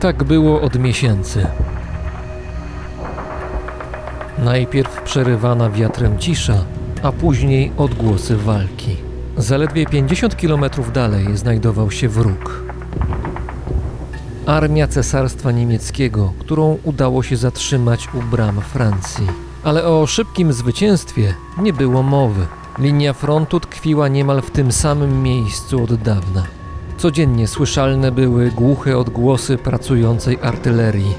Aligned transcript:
Tak 0.00 0.24
było 0.24 0.60
od 0.60 0.78
miesięcy. 0.78 1.46
Najpierw 4.38 5.02
przerywana 5.02 5.70
wiatrem 5.70 6.18
cisza, 6.18 6.64
a 7.02 7.12
później 7.12 7.72
odgłosy 7.76 8.36
walki. 8.36 8.96
Zaledwie 9.36 9.86
50 9.86 10.36
kilometrów 10.36 10.92
dalej 10.92 11.36
znajdował 11.36 11.90
się 11.90 12.08
wróg. 12.08 12.64
Armia 14.46 14.88
Cesarstwa 14.88 15.52
Niemieckiego, 15.52 16.32
którą 16.38 16.78
udało 16.84 17.22
się 17.22 17.36
zatrzymać 17.36 18.08
u 18.14 18.22
bram 18.22 18.60
Francji. 18.60 19.26
Ale 19.64 19.84
o 19.84 20.06
szybkim 20.06 20.52
zwycięstwie 20.52 21.34
nie 21.58 21.72
było 21.72 22.02
mowy. 22.02 22.46
Linia 22.78 23.12
frontu 23.12 23.60
tkwiła 23.60 24.08
niemal 24.08 24.42
w 24.42 24.50
tym 24.50 24.72
samym 24.72 25.22
miejscu 25.22 25.84
od 25.84 25.94
dawna. 25.94 26.59
Codziennie 27.00 27.48
słyszalne 27.48 28.12
były 28.12 28.50
głuche 28.50 28.98
odgłosy 28.98 29.58
pracującej 29.58 30.38
artylerii. 30.42 31.14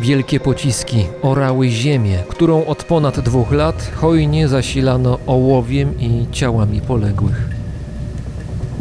Wielkie 0.00 0.40
pociski 0.40 1.06
orały 1.22 1.68
ziemię, 1.68 2.18
którą 2.28 2.66
od 2.66 2.84
ponad 2.84 3.20
dwóch 3.20 3.52
lat 3.52 3.92
hojnie 3.96 4.48
zasilano 4.48 5.18
ołowiem 5.26 6.00
i 6.00 6.26
ciałami 6.32 6.80
poległych. 6.80 7.48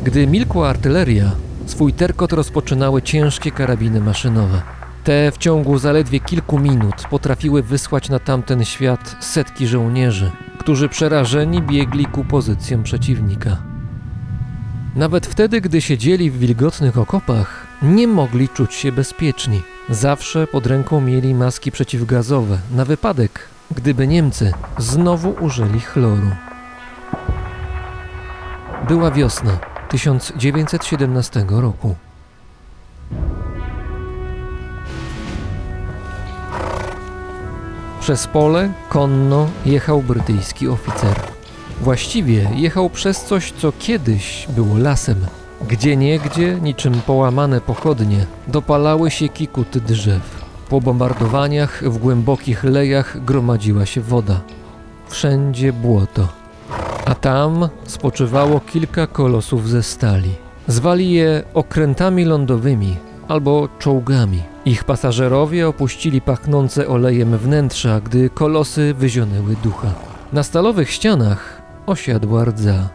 Gdy 0.04 0.28
milkła 0.28 0.70
artyleria, 0.70 1.32
swój 1.66 1.94
terkot 1.94 2.34
rozpoczynały 2.34 3.02
ciężkie 3.02 3.52
karabiny 3.52 4.02
maszynowe. 4.02 4.62
Te 5.04 5.32
w 5.32 5.38
ciągu 5.38 5.78
zaledwie 5.78 6.20
kilku 6.20 6.60
minut 6.60 6.96
potrafiły 7.10 7.64
wysłać 7.64 8.10
na 8.10 8.20
tamten 8.20 8.66
świat 8.66 9.16
setki 9.20 9.68
żołnierzy, 9.68 10.32
którzy 10.60 10.90
przerażeni 10.90 11.62
biegli 11.62 12.06
ku 12.06 12.26
pozycjom 12.26 12.84
przeciwnika. 12.84 13.69
Nawet 14.96 15.28
wtedy, 15.28 15.62
gdy 15.62 15.82
siedzieli 15.82 16.32
w 16.32 16.40
wilgotnych 16.40 16.98
okopach, 16.98 17.68
nie 17.82 18.08
mogli 18.08 18.50
czuć 18.50 18.74
się 18.74 18.92
bezpieczni. 18.92 19.62
Zawsze 19.90 20.48
pod 20.48 20.66
ręką 20.66 21.02
mieli 21.02 21.34
maski 21.34 21.72
przeciwgazowe 21.72 22.58
na 22.72 22.86
wypadek, 22.86 23.40
gdyby 23.72 24.08
Niemcy 24.08 24.54
znowu 24.78 25.36
użyli 25.40 25.80
chloru. 25.80 26.32
Była 28.88 29.12
wiosna 29.12 29.60
1917 29.90 31.46
roku. 31.50 31.96
Przez 38.02 38.28
pole 38.28 38.72
konno 38.90 39.50
jechał 39.66 40.02
brytyjski 40.02 40.68
oficer. 40.68 41.39
Właściwie 41.82 42.50
jechał 42.56 42.90
przez 42.90 43.24
coś, 43.26 43.52
co 43.52 43.72
kiedyś 43.80 44.48
było 44.50 44.78
lasem. 44.78 45.26
Gdzie 45.68 45.98
niegdzie, 45.98 46.58
niczym 46.62 47.02
połamane 47.08 47.62
pochodnie, 47.62 48.26
dopalały 48.48 49.12
się 49.12 49.30
kikuty 49.30 49.82
drzew. 49.82 50.46
Po 50.70 50.82
bombardowaniach 50.82 51.84
w 51.90 51.98
głębokich 51.98 52.64
lejach 52.64 53.26
gromadziła 53.26 53.86
się 53.86 54.02
woda. 54.02 54.42
Wszędzie 55.08 55.74
błoto. 55.74 56.28
A 57.06 57.16
tam 57.16 57.70
spoczywało 57.86 58.60
kilka 58.60 59.08
kolosów 59.08 59.70
ze 59.70 59.84
stali. 59.84 60.32
Zwali 60.68 61.12
je 61.12 61.44
okrętami 61.54 62.26
lądowymi 62.26 62.96
albo 63.28 63.70
czołgami. 63.80 64.44
Ich 64.66 64.84
pasażerowie 64.84 65.68
opuścili 65.68 66.22
pachnące 66.22 66.88
olejem 66.88 67.38
wnętrza, 67.38 68.02
gdy 68.02 68.30
kolosy 68.30 68.94
wyzionęły 68.94 69.56
ducha. 69.64 69.94
Na 70.34 70.44
stalowych 70.44 70.92
ścianach 70.92 71.59
osiadła 71.90 72.46
rdza. 72.46 72.90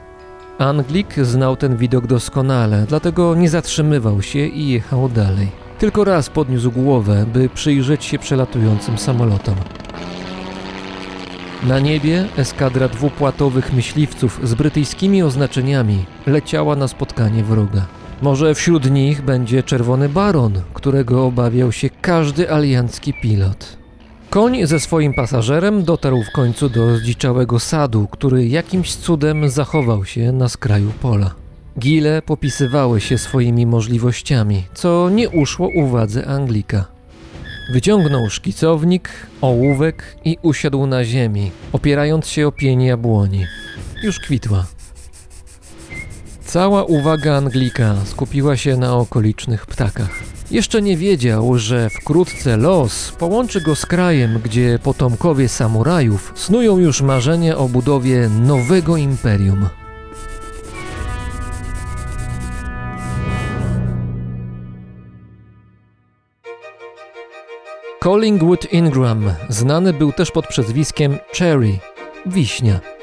Anglik 0.59 1.15
znał 1.15 1.56
ten 1.56 1.77
widok 1.77 2.06
doskonale, 2.06 2.87
dlatego 2.88 3.34
nie 3.34 3.49
zatrzymywał 3.49 4.22
się 4.22 4.38
i 4.38 4.69
jechał 4.69 5.09
dalej. 5.09 5.49
Tylko 5.78 6.05
raz 6.05 6.31
podniósł 6.31 6.71
głowę, 6.71 7.27
by 7.32 7.49
przyjrzeć 7.49 8.05
się 8.05 8.19
przelatującym 8.19 8.99
samolotom. 8.99 9.55
Na 11.62 11.81
niebie 11.81 12.28
eskadra 12.37 12.88
dwupłatowych 12.88 13.72
myśliwców 13.72 14.41
z 14.43 14.55
brytyjskimi 14.55 15.22
oznaczeniami 15.22 16.05
leciała 16.26 16.76
na 16.76 16.88
spotkanie 16.88 17.44
wroga. 17.44 17.87
Może 18.22 18.55
wśród 18.55 18.91
nich 18.91 19.22
będzie 19.22 19.62
czerwony 19.62 20.09
baron, 20.09 20.61
którego 20.75 21.26
obawiał 21.26 21.72
się 21.72 21.91
każdy 21.91 22.50
aliancki 22.50 23.15
pilot. 23.22 23.84
Koń 24.34 24.67
ze 24.67 24.81
swoim 24.81 25.15
pasażerem 25.15 25.84
dotarł 25.84 26.22
w 26.22 26.33
końcu 26.33 26.69
do 26.69 26.97
zdziczałego 26.97 27.61
sadu, 27.61 28.09
który 28.11 28.49
jakimś 28.49 28.95
cudem 28.95 29.49
zachował 29.49 30.05
się 30.05 30.33
na 30.33 30.49
skraju 30.49 30.93
pola. 31.03 31.34
Gile 31.78 32.22
popisywały 32.22 33.00
się 33.00 33.19
swoimi 33.19 33.67
możliwościami, 33.67 34.65
co 34.75 35.11
nie 35.11 35.31
uszło 35.31 35.69
uwadze 35.77 36.27
Anglika. 36.27 36.84
Wyciągnął 37.73 38.31
szkicownik, 38.31 39.09
ołówek 39.41 40.17
i 40.25 40.37
usiadł 40.43 40.87
na 40.87 41.05
ziemi, 41.05 41.50
opierając 41.73 42.27
się 42.27 42.47
o 42.47 42.53
pień 42.53 42.83
jabłoni. 42.83 43.47
Już 44.03 44.21
kwitła. 44.21 44.67
Cała 46.44 46.84
uwaga 46.84 47.37
Anglika 47.37 47.94
skupiła 48.05 48.56
się 48.56 48.77
na 48.77 48.97
okolicznych 48.97 49.67
ptakach. 49.67 50.34
Jeszcze 50.50 50.82
nie 50.82 50.97
wiedział, 50.97 51.59
że 51.59 51.91
wkrótce 51.91 52.56
los 52.56 53.12
połączy 53.19 53.60
go 53.60 53.75
z 53.75 53.87
krajem, 53.87 54.41
gdzie 54.44 54.78
potomkowie 54.82 55.49
samurajów 55.49 56.32
snują 56.37 56.78
już 56.78 57.03
marzenia 57.03 57.56
o 57.56 57.69
budowie 57.69 58.28
nowego 58.28 58.97
imperium. 58.97 59.69
Collingwood 68.00 68.72
Ingram 68.72 69.32
znany 69.49 69.93
był 69.93 70.12
też 70.12 70.31
pod 70.31 70.47
przezwiskiem 70.47 71.19
Cherry, 71.38 71.78
wiśnia. 72.26 72.94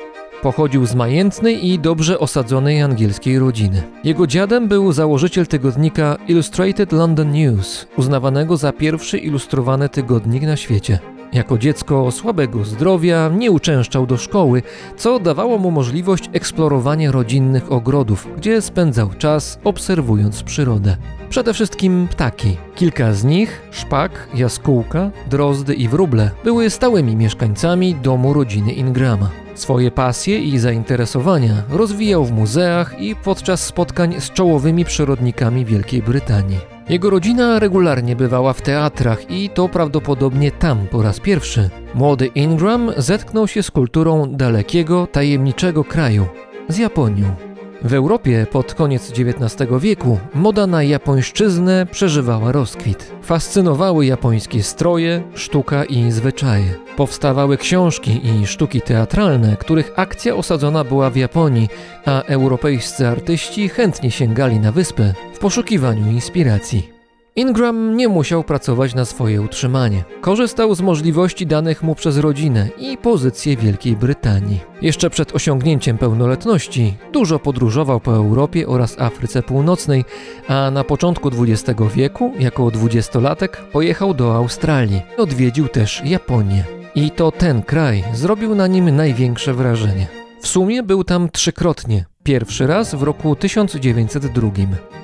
Pochodził 0.41 0.85
z 0.85 0.95
majętnej 0.95 1.67
i 1.67 1.79
dobrze 1.79 2.19
osadzonej 2.19 2.81
angielskiej 2.81 3.39
rodziny. 3.39 3.83
Jego 4.03 4.27
dziadem 4.27 4.67
był 4.67 4.91
założyciel 4.91 5.47
tygodnika 5.47 6.17
Illustrated 6.27 6.91
London 6.91 7.31
News, 7.31 7.87
uznawanego 7.97 8.57
za 8.57 8.73
pierwszy 8.73 9.17
ilustrowany 9.17 9.89
tygodnik 9.89 10.43
na 10.43 10.55
świecie. 10.55 10.99
Jako 11.33 11.57
dziecko 11.57 12.11
słabego 12.11 12.65
zdrowia 12.65 13.31
nie 13.37 13.51
uczęszczał 13.51 14.07
do 14.07 14.17
szkoły, 14.17 14.63
co 14.97 15.19
dawało 15.19 15.57
mu 15.57 15.71
możliwość 15.71 16.29
eksplorowania 16.33 17.11
rodzinnych 17.11 17.71
ogrodów, 17.71 18.27
gdzie 18.37 18.61
spędzał 18.61 19.09
czas 19.17 19.59
obserwując 19.63 20.43
przyrodę. 20.43 20.97
Przede 21.29 21.53
wszystkim 21.53 22.07
ptaki. 22.11 22.57
Kilka 22.75 23.13
z 23.13 23.23
nich, 23.23 23.61
szpak, 23.71 24.27
jaskółka, 24.35 25.11
drozdy 25.29 25.73
i 25.73 25.87
wróble, 25.87 26.31
były 26.43 26.69
stałymi 26.69 27.15
mieszkańcami 27.15 27.95
domu 27.95 28.33
rodziny 28.33 28.71
Ingrama. 28.71 29.40
Swoje 29.55 29.91
pasje 29.91 30.39
i 30.39 30.57
zainteresowania 30.57 31.63
rozwijał 31.69 32.25
w 32.25 32.31
muzeach 32.31 33.01
i 33.01 33.15
podczas 33.15 33.65
spotkań 33.65 34.15
z 34.19 34.31
czołowymi 34.31 34.85
przyrodnikami 34.85 35.65
Wielkiej 35.65 36.01
Brytanii. 36.01 36.59
Jego 36.89 37.09
rodzina 37.09 37.59
regularnie 37.59 38.15
bywała 38.15 38.53
w 38.53 38.61
teatrach 38.61 39.31
i 39.31 39.49
to 39.49 39.69
prawdopodobnie 39.69 40.51
tam 40.51 40.87
po 40.87 41.01
raz 41.01 41.19
pierwszy. 41.19 41.69
Młody 41.95 42.25
Ingram 42.27 42.91
zetknął 42.97 43.47
się 43.47 43.63
z 43.63 43.71
kulturą 43.71 44.31
dalekiego, 44.31 45.07
tajemniczego 45.07 45.83
kraju 45.83 46.25
z 46.69 46.77
Japonią. 46.77 47.50
W 47.83 47.93
Europie 47.93 48.47
pod 48.51 48.73
koniec 48.73 49.11
XIX 49.11 49.69
wieku 49.79 50.19
moda 50.33 50.67
na 50.67 50.83
japońszczyznę 50.83 51.85
przeżywała 51.91 52.51
rozkwit. 52.51 53.11
Fascynowały 53.21 54.05
japońskie 54.05 54.63
stroje, 54.63 55.23
sztuka 55.35 55.85
i 55.85 56.11
zwyczaje. 56.11 56.73
Powstawały 56.97 57.57
książki 57.57 58.21
i 58.23 58.47
sztuki 58.47 58.81
teatralne, 58.81 59.57
których 59.57 59.91
akcja 59.95 60.35
osadzona 60.35 60.83
była 60.83 61.09
w 61.09 61.15
Japonii, 61.15 61.69
a 62.05 62.21
europejscy 62.21 63.07
artyści 63.07 63.69
chętnie 63.69 64.11
sięgali 64.11 64.59
na 64.59 64.71
wyspę 64.71 65.13
w 65.33 65.39
poszukiwaniu 65.39 66.11
inspiracji. 66.11 66.90
Ingram 67.35 67.97
nie 67.97 68.07
musiał 68.07 68.43
pracować 68.43 68.95
na 68.95 69.05
swoje 69.05 69.41
utrzymanie. 69.41 70.03
Korzystał 70.21 70.75
z 70.75 70.81
możliwości 70.81 71.47
danych 71.47 71.83
mu 71.83 71.95
przez 71.95 72.17
rodzinę 72.17 72.69
i 72.77 72.97
pozycję 72.97 73.57
Wielkiej 73.57 73.95
Brytanii. 73.95 74.59
Jeszcze 74.81 75.09
przed 75.09 75.35
osiągnięciem 75.35 75.97
pełnoletności 75.97 76.97
dużo 77.13 77.39
podróżował 77.39 77.99
po 77.99 78.15
Europie 78.15 78.67
oraz 78.67 78.99
Afryce 78.99 79.43
Północnej, 79.43 80.05
a 80.47 80.71
na 80.71 80.83
początku 80.83 81.29
XX 81.37 81.81
wieku, 81.95 82.33
jako 82.39 82.71
dwudziestolatek, 82.71 83.57
pojechał 83.71 84.13
do 84.13 84.35
Australii. 84.35 85.01
Odwiedził 85.17 85.67
też 85.67 86.01
Japonię. 86.05 86.63
I 86.95 87.11
to 87.11 87.31
ten 87.31 87.61
kraj 87.61 88.03
zrobił 88.13 88.55
na 88.55 88.67
nim 88.67 88.95
największe 88.95 89.53
wrażenie. 89.53 90.07
W 90.41 90.47
sumie 90.47 90.83
był 90.83 91.03
tam 91.03 91.29
trzykrotnie. 91.29 92.10
Pierwszy 92.23 92.67
raz 92.67 92.95
w 92.95 93.03
roku 93.03 93.35
1902. 93.35 94.49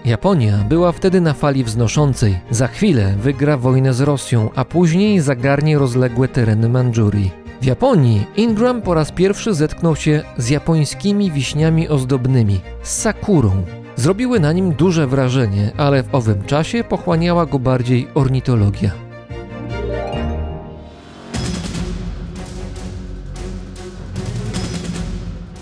Japonia 0.06 0.58
była 0.70 0.92
wtedy 0.92 1.22
na 1.22 1.34
fali 1.34 1.64
wznoszącej. 1.64 2.40
Za 2.52 2.68
chwilę 2.68 3.16
wygra 3.20 3.58
wojnę 3.58 3.94
z 3.94 4.02
Rosją, 4.02 4.50
a 4.56 4.66
później 4.66 5.20
zagarnie 5.20 5.78
rozległe 5.78 6.28
tereny 6.28 6.70
Mandżurii. 6.70 7.32
W 7.62 7.66
Japonii 7.66 8.26
Ingram 8.36 8.82
po 8.82 8.94
raz 8.94 9.12
pierwszy 9.12 9.54
zetknął 9.54 9.96
się 9.96 10.24
z 10.38 10.50
japońskimi 10.50 11.32
wiśniami 11.32 11.88
ozdobnymi, 11.88 12.60
z 12.84 13.02
sakurą. 13.02 13.64
Zrobiły 13.96 14.40
na 14.40 14.52
nim 14.52 14.72
duże 14.72 15.08
wrażenie, 15.08 15.72
ale 15.78 16.04
w 16.04 16.16
owym 16.16 16.44
czasie 16.44 16.84
pochłaniała 16.84 17.46
go 17.46 17.60
bardziej 17.60 18.08
ornitologia. 18.14 19.07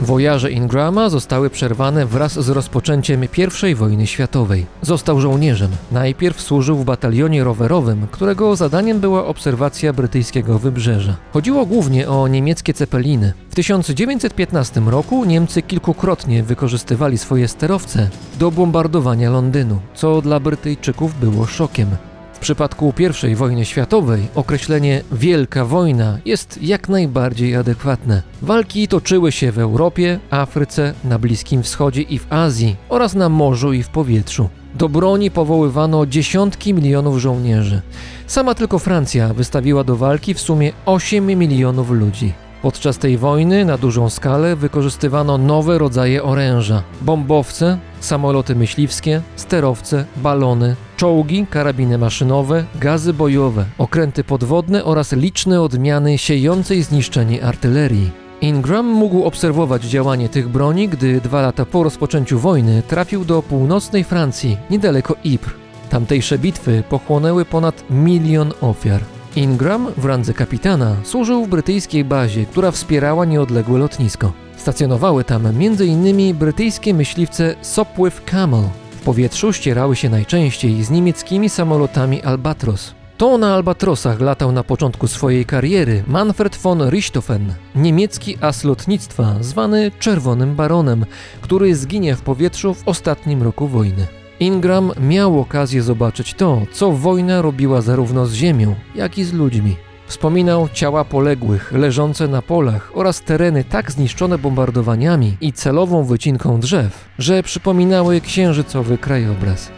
Wojaże 0.05 0.51
Ingrama 0.51 1.09
zostały 1.09 1.49
przerwane 1.49 2.05
wraz 2.05 2.33
z 2.33 2.49
rozpoczęciem 2.49 3.23
I 3.69 3.75
wojny 3.75 4.07
światowej. 4.07 4.65
Został 4.81 5.19
żołnierzem. 5.19 5.71
Najpierw 5.91 6.41
służył 6.41 6.77
w 6.77 6.85
batalionie 6.85 7.43
rowerowym, 7.43 8.07
którego 8.11 8.55
zadaniem 8.55 8.99
była 8.99 9.25
obserwacja 9.25 9.93
brytyjskiego 9.93 10.59
wybrzeża. 10.59 11.15
Chodziło 11.33 11.65
głównie 11.65 12.09
o 12.09 12.27
niemieckie 12.27 12.73
cepeliny. 12.73 13.33
W 13.49 13.55
1915 13.55 14.81
roku 14.81 15.25
Niemcy 15.25 15.61
kilkukrotnie 15.61 16.43
wykorzystywali 16.43 17.17
swoje 17.17 17.47
sterowce 17.47 18.09
do 18.39 18.51
bombardowania 18.51 19.29
Londynu, 19.31 19.79
co 19.95 20.21
dla 20.21 20.39
Brytyjczyków 20.39 21.19
było 21.19 21.45
szokiem. 21.45 21.87
W 22.35 22.39
przypadku 22.39 22.93
I 23.31 23.35
wojny 23.35 23.65
światowej 23.65 24.27
określenie 24.35 25.01
Wielka 25.11 25.65
Wojna 25.65 26.17
jest 26.25 26.59
jak 26.61 26.89
najbardziej 26.89 27.55
adekwatne. 27.55 28.23
Walki 28.41 28.87
toczyły 28.87 29.31
się 29.31 29.51
w 29.51 29.59
Europie, 29.59 30.19
Afryce, 30.29 30.93
na 31.03 31.19
Bliskim 31.19 31.63
Wschodzie 31.63 32.01
i 32.01 32.19
w 32.19 32.33
Azji 32.33 32.75
oraz 32.89 33.13
na 33.13 33.29
morzu 33.29 33.73
i 33.73 33.83
w 33.83 33.89
powietrzu. 33.89 34.49
Do 34.75 34.89
broni 34.89 35.31
powoływano 35.31 36.05
dziesiątki 36.05 36.73
milionów 36.73 37.17
żołnierzy. 37.17 37.81
Sama 38.27 38.55
tylko 38.55 38.79
Francja 38.79 39.33
wystawiła 39.33 39.83
do 39.83 39.95
walki 39.95 40.33
w 40.33 40.39
sumie 40.39 40.73
8 40.85 41.25
milionów 41.25 41.91
ludzi. 41.91 42.33
Podczas 42.65 42.97
tej 42.97 43.17
wojny 43.17 43.65
na 43.65 43.77
dużą 43.77 44.09
skalę 44.09 44.55
wykorzystywano 44.55 45.37
nowe 45.37 45.77
rodzaje 45.77 46.23
oręża: 46.23 46.83
bombowce, 47.01 47.77
samoloty 47.99 48.55
myśliwskie, 48.55 49.21
sterowce, 49.35 50.05
balony, 50.17 50.75
czołgi, 50.97 51.47
karabiny 51.49 51.97
maszynowe, 51.97 52.65
gazy 52.75 53.13
bojowe, 53.13 53.65
okręty 53.77 54.23
podwodne 54.23 54.83
oraz 54.83 55.11
liczne 55.11 55.61
odmiany 55.61 56.17
siejącej 56.17 56.83
zniszczenie 56.83 57.43
artylerii. 57.45 58.11
Ingram 58.41 58.85
mógł 58.85 59.23
obserwować 59.23 59.83
działanie 59.83 60.29
tych 60.29 60.49
broni, 60.49 60.89
gdy 60.89 61.21
dwa 61.21 61.41
lata 61.41 61.65
po 61.65 61.83
rozpoczęciu 61.83 62.39
wojny 62.39 62.83
trafił 62.87 63.25
do 63.25 63.41
północnej 63.41 64.03
Francji, 64.03 64.57
niedaleko 64.69 65.15
Ypres. 65.25 65.53
Tamtejsze 65.89 66.39
bitwy 66.39 66.83
pochłonęły 66.89 67.45
ponad 67.45 67.83
milion 67.89 68.53
ofiar. 68.61 69.14
Ingram 69.35 69.87
w 69.97 70.05
randze 70.05 70.33
kapitana 70.33 70.95
służył 71.03 71.45
w 71.45 71.49
brytyjskiej 71.49 72.05
bazie, 72.05 72.45
która 72.45 72.71
wspierała 72.71 73.25
nieodległe 73.25 73.79
lotnisko. 73.79 74.31
Stacjonowały 74.57 75.23
tam 75.23 75.45
m.in. 75.45 76.35
brytyjskie 76.35 76.93
myśliwce 76.93 77.55
Sopwith 77.61 78.21
Camel. 78.25 78.63
W 78.91 79.01
powietrzu 79.01 79.53
ścierały 79.53 79.95
się 79.95 80.09
najczęściej 80.09 80.83
z 80.83 80.89
niemieckimi 80.89 81.49
samolotami 81.49 82.23
Albatros. 82.23 82.93
To 83.17 83.37
na 83.37 83.53
Albatrosach 83.53 84.19
latał 84.19 84.51
na 84.51 84.63
początku 84.63 85.07
swojej 85.07 85.45
kariery 85.45 86.03
Manfred 86.07 86.55
von 86.55 86.89
Richthofen, 86.89 87.53
niemiecki 87.75 88.37
as 88.41 88.63
lotnictwa 88.63 89.35
zwany 89.41 89.91
Czerwonym 89.99 90.55
Baronem, 90.55 91.05
który 91.41 91.75
zginie 91.75 92.15
w 92.15 92.21
powietrzu 92.21 92.73
w 92.73 92.87
ostatnim 92.87 93.43
roku 93.43 93.67
wojny. 93.67 94.07
Ingram 94.39 94.91
miał 95.01 95.39
okazję 95.39 95.81
zobaczyć 95.81 96.33
to, 96.33 96.61
co 96.71 96.91
wojna 96.91 97.41
robiła 97.41 97.81
zarówno 97.81 98.25
z 98.25 98.33
ziemią, 98.33 98.75
jak 98.95 99.17
i 99.17 99.23
z 99.23 99.33
ludźmi. 99.33 99.75
Wspominał 100.07 100.69
ciała 100.73 101.05
poległych, 101.05 101.71
leżące 101.71 102.27
na 102.27 102.41
polach 102.41 102.91
oraz 102.93 103.21
tereny 103.21 103.63
tak 103.63 103.91
zniszczone 103.91 104.37
bombardowaniami 104.37 105.37
i 105.41 105.53
celową 105.53 106.03
wycinką 106.03 106.59
drzew, 106.59 107.09
że 107.19 107.43
przypominały 107.43 108.21
księżycowy 108.21 108.97
krajobraz. 108.97 109.71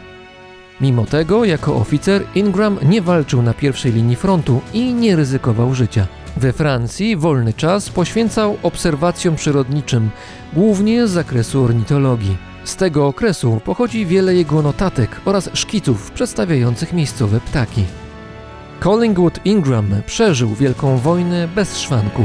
Mimo 0.82 1.06
tego, 1.06 1.46
jako 1.46 1.76
oficer, 1.76 2.24
Ingram 2.36 2.78
nie 2.84 3.02
walczył 3.02 3.42
na 3.42 3.54
pierwszej 3.54 3.92
linii 3.92 4.16
frontu 4.16 4.62
i 4.74 4.94
nie 4.94 5.16
ryzykował 5.16 5.74
życia. 5.76 6.08
We 6.38 6.54
Francji 6.54 7.16
wolny 7.16 7.54
czas 7.54 7.90
poświęcał 7.90 8.58
obserwacjom 8.64 9.36
przyrodniczym, 9.36 10.10
głównie 10.54 11.08
z 11.08 11.12
zakresu 11.12 11.64
ornitologii. 11.64 12.47
Z 12.68 12.76
tego 12.76 13.08
okresu 13.08 13.62
pochodzi 13.66 14.06
wiele 14.06 14.36
jego 14.36 14.62
notatek 14.62 15.22
oraz 15.26 15.50
szkiców 15.54 16.12
przedstawiających 16.12 16.94
miejscowe 16.94 17.40
ptaki. 17.40 17.84
Collingwood 18.80 19.40
Ingram 19.46 19.88
przeżył 20.06 20.56
Wielką 20.56 20.98
Wojnę 20.98 21.48
bez 21.56 21.78
szwanku. 21.78 22.24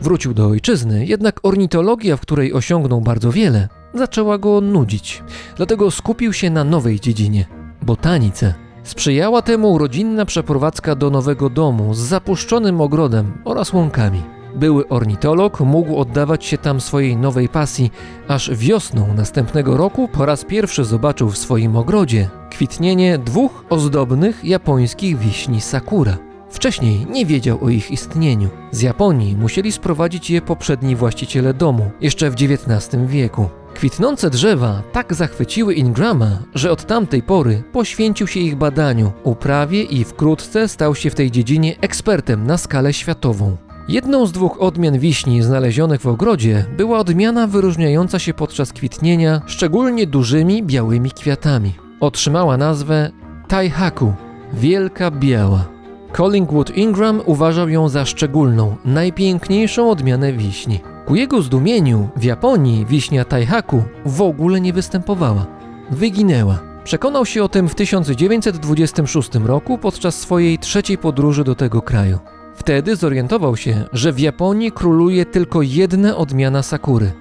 Wrócił 0.00 0.34
do 0.34 0.46
ojczyzny, 0.46 1.06
jednak 1.06 1.40
ornitologia, 1.42 2.16
w 2.16 2.20
której 2.20 2.52
osiągnął 2.52 3.00
bardzo 3.00 3.32
wiele, 3.32 3.68
zaczęła 3.94 4.38
go 4.38 4.60
nudzić. 4.60 5.22
Dlatego 5.56 5.90
skupił 5.90 6.32
się 6.32 6.50
na 6.50 6.64
nowej 6.64 7.00
dziedzinie 7.00 7.46
botanice. 7.82 8.54
Sprzyjała 8.82 9.42
temu 9.42 9.78
rodzinna 9.78 10.24
przeprowadzka 10.24 10.94
do 10.94 11.10
nowego 11.10 11.50
domu 11.50 11.94
z 11.94 11.98
zapuszczonym 11.98 12.80
ogrodem 12.80 13.32
oraz 13.44 13.72
łąkami. 13.72 14.39
Były 14.54 14.88
ornitolog 14.88 15.60
mógł 15.60 15.96
oddawać 15.96 16.44
się 16.44 16.58
tam 16.58 16.80
swojej 16.80 17.16
nowej 17.16 17.48
pasji, 17.48 17.90
aż 18.28 18.50
wiosną 18.54 19.14
następnego 19.14 19.76
roku 19.76 20.08
po 20.08 20.26
raz 20.26 20.44
pierwszy 20.44 20.84
zobaczył 20.84 21.30
w 21.30 21.38
swoim 21.38 21.76
ogrodzie 21.76 22.28
kwitnienie 22.50 23.18
dwóch 23.18 23.64
ozdobnych 23.70 24.44
japońskich 24.44 25.18
wiśni 25.18 25.60
sakura. 25.60 26.18
Wcześniej 26.50 27.06
nie 27.10 27.26
wiedział 27.26 27.64
o 27.64 27.68
ich 27.68 27.90
istnieniu. 27.90 28.48
Z 28.70 28.82
Japonii 28.82 29.36
musieli 29.36 29.72
sprowadzić 29.72 30.30
je 30.30 30.42
poprzedni 30.42 30.96
właściciele 30.96 31.54
domu, 31.54 31.90
jeszcze 32.00 32.30
w 32.30 32.34
XIX 32.34 33.06
wieku. 33.06 33.48
Kwitnące 33.74 34.30
drzewa 34.30 34.82
tak 34.92 35.14
zachwyciły 35.14 35.74
Ingrama, 35.74 36.38
że 36.54 36.72
od 36.72 36.86
tamtej 36.86 37.22
pory 37.22 37.62
poświęcił 37.72 38.26
się 38.26 38.40
ich 38.40 38.56
badaniu, 38.56 39.12
uprawie 39.24 39.82
i 39.82 40.04
wkrótce 40.04 40.68
stał 40.68 40.94
się 40.94 41.10
w 41.10 41.14
tej 41.14 41.30
dziedzinie 41.30 41.76
ekspertem 41.80 42.46
na 42.46 42.58
skalę 42.58 42.92
światową. 42.92 43.56
Jedną 43.88 44.26
z 44.26 44.32
dwóch 44.32 44.60
odmian 44.60 44.98
wiśni 44.98 45.42
znalezionych 45.42 46.00
w 46.00 46.06
ogrodzie 46.06 46.64
była 46.76 46.98
odmiana 46.98 47.46
wyróżniająca 47.46 48.18
się 48.18 48.34
podczas 48.34 48.72
kwitnienia 48.72 49.42
szczególnie 49.46 50.06
dużymi 50.06 50.62
białymi 50.62 51.10
kwiatami. 51.10 51.74
Otrzymała 52.00 52.56
nazwę 52.56 53.10
Taihaku, 53.48 54.12
wielka 54.52 55.10
biała. 55.10 55.64
Collingwood 56.12 56.76
Ingram 56.76 57.20
uważał 57.26 57.68
ją 57.68 57.88
za 57.88 58.04
szczególną, 58.04 58.76
najpiękniejszą 58.84 59.90
odmianę 59.90 60.32
wiśni. 60.32 60.80
Ku 61.06 61.16
jego 61.16 61.42
zdumieniu 61.42 62.08
w 62.16 62.24
Japonii 62.24 62.86
wiśnia 62.86 63.24
Taihaku 63.24 63.82
w 64.06 64.22
ogóle 64.22 64.60
nie 64.60 64.72
występowała. 64.72 65.46
Wyginęła. 65.90 66.58
Przekonał 66.84 67.26
się 67.26 67.44
o 67.44 67.48
tym 67.48 67.68
w 67.68 67.74
1926 67.74 69.34
roku 69.34 69.78
podczas 69.78 70.14
swojej 70.14 70.58
trzeciej 70.58 70.98
podróży 70.98 71.44
do 71.44 71.54
tego 71.54 71.82
kraju. 71.82 72.18
Wtedy 72.60 72.96
zorientował 72.96 73.56
się, 73.56 73.84
że 73.92 74.12
w 74.12 74.20
Japonii 74.20 74.72
króluje 74.72 75.26
tylko 75.26 75.62
jedna 75.62 76.16
odmiana 76.16 76.62
sakury 76.62 77.12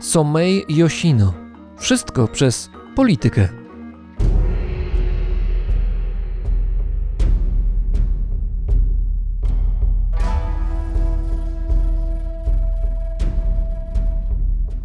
Somei 0.00 0.64
Yoshino. 0.68 1.34
Wszystko 1.76 2.28
przez 2.28 2.70
politykę. 2.96 3.57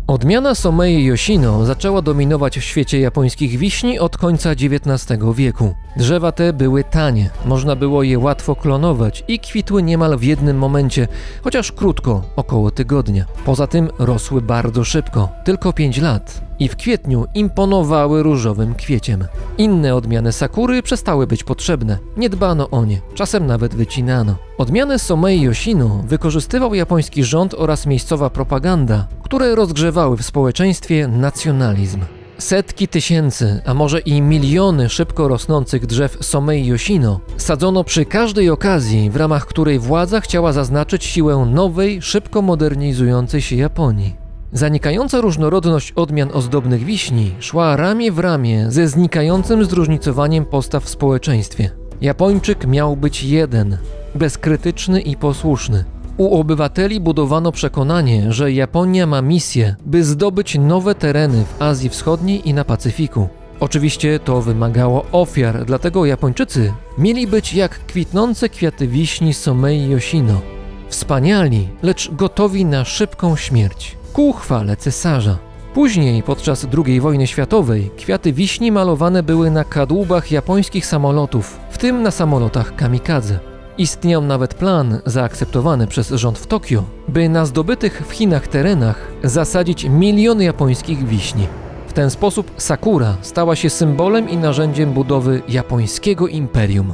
Odmiana 0.07 0.55
Somei 0.55 1.05
Yoshino 1.05 1.65
zaczęła 1.65 2.01
dominować 2.01 2.57
w 2.57 2.63
świecie 2.63 3.00
japońskich 3.00 3.57
wiśni 3.57 4.00
od 4.00 4.17
końca 4.17 4.51
XIX 4.51 5.19
wieku. 5.36 5.75
Drzewa 5.98 6.31
te 6.31 6.53
były 6.53 6.83
tanie, 6.83 7.29
można 7.45 7.75
było 7.75 8.03
je 8.03 8.19
łatwo 8.19 8.55
klonować 8.55 9.24
i 9.27 9.39
kwitły 9.39 9.83
niemal 9.83 10.17
w 10.17 10.24
jednym 10.24 10.57
momencie, 10.57 11.07
chociaż 11.43 11.72
krótko, 11.72 12.22
około 12.36 12.72
tygodnia. 12.72 13.25
Poza 13.45 13.67
tym 13.67 13.89
rosły 14.00 14.41
bardzo 14.41 14.83
szybko, 14.83 15.29
tylko 15.43 15.74
5 15.74 15.98
lat. 15.98 16.41
I 16.63 16.70
w 16.70 16.75
kwietniu 16.75 17.25
imponowały 17.36 18.24
różowym 18.24 18.75
kwieciem. 18.75 19.25
Inne 19.58 19.96
odmiany 19.96 20.32
sakury 20.32 20.84
przestały 20.84 21.27
być 21.27 21.43
potrzebne, 21.43 21.98
nie 22.17 22.29
dbano 22.29 22.70
o 22.70 22.86
nie, 22.86 23.01
czasem 23.13 23.46
nawet 23.46 23.75
wycinano. 23.75 24.36
Odmianę 24.58 25.00
Somei 25.00 25.41
Yoshino 25.41 26.03
wykorzystywał 26.08 26.74
japoński 26.74 27.24
rząd 27.24 27.53
oraz 27.53 27.86
miejscowa 27.86 28.29
propaganda, 28.29 29.08
które 29.24 29.55
rozgrzewały 29.55 30.17
w 30.17 30.25
społeczeństwie 30.25 31.08
nacjonalizm. 31.08 32.00
Setki 32.38 32.88
tysięcy, 32.88 33.62
a 33.65 33.74
może 33.74 34.00
i 34.00 34.22
miliony 34.22 34.89
szybko 34.89 35.27
rosnących 35.27 35.86
drzew 35.86 36.17
Somei 36.22 36.65
Yoshino 36.65 37.20
sadzono 37.38 37.84
przy 37.84 38.05
każdej 38.05 38.50
okazji, 38.50 39.10
w 39.10 39.15
ramach 39.15 39.46
której 39.46 39.79
władza 39.79 40.22
chciała 40.22 40.53
zaznaczyć 40.53 41.03
siłę 41.03 41.48
nowej, 41.51 42.01
szybko 42.01 42.41
modernizującej 42.41 43.41
się 43.41 43.55
Japonii. 43.55 44.23
Zanikająca 44.53 45.22
różnorodność 45.22 45.91
odmian 45.91 46.29
ozdobnych 46.33 46.83
wiśni 46.83 47.31
szła 47.39 47.75
ramię 47.75 48.12
w 48.12 48.19
ramię 48.19 48.65
ze 48.69 48.88
znikającym 48.88 49.65
zróżnicowaniem 49.65 50.45
postaw 50.45 50.83
w 50.83 50.89
społeczeństwie. 50.89 51.69
Japończyk 52.01 52.67
miał 52.67 52.98
być 52.98 53.24
jeden, 53.24 53.77
bezkrytyczny 54.15 55.01
i 55.01 55.15
posłuszny. 55.15 55.83
U 56.17 56.39
obywateli 56.39 57.00
budowano 57.00 57.51
przekonanie, 57.51 58.31
że 58.31 58.51
Japonia 58.51 59.07
ma 59.07 59.22
misję, 59.22 59.75
by 59.86 60.03
zdobyć 60.03 60.57
nowe 60.60 60.95
tereny 60.95 61.45
w 61.45 61.62
Azji 61.62 61.89
Wschodniej 61.89 62.50
i 62.50 62.53
na 62.53 62.65
Pacyfiku. 62.65 63.29
Oczywiście 63.60 64.19
to 64.19 64.41
wymagało 64.41 65.05
ofiar, 65.12 65.65
dlatego 65.65 66.05
Japończycy 66.05 66.74
mieli 66.98 67.27
być 67.27 67.53
jak 67.53 67.86
kwitnące 67.86 68.50
kwiaty 68.50 68.88
wiśni 68.88 69.33
Somei 69.33 69.89
Yoshino. 69.89 70.41
Wspaniali, 70.89 71.69
lecz 71.83 72.12
gotowi 72.12 72.65
na 72.65 72.86
szybką 72.86 73.36
śmierć, 73.36 73.98
ku 74.13 74.34
chwale 74.34 74.77
cesarza. 74.77 75.38
Później, 75.74 76.24
podczas 76.24 76.67
II 76.86 77.01
wojny 77.01 77.27
światowej, 77.27 77.91
kwiaty 77.98 78.34
wiśni 78.34 78.72
malowane 78.72 79.24
były 79.24 79.51
na 79.51 79.63
kadłubach 79.63 80.32
japońskich 80.32 80.86
samolotów, 80.86 81.60
w 81.70 81.77
tym 81.77 82.01
na 82.01 82.12
samolotach 82.12 82.75
kamikadze. 82.75 83.39
Istniał 83.77 84.22
nawet 84.22 84.53
plan, 84.53 85.00
zaakceptowany 85.05 85.88
przez 85.88 86.10
rząd 86.10 86.39
w 86.39 86.48
Tokio, 86.48 86.84
by 87.08 87.29
na 87.29 87.46
zdobytych 87.46 88.03
w 88.08 88.12
Chinach 88.12 88.48
terenach 88.48 89.08
zasadzić 89.24 89.86
miliony 89.86 90.43
japońskich 90.43 91.08
wiśni. 91.08 91.48
W 91.88 91.93
ten 91.93 92.10
sposób 92.10 92.51
sakura 92.58 93.15
stała 93.22 93.55
się 93.55 93.70
symbolem 93.70 94.29
i 94.29 94.38
narzędziem 94.38 94.93
budowy 94.93 95.41
japońskiego 95.50 96.27
imperium. 96.27 96.93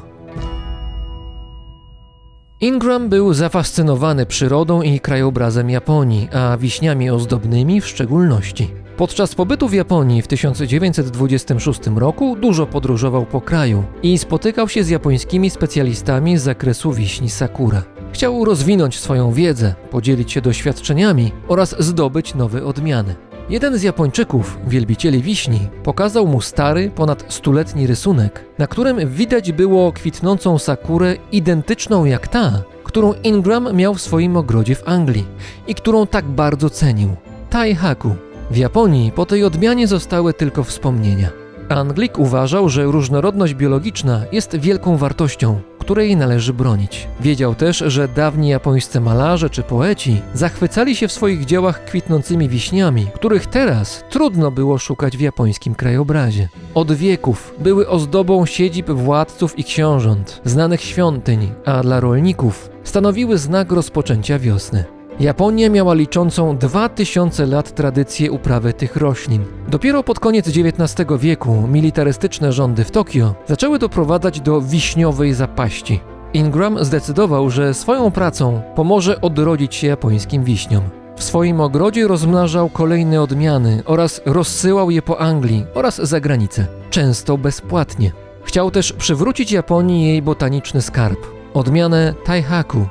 Ingram 2.61 3.09
był 3.09 3.33
zafascynowany 3.33 4.25
przyrodą 4.25 4.81
i 4.81 4.99
krajobrazem 4.99 5.69
Japonii, 5.69 6.29
a 6.33 6.57
wiśniami 6.57 7.09
ozdobnymi 7.09 7.81
w 7.81 7.87
szczególności. 7.87 8.69
Podczas 8.97 9.35
pobytu 9.35 9.67
w 9.67 9.73
Japonii 9.73 10.21
w 10.21 10.27
1926 10.27 11.79
roku 11.95 12.35
dużo 12.41 12.67
podróżował 12.67 13.25
po 13.25 13.41
kraju 13.41 13.83
i 14.03 14.17
spotykał 14.17 14.69
się 14.69 14.83
z 14.83 14.89
japońskimi 14.89 15.49
specjalistami 15.49 16.37
z 16.37 16.43
zakresu 16.43 16.91
wiśni 16.91 17.29
sakura. 17.29 17.83
Chciał 18.13 18.45
rozwinąć 18.45 18.99
swoją 18.99 19.31
wiedzę, 19.31 19.75
podzielić 19.91 20.31
się 20.31 20.41
doświadczeniami 20.41 21.31
oraz 21.47 21.75
zdobyć 21.79 22.35
nowe 22.35 22.65
odmiany. 22.65 23.28
Jeden 23.49 23.77
z 23.77 23.83
Japończyków, 23.83 24.57
wielbicieli 24.67 25.21
wiśni, 25.21 25.59
pokazał 25.83 26.27
mu 26.27 26.41
stary, 26.41 26.91
ponad 26.95 27.33
stuletni 27.33 27.87
rysunek, 27.87 28.45
na 28.57 28.67
którym 28.67 29.09
widać 29.09 29.51
było 29.51 29.91
kwitnącą 29.91 30.59
sakurę 30.59 31.15
identyczną 31.31 32.05
jak 32.05 32.27
ta, 32.27 32.63
którą 32.83 33.13
Ingram 33.23 33.75
miał 33.75 33.93
w 33.93 34.01
swoim 34.01 34.37
ogrodzie 34.37 34.75
w 34.75 34.87
Anglii 34.87 35.25
i 35.67 35.75
którą 35.75 36.07
tak 36.07 36.25
bardzo 36.25 36.69
cenił. 36.69 37.15
Taihaku. 37.49 38.15
W 38.51 38.57
Japonii 38.57 39.11
po 39.11 39.25
tej 39.25 39.43
odmianie 39.43 39.87
zostały 39.87 40.33
tylko 40.33 40.63
wspomnienia. 40.63 41.38
Anglik 41.69 42.19
uważał, 42.19 42.69
że 42.69 42.83
różnorodność 42.83 43.53
biologiczna 43.53 44.21
jest 44.31 44.55
wielką 44.55 44.97
wartością, 44.97 45.61
której 45.79 46.15
należy 46.17 46.53
bronić. 46.53 47.07
Wiedział 47.19 47.55
też, 47.55 47.83
że 47.88 48.07
dawni 48.07 48.49
japońscy 48.49 48.99
malarze 48.99 49.49
czy 49.49 49.63
poeci 49.63 50.21
zachwycali 50.33 50.95
się 50.95 51.07
w 51.07 51.11
swoich 51.11 51.45
dziełach 51.45 51.85
kwitnącymi 51.85 52.49
wiśniami, 52.49 53.07
których 53.15 53.47
teraz 53.47 54.03
trudno 54.09 54.51
było 54.51 54.77
szukać 54.77 55.17
w 55.17 55.21
japońskim 55.21 55.75
krajobrazie. 55.75 56.49
Od 56.73 56.91
wieków 56.91 57.53
były 57.59 57.89
ozdobą 57.89 58.45
siedzib 58.45 58.89
władców 58.89 59.59
i 59.59 59.63
książąt, 59.63 60.41
znanych 60.45 60.81
świątyń, 60.81 61.51
a 61.65 61.81
dla 61.81 61.99
rolników 61.99 62.69
stanowiły 62.83 63.38
znak 63.38 63.71
rozpoczęcia 63.71 64.39
wiosny. 64.39 64.98
Japonia 65.19 65.69
miała 65.69 65.93
liczącą 65.93 66.57
2000 66.57 67.45
lat 67.45 67.75
tradycję 67.75 68.31
uprawy 68.31 68.73
tych 68.73 68.95
roślin. 68.95 69.43
Dopiero 69.67 70.03
pod 70.03 70.19
koniec 70.19 70.47
XIX 70.47 71.07
wieku 71.19 71.67
militarystyczne 71.67 72.51
rządy 72.51 72.83
w 72.83 72.91
Tokio 72.91 73.35
zaczęły 73.47 73.79
doprowadzać 73.79 74.41
do 74.41 74.61
wiśniowej 74.61 75.33
zapaści. 75.33 75.99
Ingram 76.33 76.85
zdecydował, 76.85 77.49
że 77.49 77.73
swoją 77.73 78.11
pracą 78.11 78.61
pomoże 78.75 79.21
odrodzić 79.21 79.75
się 79.75 79.88
japońskim 79.88 80.43
wiśniom. 80.43 80.83
W 81.15 81.23
swoim 81.23 81.61
ogrodzie 81.61 82.07
rozmnażał 82.07 82.69
kolejne 82.69 83.21
odmiany 83.21 83.83
oraz 83.85 84.21
rozsyłał 84.25 84.91
je 84.91 85.01
po 85.01 85.19
Anglii 85.19 85.65
oraz 85.73 85.95
za 85.95 86.19
granicę, 86.19 86.67
często 86.89 87.38
bezpłatnie. 87.38 88.11
Chciał 88.43 88.71
też 88.71 88.93
przywrócić 88.93 89.51
Japonii 89.51 90.07
jej 90.07 90.21
botaniczny 90.21 90.81
skarb 90.81 91.39
odmianę 91.53 92.13
Taihaku, 92.25 92.88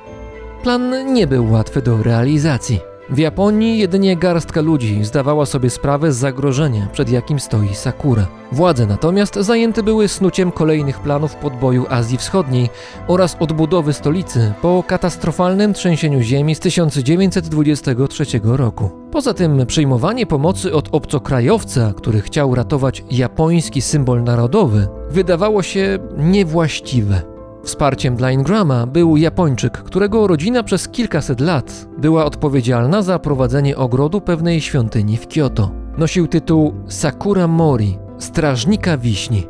Plan 0.62 1.12
nie 1.14 1.26
był 1.26 1.52
łatwy 1.52 1.82
do 1.82 2.02
realizacji. 2.02 2.80
W 3.10 3.18
Japonii 3.18 3.78
jedynie 3.78 4.16
garstka 4.16 4.60
ludzi 4.60 5.04
zdawała 5.04 5.46
sobie 5.46 5.70
sprawę 5.70 6.12
z 6.12 6.16
zagrożenia, 6.16 6.88
przed 6.92 7.10
jakim 7.10 7.40
stoi 7.40 7.74
Sakura. 7.74 8.26
Władze 8.52 8.86
natomiast 8.86 9.34
zajęte 9.34 9.82
były 9.82 10.08
snuciem 10.08 10.52
kolejnych 10.52 11.00
planów 11.00 11.34
podboju 11.34 11.86
Azji 11.90 12.18
Wschodniej 12.18 12.68
oraz 13.06 13.36
odbudowy 13.40 13.92
stolicy 13.92 14.52
po 14.62 14.84
katastrofalnym 14.86 15.74
trzęsieniu 15.74 16.20
ziemi 16.20 16.54
z 16.54 16.60
1923 16.60 18.24
roku. 18.44 18.90
Poza 19.12 19.34
tym 19.34 19.66
przyjmowanie 19.66 20.26
pomocy 20.26 20.74
od 20.74 20.88
obcokrajowca, 20.92 21.92
który 21.96 22.20
chciał 22.20 22.54
ratować 22.54 23.04
japoński 23.10 23.82
symbol 23.82 24.22
narodowy, 24.22 24.88
wydawało 25.10 25.62
się 25.62 25.98
niewłaściwe. 26.16 27.38
Wsparciem 27.68 28.16
dla 28.16 28.30
Ingrama 28.30 28.87
był 28.87 29.16
Japończyk, 29.16 29.72
którego 29.72 30.26
rodzina 30.26 30.62
przez 30.62 30.88
kilkaset 30.88 31.40
lat 31.40 31.88
była 31.98 32.25
odpowiedzialna 32.25 33.02
za 33.02 33.18
prowadzenie 33.18 33.76
ogrodu 33.76 34.20
pewnej 34.20 34.60
świątyni 34.60 35.16
w 35.16 35.28
Kyoto. 35.28 35.70
Nosił 35.98 36.26
tytuł 36.26 36.75
Sakura 36.87 37.46
Mori, 37.46 37.98
strażnika 38.18 38.98
wiśni. 38.98 39.46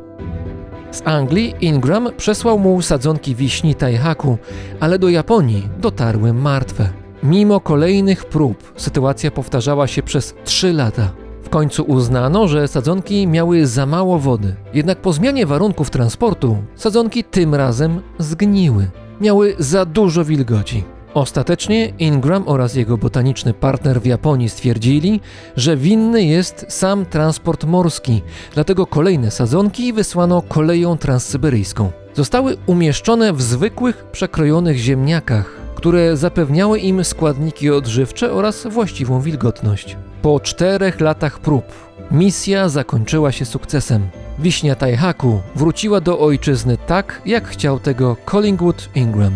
Z 0.91 1.03
Anglii 1.05 1.55
Ingram 1.61 2.09
przesłał 2.17 2.59
mu 2.59 2.83
sadzonki 2.83 3.35
wiśni 3.35 3.75
Taihaku, 3.75 4.39
ale 4.81 4.99
do 4.99 5.09
Japonii 5.09 5.69
dotarły 5.81 6.33
martwe. 6.33 6.89
Mimo 7.23 7.61
kolejnych 7.61 8.25
prób 8.25 8.73
sytuacja 8.77 9.31
powtarzała 9.31 9.87
się 9.87 10.03
przez 10.03 10.35
trzy 10.45 10.73
lata. 10.73 11.11
W 11.49 11.51
końcu 11.51 11.83
uznano, 11.83 12.49
że 12.49 12.69
sadzonki 12.69 13.27
miały 13.27 13.67
za 13.67 13.87
mało 13.87 14.19
wody. 14.19 14.55
Jednak 14.75 15.01
po 15.01 15.13
zmianie 15.13 15.47
warunków 15.47 15.91
transportu 15.91 16.57
sadzonki 16.75 17.25
tym 17.25 17.55
razem 17.55 18.01
zgniły. 18.19 18.91
Miały 19.21 19.55
za 19.59 19.85
dużo 19.85 20.25
wilgoci. 20.25 20.85
Ostatecznie 21.15 21.93
Ingram 21.99 22.43
oraz 22.47 22.75
jego 22.75 22.99
botaniczny 22.99 23.55
partner 23.55 24.01
w 24.01 24.07
Japonii 24.07 24.49
stwierdzili, 24.49 25.21
że 25.57 25.77
winny 25.77 26.25
jest 26.25 26.67
sam 26.69 27.07
transport 27.07 27.65
morski, 27.65 28.23
dlatego 28.55 28.87
kolejne 28.87 29.31
sadzonki 29.31 29.93
wysłano 29.93 30.43
koleją 30.43 30.97
transsyberyjską. 30.97 31.91
Zostały 32.15 32.57
umieszczone 32.67 33.33
w 33.33 33.43
zwykłych, 33.43 34.05
przekrojonych 34.13 34.77
ziemniakach, 34.77 35.51
które 35.75 36.17
zapewniały 36.17 36.79
im 36.79 37.05
składniki 37.05 37.71
odżywcze 37.71 38.33
oraz 38.33 38.67
właściwą 38.67 39.21
wilgotność. 39.21 39.97
Po 40.29 40.41
czterech 40.41 41.01
latach 41.01 41.39
prób 41.39 41.65
misja 42.11 42.69
zakończyła 42.69 43.33
się 43.33 43.45
sukcesem. 43.45 44.09
Wiśnia 44.39 44.75
Taihaku 44.75 45.41
wróciła 45.55 46.01
do 46.01 46.19
ojczyzny 46.19 46.77
tak, 46.87 47.23
jak 47.27 47.49
chciał 47.49 47.81
tego 47.81 48.17
Collingwood 48.25 48.89
Ingram. 48.95 49.33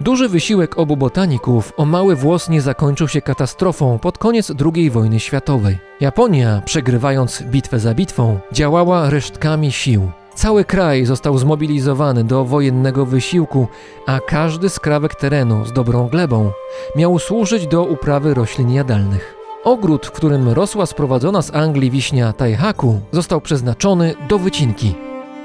Duży 0.00 0.28
wysiłek 0.28 0.78
obu 0.78 0.96
botaników 0.96 1.72
o 1.76 1.84
mały 1.84 2.16
włos 2.16 2.48
nie 2.48 2.60
zakończył 2.60 3.08
się 3.08 3.22
katastrofą 3.22 3.98
pod 3.98 4.18
koniec 4.18 4.52
II 4.74 4.90
wojny 4.90 5.20
światowej. 5.20 5.78
Japonia, 6.00 6.62
przegrywając 6.64 7.42
bitwę 7.42 7.78
za 7.78 7.94
bitwą, 7.94 8.38
działała 8.52 9.10
resztkami 9.10 9.72
sił. 9.72 10.10
Cały 10.36 10.64
kraj 10.64 11.06
został 11.06 11.38
zmobilizowany 11.38 12.24
do 12.24 12.44
wojennego 12.44 13.06
wysiłku, 13.06 13.68
a 14.06 14.20
każdy 14.20 14.68
skrawek 14.68 15.14
terenu 15.14 15.64
z 15.64 15.72
dobrą 15.72 16.08
glebą 16.08 16.50
miał 16.96 17.18
służyć 17.18 17.66
do 17.66 17.84
uprawy 17.84 18.34
roślin 18.34 18.70
jadalnych. 18.70 19.34
Ogród, 19.64 20.06
w 20.06 20.10
którym 20.10 20.48
rosła 20.48 20.86
sprowadzona 20.86 21.42
z 21.42 21.54
Anglii 21.54 21.90
wiśnia 21.90 22.32
Taihaku, 22.32 23.00
został 23.12 23.40
przeznaczony 23.40 24.14
do 24.28 24.38
wycinki. 24.38 24.94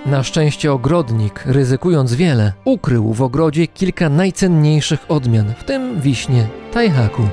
Na 0.06 0.24
szczęście 0.24 0.74
ogrodnik, 0.74 1.44
ryzykując 1.46 2.14
wiele, 2.14 2.54
ukrył 2.66 3.14
w 3.14 3.22
ogrodzie 3.22 3.68
kilka 3.68 4.10
najcenniejszych 4.10 5.06
odmian, 5.10 5.54
w 5.60 5.64
tym 5.64 6.02
wiśnie 6.02 6.48
Taihaku. 6.74 7.24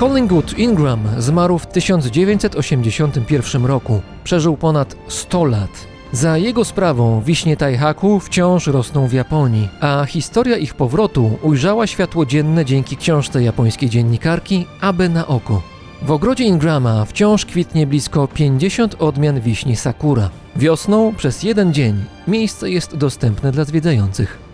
Collingwood 0.00 0.58
Ingram 0.58 1.00
zmarł 1.18 1.58
w 1.58 1.66
1981 1.66 3.66
roku. 3.66 4.00
Przeżył 4.24 4.56
ponad 4.56 4.96
100 5.08 5.44
lat. 5.44 5.70
Za 6.12 6.38
jego 6.38 6.64
sprawą 6.64 7.22
wiśnie 7.22 7.56
Taihaku 7.56 8.20
wciąż 8.20 8.66
rosną 8.66 9.08
w 9.08 9.12
Japonii, 9.12 9.68
a 9.80 10.04
historia 10.04 10.56
ich 10.56 10.74
powrotu 10.74 11.38
ujrzała 11.42 11.86
światło 11.86 12.26
dzienne 12.26 12.64
dzięki 12.64 12.96
książce 12.96 13.42
japońskiej 13.42 13.90
dziennikarki 13.90 14.66
Abe 14.80 15.08
Naoko. 15.08 15.62
W 16.02 16.10
ogrodzie 16.10 16.44
Ingrama 16.44 17.04
wciąż 17.04 17.46
kwitnie 17.46 17.86
blisko 17.86 18.28
50 18.28 18.96
odmian 18.98 19.40
wiśni 19.40 19.76
sakura. 19.76 20.30
Wiosną 20.56 21.14
przez 21.14 21.42
jeden 21.42 21.74
dzień 21.74 22.04
miejsce 22.28 22.70
jest 22.70 22.96
dostępne 22.96 23.52
dla 23.52 23.64
zwiedzających. 23.64 24.49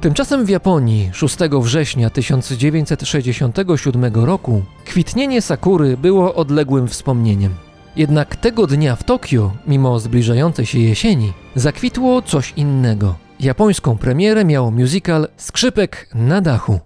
Tymczasem 0.00 0.44
w 0.44 0.48
Japonii 0.48 1.10
6 1.12 1.36
września 1.60 2.10
1967 2.10 4.14
roku 4.14 4.62
kwitnienie 4.84 5.42
sakury 5.42 5.96
było 5.96 6.34
odległym 6.34 6.88
wspomnieniem. 6.88 7.54
Jednak 7.96 8.36
tego 8.36 8.66
dnia 8.66 8.96
w 8.96 9.04
Tokio, 9.04 9.52
mimo 9.66 9.98
zbliżającej 9.98 10.66
się 10.66 10.78
jesieni, 10.78 11.32
zakwitło 11.54 12.22
coś 12.22 12.52
innego. 12.56 13.14
Japońską 13.40 13.98
premierę 13.98 14.44
miał 14.44 14.70
musical 14.70 15.28
Skrzypek 15.36 16.08
na 16.14 16.40
dachu. 16.40 16.80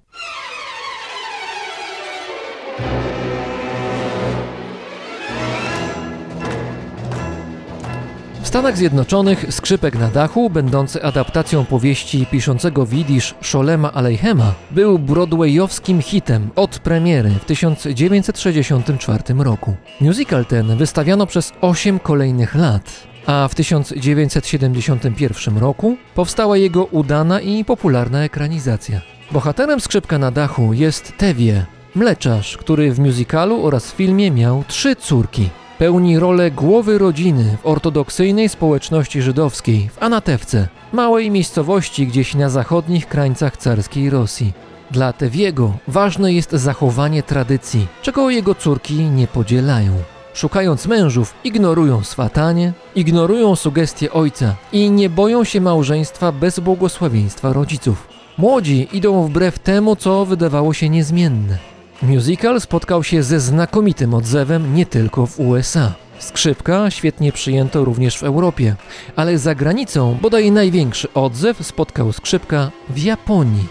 Stanach 8.53 8.77
Zjednoczonych 8.77 9.47
Skrzypek 9.51 9.99
na 9.99 10.09
dachu, 10.09 10.51
będący 10.51 11.03
adaptacją 11.03 11.65
powieści 11.65 12.27
piszącego 12.31 12.87
widzisz 12.87 13.35
Sholema 13.43 13.93
Aleihema, 13.93 14.55
był 14.71 14.99
broadwayowskim 14.99 16.03
hitem 16.03 16.51
od 16.57 16.79
premiery 16.79 17.31
w 17.31 17.45
1964 17.45 19.23
roku. 19.39 19.75
Musical 20.01 20.47
ten 20.47 20.77
wystawiano 20.77 21.27
przez 21.27 21.53
8 21.61 21.99
kolejnych 21.99 22.55
lat, 22.55 23.07
a 23.27 23.49
w 23.49 23.55
1971 23.55 25.59
roku 25.59 25.97
powstała 26.15 26.57
jego 26.57 26.85
udana 26.85 27.41
i 27.41 27.65
popularna 27.65 28.25
ekranizacja. 28.25 29.01
Bohaterem 29.31 29.81
Skrzypka 29.81 30.19
na 30.19 30.31
dachu 30.31 30.73
jest 30.73 31.13
Tewie, 31.17 31.67
mleczarz, 31.95 32.57
który 32.57 32.93
w 32.93 32.99
musicalu 32.99 33.67
oraz 33.67 33.93
filmie 33.93 34.31
miał 34.31 34.65
trzy 34.69 34.97
córki– 34.97 35.49
pełni 35.83 36.19
rolę 36.19 36.51
głowy 36.51 36.99
rodziny 36.99 37.57
w 37.63 37.67
ortodoksyjnej 37.67 38.49
społeczności 38.49 39.23
żydowskiej 39.23 39.89
w 39.89 40.03
Anatewce, 40.03 40.69
małej 40.93 41.31
miejscowości 41.31 42.07
gdzieś 42.07 42.35
na 42.35 42.49
zachodnich 42.49 43.09
krańcach 43.09 43.57
carskiej 43.57 44.11
Rosji. 44.11 44.53
Dla 44.91 45.13
Tewiego 45.13 45.73
ważne 45.89 46.33
jest 46.33 46.51
zachowanie 46.51 47.23
tradycji, 47.23 47.87
czego 48.03 48.31
jego 48.31 48.55
córki 48.55 48.95
nie 48.95 49.27
podzielają. 49.27 49.93
Szukając 50.35 50.87
mężów, 50.87 51.35
ignorują 51.45 52.05
swatanie, 52.05 52.73
ignorują 52.95 53.57
sugestie 53.57 54.13
ojca 54.13 54.55
i 54.73 54.91
nie 54.91 55.11
boją 55.11 55.45
się 55.45 55.61
małżeństwa 55.61 56.33
bez 56.33 56.61
błogosławieństwa 56.61 57.53
rodziców. 57.53 58.09
Młodzi 58.39 58.89
idą 58.93 59.23
wbrew 59.23 59.59
temu, 59.59 59.97
co 59.97 60.27
wydawało 60.27 60.75
się 60.75 60.89
niezmienne. 60.89 61.72
Musical 62.03 62.61
spotkał 62.61 63.05
się 63.05 63.23
ze 63.23 63.41
znakomitym 63.41 64.15
odzewem 64.15 64.75
nie 64.75 64.87
tylko 64.87 65.27
w 65.27 65.41
USA. 65.41 65.95
Skrzypka 66.19 66.91
świetnie 66.91 67.33
przyjęto 67.33 67.85
również 67.85 68.19
w 68.19 68.23
Europie, 68.23 68.77
ale 69.17 69.39
za 69.39 69.55
granicą 69.55 70.19
bodaj 70.23 70.51
największy 70.51 71.13
odzew 71.15 71.67
spotkał 71.67 72.13
skrzypka 72.13 72.71
w 72.89 72.99
Japonii. 72.99 73.67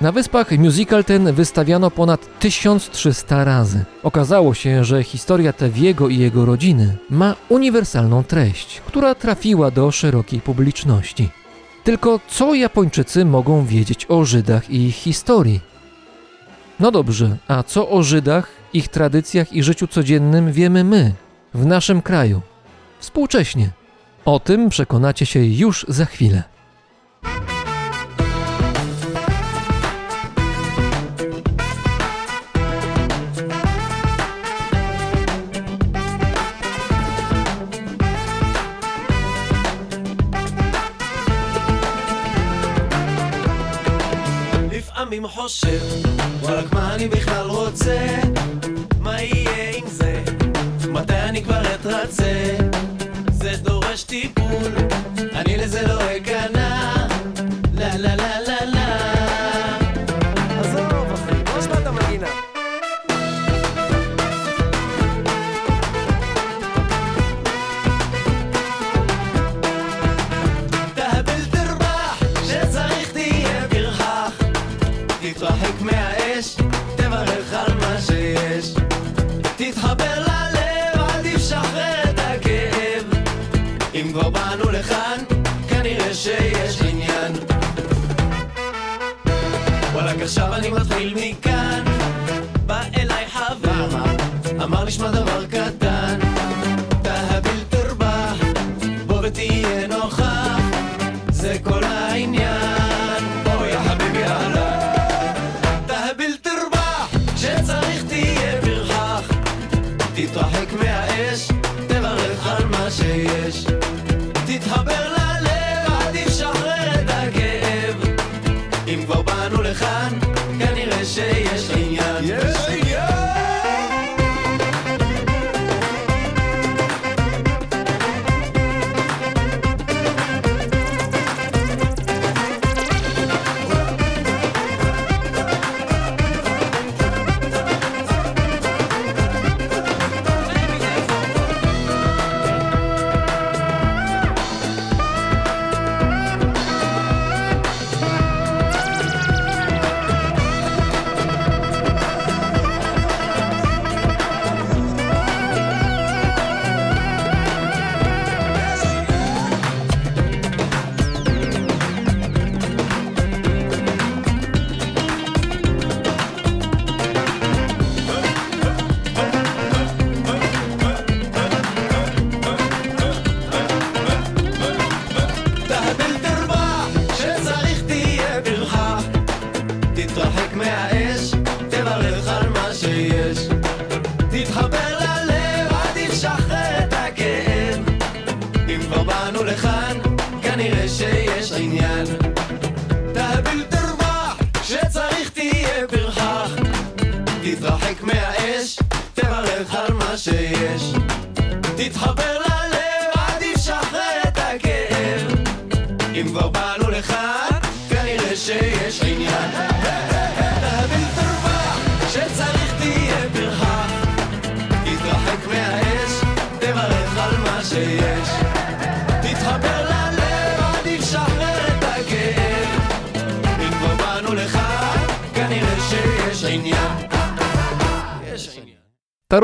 Na 0.00 0.12
wyspach 0.12 0.50
musical 0.58 1.04
ten 1.04 1.32
wystawiano 1.32 1.90
ponad 1.90 2.38
1300 2.40 3.44
razy. 3.44 3.84
Okazało 4.02 4.54
się, 4.54 4.84
że 4.84 5.02
historia 5.02 5.52
Tewiego 5.52 6.08
i 6.08 6.18
jego 6.18 6.44
rodziny 6.44 6.96
ma 7.10 7.34
uniwersalną 7.48 8.24
treść, 8.24 8.80
która 8.86 9.14
trafiła 9.14 9.70
do 9.70 9.90
szerokiej 9.90 10.40
publiczności. 10.40 11.28
Tylko 11.84 12.20
co 12.28 12.54
Japończycy 12.54 13.24
mogą 13.24 13.66
wiedzieć 13.66 14.06
o 14.08 14.24
Żydach 14.24 14.70
i 14.70 14.86
ich 14.86 14.94
historii? 14.94 15.75
No 16.80 16.90
dobrze, 16.90 17.36
a 17.48 17.62
co 17.62 17.90
o 17.90 18.02
Żydach, 18.02 18.48
ich 18.72 18.88
tradycjach 18.88 19.52
i 19.52 19.62
życiu 19.62 19.86
codziennym 19.86 20.52
wiemy 20.52 20.84
my, 20.84 21.14
w 21.54 21.66
naszym 21.66 22.02
kraju, 22.02 22.40
współcześnie? 22.98 23.70
O 24.24 24.40
tym 24.40 24.68
przekonacie 24.68 25.26
się 25.26 25.44
już 25.44 25.86
za 25.88 26.04
chwilę. 26.04 26.42
לפעמים 45.06 45.28
חושב 45.28 45.80
וואלכ 46.42 46.72
מה 46.72 46.94
אני 46.94 47.08
בכלל 47.08 47.46
רוצה? 47.50 48.06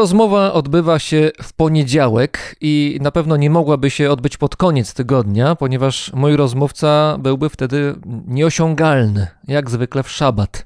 Rozmowa 0.03 0.53
odbywa 0.53 0.99
się 0.99 1.31
w 1.43 1.53
poniedziałek 1.53 2.57
i 2.61 2.99
na 3.01 3.11
pewno 3.11 3.37
nie 3.37 3.51
mogłaby 3.51 3.91
się 3.91 4.11
odbyć 4.11 4.37
pod 4.37 4.57
koniec 4.57 4.95
tygodnia, 4.95 5.55
ponieważ 5.57 6.13
mój 6.15 6.37
rozmówca 6.37 7.19
byłby 7.19 7.49
wtedy 7.49 7.95
nieosiągalny, 8.27 9.27
jak 9.49 9.71
zwykle 9.71 10.03
w 10.03 10.11
szabat. 10.11 10.65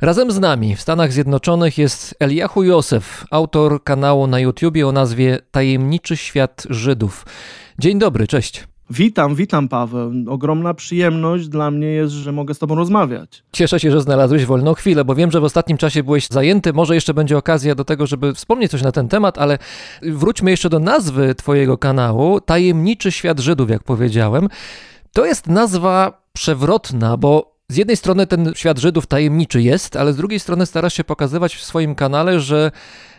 Razem 0.00 0.30
z 0.30 0.40
nami 0.40 0.76
w 0.76 0.80
Stanach 0.80 1.12
Zjednoczonych 1.12 1.78
jest 1.78 2.14
Eliahu 2.20 2.62
Józef, 2.62 3.24
autor 3.30 3.84
kanału 3.84 4.26
na 4.26 4.40
YouTubie 4.40 4.88
o 4.88 4.92
nazwie 4.92 5.38
Tajemniczy 5.50 6.16
Świat 6.16 6.66
Żydów. 6.70 7.26
Dzień 7.78 7.98
dobry, 7.98 8.26
cześć. 8.26 8.75
Witam, 8.90 9.34
witam 9.34 9.68
Paweł. 9.68 10.12
Ogromna 10.28 10.74
przyjemność 10.74 11.48
dla 11.48 11.70
mnie 11.70 11.86
jest, 11.86 12.12
że 12.12 12.32
mogę 12.32 12.54
z 12.54 12.58
Tobą 12.58 12.74
rozmawiać. 12.74 13.42
Cieszę 13.52 13.80
się, 13.80 13.90
że 13.90 14.00
znalazłeś 14.00 14.44
wolną 14.44 14.74
chwilę, 14.74 15.04
bo 15.04 15.14
wiem, 15.14 15.30
że 15.30 15.40
w 15.40 15.44
ostatnim 15.44 15.78
czasie 15.78 16.02
byłeś 16.02 16.28
zajęty. 16.28 16.72
Może 16.72 16.94
jeszcze 16.94 17.14
będzie 17.14 17.38
okazja 17.38 17.74
do 17.74 17.84
tego, 17.84 18.06
żeby 18.06 18.34
wspomnieć 18.34 18.70
coś 18.70 18.82
na 18.82 18.92
ten 18.92 19.08
temat, 19.08 19.38
ale 19.38 19.58
wróćmy 20.02 20.50
jeszcze 20.50 20.70
do 20.70 20.78
nazwy 20.78 21.34
Twojego 21.34 21.78
kanału. 21.78 22.40
Tajemniczy 22.40 23.12
świat 23.12 23.40
Żydów, 23.40 23.70
jak 23.70 23.82
powiedziałem. 23.82 24.48
To 25.12 25.26
jest 25.26 25.46
nazwa 25.46 26.22
przewrotna, 26.32 27.16
bo 27.16 27.55
z 27.68 27.76
jednej 27.76 27.96
strony 27.96 28.26
ten 28.26 28.52
świat 28.54 28.78
Żydów 28.78 29.06
tajemniczy 29.06 29.62
jest, 29.62 29.96
ale 29.96 30.12
z 30.12 30.16
drugiej 30.16 30.40
strony 30.40 30.66
starasz 30.66 30.94
się 30.94 31.04
pokazywać 31.04 31.56
w 31.56 31.64
swoim 31.64 31.94
kanale, 31.94 32.40
że 32.40 32.70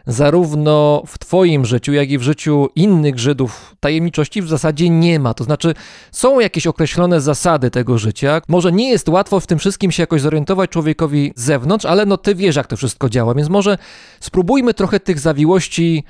zarówno 0.06 1.04
w 1.08 1.20
Twoim 1.20 1.66
życiu, 1.66 1.94
jak 1.94 2.10
i 2.10 2.18
w 2.18 2.22
życiu 2.22 2.68
innych 2.76 3.20
Żydów 3.20 3.76
tajemniczości 3.80 4.42
w 4.42 4.48
zasadzie 4.48 4.90
nie 4.90 5.20
ma. 5.20 5.34
To 5.34 5.44
znaczy, 5.44 5.74
są 6.12 6.40
jakieś 6.40 6.68
określone 6.68 7.22
zasady 7.22 7.72
tego 7.72 7.98
życia. 7.98 8.42
Może 8.48 8.72
nie 8.72 8.90
jest 8.90 9.10
łatwo 9.10 9.40
w 9.40 9.48
tym 9.48 9.60
wszystkim 9.60 9.92
się 9.92 10.04
jakoś 10.04 10.22
zorientować 10.22 10.70
człowiekowi 10.70 11.34
z 11.36 11.44
zewnątrz, 11.44 11.86
ale 11.86 12.06
no 12.06 12.18
Ty 12.18 12.36
wiesz, 12.36 12.56
jak 12.56 12.68
to 12.68 12.78
wszystko 12.78 13.10
działa, 13.10 13.34
więc 13.34 13.50
może 13.50 13.78
spróbujmy 14.20 14.74
trochę 14.74 15.00
tych 15.00 15.20
zawiłości 15.20 16.04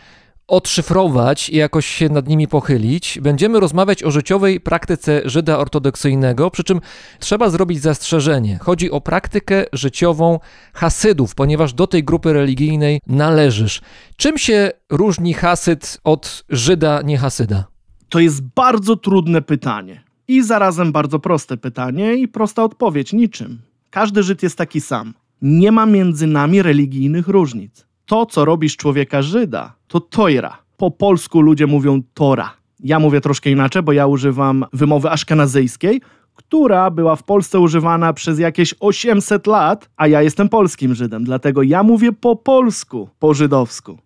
odszyfrować 0.47 1.49
i 1.49 1.55
jakoś 1.55 1.85
się 1.85 2.09
nad 2.09 2.27
nimi 2.27 2.47
pochylić. 2.47 3.19
Będziemy 3.21 3.59
rozmawiać 3.59 4.03
o 4.03 4.11
życiowej 4.11 4.59
praktyce 4.59 5.21
Żyda 5.25 5.57
ortodoksyjnego, 5.57 6.51
przy 6.51 6.63
czym 6.63 6.81
trzeba 7.19 7.49
zrobić 7.49 7.81
zastrzeżenie. 7.81 8.57
Chodzi 8.61 8.91
o 8.91 9.01
praktykę 9.01 9.65
życiową 9.73 10.39
Hasydów, 10.73 11.35
ponieważ 11.35 11.73
do 11.73 11.87
tej 11.87 12.03
grupy 12.03 12.33
religijnej 12.33 13.01
należysz. 13.07 13.81
Czym 14.17 14.37
się 14.37 14.71
różni 14.89 15.33
Hasyd 15.33 15.97
od 16.03 16.45
Żyda 16.49 17.01
niehasyda? 17.01 17.65
To 18.09 18.19
jest 18.19 18.41
bardzo 18.41 18.95
trudne 18.95 19.41
pytanie. 19.41 20.03
I 20.27 20.43
zarazem 20.43 20.91
bardzo 20.91 21.19
proste 21.19 21.57
pytanie 21.57 22.15
i 22.15 22.27
prosta 22.27 22.63
odpowiedź 22.63 23.13
niczym. 23.13 23.61
Każdy 23.89 24.23
Żyd 24.23 24.43
jest 24.43 24.57
taki 24.57 24.81
sam. 24.81 25.13
Nie 25.41 25.71
ma 25.71 25.85
między 25.85 26.27
nami 26.27 26.61
religijnych 26.61 27.27
różnic. 27.27 27.86
To, 28.07 28.25
co 28.25 28.45
robisz 28.45 28.77
człowieka 28.77 29.21
Żyda, 29.21 29.73
to 29.87 29.99
tojra. 29.99 30.57
Po 30.77 30.91
polsku 30.91 31.41
ludzie 31.41 31.67
mówią 31.67 32.01
tora. 32.13 32.53
Ja 32.79 32.99
mówię 32.99 33.21
troszkę 33.21 33.49
inaczej, 33.49 33.83
bo 33.83 33.91
ja 33.91 34.07
używam 34.07 34.65
wymowy 34.73 35.09
aszkenazyjskiej, 35.09 36.01
która 36.35 36.91
była 36.91 37.15
w 37.15 37.23
Polsce 37.23 37.59
używana 37.59 38.13
przez 38.13 38.39
jakieś 38.39 38.75
800 38.79 39.47
lat, 39.47 39.89
a 39.97 40.07
ja 40.07 40.21
jestem 40.21 40.49
polskim 40.49 40.95
Żydem, 40.95 41.23
dlatego 41.23 41.63
ja 41.63 41.83
mówię 41.83 42.11
po 42.11 42.35
polsku, 42.35 43.09
po 43.19 43.33
żydowsku. 43.33 43.97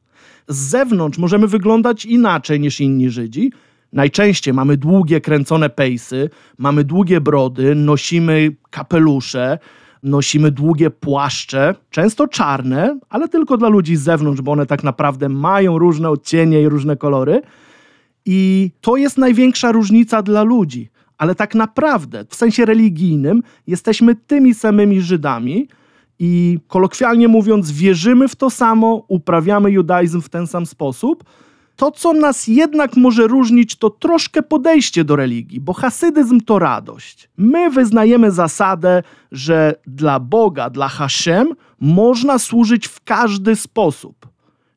Z 0.47 0.57
zewnątrz 0.57 1.17
możemy 1.17 1.47
wyglądać 1.47 2.05
inaczej 2.05 2.59
niż 2.59 2.81
inni 2.81 3.09
Żydzi. 3.09 3.51
Najczęściej 3.93 4.53
mamy 4.53 4.77
długie, 4.77 5.21
kręcone 5.21 5.69
pejsy, 5.69 6.29
mamy 6.57 6.83
długie 6.83 7.21
brody, 7.21 7.75
nosimy 7.75 8.55
kapelusze, 8.69 9.59
nosimy 10.03 10.51
długie 10.51 10.89
płaszcze, 10.89 11.75
często 11.89 12.27
czarne, 12.27 12.99
ale 13.09 13.27
tylko 13.27 13.57
dla 13.57 13.69
ludzi 13.69 13.95
z 13.95 14.01
zewnątrz, 14.01 14.41
bo 14.41 14.51
one 14.51 14.65
tak 14.65 14.83
naprawdę 14.83 15.29
mają 15.29 15.77
różne 15.77 16.09
odcienie 16.09 16.61
i 16.61 16.69
różne 16.69 16.97
kolory. 16.97 17.41
I 18.25 18.71
to 18.81 18.97
jest 18.97 19.17
największa 19.17 19.71
różnica 19.71 20.21
dla 20.21 20.43
ludzi. 20.43 20.89
Ale 21.17 21.35
tak 21.35 21.55
naprawdę, 21.55 22.25
w 22.29 22.35
sensie 22.35 22.65
religijnym, 22.65 23.43
jesteśmy 23.67 24.15
tymi 24.15 24.53
samymi 24.53 25.01
Żydami 25.01 25.67
i 26.19 26.59
kolokwialnie 26.67 27.27
mówiąc, 27.27 27.71
wierzymy 27.71 28.27
w 28.27 28.35
to 28.35 28.49
samo, 28.49 29.05
uprawiamy 29.07 29.71
judaizm 29.71 30.21
w 30.21 30.29
ten 30.29 30.47
sam 30.47 30.65
sposób. 30.65 31.23
To, 31.81 31.91
co 31.91 32.13
nas 32.13 32.47
jednak 32.47 32.95
może 32.95 33.27
różnić, 33.27 33.75
to 33.75 33.89
troszkę 33.89 34.43
podejście 34.43 35.03
do 35.03 35.15
religii, 35.15 35.59
bo 35.59 35.73
hasydyzm 35.73 36.41
to 36.41 36.59
radość. 36.59 37.29
My 37.37 37.69
wyznajemy 37.69 38.31
zasadę, 38.31 39.03
że 39.31 39.75
dla 39.87 40.19
Boga, 40.19 40.69
dla 40.69 40.87
Hashem 40.87 41.53
można 41.79 42.39
służyć 42.39 42.87
w 42.87 43.03
każdy 43.03 43.55
sposób. 43.55 44.27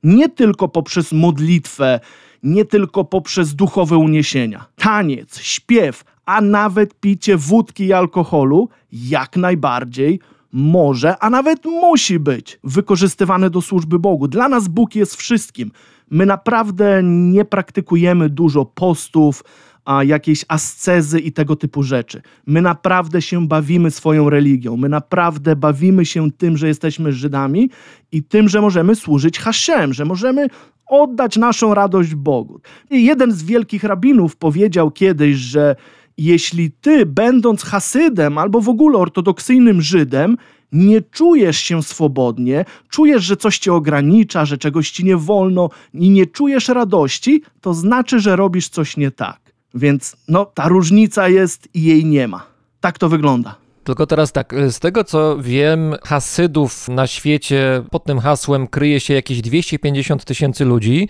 Nie 0.03 0.29
tylko 0.29 0.69
poprzez 0.69 1.13
modlitwę, 1.13 2.01
nie 2.43 2.65
tylko 2.65 3.05
poprzez 3.05 3.55
duchowe 3.55 3.97
uniesienia. 3.97 4.65
Taniec, 4.77 5.41
śpiew, 5.41 6.05
a 6.27 6.41
nawet 6.41 7.01
picie 7.01 7.37
wódki 7.37 7.85
i 7.85 7.93
alkoholu 7.93 8.69
jak 8.93 9.37
najbardziej 9.37 10.21
może, 10.53 11.19
a 11.19 11.31
nawet 11.31 11.65
musi 11.65 12.19
być 12.19 12.59
wykorzystywane 12.65 13.51
do 13.51 13.61
służby 13.61 13.99
Bogu. 13.99 14.29
Dla 14.29 14.49
nas 14.49 14.69
Bóg 14.69 14.95
jest 14.95 15.17
wszystkim. 15.17 15.71
My 16.11 16.27
naprawdę 16.27 17.01
nie 17.03 17.45
praktykujemy 17.45 18.29
dużo 18.29 18.65
postów, 18.65 19.45
a 19.85 20.05
jakiejś 20.05 20.45
ascezy 20.49 21.21
i 21.21 21.33
tego 21.33 21.57
typu 21.57 21.83
rzeczy. 21.83 22.23
My 22.47 22.63
naprawdę 22.63 23.23
się 23.23 23.49
bawimy 23.49 23.91
swoją 23.91 24.31
religią. 24.31 24.77
My 24.77 24.89
naprawdę 24.89 25.57
bawimy 25.57 26.07
się 26.07 26.31
tym, 26.31 26.57
że 26.57 26.69
jesteśmy 26.69 27.13
Żydami 27.13 27.71
i 28.13 28.23
tym, 28.23 28.49
że 28.49 28.61
możemy 28.61 28.95
służyć 28.95 29.39
Haszem, 29.39 29.93
że 29.93 30.05
możemy 30.05 30.49
oddać 30.87 31.37
naszą 31.37 31.75
radość 31.75 32.15
Bogu. 32.15 32.61
I 32.91 33.05
jeden 33.05 33.33
z 33.33 33.43
wielkich 33.43 33.85
rabinów 33.85 34.37
powiedział 34.37 34.91
kiedyś, 34.91 35.37
że 35.37 35.77
jeśli 36.19 36.71
ty, 36.71 37.07
będąc 37.07 37.63
Hasydem 37.63 38.39
albo 38.39 38.61
w 38.61 38.69
ogóle 38.69 38.99
ortodoksyjnym 38.99 39.83
Żydem, 39.83 40.37
nie 40.75 41.03
czujesz 41.03 41.59
się 41.59 41.83
swobodnie, 41.83 42.65
czujesz, 42.91 43.25
że 43.25 43.37
coś 43.37 43.59
cię 43.59 43.73
ogranicza, 43.73 44.45
że 44.45 44.59
czegoś 44.59 44.91
ci 44.91 45.05
nie 45.05 45.17
wolno 45.17 45.71
i 45.95 46.11
nie 46.11 46.27
czujesz 46.27 46.69
radości, 46.69 47.43
to 47.61 47.75
znaczy, 47.75 48.21
że 48.21 48.37
robisz 48.37 48.69
coś 48.69 48.97
nie 48.97 49.11
tak. 49.11 49.41
Więc 49.75 50.17
no, 50.29 50.45
ta 50.45 50.69
różnica 50.69 51.29
jest 51.29 51.69
i 51.75 51.83
jej 51.83 52.05
nie 52.05 52.29
ma. 52.29 52.47
Tak 52.81 52.99
to 52.99 53.09
wygląda. 53.09 53.64
Tylko 53.85 54.07
teraz 54.07 54.33
tak, 54.33 54.55
z 54.69 54.79
tego 54.79 55.05
co 55.05 55.37
wiem, 55.39 55.95
Hasydów 56.05 56.89
na 56.89 57.07
świecie 57.07 57.83
pod 57.91 58.05
tym 58.05 58.19
hasłem 58.19 58.67
kryje 58.67 59.01
się 59.01 59.15
jakieś 59.15 59.41
250 59.41 60.25
tysięcy 60.25 60.65
ludzi. 60.65 61.09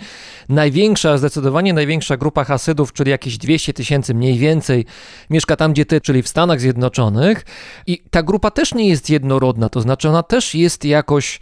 Największa, 0.49 1.19
zdecydowanie 1.19 1.73
największa 1.73 2.17
grupa 2.17 2.45
Hasydów, 2.45 2.93
czyli 2.93 3.11
jakieś 3.11 3.39
200 3.39 3.73
tysięcy 3.73 4.15
mniej 4.15 4.39
więcej, 4.39 4.87
mieszka 5.31 5.57
tam, 5.57 5.73
gdzie 5.73 5.87
ty, 5.87 6.01
czyli 6.01 6.23
w 6.23 6.29
Stanach 6.29 6.61
Zjednoczonych. 6.61 7.45
I 7.87 8.03
ta 8.11 8.23
grupa 8.23 8.51
też 8.51 8.75
nie 8.75 8.89
jest 8.89 9.11
jednorodna, 9.11 9.69
to 9.69 9.81
znaczy 9.81 10.09
ona 10.09 10.23
też 10.23 10.55
jest 10.55 10.85
jakoś 10.85 11.41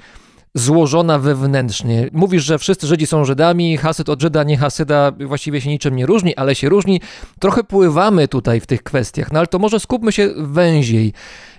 złożona 0.54 1.18
wewnętrznie. 1.18 2.08
Mówisz, 2.12 2.44
że 2.44 2.58
wszyscy 2.58 2.86
Żydzi 2.86 3.06
są 3.06 3.24
Żydami, 3.24 3.76
Hasyd 3.76 4.08
od 4.08 4.22
Żyda, 4.22 4.44
nie 4.44 4.56
Hasyda 4.56 5.12
właściwie 5.26 5.60
się 5.60 5.70
niczym 5.70 5.96
nie 5.96 6.06
różni, 6.06 6.36
ale 6.36 6.54
się 6.54 6.68
różni. 6.68 7.00
Trochę 7.38 7.64
pływamy 7.64 8.28
tutaj 8.28 8.60
w 8.60 8.66
tych 8.66 8.82
kwestiach, 8.82 9.32
no 9.32 9.38
ale 9.38 9.46
to 9.46 9.58
może 9.58 9.80
skupmy 9.80 10.12
się 10.12 10.30
węziej. 10.36 11.12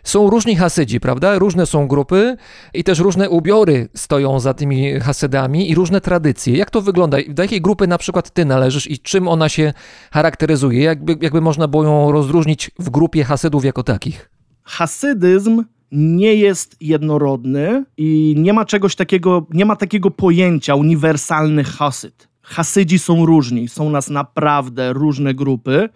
Są 0.03 0.29
różni 0.29 0.55
Hasydzi, 0.55 0.99
prawda? 0.99 1.39
Różne 1.39 1.65
są 1.65 1.87
grupy 1.87 2.37
i 2.73 2.83
też 2.83 2.99
różne 2.99 3.29
ubiory 3.29 3.89
stoją 3.93 4.39
za 4.39 4.53
tymi 4.53 4.99
Hasydami 4.99 5.69
i 5.69 5.75
różne 5.75 6.01
tradycje. 6.01 6.57
Jak 6.57 6.71
to 6.71 6.81
wygląda? 6.81 7.17
Do 7.29 7.43
jakiej 7.43 7.61
grupy 7.61 7.87
na 7.87 7.97
przykład 7.97 8.29
ty 8.29 8.45
należysz 8.45 8.91
i 8.91 8.99
czym 8.99 9.27
ona 9.27 9.49
się 9.49 9.73
charakteryzuje? 10.11 10.83
Jakby, 10.83 11.17
jakby 11.21 11.41
można 11.41 11.67
było 11.67 11.83
ją 11.83 12.11
rozróżnić 12.11 12.71
w 12.79 12.89
grupie 12.89 13.23
Hasydów 13.23 13.65
jako 13.65 13.83
takich? 13.83 14.29
Hasydyzm 14.63 15.63
nie 15.93 16.35
jest 16.35 16.75
jednorodny 16.81 17.85
i 17.97 18.35
nie 18.37 18.53
ma 18.53 18.65
czegoś 18.65 18.95
takiego, 18.95 19.45
nie 19.53 19.65
ma 19.65 19.75
takiego 19.75 20.11
pojęcia 20.11 20.75
uniwersalny 20.75 21.63
hasyd. 21.63 22.27
Hasydzi 22.41 22.99
są 22.99 23.25
różni, 23.25 23.67
są 23.67 23.89
nas 23.89 24.09
naprawdę 24.09 24.93
różne 24.93 25.33
grupy. 25.33 25.89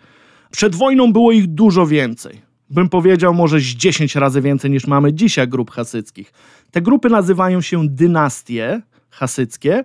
Przed 0.51 0.75
wojną 0.75 1.13
było 1.13 1.31
ich 1.31 1.47
dużo 1.47 1.87
więcej. 1.87 2.41
Bym 2.69 2.89
powiedział 2.89 3.33
może 3.33 3.59
z 3.59 3.63
10 3.63 4.15
razy 4.15 4.41
więcej 4.41 4.71
niż 4.71 4.87
mamy 4.87 5.13
dzisiaj 5.13 5.47
grup 5.47 5.71
hasyckich. 5.71 6.33
Te 6.71 6.81
grupy 6.81 7.09
nazywają 7.09 7.61
się 7.61 7.87
dynastie 7.87 8.81
hasyckie 9.09 9.83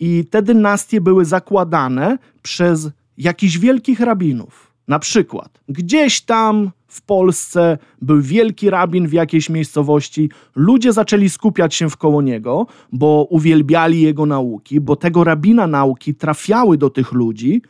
i 0.00 0.24
te 0.30 0.42
dynastie 0.42 1.00
były 1.00 1.24
zakładane 1.24 2.18
przez 2.42 2.90
jakichś 3.18 3.58
wielkich 3.58 4.00
rabinów. 4.00 4.72
Na 4.88 4.98
przykład 4.98 5.60
gdzieś 5.68 6.20
tam 6.20 6.70
w 6.88 7.02
Polsce 7.02 7.78
był 8.02 8.22
wielki 8.22 8.70
rabin 8.70 9.08
w 9.08 9.12
jakiejś 9.12 9.50
miejscowości, 9.50 10.30
ludzie 10.54 10.92
zaczęli 10.92 11.28
skupiać 11.28 11.74
się 11.74 11.90
wkoło 11.90 12.22
niego, 12.22 12.66
bo 12.92 13.26
uwielbiali 13.30 14.00
jego 14.00 14.26
nauki, 14.26 14.80
bo 14.80 14.96
tego 14.96 15.24
rabina 15.24 15.66
nauki 15.66 16.14
trafiały 16.14 16.78
do 16.78 16.90
tych 16.90 17.12
ludzi 17.12 17.62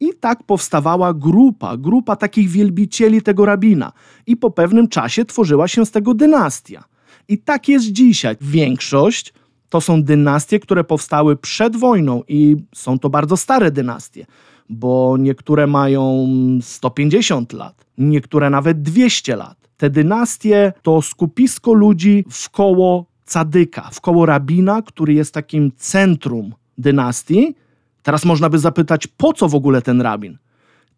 i 0.00 0.14
tak 0.20 0.42
powstawała 0.42 1.14
grupa, 1.14 1.76
grupa 1.76 2.16
takich 2.16 2.48
wielbicieli 2.48 3.22
tego 3.22 3.44
rabina. 3.44 3.92
I 4.26 4.36
po 4.36 4.50
pewnym 4.50 4.88
czasie 4.88 5.24
tworzyła 5.24 5.68
się 5.68 5.86
z 5.86 5.90
tego 5.90 6.14
dynastia. 6.14 6.84
I 7.28 7.38
tak 7.38 7.68
jest 7.68 7.86
dzisiaj. 7.86 8.36
Większość 8.40 9.34
to 9.68 9.80
są 9.80 10.02
dynastie, 10.02 10.60
które 10.60 10.84
powstały 10.84 11.36
przed 11.36 11.76
wojną 11.76 12.22
i 12.28 12.56
są 12.74 12.98
to 12.98 13.10
bardzo 13.10 13.36
stare 13.36 13.70
dynastie, 13.70 14.26
bo 14.68 15.16
niektóre 15.18 15.66
mają 15.66 16.28
150 16.62 17.52
lat, 17.52 17.84
niektóre 17.98 18.50
nawet 18.50 18.82
200 18.82 19.36
lat. 19.36 19.68
Te 19.76 19.90
dynastie 19.90 20.72
to 20.82 21.02
skupisko 21.02 21.72
ludzi 21.72 22.24
wkoło 22.30 23.06
cadyka, 23.24 23.90
wkoło 23.92 24.26
rabina, 24.26 24.82
który 24.82 25.14
jest 25.14 25.34
takim 25.34 25.72
centrum 25.76 26.54
dynastii. 26.78 27.54
Teraz 28.02 28.24
można 28.24 28.48
by 28.50 28.58
zapytać, 28.58 29.06
po 29.06 29.32
co 29.32 29.48
w 29.48 29.54
ogóle 29.54 29.82
ten 29.82 30.00
rabin? 30.00 30.38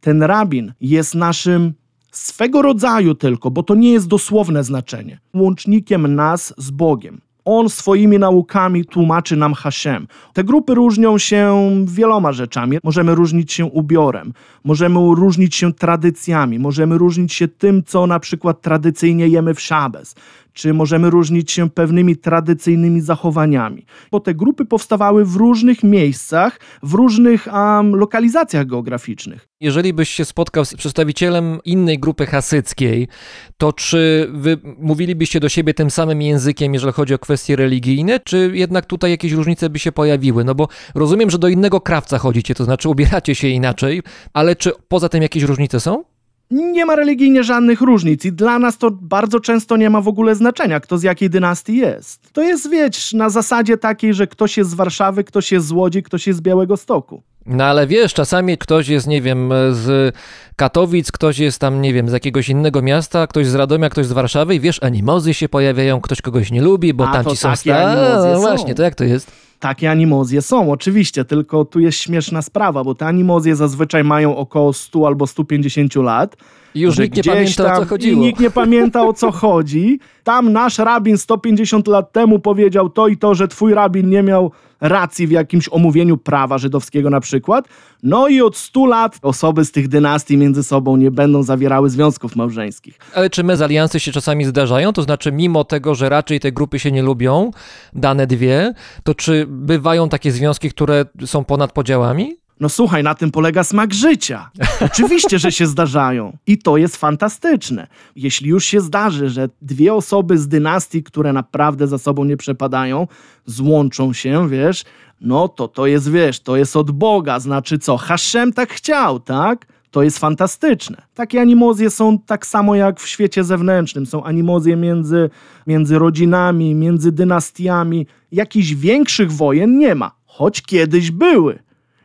Ten 0.01 0.23
rabin 0.23 0.73
jest 0.81 1.15
naszym 1.15 1.75
swego 2.13 2.63
rodzaju 2.63 3.15
tylko, 3.15 3.51
bo 3.51 3.63
to 3.63 3.75
nie 3.75 3.93
jest 3.93 4.09
dosłowne 4.09 4.65
znaczenie, 4.65 5.21
łącznikiem 5.35 6.15
nas 6.15 6.55
z 6.59 6.71
Bogiem. 6.71 7.21
On 7.45 7.69
swoimi 7.69 8.19
naukami 8.19 8.85
tłumaczy 8.85 9.37
nam 9.37 9.55
Hashem. 9.55 10.07
Te 10.33 10.45
grupy 10.45 10.75
różnią 10.75 11.19
się 11.19 11.71
wieloma 11.85 12.33
rzeczami. 12.33 12.79
Możemy 12.85 13.15
różnić 13.15 13.53
się 13.53 13.65
ubiorem, 13.65 14.33
możemy 14.65 14.95
różnić 14.95 15.57
się 15.57 15.73
tradycjami, 15.73 16.59
możemy 16.59 16.99
różnić 16.99 17.33
się 17.33 17.49
tym, 17.49 17.83
co 17.85 18.07
na 18.07 18.21
przykład 18.21 18.61
tradycyjnie 18.61 19.29
jemy 19.29 19.55
w 19.55 19.61
szabes, 19.61 20.15
czy 20.61 20.75
możemy 20.75 21.11
różnić 21.11 21.53
się 21.53 21.71
pewnymi 21.71 22.17
tradycyjnymi 22.17 23.01
zachowaniami. 23.01 23.87
Bo 24.11 24.21
te 24.21 24.35
grupy 24.35 24.65
powstawały 24.65 25.25
w 25.25 25.37
różnych 25.37 25.83
miejscach, 25.83 26.61
w 26.83 26.95
różnych 26.95 27.47
um, 27.53 27.97
lokalizacjach 27.97 28.67
geograficznych. 28.67 29.49
Jeżeli 29.61 29.93
byś 29.93 30.09
się 30.09 30.25
spotkał 30.25 30.65
z 30.65 30.75
przedstawicielem 30.75 31.59
innej 31.65 31.99
grupy 31.99 32.27
hasyckiej, 32.27 33.09
to 33.57 33.73
czy 33.73 34.29
wy 34.33 34.59
mówilibyście 34.79 35.41
do 35.41 35.49
siebie 35.49 35.75
tym 35.75 35.91
samym 35.91 36.23
językiem, 36.23 36.75
jeżeli 36.75 36.93
chodzi 36.93 37.15
o 37.15 37.19
kwestie 37.19 37.57
religijne, 37.57 38.21
czy 38.21 38.51
jednak 38.55 38.87
tutaj 38.87 39.11
jakieś 39.11 39.33
różnice 39.33 39.71
by 39.71 39.79
się 39.79 39.93
pojawiły? 39.93 40.45
No 40.45 40.55
bo 40.55 40.69
rozumiem, 40.95 41.31
że 41.31 41.39
do 41.39 41.49
innego 41.49 41.81
krawca 41.81 42.19
chodzicie, 42.19 42.55
to 42.55 42.65
znaczy 42.65 42.89
ubieracie 42.89 43.35
się 43.35 43.49
inaczej, 43.49 44.03
ale 44.33 44.57
czy 44.57 44.73
poza 44.89 45.09
tym 45.09 45.23
jakieś 45.23 45.43
różnice 45.43 45.81
są? 45.81 46.05
Nie 46.51 46.87
ma 46.87 46.97
religijnie 46.97 47.45
żadnych 47.45 47.81
różnic 47.81 48.25
i 48.25 48.33
dla 48.33 48.59
nas 48.59 48.79
to 48.79 48.91
bardzo 48.91 49.41
często 49.41 49.77
nie 49.77 49.91
ma 49.91 50.01
w 50.01 50.09
ogóle 50.09 50.35
znaczenia, 50.35 50.81
kto 50.81 50.99
z 50.99 51.03
jakiej 51.03 51.31
dynastii 51.31 51.77
jest. 51.77 52.33
To 52.33 52.43
jest, 52.43 52.71
wiesz, 52.71 53.13
na 53.13 53.31
zasadzie 53.31 53.77
takiej, 53.77 54.15
że 54.15 54.27
ktoś 54.27 54.57
jest 54.57 54.71
z 54.71 54.75
Warszawy, 54.75 55.25
ktoś 55.25 55.53
jest 55.53 55.67
z 55.67 55.73
Łodzi, 55.73 56.03
ktoś 56.03 56.27
jest 56.27 56.39
z 56.39 56.43
Białego 56.43 56.77
Stoku. 56.77 57.23
No 57.47 57.65
ale 57.65 57.87
wiesz, 57.87 58.15
czasami 58.15 58.59
ktoś 58.59 58.89
jest, 58.89 59.07
nie 59.07 59.23
wiem, 59.23 59.51
z 59.73 60.17
Katowic, 60.57 61.13
ktoś 61.13 61.39
jest 61.39 61.59
tam, 61.59 61.83
nie 61.83 61.93
wiem, 61.95 62.09
z 62.09 62.13
jakiegoś 62.13 62.49
innego 62.49 62.83
miasta, 62.83 63.27
ktoś 63.27 63.47
z 63.47 63.55
Radomia, 63.55 63.89
ktoś 63.89 64.07
z 64.07 64.13
Warszawy 64.13 64.55
i 64.55 64.61
wiesz, 64.61 64.83
animozy 64.83 65.35
się 65.35 65.49
pojawiają, 65.49 66.01
ktoś 66.01 66.21
kogoś 66.23 66.51
nie 66.51 66.63
lubi, 66.63 66.95
bo 66.95 67.09
A, 67.09 67.13
tamci 67.13 67.37
są 67.37 67.57
stali. 67.57 68.01
No 68.33 68.41
właśnie, 68.41 68.75
to 68.75 68.83
jak 68.83 68.95
to 68.95 69.05
jest? 69.05 69.50
Takie 69.61 69.91
animozje 69.91 70.43
są, 70.43 70.73
oczywiście, 70.73 71.25
tylko 71.25 71.65
tu 71.65 71.81
jest 71.81 71.99
śmieszna 71.99 72.43
sprawa, 72.43 72.85
bo 72.85 72.95
te 72.95 73.07
animozje 73.07 73.57
zazwyczaj 73.57 74.05
mają 74.05 74.37
około 74.37 74.73
100 74.73 75.07
albo 75.07 75.27
150 75.27 75.95
lat. 75.97 76.37
I 76.75 76.81
już 76.81 76.99
nikt 76.99 77.17
nie 77.17 77.23
pamięta, 77.23 77.65
o 77.65 77.67
tam- 77.67 77.83
co 77.83 77.89
chodziło. 77.89 78.23
I 78.23 78.27
nikt 78.27 78.41
nie 78.41 78.51
pamięta 78.51 79.03
o 79.07 79.13
co 79.13 79.31
chodzi. 79.43 80.01
Tam 80.25 80.53
nasz 80.53 80.79
rabin 80.79 81.19
150 81.19 81.87
lat 81.89 82.13
temu 82.13 82.39
powiedział 82.39 82.91
to 82.91 83.09
i 83.09 83.17
to, 83.17 83.35
że 83.35 83.49
twój 83.49 83.75
rabin 83.75 84.11
nie 84.11 84.23
miał 84.23 84.53
racji 84.81 85.27
w 85.27 85.31
jakimś 85.31 85.69
omówieniu 85.69 86.17
prawa 86.17 86.59
żydowskiego 86.59 87.11
na 87.11 87.21
przykład. 87.21 87.69
No 88.03 88.29
i 88.29 88.41
od 88.41 88.57
100 88.57 88.87
lat 88.87 89.19
osoby 89.23 89.65
z 89.65 89.73
tych 89.73 89.89
dynastii 89.89 90.37
między 90.37 90.63
sobą 90.63 90.97
nie 90.97 91.11
będą 91.11 91.43
zawierały 91.43 91.91
związków 91.91 92.37
małżeńskich. 92.37 92.99
Ale 93.15 93.31
czy 93.31 93.45
mezaliansy 93.45 94.01
się 94.01 94.13
czasami 94.13 94.45
zdarzają? 94.45 94.93
To 94.93 95.03
znaczy, 95.03 95.33
mimo 95.33 95.65
tego, 95.65 95.95
że 95.95 96.09
raczej 96.09 96.41
te 96.41 96.53
grupy 96.53 96.79
się 96.79 96.93
nie 96.93 97.03
lubią, 97.03 97.51
dane 97.93 98.27
dwie, 98.27 98.75
to 99.05 99.15
czy 99.15 99.47
bywają 99.51 100.09
takie 100.09 100.33
związki, 100.33 100.71
które 100.71 101.05
są 101.27 101.45
ponad 101.45 101.73
podziałami? 101.73 102.37
No 102.61 102.69
słuchaj, 102.69 103.03
na 103.03 103.15
tym 103.15 103.31
polega 103.31 103.65
smak 103.65 103.95
życia. 103.95 104.51
Oczywiście, 104.81 105.39
że 105.39 105.53
się 105.53 105.67
zdarzają. 105.67 106.37
I 106.47 106.59
to 106.59 106.77
jest 106.77 106.97
fantastyczne. 106.97 107.87
Jeśli 108.17 108.49
już 108.51 108.65
się 108.65 108.81
zdarzy, 108.81 109.29
że 109.31 109.49
dwie 109.63 109.95
osoby 109.95 110.39
z 110.39 110.49
dynastii, 110.49 111.03
które 111.03 111.33
naprawdę 111.33 111.87
za 111.87 111.99
sobą 111.99 112.25
nie 112.25 112.37
przepadają, 112.37 113.07
złączą 113.47 114.13
się, 114.13 114.49
wiesz, 114.49 114.85
no 115.21 115.49
to 115.49 115.69
to 115.69 115.87
jest, 115.87 116.11
wiesz, 116.11 116.41
to 116.41 116.57
jest 116.57 116.77
od 116.77 116.91
Boga. 116.91 117.41
Znaczy 117.41 117.79
co? 117.79 117.97
Hashem 117.97 118.53
tak 118.53 118.73
chciał, 118.73 119.21
tak? 119.21 119.67
To 119.91 120.03
jest 120.03 120.19
fantastyczne. 120.19 121.03
Takie 121.15 121.41
animozje 121.41 121.91
są 121.91 122.19
tak 122.19 122.47
samo 122.47 122.75
jak 122.75 123.01
w 123.01 123.09
świecie 123.09 123.45
zewnętrznym. 123.45 124.07
Są 124.07 124.25
animozje 124.25 124.77
między, 124.77 125.31
między 125.67 125.99
rodzinami, 125.99 126.75
między 126.75 127.13
dynastiami. 127.13 128.07
Jakichś 128.33 128.75
większych 128.75 129.33
wojen 129.33 129.79
nie 129.79 129.95
ma, 129.95 130.11
choć 130.27 130.63
kiedyś 130.63 131.11
były. 131.11 131.59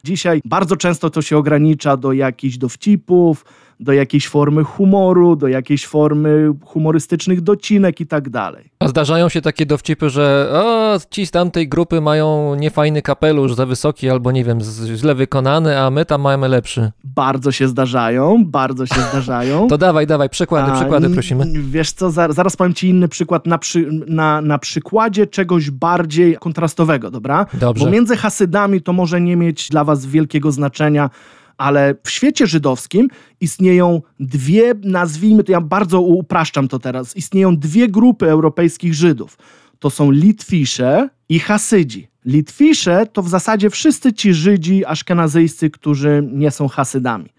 Dzisiaj 0.04 0.41
bardzo 0.45 0.78
często 0.78 1.10
to 1.10 1.21
się 1.21 1.38
ogranicza 1.38 1.98
do 1.98 2.13
jakichś 2.13 2.58
dowcipów, 2.58 3.45
do 3.80 3.94
jakiejś 3.94 4.28
formy 4.28 4.64
humoru, 4.64 5.36
do 5.36 5.48
jakiejś 5.48 5.88
formy 5.88 6.54
humorystycznych 6.66 7.42
docinek 7.42 8.02
i 8.02 8.08
tak 8.08 8.30
dalej. 8.30 8.70
A 8.80 8.88
zdarzają 8.88 9.30
się 9.30 9.42
takie 9.42 9.66
dowcipy, 9.66 10.10
że 10.10 10.50
o, 10.54 10.98
ci 11.10 11.26
z 11.26 11.32
tamtej 11.32 11.70
grupy 11.70 12.02
mają 12.02 12.56
niefajny 12.56 13.02
kapelusz, 13.02 13.54
za 13.54 13.66
wysoki 13.66 14.10
albo 14.10 14.32
nie 14.32 14.44
wiem, 14.44 14.60
źle 14.96 15.16
wykonany, 15.16 15.80
a 15.80 15.90
my 15.90 16.06
tam 16.06 16.22
mamy 16.22 16.48
lepszy. 16.48 16.92
Bardzo 17.04 17.52
się 17.52 17.68
zdarzają, 17.68 18.46
bardzo 18.46 18.86
się 18.86 19.02
zdarzają. 19.10 19.68
To 19.68 19.78
dawaj, 19.78 20.08
dawaj, 20.08 20.30
przykłady, 20.30 20.72
A, 20.72 20.76
przykłady 20.76 21.10
prosimy. 21.10 21.46
Wiesz 21.62 21.92
co, 21.92 22.12
za- 22.12 22.32
zaraz 22.32 22.56
powiem 22.56 22.74
ci 22.74 22.90
inny 22.90 23.08
przykład 23.08 23.48
na, 23.48 23.58
przy, 23.58 23.90
na, 24.08 24.42
na 24.42 24.58
przykładzie 24.58 25.28
czegoś 25.28 25.72
bardziej 25.72 26.38
kontrastowego, 26.38 27.12
dobra? 27.12 27.46
Dobrze. 27.54 27.86
Bo 27.86 27.92
między 27.92 28.18
Hasydami 28.18 28.82
to 28.82 28.94
może 28.94 29.22
nie 29.22 29.36
mieć 29.36 29.70
dla 29.70 29.84
was 29.84 30.06
wielkiego 30.06 30.52
znaczenia, 30.52 31.10
ale 31.58 31.96
w 32.04 32.10
świecie 32.10 32.48
żydowskim 32.48 33.08
istnieją 33.41 34.02
dwie, 34.20 34.74
nazwijmy 34.84 35.44
to, 35.44 35.52
ja 35.52 35.62
bardzo 35.62 36.02
upraszczam 36.02 36.68
to 36.68 36.80
teraz, 36.80 37.15
istnieją 37.15 37.58
dwie 37.58 37.88
grupy 37.88 38.30
europejskich 38.30 38.94
Żydów. 38.94 39.38
To 39.80 39.89
są 39.89 40.12
Litwisze 40.12 41.10
i 41.30 41.39
Hasydzi. 41.39 42.08
Litwisze 42.26 43.06
to 43.13 43.22
w 43.22 43.30
zasadzie 43.30 43.70
wszyscy 43.70 44.13
ci 44.13 44.34
Żydzi 44.34 44.86
aszkenazyjscy, 44.86 45.70
którzy 45.70 46.30
nie 46.32 46.52
są 46.52 46.68
Hasydami. 46.68 47.30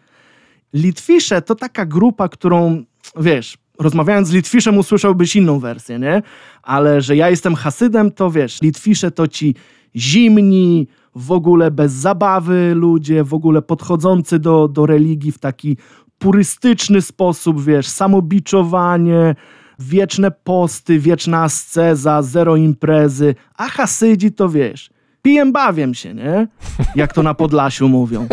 Litwisze 0.73 1.43
to 1.43 1.55
taka 1.55 1.87
grupa, 1.87 2.29
którą, 2.29 2.85
wiesz, 3.21 3.59
rozmawiając 3.79 4.29
z 4.29 4.33
Litwiszem 4.33 4.79
usłyszałbyś 4.79 5.37
inną 5.37 5.59
wersję, 5.59 5.99
nie? 5.99 6.23
Ale 6.63 7.01
że 7.01 7.17
ja 7.17 7.31
jestem 7.31 7.55
Hasydem, 7.55 8.11
to 8.11 8.31
wiesz, 8.31 8.63
Litwisze 8.63 9.11
to 9.11 9.29
ci 9.29 9.55
zimni, 9.97 10.89
w 11.17 11.33
ogóle 11.33 11.71
bez 11.71 11.93
zabawy 11.93 12.73
ludzie, 12.75 13.25
w 13.25 13.35
ogóle 13.35 13.63
podchodzący 13.63 14.39
do, 14.39 14.69
do 14.69 14.87
religii 14.87 15.33
w 15.33 15.39
taki 15.39 15.77
purystyczny 16.19 17.03
sposób, 17.03 17.65
wiesz, 17.65 17.89
samobiczowanie, 17.89 19.35
wieczne 19.79 20.31
posty, 20.31 20.99
wieczna 20.99 21.43
asceza, 21.43 22.23
zero 22.23 22.57
imprezy, 22.57 23.35
a 23.57 23.69
Hasydzi 23.69 24.33
to 24.33 24.49
wiesz, 24.49 24.91
pijem, 25.23 25.53
bawię 25.53 25.95
się, 25.95 26.15
nie? 26.15 26.49
Jak 26.95 27.13
to 27.13 27.23
na 27.23 27.35
Podlasiu 27.35 27.89
mówią. 27.89 28.27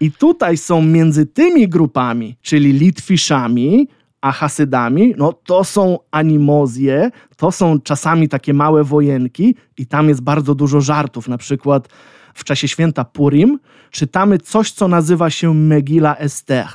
I 0.00 0.12
tutaj 0.12 0.56
są 0.56 0.82
między 0.82 1.26
tymi 1.26 1.68
grupami, 1.68 2.36
czyli 2.42 2.72
Litwiszami, 2.72 3.88
a 4.24 4.32
Hasydami, 4.32 5.14
no 5.16 5.32
to 5.32 5.64
są 5.64 5.98
animozje, 6.10 7.10
to 7.36 7.52
są 7.52 7.80
czasami 7.80 8.28
takie 8.28 8.54
małe 8.54 8.84
wojenki 8.84 9.54
i 9.78 9.86
tam 9.86 10.08
jest 10.08 10.20
bardzo 10.20 10.54
dużo 10.54 10.80
żartów. 10.80 11.28
Na 11.28 11.38
przykład 11.38 11.88
w 12.34 12.44
czasie 12.44 12.68
święta 12.68 13.04
Purim 13.04 13.58
czytamy 13.90 14.38
coś, 14.38 14.72
co 14.72 14.88
nazywa 14.88 15.30
się 15.30 15.54
Megila 15.54 16.16
Ester. 16.16 16.66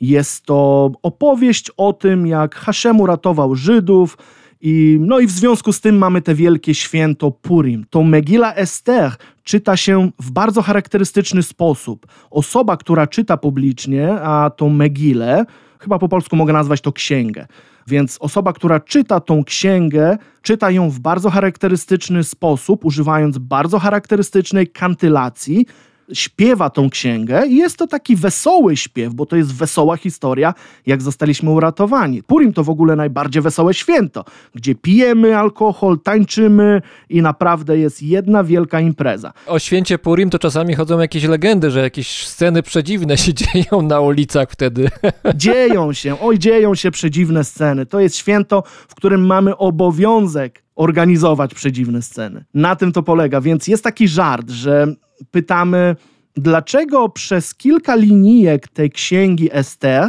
Jest 0.00 0.44
to 0.44 0.90
opowieść 1.02 1.70
o 1.76 1.92
tym, 1.92 2.26
jak 2.26 2.54
Hashem 2.54 3.00
uratował 3.00 3.54
Żydów 3.54 4.18
I, 4.60 4.98
no 5.00 5.18
i 5.20 5.26
w 5.26 5.30
związku 5.30 5.72
z 5.72 5.80
tym 5.80 5.98
mamy 5.98 6.22
te 6.22 6.34
wielkie 6.34 6.74
święto 6.74 7.30
Purim. 7.30 7.86
To 7.90 8.02
Megilla 8.02 8.54
Ester 8.54 9.12
czyta 9.44 9.76
się 9.76 10.10
w 10.20 10.30
bardzo 10.30 10.62
charakterystyczny 10.62 11.42
sposób. 11.42 12.06
Osoba, 12.30 12.76
która 12.76 13.06
czyta 13.06 13.36
publicznie, 13.36 14.12
a 14.12 14.50
tą 14.50 14.68
Megillę, 14.68 15.44
chyba 15.80 15.98
po 15.98 16.08
polsku 16.08 16.36
mogę 16.36 16.52
nazwać 16.52 16.80
to 16.80 16.92
księgę. 16.92 17.46
Więc 17.86 18.18
osoba, 18.20 18.52
która 18.52 18.80
czyta 18.80 19.20
tą 19.20 19.44
księgę, 19.44 20.18
czyta 20.42 20.70
ją 20.70 20.90
w 20.90 20.98
bardzo 20.98 21.30
charakterystyczny 21.30 22.24
sposób, 22.24 22.84
używając 22.84 23.38
bardzo 23.38 23.78
charakterystycznej 23.78 24.68
kantylacji, 24.68 25.66
śpiewa 26.12 26.70
tą 26.70 26.90
księgę 26.90 27.46
i 27.46 27.56
jest 27.56 27.76
to 27.76 27.86
taki 27.86 28.16
wesoły 28.16 28.76
śpiew, 28.76 29.14
bo 29.14 29.26
to 29.26 29.36
jest 29.36 29.54
wesoła 29.54 29.96
historia, 29.96 30.54
jak 30.86 31.02
zostaliśmy 31.02 31.50
uratowani. 31.50 32.22
Purim 32.22 32.52
to 32.52 32.64
w 32.64 32.70
ogóle 32.70 32.96
najbardziej 32.96 33.42
wesołe 33.42 33.74
święto, 33.74 34.24
gdzie 34.54 34.74
pijemy 34.74 35.38
alkohol, 35.38 35.98
tańczymy 36.00 36.82
i 37.08 37.22
naprawdę 37.22 37.78
jest 37.78 38.02
jedna 38.02 38.44
wielka 38.44 38.80
impreza. 38.80 39.32
O 39.46 39.58
święcie 39.58 39.98
Purim 39.98 40.30
to 40.30 40.38
czasami 40.38 40.74
chodzą 40.74 40.98
jakieś 40.98 41.24
legendy, 41.24 41.70
że 41.70 41.80
jakieś 41.80 42.26
sceny 42.26 42.62
przedziwne 42.62 43.16
się 43.18 43.34
dzieją 43.40 43.82
na 43.82 44.00
ulicach 44.00 44.50
wtedy. 44.50 44.90
Dzieją 45.34 45.92
się, 45.92 46.20
oj, 46.20 46.38
dzieją 46.38 46.74
się 46.74 46.90
przedziwne 46.90 47.44
sceny. 47.44 47.86
To 47.86 48.00
jest 48.00 48.16
święto, 48.16 48.62
w 48.88 48.94
którym 48.94 49.26
mamy 49.26 49.56
obowiązek 49.56 50.62
organizować 50.74 51.54
przedziwne 51.54 52.02
sceny. 52.02 52.44
Na 52.54 52.76
tym 52.76 52.92
to 52.92 53.02
polega, 53.02 53.40
więc 53.40 53.68
jest 53.68 53.84
taki 53.84 54.08
żart, 54.08 54.50
że 54.50 54.86
pytamy, 55.30 55.96
dlaczego 56.36 57.08
przez 57.08 57.54
kilka 57.54 57.94
linijek 57.94 58.68
tej 58.68 58.90
księgi 58.90 59.48
Ester 59.52 60.08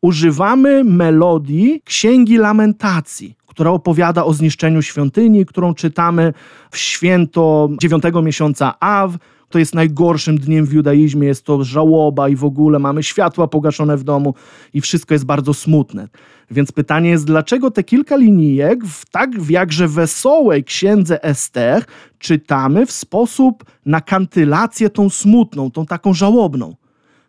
używamy 0.00 0.84
melodii 0.84 1.82
księgi 1.84 2.36
lamentacji, 2.36 3.36
która 3.46 3.70
opowiada 3.70 4.24
o 4.24 4.34
zniszczeniu 4.34 4.82
świątyni, 4.82 5.46
którą 5.46 5.74
czytamy 5.74 6.32
w 6.70 6.78
święto 6.78 7.68
dziewiątego 7.80 8.22
miesiąca 8.22 8.74
Aw. 8.80 9.16
To 9.48 9.58
jest 9.58 9.74
najgorszym 9.74 10.38
dniem 10.38 10.66
w 10.66 10.72
judaizmie, 10.72 11.28
jest 11.28 11.44
to 11.44 11.64
żałoba 11.64 12.28
i 12.28 12.36
w 12.36 12.44
ogóle 12.44 12.78
mamy 12.78 13.02
światła 13.02 13.48
pogaszone 13.48 13.96
w 13.96 14.04
domu 14.04 14.34
i 14.72 14.80
wszystko 14.80 15.14
jest 15.14 15.24
bardzo 15.24 15.54
smutne. 15.54 16.08
Więc 16.50 16.72
pytanie 16.72 17.10
jest, 17.10 17.26
dlaczego 17.26 17.70
te 17.70 17.84
kilka 17.84 18.16
linijek 18.16 18.84
w 18.84 19.10
tak 19.10 19.40
w 19.40 19.50
jakże 19.50 19.88
wesołej 19.88 20.64
księdze 20.64 21.24
Ester 21.24 21.84
czytamy 22.18 22.86
w 22.86 22.92
sposób 22.92 23.64
na 23.86 24.00
kantylację 24.00 24.90
tą 24.90 25.10
smutną, 25.10 25.70
tą 25.70 25.86
taką 25.86 26.14
żałobną? 26.14 26.76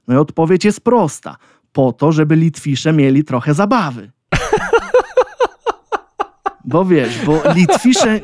No 0.07 0.15
i 0.15 0.17
odpowiedź 0.17 0.65
jest 0.65 0.81
prosta. 0.81 1.37
Po 1.71 1.93
to, 1.93 2.11
żeby 2.11 2.35
Litwisze 2.35 2.93
mieli 2.93 3.23
trochę 3.23 3.53
zabawy. 3.53 4.11
Bo 6.65 6.85
wiesz, 6.85 7.25
bo 7.25 7.41
Litwisze, 7.55 8.19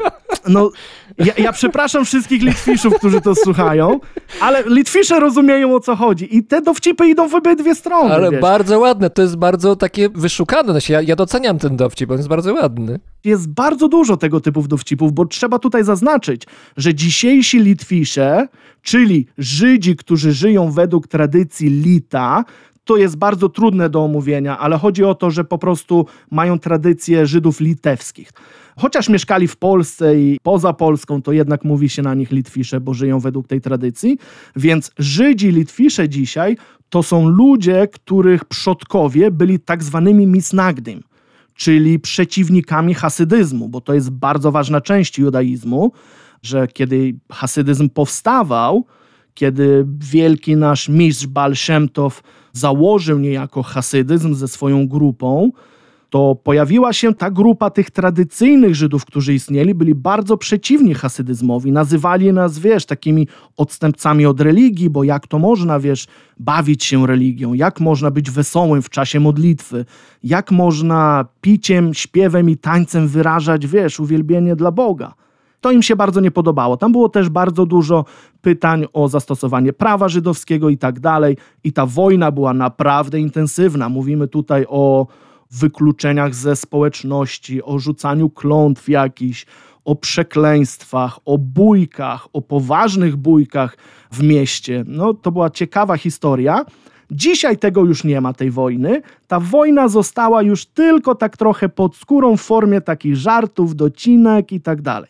no 0.47 0.71
ja, 1.17 1.33
ja 1.37 1.51
przepraszam 1.53 2.05
wszystkich 2.05 2.41
Litwiszów, 2.41 2.93
którzy 2.93 3.21
to 3.21 3.35
słuchają, 3.35 3.99
ale 4.41 4.63
Litwisze 4.65 5.19
rozumieją 5.19 5.75
o 5.75 5.79
co 5.79 5.95
chodzi 5.95 6.37
i 6.37 6.43
te 6.43 6.61
dowcipy 6.61 7.07
idą 7.07 7.27
w 7.27 7.35
obydwie 7.35 7.75
strony. 7.75 8.13
Ale 8.13 8.31
wiesz. 8.31 8.41
bardzo 8.41 8.79
ładne, 8.79 9.09
to 9.09 9.21
jest 9.21 9.35
bardzo 9.35 9.75
takie 9.75 10.09
wyszukane. 10.09 10.71
Znaczy, 10.71 10.93
ja, 10.93 11.01
ja 11.01 11.15
doceniam 11.15 11.59
ten 11.59 11.77
dowcip, 11.77 12.11
on 12.11 12.17
jest 12.17 12.29
bardzo 12.29 12.53
ładny. 12.53 12.99
Jest 13.23 13.49
bardzo 13.49 13.87
dużo 13.87 14.17
tego 14.17 14.41
typu 14.41 14.61
dowcipów, 14.67 15.13
bo 15.13 15.25
trzeba 15.25 15.59
tutaj 15.59 15.83
zaznaczyć, 15.83 16.43
że 16.77 16.95
dzisiejsi 16.95 17.59
Litwisze, 17.59 18.47
czyli 18.81 19.27
Żydzi, 19.37 19.95
którzy 19.95 20.33
żyją 20.33 20.71
według 20.71 21.07
tradycji 21.07 21.69
Lita, 21.69 22.43
to 22.83 22.97
jest 22.97 23.17
bardzo 23.17 23.49
trudne 23.49 23.89
do 23.89 24.03
omówienia, 24.03 24.59
ale 24.59 24.77
chodzi 24.77 25.03
o 25.03 25.15
to, 25.15 25.31
że 25.31 25.43
po 25.43 25.57
prostu 25.57 26.05
mają 26.31 26.59
tradycję 26.59 27.27
Żydów 27.27 27.59
litewskich. 27.59 28.31
Chociaż 28.81 29.09
mieszkali 29.09 29.47
w 29.47 29.57
Polsce 29.57 30.19
i 30.19 30.37
poza 30.43 30.73
Polską, 30.73 31.21
to 31.21 31.31
jednak 31.31 31.63
mówi 31.63 31.89
się 31.89 32.01
na 32.01 32.13
nich 32.13 32.31
Litwisze, 32.31 32.79
bo 32.79 32.93
żyją 32.93 33.19
według 33.19 33.47
tej 33.47 33.61
tradycji. 33.61 34.17
Więc 34.55 34.91
Żydzi, 34.97 35.51
Litwisze 35.51 36.09
dzisiaj 36.09 36.57
to 36.89 37.03
są 37.03 37.29
ludzie, 37.29 37.87
których 37.87 38.45
przodkowie 38.45 39.31
byli 39.31 39.59
tak 39.59 39.83
zwanymi 39.83 40.27
misnagdym, 40.27 41.03
czyli 41.55 41.99
przeciwnikami 41.99 42.93
hasydyzmu, 42.93 43.69
bo 43.69 43.81
to 43.81 43.93
jest 43.93 44.09
bardzo 44.09 44.51
ważna 44.51 44.81
część 44.81 45.19
judaizmu, 45.19 45.91
że 46.41 46.67
kiedy 46.67 47.15
hasydyzm 47.31 47.89
powstawał, 47.89 48.85
kiedy 49.33 49.85
wielki 49.99 50.55
nasz 50.55 50.89
mistrz 50.89 51.27
Tov 51.93 52.21
założył 52.53 53.19
niejako 53.19 53.63
hasydyzm 53.63 54.35
ze 54.35 54.47
swoją 54.47 54.87
grupą, 54.87 55.51
to 56.11 56.35
pojawiła 56.35 56.93
się 56.93 57.13
ta 57.13 57.31
grupa 57.31 57.69
tych 57.69 57.91
tradycyjnych 57.91 58.75
Żydów, 58.75 59.05
którzy 59.05 59.33
istnieli, 59.33 59.75
byli 59.75 59.95
bardzo 59.95 60.37
przeciwni 60.37 60.93
hasydyzmowi. 60.93 61.71
Nazywali 61.71 62.33
nas, 62.33 62.59
wiesz, 62.59 62.85
takimi 62.85 63.27
odstępcami 63.57 64.25
od 64.25 64.41
religii, 64.41 64.89
bo 64.89 65.03
jak 65.03 65.27
to 65.27 65.39
można, 65.39 65.79
wiesz, 65.79 66.07
bawić 66.39 66.83
się 66.83 67.07
religią, 67.07 67.53
jak 67.53 67.79
można 67.79 68.11
być 68.11 68.31
wesołym 68.31 68.81
w 68.81 68.89
czasie 68.89 69.19
modlitwy, 69.19 69.85
jak 70.23 70.51
można 70.51 71.25
piciem, 71.41 71.93
śpiewem 71.93 72.49
i 72.49 72.57
tańcem 72.57 73.07
wyrażać, 73.07 73.67
wiesz, 73.67 73.99
uwielbienie 73.99 74.55
dla 74.55 74.71
Boga. 74.71 75.13
To 75.61 75.71
im 75.71 75.81
się 75.81 75.95
bardzo 75.95 76.19
nie 76.19 76.31
podobało. 76.31 76.77
Tam 76.77 76.91
było 76.91 77.09
też 77.09 77.29
bardzo 77.29 77.65
dużo 77.65 78.05
pytań 78.41 78.85
o 78.93 79.07
zastosowanie 79.07 79.73
prawa 79.73 80.09
żydowskiego 80.09 80.69
i 80.69 80.77
tak 80.77 80.99
dalej. 80.99 81.37
I 81.63 81.73
ta 81.73 81.85
wojna 81.85 82.31
była 82.31 82.53
naprawdę 82.53 83.19
intensywna. 83.19 83.89
Mówimy 83.89 84.27
tutaj 84.27 84.65
o 84.69 85.07
wykluczeniach 85.51 86.35
ze 86.35 86.55
społeczności, 86.55 87.63
o 87.63 87.79
rzucaniu 87.79 88.29
klątw 88.29 88.89
jakichś, 88.89 89.45
o 89.85 89.95
przekleństwach, 89.95 91.19
o 91.25 91.37
bójkach, 91.37 92.27
o 92.33 92.41
poważnych 92.41 93.15
bójkach 93.15 93.77
w 94.11 94.23
mieście. 94.23 94.83
No, 94.87 95.13
to 95.13 95.31
była 95.31 95.49
ciekawa 95.49 95.97
historia. 95.97 96.65
Dzisiaj 97.11 97.57
tego 97.57 97.85
już 97.85 98.03
nie 98.03 98.21
ma, 98.21 98.33
tej 98.33 98.51
wojny. 98.51 99.01
Ta 99.27 99.39
wojna 99.39 99.87
została 99.87 100.41
już 100.41 100.65
tylko 100.65 101.15
tak 101.15 101.37
trochę 101.37 101.69
pod 101.69 101.95
skórą 101.95 102.37
w 102.37 102.41
formie 102.41 102.81
takich 102.81 103.15
żartów, 103.15 103.75
docinek 103.75 104.51
i 104.51 104.61
tak 104.61 104.81
dalej. 104.81 105.09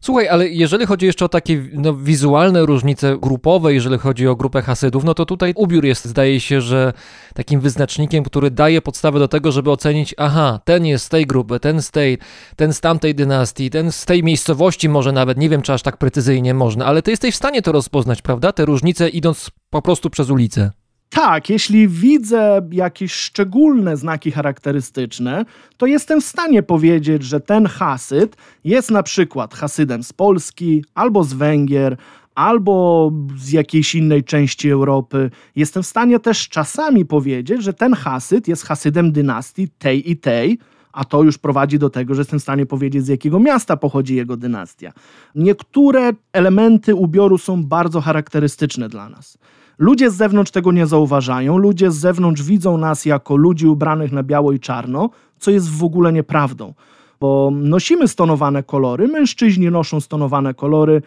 Słuchaj, 0.00 0.28
ale 0.28 0.48
jeżeli 0.48 0.86
chodzi 0.86 1.06
jeszcze 1.06 1.24
o 1.24 1.28
takie 1.28 1.68
no, 1.72 1.94
wizualne 1.94 2.66
różnice 2.66 3.16
grupowe, 3.20 3.74
jeżeli 3.74 3.98
chodzi 3.98 4.28
o 4.28 4.36
grupę 4.36 4.62
Hasydów, 4.62 5.04
no 5.04 5.14
to 5.14 5.26
tutaj 5.26 5.52
ubiór 5.56 5.84
jest, 5.84 6.04
zdaje 6.04 6.40
się, 6.40 6.60
że 6.60 6.92
takim 7.34 7.60
wyznacznikiem, 7.60 8.24
który 8.24 8.50
daje 8.50 8.82
podstawę 8.82 9.18
do 9.18 9.28
tego, 9.28 9.52
żeby 9.52 9.70
ocenić, 9.70 10.14
aha, 10.18 10.60
ten 10.64 10.86
jest 10.86 11.04
z 11.04 11.08
tej 11.08 11.26
grupy, 11.26 11.60
ten 11.60 11.82
z 11.82 11.90
tej, 11.90 12.18
ten 12.56 12.72
z 12.72 12.80
tamtej 12.80 13.14
dynastii, 13.14 13.70
ten 13.70 13.92
z 13.92 14.04
tej 14.04 14.24
miejscowości 14.24 14.88
może 14.88 15.12
nawet, 15.12 15.38
nie 15.38 15.48
wiem, 15.48 15.62
czy 15.62 15.72
aż 15.72 15.82
tak 15.82 15.96
precyzyjnie 15.96 16.54
można, 16.54 16.86
ale 16.86 17.02
ty 17.02 17.10
jesteś 17.10 17.34
w 17.34 17.38
stanie 17.38 17.62
to 17.62 17.72
rozpoznać, 17.72 18.22
prawda? 18.22 18.52
Te 18.52 18.64
różnice 18.64 19.08
idąc 19.08 19.50
po 19.70 19.82
prostu 19.82 20.10
przez 20.10 20.30
ulicę. 20.30 20.70
Tak, 21.10 21.50
jeśli 21.50 21.88
widzę 21.88 22.68
jakieś 22.70 23.12
szczególne 23.12 23.96
znaki 23.96 24.30
charakterystyczne, 24.30 25.44
to 25.76 25.86
jestem 25.86 26.20
w 26.20 26.24
stanie 26.24 26.62
powiedzieć, 26.62 27.22
że 27.22 27.40
ten 27.40 27.66
Hasyd 27.66 28.36
jest 28.64 28.90
na 28.90 29.02
przykład 29.02 29.54
Hasydem 29.54 30.02
z 30.02 30.12
Polski, 30.12 30.84
albo 30.94 31.24
z 31.24 31.32
Węgier, 31.32 31.96
albo 32.34 33.12
z 33.36 33.52
jakiejś 33.52 33.94
innej 33.94 34.24
części 34.24 34.70
Europy. 34.70 35.30
Jestem 35.56 35.82
w 35.82 35.86
stanie 35.86 36.20
też 36.20 36.48
czasami 36.48 37.04
powiedzieć, 37.04 37.62
że 37.62 37.72
ten 37.72 37.94
Hasyd 37.94 38.48
jest 38.48 38.64
Hasydem 38.64 39.12
dynastii 39.12 39.68
tej 39.78 40.10
i 40.10 40.16
tej, 40.16 40.58
a 40.92 41.04
to 41.04 41.22
już 41.22 41.38
prowadzi 41.38 41.78
do 41.78 41.90
tego, 41.90 42.14
że 42.14 42.20
jestem 42.20 42.38
w 42.38 42.42
stanie 42.42 42.66
powiedzieć, 42.66 43.04
z 43.04 43.08
jakiego 43.08 43.40
miasta 43.40 43.76
pochodzi 43.76 44.14
jego 44.14 44.36
dynastia. 44.36 44.92
Niektóre 45.34 46.12
elementy 46.32 46.94
ubioru 46.94 47.38
są 47.38 47.64
bardzo 47.64 48.00
charakterystyczne 48.00 48.88
dla 48.88 49.08
nas. 49.08 49.38
Ludzie 49.78 50.10
z 50.10 50.14
zewnątrz 50.14 50.50
tego 50.50 50.72
nie 50.72 50.86
zauważają, 50.86 51.58
ludzie 51.58 51.90
z 51.90 51.96
zewnątrz 51.96 52.42
widzą 52.42 52.78
nas 52.78 53.04
jako 53.04 53.36
ludzi 53.36 53.66
ubranych 53.66 54.12
na 54.12 54.22
biało 54.22 54.52
i 54.52 54.60
czarno, 54.60 55.10
co 55.38 55.50
jest 55.50 55.70
w 55.70 55.84
ogóle 55.84 56.12
nieprawdą, 56.12 56.74
bo 57.20 57.50
nosimy 57.54 58.08
stonowane 58.08 58.62
kolory, 58.62 59.08
mężczyźni 59.08 59.70
noszą 59.70 60.00
stonowane 60.00 60.54
kolory, 60.54 61.02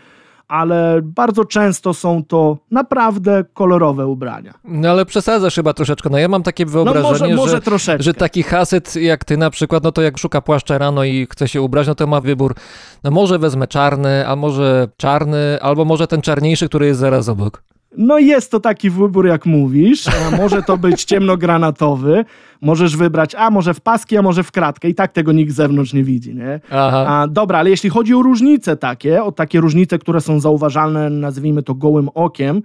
ale 0.48 1.00
bardzo 1.04 1.46
często 1.46 1.94
są 1.94 2.24
to 2.24 2.58
naprawdę 2.72 3.44
kolorowe 3.54 4.08
ubrania. 4.08 4.54
No 4.64 4.90
ale 4.90 5.06
przesadzasz 5.06 5.56
chyba 5.56 5.74
troszeczkę. 5.74 6.10
No 6.10 6.18
ja 6.18 6.28
mam 6.28 6.44
takie 6.44 6.66
wyobrażenie, 6.66 7.04
może- 7.10 7.36
może 7.36 7.52
że, 7.56 7.62
troszeczkę. 7.62 8.04
że 8.04 8.14
taki 8.14 8.44
hasyt 8.44 8.96
jak 8.96 9.26
ty 9.26 9.38
na 9.38 9.50
przykład, 9.50 9.84
no 9.84 9.92
to 9.92 10.02
jak 10.02 10.18
szuka 10.18 10.42
płaszcza 10.42 10.78
rano 10.78 11.04
i 11.04 11.28
chce 11.32 11.48
się 11.48 11.62
ubrać, 11.62 11.88
no 11.88 11.96
to 11.96 12.08
ma 12.08 12.22
wybór, 12.22 12.56
no 13.04 13.12
może 13.12 13.40
wezmę 13.40 13.68
czarny, 13.68 14.28
a 14.28 14.36
może 14.36 14.88
czarny, 14.98 15.58
albo 15.62 15.86
może 15.86 16.08
ten 16.08 16.22
czarniejszy, 16.22 16.70
który 16.70 16.86
jest 16.86 17.00
zaraz 17.00 17.30
obok. 17.30 17.64
No 17.98 18.20
jest 18.20 18.52
to 18.52 18.60
taki 18.60 18.90
wybór, 18.90 19.28
jak 19.28 19.46
mówisz. 19.46 20.08
A 20.08 20.38
może 20.38 20.64
to 20.64 20.78
być 20.78 21.04
ciemnogranatowy. 21.12 22.26
Możesz 22.62 22.98
wybrać, 22.98 23.36
a 23.36 23.50
może 23.50 23.74
w 23.74 23.82
paski, 23.82 24.18
a 24.18 24.22
może 24.22 24.44
w 24.44 24.52
kratkę. 24.52 24.90
I 24.90 24.96
tak 24.96 25.12
tego 25.12 25.32
nikt 25.32 25.52
z 25.52 25.56
zewnątrz 25.56 25.94
nie 25.94 26.04
widzi, 26.04 26.36
nie? 26.36 26.60
Aha. 26.72 27.06
A, 27.08 27.28
dobra, 27.28 27.60
ale 27.60 27.70
jeśli 27.70 27.90
chodzi 27.90 28.16
o 28.16 28.22
różnice 28.22 28.78
takie, 28.78 29.24
o 29.24 29.32
takie 29.32 29.60
różnice, 29.60 30.00
które 30.00 30.22
są 30.22 30.40
zauważalne, 30.40 31.10
nazwijmy 31.10 31.64
to 31.64 31.76
gołym 31.76 32.10
okiem, 32.14 32.62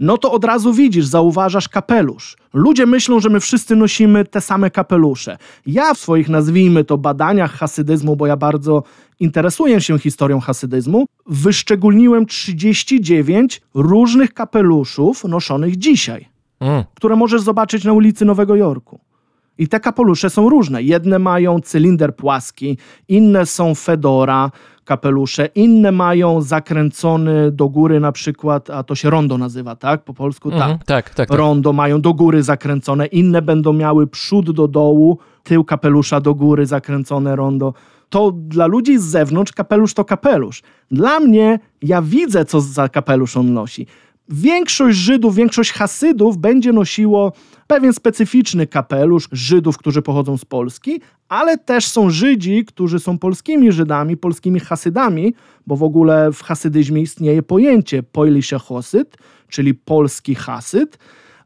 no 0.00 0.18
to 0.18 0.32
od 0.32 0.44
razu 0.44 0.72
widzisz, 0.72 1.06
zauważasz 1.06 1.68
kapelusz. 1.68 2.36
Ludzie 2.52 2.86
myślą, 2.86 3.20
że 3.20 3.28
my 3.28 3.40
wszyscy 3.40 3.76
nosimy 3.76 4.24
te 4.24 4.40
same 4.40 4.70
kapelusze. 4.70 5.38
Ja 5.66 5.94
w 5.94 5.98
swoich, 5.98 6.28
nazwijmy 6.28 6.84
to, 6.84 6.98
badaniach 6.98 7.52
hasydyzmu, 7.52 8.16
bo 8.16 8.26
ja 8.26 8.36
bardzo 8.36 8.82
interesuję 9.20 9.80
się 9.80 9.98
historią 9.98 10.40
hasydyzmu, 10.40 11.06
wyszczególniłem 11.26 12.26
39 12.26 13.60
różnych 13.74 14.34
kapeluszów 14.34 15.24
noszonych 15.24 15.76
dzisiaj, 15.76 16.28
Mm. 16.60 16.84
które 16.94 17.16
możesz 17.16 17.42
zobaczyć 17.42 17.84
na 17.84 17.92
ulicy 17.92 18.24
Nowego 18.24 18.56
Jorku. 18.56 19.00
I 19.58 19.68
te 19.68 19.80
kapelusze 19.80 20.30
są 20.30 20.48
różne. 20.48 20.82
Jedne 20.82 21.18
mają 21.18 21.60
cylinder 21.60 22.16
płaski, 22.16 22.78
inne 23.08 23.46
są 23.46 23.74
fedora 23.74 24.50
kapelusze, 24.84 25.46
inne 25.54 25.92
mają 25.92 26.40
zakręcony 26.42 27.50
do 27.50 27.68
góry 27.68 28.00
na 28.00 28.12
przykład, 28.12 28.70
a 28.70 28.82
to 28.82 28.94
się 28.94 29.10
rondo 29.10 29.38
nazywa, 29.38 29.76
tak? 29.76 30.04
Po 30.04 30.14
polsku 30.14 30.50
Mhm. 30.52 30.70
tak. 30.78 30.86
Tak, 30.86 31.14
tak, 31.14 31.28
tak. 31.28 31.38
Rondo 31.38 31.72
mają 31.72 32.00
do 32.00 32.14
góry 32.14 32.42
zakręcone, 32.42 33.06
inne 33.06 33.42
będą 33.42 33.72
miały 33.72 34.06
przód 34.06 34.50
do 34.50 34.68
dołu, 34.68 35.18
tył 35.42 35.64
kapelusza 35.64 36.20
do 36.20 36.34
góry 36.34 36.66
zakręcone 36.66 37.36
rondo. 37.36 37.74
To 38.08 38.32
dla 38.32 38.66
ludzi 38.66 38.98
z 38.98 39.02
zewnątrz 39.02 39.52
kapelusz 39.52 39.94
to 39.94 40.04
kapelusz. 40.04 40.62
Dla 40.90 41.20
mnie, 41.20 41.58
ja 41.82 42.02
widzę, 42.02 42.44
co 42.44 42.60
za 42.60 42.88
kapelusz 42.88 43.36
on 43.36 43.52
nosi. 43.52 43.86
Większość 44.28 44.98
Żydów, 44.98 45.34
większość 45.34 45.72
Hasydów 45.72 46.36
będzie 46.36 46.72
nosiło 46.72 47.32
pewien 47.66 47.92
specyficzny 47.92 48.66
kapelusz 48.66 49.28
Żydów, 49.32 49.78
którzy 49.78 50.02
pochodzą 50.02 50.38
z 50.38 50.44
Polski, 50.44 51.00
ale 51.28 51.58
też 51.58 51.86
są 51.86 52.10
Żydzi, 52.10 52.64
którzy 52.64 52.98
są 52.98 53.18
polskimi 53.18 53.72
Żydami, 53.72 54.16
polskimi 54.16 54.60
Hasydami, 54.60 55.34
bo 55.66 55.76
w 55.76 55.82
ogóle 55.82 56.32
w 56.32 56.42
hasydyzmie 56.42 57.02
istnieje 57.02 57.42
pojęcie 57.42 58.02
Poilische 58.02 58.58
Hosyd, 58.58 59.16
czyli 59.48 59.74
polski 59.74 60.34
Hasyd. 60.34 60.98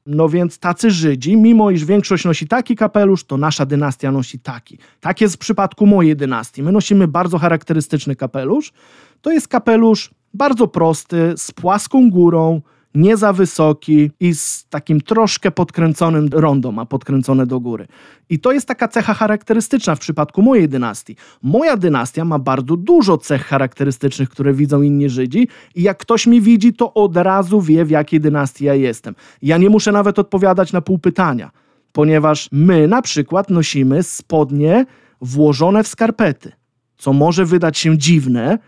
No 0.06 0.28
więc 0.28 0.58
tacy 0.58 0.90
Żydzi, 0.90 1.36
mimo 1.36 1.70
iż 1.70 1.84
większość 1.84 2.24
nosi 2.24 2.48
taki 2.48 2.76
kapelusz, 2.76 3.24
to 3.24 3.36
nasza 3.36 3.66
dynastia 3.66 4.12
nosi 4.12 4.38
taki. 4.38 4.78
Tak 5.00 5.20
jest 5.20 5.34
w 5.34 5.38
przypadku 5.38 5.86
mojej 5.86 6.16
dynastii. 6.16 6.62
My 6.62 6.72
nosimy 6.72 7.08
bardzo 7.08 7.38
charakterystyczny 7.38 8.16
kapelusz. 8.16 8.72
To 9.20 9.30
jest 9.30 9.48
kapelusz 9.48 10.10
bardzo 10.34 10.68
prosty, 10.68 11.34
z 11.36 11.52
płaską 11.52 12.10
górą, 12.10 12.60
nie 12.94 13.16
za 13.16 13.32
wysoki 13.32 14.10
i 14.20 14.34
z 14.34 14.66
takim 14.70 15.00
troszkę 15.00 15.50
podkręconym 15.50 16.28
rondo 16.32 16.72
ma 16.72 16.86
podkręcone 16.86 17.46
do 17.46 17.60
góry. 17.60 17.86
I 18.28 18.38
to 18.38 18.52
jest 18.52 18.68
taka 18.68 18.88
cecha 18.88 19.14
charakterystyczna 19.14 19.94
w 19.94 19.98
przypadku 19.98 20.42
mojej 20.42 20.68
dynastii. 20.68 21.16
Moja 21.42 21.76
dynastia 21.76 22.24
ma 22.24 22.38
bardzo 22.38 22.76
dużo 22.76 23.18
cech 23.18 23.44
charakterystycznych, 23.44 24.28
które 24.28 24.54
widzą 24.54 24.82
inni 24.82 25.10
Żydzi 25.10 25.48
i 25.74 25.82
jak 25.82 25.98
ktoś 25.98 26.26
mi 26.26 26.40
widzi, 26.40 26.72
to 26.72 26.94
od 26.94 27.16
razu 27.16 27.60
wie, 27.60 27.84
w 27.84 27.90
jakiej 27.90 28.20
dynastii 28.20 28.64
ja 28.64 28.74
jestem. 28.74 29.14
Ja 29.42 29.58
nie 29.58 29.70
muszę 29.70 29.92
nawet 29.92 30.18
odpowiadać 30.18 30.72
na 30.72 30.80
pół 30.80 30.98
pytania, 30.98 31.50
ponieważ 31.92 32.48
my 32.52 32.88
na 32.88 33.02
przykład 33.02 33.50
nosimy 33.50 34.02
spodnie 34.02 34.86
włożone 35.20 35.84
w 35.84 35.88
skarpety, 35.88 36.52
co 36.96 37.12
może 37.12 37.44
wydać 37.44 37.78
się 37.78 37.98
dziwne, 37.98 38.58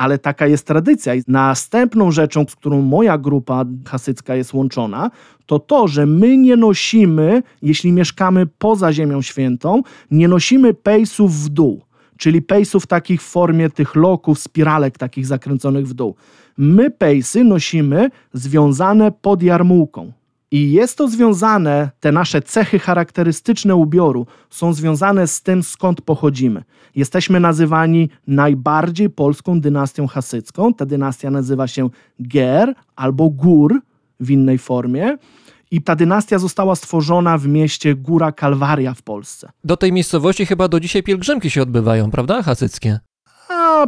ale 0.00 0.18
taka 0.18 0.46
jest 0.46 0.66
tradycja. 0.66 1.14
I 1.14 1.22
następną 1.28 2.10
rzeczą, 2.10 2.44
z 2.48 2.56
którą 2.56 2.80
moja 2.82 3.18
grupa 3.18 3.64
hasycka 3.86 4.34
jest 4.34 4.54
łączona, 4.54 5.10
to 5.46 5.58
to, 5.58 5.88
że 5.88 6.06
my 6.06 6.36
nie 6.36 6.56
nosimy, 6.56 7.42
jeśli 7.62 7.92
mieszkamy 7.92 8.46
poza 8.46 8.92
Ziemią 8.92 9.22
Świętą, 9.22 9.82
nie 10.10 10.28
nosimy 10.28 10.74
pejsów 10.74 11.34
w 11.34 11.48
dół, 11.48 11.82
czyli 12.16 12.42
pejsów 12.42 12.86
takich 12.86 13.22
w 13.22 13.26
formie 13.26 13.70
tych 13.70 13.94
loków, 13.94 14.38
spiralek 14.38 14.98
takich 14.98 15.26
zakręconych 15.26 15.88
w 15.88 15.94
dół. 15.94 16.14
My 16.58 16.90
pejsy 16.90 17.44
nosimy 17.44 18.10
związane 18.32 19.12
pod 19.12 19.42
jarmułką. 19.42 20.12
I 20.50 20.72
jest 20.72 20.98
to 20.98 21.08
związane, 21.08 21.90
te 22.00 22.12
nasze 22.12 22.42
cechy 22.42 22.78
charakterystyczne 22.78 23.74
ubioru 23.74 24.26
są 24.50 24.72
związane 24.72 25.26
z 25.26 25.42
tym, 25.42 25.62
skąd 25.62 26.00
pochodzimy. 26.00 26.64
Jesteśmy 26.96 27.40
nazywani 27.40 28.08
najbardziej 28.26 29.10
polską 29.10 29.60
dynastią 29.60 30.06
hasycką. 30.06 30.74
Ta 30.74 30.86
dynastia 30.86 31.30
nazywa 31.30 31.66
się 31.66 31.90
Ger 32.22 32.74
albo 32.96 33.30
Gór 33.30 33.80
w 34.20 34.30
innej 34.30 34.58
formie. 34.58 35.16
I 35.70 35.82
ta 35.82 35.96
dynastia 35.96 36.38
została 36.38 36.76
stworzona 36.76 37.38
w 37.38 37.46
mieście 37.46 37.94
Góra 37.94 38.32
Kalwaria 38.32 38.94
w 38.94 39.02
Polsce. 39.02 39.50
Do 39.64 39.76
tej 39.76 39.92
miejscowości 39.92 40.46
chyba 40.46 40.68
do 40.68 40.80
dzisiaj 40.80 41.02
pielgrzymki 41.02 41.50
się 41.50 41.62
odbywają, 41.62 42.10
prawda? 42.10 42.42
Hasyckie. 42.42 42.98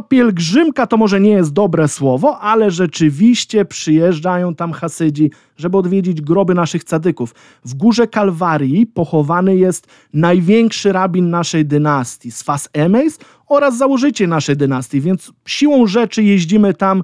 Pielgrzymka 0.09 0.87
to 0.87 0.97
może 0.97 1.19
nie 1.19 1.29
jest 1.29 1.53
dobre 1.53 1.87
słowo, 1.87 2.39
ale 2.39 2.71
rzeczywiście 2.71 3.65
przyjeżdżają 3.65 4.55
tam 4.55 4.71
Hasydzi, 4.71 5.31
żeby 5.57 5.77
odwiedzić 5.77 6.21
groby 6.21 6.53
naszych 6.53 6.83
cadyków. 6.83 7.35
W 7.65 7.73
górze 7.73 8.07
Kalwarii 8.07 8.85
pochowany 8.85 9.55
jest 9.55 9.87
największy 10.13 10.91
rabin 10.91 11.29
naszej 11.29 11.65
dynastii, 11.65 12.31
Sfas 12.31 12.69
Emeis, 12.73 13.19
oraz 13.47 13.77
założyciel 13.77 14.29
naszej 14.29 14.57
dynastii, 14.57 15.01
więc 15.01 15.31
siłą 15.45 15.87
rzeczy 15.87 16.23
jeździmy 16.23 16.73
tam, 16.73 17.03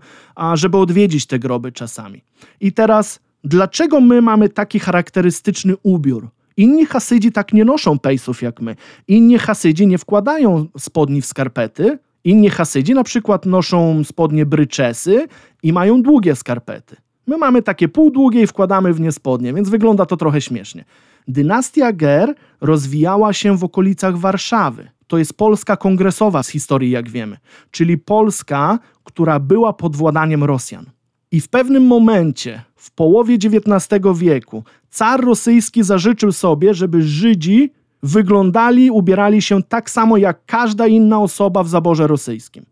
żeby 0.54 0.78
odwiedzić 0.78 1.26
te 1.26 1.40
groby 1.40 1.72
czasami. 1.72 2.22
I 2.62 2.72
teraz, 2.72 3.20
dlaczego 3.44 4.02
my 4.02 4.22
mamy 4.22 4.50
taki 4.50 4.80
charakterystyczny 4.80 5.74
ubiór? 5.84 6.30
Inni 6.58 6.86
Hasydzi 6.86 7.32
tak 7.32 7.54
nie 7.54 7.66
noszą 7.66 8.00
pejsów 8.00 8.42
jak 8.42 8.62
my. 8.62 8.76
Inni 9.08 9.38
Hasydzi 9.38 9.88
nie 9.88 9.98
wkładają 9.98 10.68
spodni 10.78 11.22
w 11.22 11.26
skarpety, 11.26 12.00
Inni 12.24 12.50
Hasydzi 12.50 12.94
na 12.94 13.04
przykład 13.04 13.46
noszą 13.46 14.04
spodnie 14.04 14.46
bryczesy 14.46 15.28
i 15.64 15.74
mają 15.74 16.02
długie 16.02 16.36
skarpety. 16.36 16.96
My 17.28 17.38
mamy 17.38 17.62
takie 17.62 17.88
półdługie 17.88 18.42
i 18.42 18.48
wkładamy 18.48 18.94
w 18.94 19.00
nie 19.00 19.12
spodnie, 19.12 19.54
więc 19.54 19.70
wygląda 19.70 20.06
to 20.06 20.18
trochę 20.18 20.42
śmiesznie. 20.42 20.86
Dynastia 21.28 21.94
Ger 21.94 22.36
rozwijała 22.62 23.34
się 23.34 23.58
w 23.58 23.64
okolicach 23.64 24.18
Warszawy. 24.18 24.90
To 25.08 25.18
jest 25.18 25.34
Polska 25.34 25.78
kongresowa 25.78 26.44
z 26.44 26.50
historii, 26.50 26.92
jak 26.92 27.10
wiemy, 27.10 27.38
czyli 27.72 27.98
Polska, 27.98 28.80
która 29.04 29.40
była 29.40 29.74
pod 29.74 29.96
władaniem 29.96 30.44
Rosjan. 30.44 30.86
I 31.32 31.42
w 31.42 31.50
pewnym 31.50 31.88
momencie, 31.88 32.62
w 32.76 32.92
połowie 32.92 33.36
XIX 33.36 34.04
wieku, 34.16 34.64
car 34.90 35.26
rosyjski 35.26 35.84
zażyczył 35.84 36.32
sobie, 36.32 36.74
żeby 36.74 37.02
Żydzi 37.02 37.72
wyglądali, 38.04 38.92
ubierali 38.92 39.42
się 39.42 39.64
tak 39.64 39.90
samo 39.90 40.18
jak 40.18 40.46
każda 40.46 40.88
inna 40.88 41.20
osoba 41.20 41.64
w 41.64 41.70
zaborze 41.70 42.08
rosyjskim. 42.08 42.66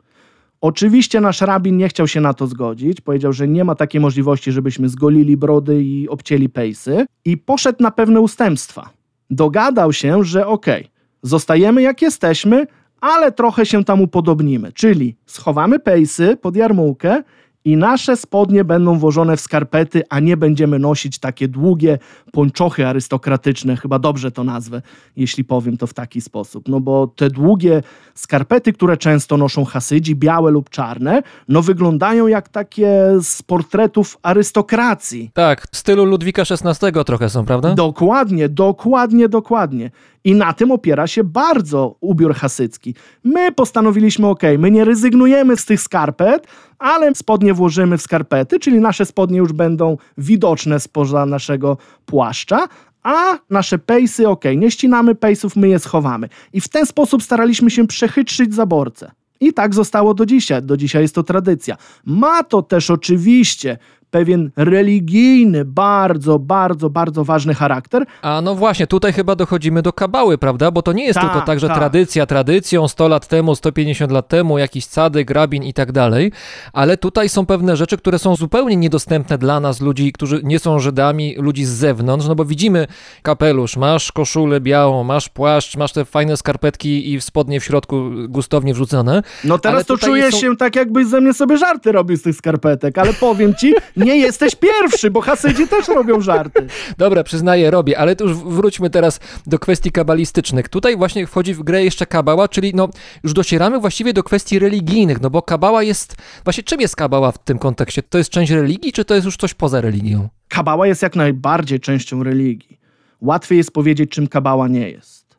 Oczywiście 0.61 1.21
nasz 1.21 1.41
rabin 1.41 1.77
nie 1.77 1.89
chciał 1.89 2.07
się 2.07 2.21
na 2.21 2.33
to 2.33 2.47
zgodzić. 2.47 3.01
Powiedział, 3.01 3.33
że 3.33 3.47
nie 3.47 3.63
ma 3.63 3.75
takiej 3.75 4.01
możliwości, 4.01 4.51
żebyśmy 4.51 4.89
zgolili 4.89 5.37
brody 5.37 5.83
i 5.83 6.09
obcięli 6.09 6.49
pejsy. 6.49 7.05
I 7.25 7.37
poszedł 7.37 7.83
na 7.83 7.91
pewne 7.91 8.21
ustępstwa. 8.21 8.89
Dogadał 9.29 9.93
się, 9.93 10.23
że 10.23 10.47
okej, 10.47 10.87
zostajemy 11.23 11.81
jak 11.81 12.01
jesteśmy, 12.01 12.67
ale 13.01 13.31
trochę 13.31 13.65
się 13.65 13.83
tam 13.83 14.01
upodobnimy. 14.01 14.71
Czyli 14.71 15.15
schowamy 15.25 15.79
pejsy 15.79 16.37
pod 16.41 16.55
jarmułkę 16.55 17.23
i 17.67 17.77
nasze 17.77 18.17
spodnie 18.17 18.63
będą 18.63 18.97
włożone 18.99 19.37
w 19.37 19.41
skarpety, 19.41 20.03
a 20.09 20.19
nie 20.19 20.37
będziemy 20.37 20.79
nosić 20.79 21.19
takie 21.19 21.47
długie 21.47 21.99
pończochy 22.31 22.87
arystokratyczne, 22.87 23.77
chyba 23.77 23.99
dobrze 23.99 24.31
to 24.31 24.43
nazwę, 24.43 24.81
jeśli 25.17 25.43
powiem 25.43 25.77
to 25.77 25.87
w 25.87 25.93
taki 25.93 26.21
sposób. 26.21 26.67
No 26.67 26.79
bo 26.79 27.07
te 27.07 27.29
długie 27.29 27.83
skarpety, 28.15 28.73
które 28.73 28.97
często 28.97 29.37
noszą 29.37 29.65
hasydzi, 29.65 30.15
białe 30.15 30.51
lub 30.51 30.69
czarne, 30.69 31.23
no 31.47 31.61
wyglądają 31.61 32.27
jak 32.27 32.49
takie 32.49 33.17
z 33.21 33.43
portretów 33.43 34.17
arystokracji. 34.21 35.31
Tak, 35.33 35.67
w 35.71 35.77
stylu 35.77 36.05
Ludwika 36.05 36.41
XVI 36.41 37.03
trochę 37.05 37.29
są, 37.29 37.45
prawda? 37.45 37.73
Dokładnie, 37.73 38.49
dokładnie, 38.49 39.29
dokładnie. 39.29 39.91
I 40.23 40.35
na 40.35 40.53
tym 40.53 40.71
opiera 40.71 41.07
się 41.07 41.23
bardzo 41.23 41.95
ubiór 42.01 42.35
hasycki. 42.35 42.95
My 43.23 43.51
postanowiliśmy, 43.51 44.27
ok, 44.27 44.41
my 44.57 44.71
nie 44.71 44.85
rezygnujemy 44.85 45.57
z 45.57 45.65
tych 45.65 45.81
skarpet, 45.81 46.47
ale 46.79 47.15
spodnie 47.15 47.53
włożymy 47.53 47.97
w 47.97 48.01
skarpety, 48.01 48.59
czyli 48.59 48.79
nasze 48.79 49.05
spodnie 49.05 49.37
już 49.37 49.53
będą 49.53 49.97
widoczne 50.17 50.79
spoza 50.79 51.25
naszego 51.25 51.77
płaszcza, 52.05 52.67
a 53.03 53.37
nasze 53.49 53.79
pejsy, 53.79 54.27
ok, 54.27 54.43
nie 54.57 54.71
ścinamy 54.71 55.15
pejsów, 55.15 55.55
my 55.55 55.69
je 55.69 55.79
schowamy. 55.79 56.29
I 56.53 56.61
w 56.61 56.67
ten 56.67 56.85
sposób 56.85 57.23
staraliśmy 57.23 57.71
się 57.71 57.87
przechytrzyć 57.87 58.53
zaborcę. 58.53 59.11
I 59.39 59.53
tak 59.53 59.75
zostało 59.75 60.13
do 60.13 60.25
dzisiaj. 60.25 60.63
Do 60.63 60.77
dzisiaj 60.77 61.01
jest 61.01 61.15
to 61.15 61.23
tradycja. 61.23 61.77
Ma 62.05 62.43
to 62.43 62.61
też 62.61 62.91
oczywiście 62.91 63.77
pewien 64.11 64.51
religijny, 64.55 65.65
bardzo, 65.65 66.39
bardzo, 66.39 66.89
bardzo 66.89 67.23
ważny 67.23 67.53
charakter, 67.53 68.05
A 68.21 68.41
no 68.41 68.55
właśnie, 68.55 68.87
tutaj 68.87 69.13
chyba 69.13 69.35
dochodzimy 69.35 69.81
do 69.81 69.93
kabały, 69.93 70.37
prawda? 70.37 70.71
Bo 70.71 70.81
to 70.81 70.93
nie 70.93 71.05
jest 71.05 71.19
Tak, 71.19 71.31
tylko 71.31 71.45
tak, 71.45 71.59
że 71.59 71.67
tak. 71.67 71.77
tradycja 71.77 72.25
tradycją, 72.25 72.87
100 72.87 73.07
lat 73.07 73.27
temu, 73.27 73.55
150 73.55 74.11
lat 74.11 74.27
temu, 74.27 74.57
jakiś 74.57 74.85
cadyk, 74.85 75.31
rabin 75.31 75.63
i 75.63 75.73
tak 75.73 75.91
dalej, 75.91 76.31
ale 76.73 76.97
tutaj 76.97 77.29
są 77.29 77.45
pewne 77.45 77.75
rzeczy, 77.77 77.97
które 77.97 78.19
są 78.19 78.35
zupełnie 78.35 78.75
niedostępne 78.75 79.37
dla 79.37 79.59
nas, 79.59 79.81
ludzi, 79.81 80.11
którzy 80.11 80.41
nie 80.43 80.59
są 80.59 80.79
Żydami, 80.79 81.35
ludzi 81.37 81.65
z 81.65 81.69
zewnątrz, 81.69 82.27
no 82.27 82.35
bo 82.35 82.45
widzimy 82.45 82.87
kapelusz, 83.21 83.77
masz 83.77 84.11
koszulę 84.11 84.61
białą, 84.61 85.03
masz 85.03 85.29
płaszcz, 85.29 85.77
masz 85.77 85.93
te 85.93 86.05
fajne 86.05 86.37
skarpetki 86.37 87.13
i 87.13 87.21
spodnie 87.21 87.59
w 87.59 87.63
środku 87.63 88.09
gustownie 88.29 88.73
wrzucone. 88.73 89.23
No 89.43 89.57
teraz 89.59 89.85
to 89.85 89.97
czuję 89.97 90.31
są- 90.31 90.37
się 90.39 90.57
tak, 90.57 90.75
jakbyś 90.75 91.07
ze 91.07 91.21
mnie 91.21 91.33
sobie 91.33 91.57
żarty 91.57 91.91
robił 91.91 92.17
z 92.17 92.21
tych 92.21 92.35
skarpetek, 92.35 92.97
ale 92.97 93.13
powiem 93.13 93.55
ci, 93.55 93.73
Nie 93.97 94.17
jesteś 94.17 94.55
pierwszy, 94.55 95.11
bo 95.11 95.21
Hasydzi 95.21 95.67
też 95.67 95.87
robią 95.87 96.21
żarty. 96.21 96.67
Dobra, 96.97 97.23
przyznaję, 97.23 97.71
robię, 97.71 97.99
ale 97.99 98.15
to 98.15 98.23
już 98.23 98.37
wróćmy 98.37 98.89
teraz 98.89 99.19
do 99.47 99.59
kwestii 99.59 99.91
kabalistycznych. 99.91 100.69
Tutaj 100.69 100.97
właśnie 100.97 101.27
wchodzi 101.27 101.53
w 101.53 101.63
grę 101.63 101.83
jeszcze 101.83 102.05
kabała, 102.05 102.47
czyli 102.47 102.71
no 102.75 102.89
już 103.23 103.33
docieramy 103.33 103.79
właściwie 103.79 104.13
do 104.13 104.23
kwestii 104.23 104.59
religijnych, 104.59 105.21
no 105.21 105.29
bo 105.29 105.41
kabała 105.41 105.83
jest, 105.83 106.15
właśnie 106.43 106.63
czym 106.63 106.81
jest 106.81 106.95
kabała 106.95 107.31
w 107.31 107.37
tym 107.37 107.59
kontekście? 107.59 108.03
To 108.03 108.17
jest 108.17 108.29
część 108.29 108.51
religii, 108.51 108.91
czy 108.93 109.05
to 109.05 109.15
jest 109.15 109.25
już 109.25 109.37
coś 109.37 109.53
poza 109.53 109.81
religią? 109.81 110.29
Kabała 110.47 110.87
jest 110.87 111.01
jak 111.01 111.15
najbardziej 111.15 111.79
częścią 111.79 112.23
religii. 112.23 112.79
Łatwiej 113.21 113.57
jest 113.57 113.71
powiedzieć, 113.71 114.11
czym 114.11 114.27
kabała 114.27 114.67
nie 114.67 114.89
jest. 114.89 115.37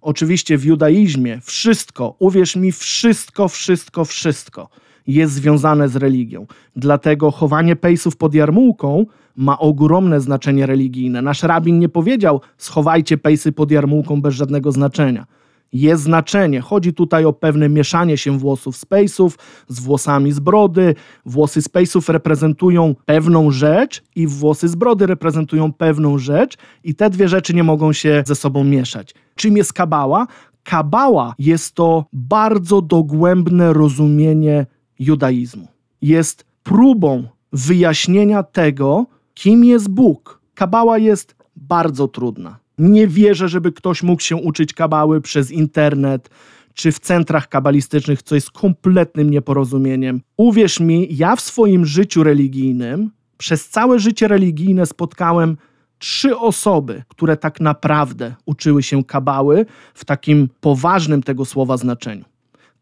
Oczywiście 0.00 0.58
w 0.58 0.64
judaizmie 0.64 1.40
wszystko, 1.44 2.16
uwierz 2.18 2.56
mi, 2.56 2.72
wszystko, 2.72 3.48
wszystko, 3.48 4.04
wszystko 4.04 4.68
jest 5.06 5.32
związane 5.32 5.88
z 5.88 5.96
religią. 5.96 6.46
Dlatego 6.76 7.30
chowanie 7.30 7.76
pejsów 7.76 8.16
pod 8.16 8.34
jarmułką 8.34 9.06
ma 9.36 9.58
ogromne 9.58 10.20
znaczenie 10.20 10.66
religijne. 10.66 11.22
Nasz 11.22 11.42
rabin 11.42 11.78
nie 11.78 11.88
powiedział, 11.88 12.40
schowajcie 12.58 13.18
pejsy 13.18 13.52
pod 13.52 13.70
jarmułką 13.70 14.22
bez 14.22 14.34
żadnego 14.34 14.72
znaczenia. 14.72 15.26
Jest 15.72 16.02
znaczenie. 16.02 16.60
Chodzi 16.60 16.94
tutaj 16.94 17.24
o 17.24 17.32
pewne 17.32 17.68
mieszanie 17.68 18.16
się 18.16 18.38
włosów 18.38 18.76
z 18.76 18.84
pejsów 18.84 19.38
z 19.68 19.80
włosami 19.80 20.32
z 20.32 20.40
brody. 20.40 20.94
Włosy 21.26 21.62
z 21.62 21.68
pejsów 21.68 22.08
reprezentują 22.08 22.94
pewną 23.06 23.50
rzecz 23.50 24.02
i 24.16 24.26
włosy 24.26 24.68
z 24.68 24.74
brody 24.74 25.06
reprezentują 25.06 25.72
pewną 25.72 26.18
rzecz 26.18 26.56
i 26.84 26.94
te 26.94 27.10
dwie 27.10 27.28
rzeczy 27.28 27.54
nie 27.54 27.64
mogą 27.64 27.92
się 27.92 28.22
ze 28.26 28.34
sobą 28.34 28.64
mieszać. 28.64 29.14
Czym 29.34 29.56
jest 29.56 29.72
kabała? 29.72 30.26
Kabała 30.62 31.34
jest 31.38 31.74
to 31.74 32.04
bardzo 32.12 32.82
dogłębne 32.82 33.72
rozumienie 33.72 34.66
judaizmu. 35.00 35.68
Jest 36.02 36.44
próbą 36.62 37.24
wyjaśnienia 37.52 38.42
tego, 38.42 39.06
kim 39.34 39.64
jest 39.64 39.88
Bóg. 39.88 40.40
Kabała 40.54 40.98
jest 40.98 41.34
bardzo 41.56 42.08
trudna. 42.08 42.58
Nie 42.78 43.06
wierzę, 43.06 43.48
żeby 43.48 43.72
ktoś 43.72 44.02
mógł 44.02 44.22
się 44.22 44.36
uczyć 44.36 44.72
kabały 44.72 45.20
przez 45.20 45.50
internet 45.50 46.30
czy 46.74 46.92
w 46.92 46.98
centrach 46.98 47.48
kabalistycznych, 47.48 48.22
co 48.22 48.34
jest 48.34 48.50
kompletnym 48.50 49.30
nieporozumieniem. 49.30 50.20
Uwierz 50.36 50.80
mi, 50.80 51.08
ja 51.10 51.36
w 51.36 51.40
swoim 51.40 51.86
życiu 51.86 52.22
religijnym, 52.22 53.10
przez 53.38 53.68
całe 53.68 53.98
życie 53.98 54.28
religijne 54.28 54.86
spotkałem 54.86 55.56
trzy 55.98 56.36
osoby, 56.38 57.02
które 57.08 57.36
tak 57.36 57.60
naprawdę 57.60 58.34
uczyły 58.46 58.82
się 58.82 59.04
kabały 59.04 59.66
w 59.94 60.04
takim 60.04 60.48
poważnym 60.60 61.22
tego 61.22 61.44
słowa 61.44 61.76
znaczeniu. 61.76 62.24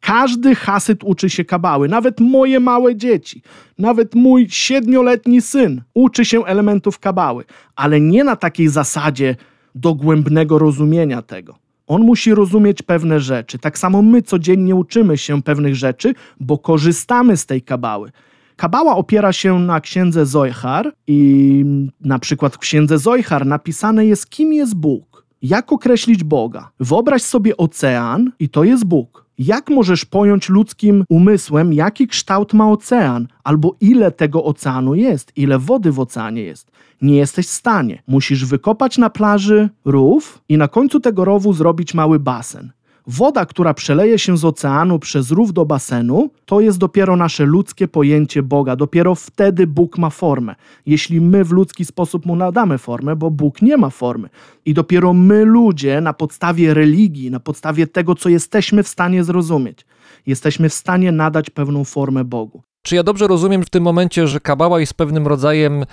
Każdy 0.01 0.55
hasyt 0.55 1.05
uczy 1.05 1.30
się 1.30 1.44
kabały, 1.44 1.88
nawet 1.88 2.20
moje 2.20 2.61
małe 2.61 2.96
dzieci, 2.96 3.42
nawet 3.78 4.14
mój 4.14 4.46
siedmioletni 4.51 5.40
syn 5.40 5.82
uczy 5.94 6.24
się 6.24 6.44
elementów 6.44 6.99
kabały, 6.99 7.44
ale 7.76 8.01
nie 8.01 8.24
na 8.24 8.36
takiej 8.36 8.68
zasadzie 8.68 9.36
dogłębnego 9.74 10.59
rozumienia 10.59 11.22
tego. 11.22 11.55
On 11.86 12.03
musi 12.03 12.34
rozumieć 12.34 12.82
pewne 12.82 13.20
rzeczy. 13.20 13.59
Tak 13.59 13.78
samo 13.78 14.03
my 14.03 14.22
codziennie 14.22 14.74
uczymy 14.74 15.18
się 15.18 15.42
pewnych 15.42 15.74
rzeczy, 15.74 16.14
bo 16.40 16.59
korzystamy 16.59 17.36
z 17.36 17.46
tej 17.46 17.62
kabały. 17.62 18.11
Kabała 18.57 18.96
opiera 18.96 19.32
się 19.32 19.59
na 19.59 19.80
księdze 19.80 20.26
Zoichar 20.26 20.92
i 21.07 21.64
na 22.01 22.18
przykład 22.18 22.55
w 22.55 22.59
księdze 22.59 22.99
Zoichar 22.99 23.46
napisane 23.46 24.07
jest, 24.07 24.30
kim 24.30 24.53
jest 24.53 24.74
Bóg. 24.74 25.08
Jak 25.43 25.72
określić 25.72 26.24
Boga? 26.24 26.70
Wyobraź 26.80 27.22
sobie 27.22 27.57
ocean 27.57 28.32
i 28.39 28.49
to 28.49 28.64
jest 28.64 28.84
Bóg. 28.84 29.28
Jak 29.39 29.70
możesz 29.70 30.05
pojąć 30.05 30.49
ludzkim 30.49 31.05
umysłem, 31.09 31.72
jaki 31.72 32.09
kształt 32.09 32.53
ma 32.53 32.70
ocean, 32.70 33.28
albo 33.45 33.74
ile 33.80 34.11
tego 34.12 34.45
oceanu 34.45 34.95
jest, 34.95 35.32
ile 35.36 35.59
wody 35.59 35.93
w 35.93 36.01
oceanie 36.01 36.43
jest? 36.43 36.70
Nie 37.03 37.16
jesteś 37.16 37.47
w 37.47 37.51
stanie. 37.51 38.03
Musisz 38.07 38.45
wykopać 38.45 38.99
na 38.99 39.11
plaży 39.11 39.68
rów 39.84 40.43
i 40.49 40.57
na 40.57 40.68
końcu 40.68 41.01
tego 41.01 41.24
rowu 41.24 41.53
zrobić 41.53 41.95
mały 41.95 42.18
basen. 42.18 42.70
Woda, 43.11 43.47
która 43.47 43.75
przeleje 43.75 44.19
się 44.19 44.37
z 44.37 44.45
oceanu 44.45 44.99
przez 44.99 45.31
rów 45.31 45.53
do 45.53 45.65
basenu, 45.65 46.31
to 46.45 46.61
jest 46.61 46.79
dopiero 46.79 47.17
nasze 47.17 47.47
ludzkie 47.47 47.89
pojęcie 47.89 48.43
Boga. 48.43 48.77
Dopiero 48.77 49.15
wtedy 49.15 49.67
Bóg 49.67 49.99
ma 49.99 50.11
formę. 50.11 50.55
Jeśli 50.87 51.21
my 51.21 51.45
w 51.45 51.53
ludzki 51.53 51.85
sposób 51.85 52.27
mu 52.27 52.37
nadamy 52.37 52.79
formę, 52.79 53.17
bo 53.17 53.31
Bóg 53.31 53.63
nie 53.63 53.77
ma 53.77 53.91
formy. 53.91 54.29
I 54.65 54.75
dopiero 54.75 55.13
my, 55.13 55.45
ludzie, 55.45 56.01
na 56.01 56.13
podstawie 56.13 56.75
religii, 56.75 57.31
na 57.31 57.41
podstawie 57.41 57.87
tego, 57.87 58.15
co 58.15 58.29
jesteśmy 58.29 58.83
w 58.83 58.89
stanie 58.89 59.25
zrozumieć, 59.25 59.87
jesteśmy 60.27 60.69
w 60.69 60.75
stanie 60.75 61.13
nadać 61.13 61.51
pewną 61.51 61.85
formę 61.85 62.25
Bogu. 62.25 62.63
Czy 62.83 62.97
ja 62.97 63.03
dobrze 63.03 63.27
rozumiem 63.27 63.63
w 63.63 63.71
tym 63.71 63.83
momencie, 63.83 64.27
że 64.27 64.41
kabała 64.41 64.81
jest 64.81 64.95
pewnym 64.95 65.27
rodzajem 65.27 65.85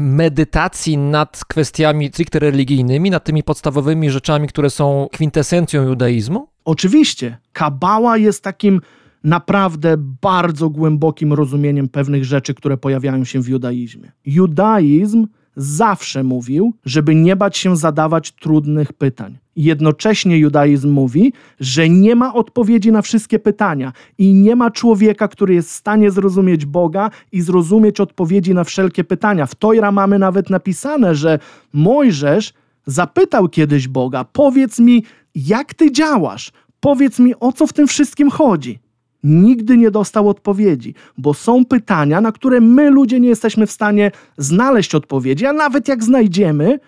medytacji 0.00 0.98
nad 0.98 1.44
kwestiami 1.44 2.08
stricte 2.08 2.38
religijnymi, 2.38 3.10
nad 3.10 3.24
tymi 3.24 3.42
podstawowymi 3.42 4.10
rzeczami, 4.10 4.48
które 4.48 4.70
są 4.70 5.08
kwintesencją 5.12 5.82
judaizmu? 5.82 6.48
Oczywiście, 6.64 7.38
kabała 7.52 8.16
jest 8.16 8.44
takim 8.44 8.80
naprawdę 9.24 9.94
bardzo 9.98 10.70
głębokim 10.70 11.32
rozumieniem 11.32 11.88
pewnych 11.88 12.24
rzeczy, 12.24 12.54
które 12.54 12.76
pojawiają 12.76 13.24
się 13.24 13.42
w 13.42 13.48
judaizmie. 13.48 14.12
Judaizm 14.24 15.26
zawsze 15.56 16.22
mówił, 16.22 16.74
żeby 16.84 17.14
nie 17.14 17.36
bać 17.36 17.56
się 17.56 17.76
zadawać 17.76 18.32
trudnych 18.32 18.92
pytań. 18.92 19.38
Jednocześnie 19.56 20.38
judaizm 20.38 20.90
mówi, 20.90 21.32
że 21.60 21.88
nie 21.88 22.16
ma 22.16 22.34
odpowiedzi 22.34 22.92
na 22.92 23.02
wszystkie 23.02 23.38
pytania 23.38 23.92
i 24.18 24.34
nie 24.34 24.56
ma 24.56 24.70
człowieka, 24.70 25.28
który 25.28 25.54
jest 25.54 25.68
w 25.68 25.72
stanie 25.72 26.10
zrozumieć 26.10 26.66
Boga 26.66 27.10
i 27.32 27.40
zrozumieć 27.40 28.00
odpowiedzi 28.00 28.54
na 28.54 28.64
wszelkie 28.64 29.04
pytania. 29.04 29.46
W 29.46 29.54
Tojra 29.54 29.92
mamy 29.92 30.18
nawet 30.18 30.50
napisane, 30.50 31.14
że 31.14 31.38
Mojżesz 31.72 32.54
zapytał 32.86 33.48
kiedyś 33.48 33.88
Boga: 33.88 34.24
Powiedz 34.24 34.78
mi, 34.78 35.04
jak 35.34 35.74
ty 35.74 35.92
działasz? 35.92 36.52
Powiedz 36.80 37.18
mi, 37.18 37.34
o 37.40 37.52
co 37.52 37.66
w 37.66 37.72
tym 37.72 37.86
wszystkim 37.86 38.30
chodzi 38.30 38.78
nigdy 39.24 39.76
nie 39.76 39.90
dostał 39.90 40.28
odpowiedzi, 40.28 40.94
bo 41.18 41.34
są 41.34 41.64
pytania, 41.64 42.20
na 42.20 42.32
które 42.32 42.60
my 42.60 42.90
ludzie 42.90 43.20
nie 43.20 43.28
jesteśmy 43.28 43.66
w 43.66 43.72
stanie 43.72 44.10
znaleźć 44.36 44.94
odpowiedzi, 44.94 45.46
a 45.46 45.52
nawet 45.52 45.88
jak 45.88 46.04
znajdziemy, 46.04 46.78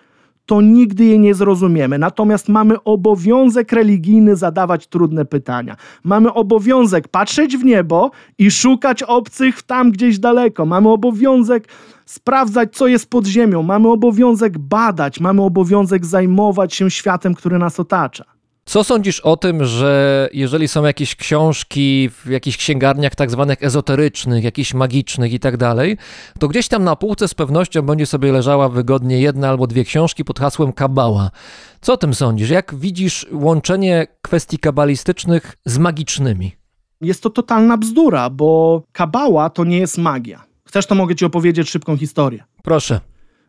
to 0.45 0.61
nigdy 0.61 1.05
je 1.05 1.19
nie 1.19 1.35
zrozumiemy. 1.35 1.99
Natomiast 1.99 2.49
mamy 2.49 2.83
obowiązek 2.83 3.71
religijny 3.71 4.35
zadawać 4.35 4.87
trudne 4.87 5.25
pytania. 5.25 5.75
Mamy 6.03 6.33
obowiązek 6.33 7.07
patrzeć 7.07 7.57
w 7.57 7.63
niebo 7.63 8.11
i 8.37 8.51
szukać 8.51 9.03
obcych 9.03 9.61
tam 9.63 9.91
gdzieś 9.91 10.19
daleko. 10.19 10.65
Mamy 10.65 10.89
obowiązek 10.89 11.67
sprawdzać, 12.05 12.75
co 12.75 12.87
jest 12.87 13.09
pod 13.09 13.25
ziemią. 13.25 13.63
Mamy 13.63 13.89
obowiązek 13.89 14.57
badać. 14.57 15.19
Mamy 15.19 15.41
obowiązek 15.41 16.05
zajmować 16.05 16.73
się 16.73 16.91
światem, 16.91 17.35
który 17.35 17.59
nas 17.59 17.79
otacza. 17.79 18.34
Co 18.67 18.83
sądzisz 18.83 19.19
o 19.19 19.37
tym, 19.37 19.65
że 19.65 20.29
jeżeli 20.33 20.67
są 20.67 20.83
jakieś 20.83 21.15
książki 21.15 22.09
w 22.09 22.29
jakichś 22.29 22.57
księgarniach 22.57 23.15
tak 23.15 23.31
zwanych 23.31 23.63
ezoterycznych, 23.63 24.43
jakichś 24.43 24.73
magicznych 24.73 25.33
i 25.33 25.39
tak 25.39 25.57
dalej, 25.57 25.97
to 26.39 26.47
gdzieś 26.47 26.67
tam 26.67 26.83
na 26.83 26.95
półce 26.95 27.27
z 27.27 27.33
pewnością 27.33 27.81
będzie 27.81 28.05
sobie 28.05 28.31
leżała 28.31 28.69
wygodnie 28.69 29.21
jedna 29.21 29.49
albo 29.49 29.67
dwie 29.67 29.83
książki 29.83 30.25
pod 30.25 30.39
hasłem 30.39 30.73
Kabała. 30.73 31.31
Co 31.81 31.93
o 31.93 31.97
tym 31.97 32.13
sądzisz? 32.13 32.49
Jak 32.49 32.75
widzisz 32.75 33.27
łączenie 33.31 34.07
kwestii 34.21 34.59
kabalistycznych 34.59 35.57
z 35.65 35.77
magicznymi? 35.77 36.55
Jest 37.01 37.23
to 37.23 37.29
totalna 37.29 37.77
bzdura, 37.77 38.29
bo 38.29 38.81
kabała 38.91 39.49
to 39.49 39.63
nie 39.63 39.77
jest 39.77 39.97
magia. 39.97 40.43
Chcesz, 40.67 40.85
to 40.85 40.95
mogę 40.95 41.15
ci 41.15 41.25
opowiedzieć 41.25 41.69
szybką 41.69 41.97
historię. 41.97 42.43
Proszę. 42.63 42.99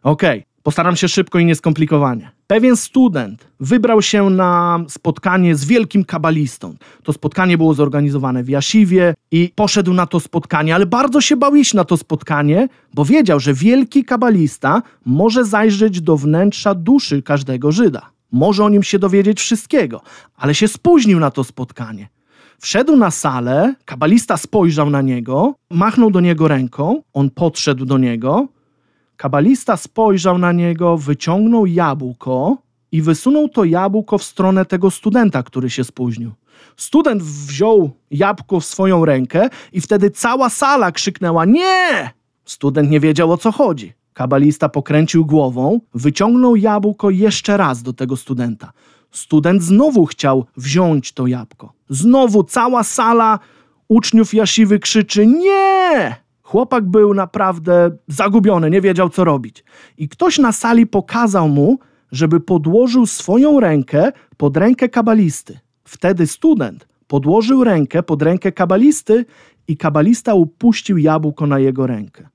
Okej, 0.02 0.38
okay. 0.40 0.55
Postaram 0.66 0.96
się 0.96 1.08
szybko 1.08 1.38
i 1.38 1.44
nieskomplikowanie. 1.44 2.30
Pewien 2.46 2.76
student 2.76 3.46
wybrał 3.60 4.02
się 4.02 4.30
na 4.30 4.80
spotkanie 4.88 5.56
z 5.56 5.64
wielkim 5.64 6.04
kabalistą. 6.04 6.74
To 7.02 7.12
spotkanie 7.12 7.58
było 7.58 7.74
zorganizowane 7.74 8.42
w 8.42 8.48
Jasiwie 8.48 9.14
i 9.30 9.52
poszedł 9.54 9.92
na 9.92 10.06
to 10.06 10.20
spotkanie, 10.20 10.74
ale 10.74 10.86
bardzo 10.86 11.20
się 11.20 11.36
bał 11.36 11.54
iść 11.54 11.74
na 11.74 11.84
to 11.84 11.96
spotkanie, 11.96 12.68
bo 12.94 13.04
wiedział, 13.04 13.40
że 13.40 13.54
wielki 13.54 14.04
kabalista 14.04 14.82
może 15.04 15.44
zajrzeć 15.44 16.00
do 16.00 16.16
wnętrza 16.16 16.74
duszy 16.74 17.22
każdego 17.22 17.72
Żyda. 17.72 18.10
Może 18.32 18.64
o 18.64 18.68
nim 18.68 18.82
się 18.82 18.98
dowiedzieć 18.98 19.40
wszystkiego, 19.40 20.00
ale 20.36 20.54
się 20.54 20.68
spóźnił 20.68 21.20
na 21.20 21.30
to 21.30 21.44
spotkanie. 21.44 22.08
Wszedł 22.58 22.96
na 22.96 23.10
salę, 23.10 23.74
kabalista 23.84 24.36
spojrzał 24.36 24.90
na 24.90 25.02
niego, 25.02 25.54
machnął 25.70 26.10
do 26.10 26.20
niego 26.20 26.48
ręką, 26.48 27.02
on 27.12 27.30
podszedł 27.30 27.84
do 27.84 27.98
niego, 27.98 28.48
Kabalista 29.16 29.76
spojrzał 29.76 30.38
na 30.38 30.52
niego, 30.52 30.98
wyciągnął 30.98 31.66
jabłko 31.66 32.56
i 32.92 33.02
wysunął 33.02 33.48
to 33.48 33.64
jabłko 33.64 34.18
w 34.18 34.22
stronę 34.22 34.64
tego 34.64 34.90
studenta, 34.90 35.42
który 35.42 35.70
się 35.70 35.84
spóźnił. 35.84 36.32
Student 36.76 37.22
wziął 37.22 37.90
jabłko 38.10 38.60
w 38.60 38.64
swoją 38.64 39.04
rękę 39.04 39.48
i 39.72 39.80
wtedy 39.80 40.10
cała 40.10 40.50
sala 40.50 40.92
krzyknęła: 40.92 41.44
Nie! 41.44 42.10
Student 42.44 42.90
nie 42.90 43.00
wiedział 43.00 43.32
o 43.32 43.36
co 43.36 43.52
chodzi. 43.52 43.92
Kabalista 44.12 44.68
pokręcił 44.68 45.26
głową, 45.26 45.80
wyciągnął 45.94 46.56
jabłko 46.56 47.10
jeszcze 47.10 47.56
raz 47.56 47.82
do 47.82 47.92
tego 47.92 48.16
studenta. 48.16 48.72
Student 49.10 49.62
znowu 49.62 50.06
chciał 50.06 50.46
wziąć 50.56 51.12
to 51.12 51.26
jabłko. 51.26 51.72
Znowu 51.88 52.44
cała 52.44 52.82
sala 52.82 53.38
uczniów 53.88 54.34
Jasiwy 54.34 54.78
krzyczy: 54.78 55.26
Nie! 55.26 56.25
Chłopak 56.46 56.84
był 56.84 57.14
naprawdę 57.14 57.90
zagubiony, 58.08 58.70
nie 58.70 58.80
wiedział 58.80 59.08
co 59.08 59.24
robić. 59.24 59.64
I 59.98 60.08
ktoś 60.08 60.38
na 60.38 60.52
sali 60.52 60.86
pokazał 60.86 61.48
mu, 61.48 61.78
żeby 62.12 62.40
podłożył 62.40 63.06
swoją 63.06 63.60
rękę 63.60 64.12
pod 64.36 64.56
rękę 64.56 64.88
kabalisty. 64.88 65.58
Wtedy 65.84 66.26
student 66.26 66.88
podłożył 67.06 67.64
rękę 67.64 68.02
pod 68.02 68.22
rękę 68.22 68.52
kabalisty 68.52 69.24
i 69.68 69.76
kabalista 69.76 70.34
upuścił 70.34 70.98
jabłko 70.98 71.46
na 71.46 71.58
jego 71.58 71.86
rękę. 71.86 72.28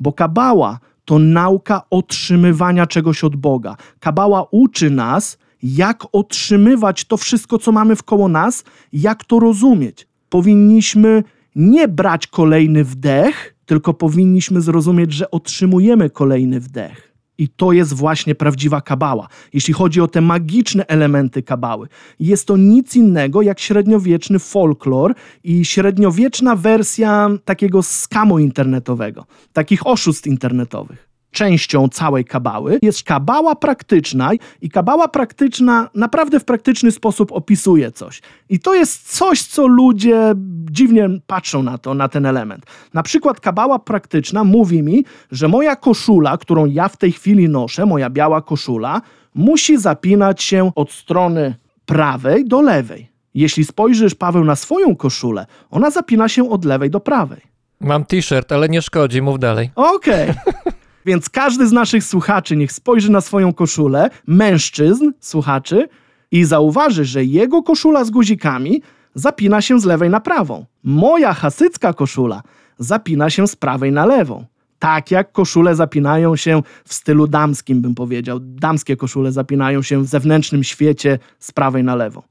Bo 0.00 0.12
kabała 0.12 0.78
to 1.04 1.18
nauka 1.18 1.82
otrzymywania 1.90 2.86
czegoś 2.86 3.24
od 3.24 3.36
Boga. 3.36 3.76
Kabała 4.00 4.46
uczy 4.50 4.90
nas, 4.90 5.38
jak 5.62 6.04
otrzymywać 6.12 7.04
to 7.04 7.16
wszystko, 7.16 7.58
co 7.58 7.72
mamy 7.72 7.96
wkoło 7.96 8.28
nas, 8.28 8.64
jak 8.92 9.24
to 9.24 9.38
rozumieć. 9.38 10.08
Powinniśmy 10.28 11.24
nie 11.56 11.88
brać 11.88 12.26
kolejny 12.26 12.84
wdech, 12.84 13.54
tylko 13.66 13.94
powinniśmy 13.94 14.60
zrozumieć, 14.60 15.12
że 15.12 15.30
otrzymujemy 15.30 16.10
kolejny 16.10 16.60
wdech. 16.60 17.16
I 17.38 17.48
to 17.48 17.72
jest 17.72 17.94
właśnie 17.94 18.34
prawdziwa 18.34 18.80
kabała. 18.80 19.28
Jeśli 19.52 19.74
chodzi 19.74 20.00
o 20.00 20.08
te 20.08 20.20
magiczne 20.20 20.86
elementy 20.86 21.42
kabały, 21.42 21.88
jest 22.20 22.46
to 22.46 22.56
nic 22.56 22.96
innego 22.96 23.42
jak 23.42 23.60
średniowieczny 23.60 24.38
folklor 24.38 25.14
i 25.44 25.64
średniowieczna 25.64 26.56
wersja 26.56 27.30
takiego 27.44 27.82
skamu 27.82 28.38
internetowego, 28.38 29.26
takich 29.52 29.86
oszustw 29.86 30.26
internetowych 30.26 31.05
częścią 31.36 31.88
całej 31.88 32.24
kabały 32.24 32.78
jest 32.82 33.02
kabała 33.02 33.54
praktyczna 33.54 34.30
i 34.60 34.70
kabała 34.70 35.08
praktyczna 35.08 35.90
naprawdę 35.94 36.40
w 36.40 36.44
praktyczny 36.44 36.92
sposób 36.92 37.32
opisuje 37.32 37.92
coś. 37.92 38.22
I 38.48 38.60
to 38.60 38.74
jest 38.74 39.16
coś, 39.16 39.42
co 39.42 39.66
ludzie 39.66 40.32
dziwnie 40.70 41.08
patrzą 41.26 41.62
na 41.62 41.78
to, 41.78 41.94
na 41.94 42.08
ten 42.08 42.26
element. 42.26 42.66
Na 42.94 43.02
przykład 43.02 43.40
kabała 43.40 43.78
praktyczna 43.78 44.44
mówi 44.44 44.82
mi, 44.82 45.04
że 45.30 45.48
moja 45.48 45.76
koszula, 45.76 46.38
którą 46.38 46.66
ja 46.66 46.88
w 46.88 46.96
tej 46.96 47.12
chwili 47.12 47.48
noszę, 47.48 47.86
moja 47.86 48.10
biała 48.10 48.42
koszula, 48.42 49.02
musi 49.34 49.78
zapinać 49.78 50.42
się 50.42 50.70
od 50.74 50.92
strony 50.92 51.54
prawej 51.86 52.44
do 52.48 52.62
lewej. 52.62 53.08
Jeśli 53.34 53.64
spojrzysz, 53.64 54.14
Paweł, 54.14 54.44
na 54.44 54.56
swoją 54.56 54.96
koszulę, 54.96 55.46
ona 55.70 55.90
zapina 55.90 56.28
się 56.28 56.50
od 56.50 56.64
lewej 56.64 56.90
do 56.90 57.00
prawej. 57.00 57.40
Mam 57.80 58.04
t-shirt, 58.04 58.52
ale 58.52 58.68
nie 58.68 58.82
szkodzi, 58.82 59.22
mów 59.22 59.38
dalej. 59.38 59.70
Okej. 59.74 60.32
Więc 61.06 61.28
każdy 61.28 61.66
z 61.66 61.72
naszych 61.72 62.04
słuchaczy 62.04 62.56
niech 62.56 62.72
spojrzy 62.72 63.12
na 63.12 63.20
swoją 63.20 63.52
koszulę, 63.52 64.10
mężczyzn, 64.26 65.10
słuchaczy, 65.20 65.88
i 66.30 66.44
zauważy, 66.44 67.04
że 67.04 67.24
jego 67.24 67.62
koszula 67.62 68.04
z 68.04 68.10
guzikami 68.10 68.82
zapina 69.14 69.60
się 69.62 69.80
z 69.80 69.84
lewej 69.84 70.10
na 70.10 70.20
prawą. 70.20 70.64
Moja 70.84 71.34
hasycka 71.34 71.92
koszula 71.92 72.42
zapina 72.78 73.30
się 73.30 73.48
z 73.48 73.56
prawej 73.56 73.92
na 73.92 74.06
lewą. 74.06 74.44
Tak 74.78 75.10
jak 75.10 75.32
koszule 75.32 75.74
zapinają 75.74 76.36
się 76.36 76.62
w 76.84 76.94
stylu 76.94 77.26
damskim, 77.26 77.80
bym 77.80 77.94
powiedział. 77.94 78.38
Damskie 78.40 78.96
koszule 78.96 79.32
zapinają 79.32 79.82
się 79.82 80.02
w 80.02 80.06
zewnętrznym 80.06 80.64
świecie 80.64 81.18
z 81.38 81.52
prawej 81.52 81.84
na 81.84 81.94
lewą. 81.94 82.22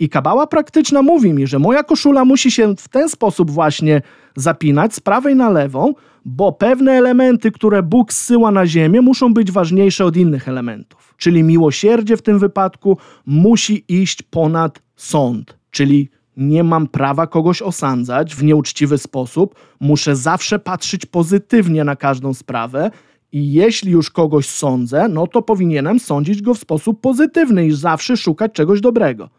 I 0.00 0.08
kabała 0.08 0.46
praktyczna 0.46 1.02
mówi 1.02 1.32
mi, 1.32 1.46
że 1.46 1.58
moja 1.58 1.82
koszula 1.82 2.24
musi 2.24 2.50
się 2.50 2.76
w 2.76 2.88
ten 2.88 3.08
sposób 3.08 3.50
właśnie 3.50 4.02
zapinać 4.36 4.94
z 4.94 5.00
prawej 5.00 5.36
na 5.36 5.50
lewą, 5.50 5.94
bo 6.24 6.52
pewne 6.52 6.92
elementy, 6.92 7.52
które 7.52 7.82
Bóg 7.82 8.12
zsyła 8.12 8.50
na 8.50 8.66
ziemię, 8.66 9.00
muszą 9.00 9.34
być 9.34 9.52
ważniejsze 9.52 10.04
od 10.04 10.16
innych 10.16 10.48
elementów. 10.48 11.14
Czyli 11.16 11.42
miłosierdzie 11.42 12.16
w 12.16 12.22
tym 12.22 12.38
wypadku 12.38 12.96
musi 13.26 13.84
iść 13.88 14.22
ponad 14.22 14.82
sąd, 14.96 15.58
czyli 15.70 16.10
nie 16.36 16.64
mam 16.64 16.86
prawa 16.86 17.26
kogoś 17.26 17.62
osądzać 17.62 18.34
w 18.34 18.44
nieuczciwy 18.44 18.98
sposób, 18.98 19.54
muszę 19.80 20.16
zawsze 20.16 20.58
patrzeć 20.58 21.06
pozytywnie 21.06 21.84
na 21.84 21.96
każdą 21.96 22.34
sprawę. 22.34 22.90
I 23.32 23.52
jeśli 23.52 23.92
już 23.92 24.10
kogoś 24.10 24.48
sądzę, 24.48 25.08
no 25.08 25.26
to 25.26 25.42
powinienem 25.42 26.00
sądzić 26.00 26.42
go 26.42 26.54
w 26.54 26.58
sposób 26.58 27.00
pozytywny 27.00 27.66
i 27.66 27.72
zawsze 27.72 28.16
szukać 28.16 28.52
czegoś 28.52 28.80
dobrego. 28.80 29.30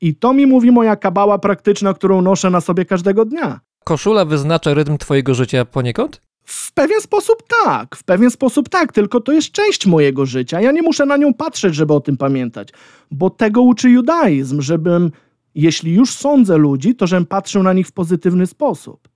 I 0.00 0.14
to 0.14 0.32
mi 0.32 0.46
mówi 0.46 0.70
moja 0.70 0.96
kabała 0.96 1.38
praktyczna, 1.38 1.94
którą 1.94 2.22
noszę 2.22 2.50
na 2.50 2.60
sobie 2.60 2.84
każdego 2.84 3.24
dnia. 3.24 3.60
Koszula 3.84 4.24
wyznacza 4.24 4.74
rytm 4.74 4.98
twojego 4.98 5.34
życia 5.34 5.64
poniekąd? 5.64 6.20
W 6.44 6.72
pewien 6.72 7.00
sposób 7.00 7.42
tak, 7.64 7.96
w 7.96 8.04
pewien 8.04 8.30
sposób 8.30 8.68
tak, 8.68 8.92
tylko 8.92 9.20
to 9.20 9.32
jest 9.32 9.52
część 9.52 9.86
mojego 9.86 10.26
życia. 10.26 10.60
Ja 10.60 10.72
nie 10.72 10.82
muszę 10.82 11.06
na 11.06 11.16
nią 11.16 11.34
patrzeć, 11.34 11.74
żeby 11.74 11.94
o 11.94 12.00
tym 12.00 12.16
pamiętać, 12.16 12.68
bo 13.10 13.30
tego 13.30 13.62
uczy 13.62 13.90
judaizm, 13.90 14.60
żebym, 14.60 15.10
jeśli 15.54 15.94
już 15.94 16.10
sądzę 16.10 16.56
ludzi, 16.58 16.94
to 16.94 17.06
żebym 17.06 17.26
patrzył 17.26 17.62
na 17.62 17.72
nich 17.72 17.86
w 17.86 17.92
pozytywny 17.92 18.46
sposób. 18.46 19.08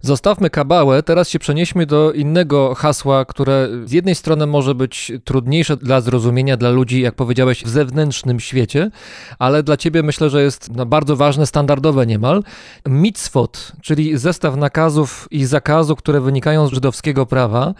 Zostawmy 0.00 0.50
kabałę, 0.50 1.02
teraz 1.02 1.28
się 1.28 1.38
przenieśmy 1.38 1.86
do 1.86 2.12
innego 2.12 2.74
hasła, 2.74 3.24
które 3.24 3.68
z 3.84 3.92
jednej 3.92 4.14
strony 4.14 4.46
może 4.46 4.74
być 4.74 5.12
trudniejsze 5.24 5.76
dla 5.76 6.00
zrozumienia 6.00 6.56
dla 6.56 6.70
ludzi, 6.70 7.00
jak 7.00 7.14
powiedziałeś, 7.14 7.64
w 7.64 7.68
zewnętrznym 7.68 8.40
świecie, 8.40 8.90
ale 9.38 9.62
dla 9.62 9.76
ciebie 9.76 10.02
myślę, 10.02 10.30
że 10.30 10.42
jest 10.42 10.72
bardzo 10.72 11.16
ważne, 11.16 11.46
standardowe 11.46 12.06
niemal. 12.06 12.42
Mitzvot, 12.86 13.72
czyli 13.82 14.18
zestaw 14.18 14.56
nakazów 14.56 15.28
i 15.30 15.44
zakazów, 15.44 15.98
które 15.98 16.20
wynikają 16.20 16.66
z 16.66 16.72
żydowskiego 16.72 17.26
prawa. 17.26 17.74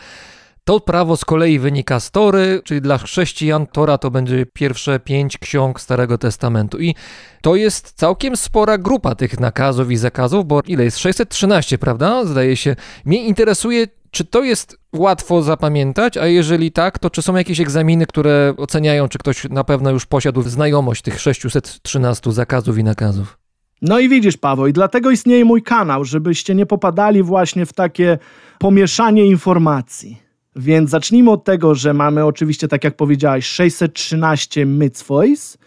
To 0.68 0.80
prawo 0.80 1.16
z 1.16 1.24
kolei 1.24 1.58
wynika 1.58 2.00
z 2.00 2.10
Tory, 2.10 2.60
czyli 2.64 2.80
dla 2.80 2.98
chrześcijan 2.98 3.66
Tora 3.66 3.98
to 3.98 4.10
będzie 4.10 4.46
pierwsze 4.46 5.00
pięć 5.00 5.38
ksiąg 5.38 5.80
Starego 5.80 6.18
Testamentu. 6.18 6.78
I 6.78 6.94
to 7.42 7.56
jest 7.56 7.92
całkiem 7.92 8.36
spora 8.36 8.78
grupa 8.78 9.14
tych 9.14 9.40
nakazów 9.40 9.90
i 9.90 9.96
zakazów, 9.96 10.46
bo 10.46 10.60
ile 10.66 10.84
jest? 10.84 10.98
613, 10.98 11.78
prawda? 11.78 12.24
Zdaje 12.24 12.56
się. 12.56 12.76
Mnie 13.04 13.24
interesuje, 13.24 13.86
czy 14.10 14.24
to 14.24 14.44
jest 14.44 14.78
łatwo 14.92 15.42
zapamiętać, 15.42 16.16
a 16.16 16.26
jeżeli 16.26 16.72
tak, 16.72 16.98
to 16.98 17.10
czy 17.10 17.22
są 17.22 17.36
jakieś 17.36 17.60
egzaminy, 17.60 18.06
które 18.06 18.54
oceniają, 18.56 19.08
czy 19.08 19.18
ktoś 19.18 19.44
na 19.44 19.64
pewno 19.64 19.90
już 19.90 20.06
posiadł 20.06 20.42
znajomość 20.42 21.02
tych 21.02 21.20
613 21.20 22.32
zakazów 22.32 22.78
i 22.78 22.84
nakazów? 22.84 23.38
No 23.82 23.98
i 23.98 24.08
widzisz, 24.08 24.36
Paweł, 24.36 24.66
i 24.66 24.72
dlatego 24.72 25.10
istnieje 25.10 25.44
mój 25.44 25.62
kanał, 25.62 26.04
żebyście 26.04 26.54
nie 26.54 26.66
popadali 26.66 27.22
właśnie 27.22 27.66
w 27.66 27.72
takie 27.72 28.18
pomieszanie 28.58 29.26
informacji. 29.26 30.27
Więc 30.56 30.90
zacznijmy 30.90 31.30
od 31.30 31.44
tego, 31.44 31.74
że 31.74 31.94
mamy 31.94 32.24
oczywiście, 32.24 32.68
tak 32.68 32.84
jak 32.84 32.96
powiedziałeś, 32.96 33.46
613 33.46 34.66
mycwois. 34.66 35.58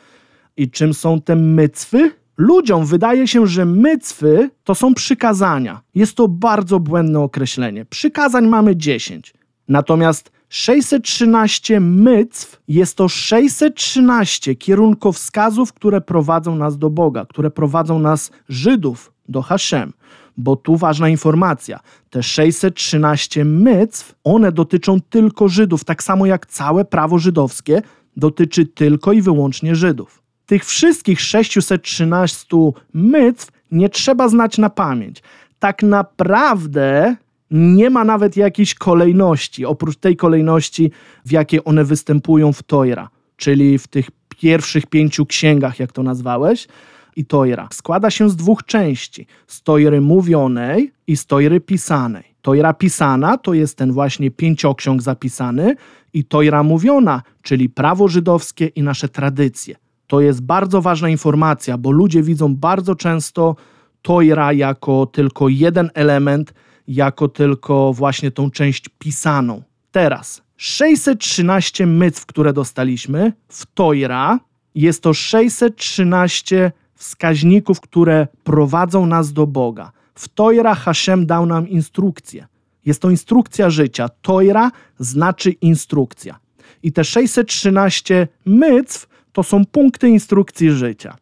I 0.58 0.72
czym 0.72 0.94
są 0.94 1.22
te 1.22 1.36
mycwy? 1.36 2.12
Ludziom 2.38 2.86
wydaje 2.86 3.28
się, 3.28 3.48
że 3.48 3.66
mycwy 3.66 4.50
to 4.64 4.76
są 4.76 4.94
przykazania. 4.94 5.82
Jest 5.96 6.16
to 6.16 6.28
bardzo 6.28 6.80
błędne 6.80 7.20
określenie. 7.20 7.86
Przykazań 7.86 8.48
mamy 8.48 8.76
10. 8.76 9.34
Natomiast 9.68 10.32
613 10.50 11.80
mycw 11.80 12.62
jest 12.68 12.98
to 12.98 13.10
613 13.10 14.56
kierunkowskazów, 14.56 15.74
które 15.74 16.02
prowadzą 16.02 16.56
nas 16.56 16.78
do 16.78 16.90
Boga, 16.90 17.26
które 17.26 17.52
prowadzą 17.52 18.00
nas, 18.00 18.32
Żydów, 18.50 19.14
do 19.30 19.42
Hashem 19.42 19.94
bo 20.42 20.56
tu 20.56 20.78
ważna 20.78 21.10
informacja. 21.10 21.80
Te 22.10 22.24
613 22.24 23.46
mycw, 23.46 24.16
one 24.24 24.52
dotyczą 24.52 25.02
tylko 25.02 25.48
Żydów, 25.48 25.84
tak 25.84 26.04
samo 26.04 26.26
jak 26.26 26.46
całe 26.46 26.86
prawo 26.86 27.18
żydowskie 27.18 27.82
dotyczy 28.18 28.66
tylko 28.66 29.14
i 29.14 29.22
wyłącznie 29.22 29.76
Żydów. 29.76 30.22
Tych 30.46 30.66
wszystkich 30.66 31.22
613 31.22 32.58
mycw 32.94 33.52
nie 33.72 33.90
trzeba 33.90 34.30
znać 34.30 34.58
na 34.58 34.70
pamięć. 34.70 35.24
Tak 35.60 35.84
naprawdę 35.84 37.16
nie 37.52 37.90
ma 37.90 38.04
nawet 38.04 38.38
jakiejś 38.38 38.76
kolejności, 38.76 39.66
oprócz 39.66 39.96
tej 39.96 40.16
kolejności, 40.16 40.92
w 41.26 41.32
jakiej 41.32 41.60
one 41.66 41.84
występują 41.84 42.54
w 42.54 42.64
Tojra, 42.64 43.10
czyli 43.38 43.80
w 43.80 43.88
tych 43.88 44.10
pierwszych 44.30 44.86
pięciu 44.86 45.26
księgach, 45.26 45.80
jak 45.80 45.92
to 45.92 46.04
nazwałeś 46.04 46.68
i 47.16 47.26
tojra. 47.26 47.68
Składa 47.72 48.10
się 48.10 48.30
z 48.30 48.36
dwóch 48.36 48.64
części: 48.64 49.28
z 49.48 49.62
tojry 49.62 50.02
mówionej 50.02 50.92
i 51.08 51.18
z 51.18 51.26
tojry 51.26 51.60
pisanej. 51.60 52.24
Tojra 52.42 52.74
pisana 52.74 53.38
to 53.38 53.54
jest 53.54 53.78
ten 53.78 53.92
właśnie 53.92 54.32
pięcioksiąg 54.32 55.02
zapisany 55.02 55.76
i 56.14 56.24
tojra 56.24 56.64
mówiona, 56.64 57.22
czyli 57.42 57.70
prawo 57.70 58.08
żydowskie 58.08 58.66
i 58.66 58.84
nasze 58.84 59.10
tradycje. 59.10 59.76
To 60.08 60.22
jest 60.22 60.42
bardzo 60.42 60.82
ważna 60.82 61.10
informacja, 61.10 61.78
bo 61.78 61.92
ludzie 61.92 62.24
widzą 62.24 62.56
bardzo 62.56 62.96
często 62.96 63.56
tojra 64.02 64.54
jako 64.54 65.06
tylko 65.06 65.50
jeden 65.50 65.90
element, 65.94 66.54
jako 66.88 67.28
tylko 67.28 67.94
właśnie 67.94 68.32
tą 68.32 68.52
część 68.52 68.90
pisaną. 69.00 69.64
Teraz 69.92 70.42
613 70.58 71.86
mycw, 71.86 72.26
które 72.26 72.54
dostaliśmy 72.54 73.34
w 73.48 73.66
tojra, 73.66 74.40
jest 74.76 75.04
to 75.04 75.14
613 75.14 76.72
wskaźników, 77.02 77.82
które 77.82 78.28
prowadzą 78.44 79.06
nas 79.06 79.34
do 79.34 79.48
Boga. 79.48 79.92
W 80.16 80.30
Tojra 80.30 80.76
Hashem 80.76 81.26
dał 81.26 81.46
nam 81.46 81.70
instrukcję. 81.70 82.48
Jest 82.86 83.02
to 83.02 83.10
instrukcja 83.10 83.70
życia. 83.70 84.10
Tojra 84.22 84.72
znaczy 85.00 85.52
instrukcja. 85.52 86.40
I 86.84 86.92
te 86.92 87.04
613 87.04 88.28
mycw 88.46 89.08
to 89.32 89.44
są 89.44 89.66
punkty 89.66 90.10
instrukcji 90.10 90.72
życia. 90.72 91.16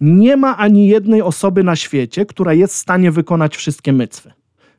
Nie 0.00 0.36
ma 0.36 0.56
ani 0.56 0.88
jednej 0.88 1.22
osoby 1.22 1.64
na 1.64 1.76
świecie, 1.76 2.26
która 2.26 2.52
jest 2.52 2.74
w 2.74 2.78
stanie 2.78 3.12
wykonać 3.12 3.56
wszystkie 3.56 3.92
mycwy. 3.92 4.32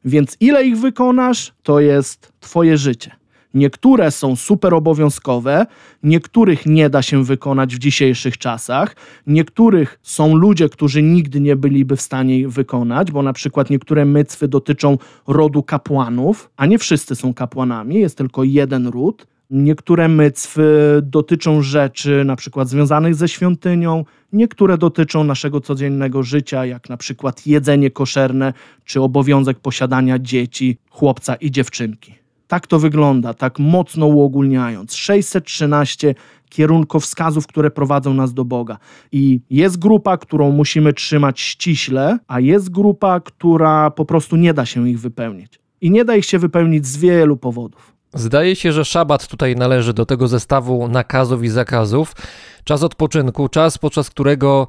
Więc 0.05 0.37
ile 0.39 0.65
ich 0.65 0.77
wykonasz, 0.77 1.53
to 1.63 1.79
jest 1.79 2.33
twoje 2.39 2.77
życie. 2.77 3.11
Niektóre 3.57 4.11
są 4.11 4.35
super 4.35 4.73
obowiązkowe, 4.73 5.65
niektórych 6.03 6.65
nie 6.65 6.89
da 6.89 7.01
się 7.01 7.23
wykonać 7.23 7.75
w 7.75 7.79
dzisiejszych 7.79 8.37
czasach, 8.37 8.95
niektórych 9.27 9.99
są 10.03 10.35
ludzie, 10.35 10.69
którzy 10.69 11.03
nigdy 11.03 11.41
nie 11.41 11.55
byliby 11.55 11.95
w 11.95 12.01
stanie 12.01 12.47
wykonać, 12.47 13.11
bo 13.11 13.23
na 13.23 13.33
przykład 13.33 13.69
niektóre 13.69 14.05
mycwy 14.05 14.47
dotyczą 14.47 14.97
rodu 15.27 15.63
kapłanów, 15.63 16.49
a 16.57 16.65
nie 16.65 16.79
wszyscy 16.79 17.15
są 17.15 17.33
kapłanami, 17.33 17.99
jest 17.99 18.17
tylko 18.17 18.43
jeden 18.43 18.87
ród. 18.87 19.27
Niektóre 19.49 20.07
mycwy 20.07 20.99
dotyczą 21.03 21.61
rzeczy 21.61 22.23
na 22.25 22.35
przykład 22.35 22.69
związanych 22.69 23.15
ze 23.15 23.27
świątynią, 23.27 24.05
niektóre 24.33 24.77
dotyczą 24.77 25.23
naszego 25.23 25.61
codziennego 25.61 26.23
życia, 26.23 26.65
jak 26.65 26.89
na 26.89 26.97
przykład 26.97 27.47
jedzenie 27.47 27.91
koszerne 27.91 28.53
czy 28.85 29.01
obowiązek 29.01 29.59
posiadania 29.59 30.19
dzieci, 30.19 30.77
chłopca 30.89 31.35
i 31.35 31.51
dziewczynki. 31.51 32.26
Tak 32.47 32.67
to 32.67 32.79
wygląda, 32.79 33.33
tak 33.33 33.59
mocno 33.59 34.05
uogólniając. 34.05 34.95
613 34.95 36.15
kierunkowskazów, 36.49 37.47
które 37.47 37.71
prowadzą 37.71 38.13
nas 38.13 38.33
do 38.33 38.45
Boga. 38.45 38.77
I 39.11 39.41
jest 39.49 39.79
grupa, 39.79 40.17
którą 40.17 40.51
musimy 40.51 40.93
trzymać 40.93 41.41
ściśle, 41.41 42.19
a 42.27 42.39
jest 42.39 42.69
grupa, 42.69 43.19
która 43.19 43.91
po 43.91 44.05
prostu 44.05 44.35
nie 44.35 44.53
da 44.53 44.65
się 44.65 44.89
ich 44.89 44.99
wypełnić. 44.99 45.59
I 45.81 45.91
nie 45.91 46.05
da 46.05 46.15
ich 46.15 46.25
się 46.25 46.39
wypełnić 46.39 46.87
z 46.87 46.97
wielu 46.97 47.37
powodów. 47.37 47.93
Zdaje 48.13 48.55
się, 48.55 48.71
że 48.71 48.85
szabat 48.85 49.27
tutaj 49.27 49.55
należy 49.55 49.93
do 49.93 50.05
tego 50.05 50.27
zestawu 50.27 50.87
nakazów 50.87 51.43
i 51.43 51.49
zakazów. 51.49 52.15
Czas 52.63 52.83
odpoczynku, 52.83 53.49
czas 53.49 53.77
podczas 53.77 54.09
którego 54.09 54.67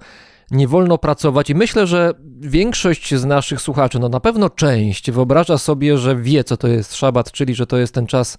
nie 0.50 0.68
wolno 0.68 0.98
pracować 0.98 1.50
i 1.50 1.54
myślę, 1.54 1.86
że 1.86 2.14
większość 2.40 3.14
z 3.14 3.24
naszych 3.24 3.60
słuchaczy, 3.60 3.98
no 3.98 4.08
na 4.08 4.20
pewno 4.20 4.50
część, 4.50 5.10
wyobraża 5.10 5.58
sobie, 5.58 5.98
że 5.98 6.16
wie, 6.16 6.44
co 6.44 6.56
to 6.56 6.68
jest 6.68 6.94
szabat, 6.94 7.32
czyli 7.32 7.54
że 7.54 7.66
to 7.66 7.78
jest 7.78 7.94
ten 7.94 8.06
czas 8.06 8.38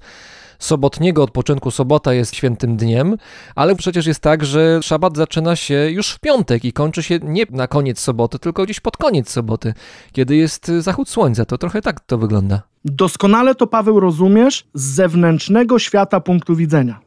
sobotniego 0.59 1.23
odpoczynku. 1.23 1.71
Sobota 1.71 2.13
jest 2.13 2.35
świętym 2.35 2.77
dniem, 2.77 3.17
ale 3.55 3.75
przecież 3.75 4.05
jest 4.05 4.19
tak, 4.19 4.45
że 4.45 4.79
szabat 4.83 5.17
zaczyna 5.17 5.55
się 5.55 5.89
już 5.89 6.11
w 6.11 6.19
piątek 6.19 6.65
i 6.65 6.73
kończy 6.73 7.03
się 7.03 7.19
nie 7.23 7.45
na 7.49 7.67
koniec 7.67 7.99
soboty, 7.99 8.39
tylko 8.39 8.63
gdzieś 8.63 8.79
pod 8.79 8.97
koniec 8.97 9.29
soboty, 9.29 9.73
kiedy 10.11 10.35
jest 10.35 10.71
zachód 10.79 11.09
słońca. 11.09 11.45
To 11.45 11.57
trochę 11.57 11.81
tak 11.81 11.99
to 11.99 12.17
wygląda. 12.17 12.61
Doskonale 12.85 13.55
to, 13.55 13.67
Paweł, 13.67 13.99
rozumiesz 13.99 14.67
z 14.73 14.83
zewnętrznego 14.83 15.79
świata 15.79 16.19
punktu 16.19 16.55
widzenia. 16.55 16.99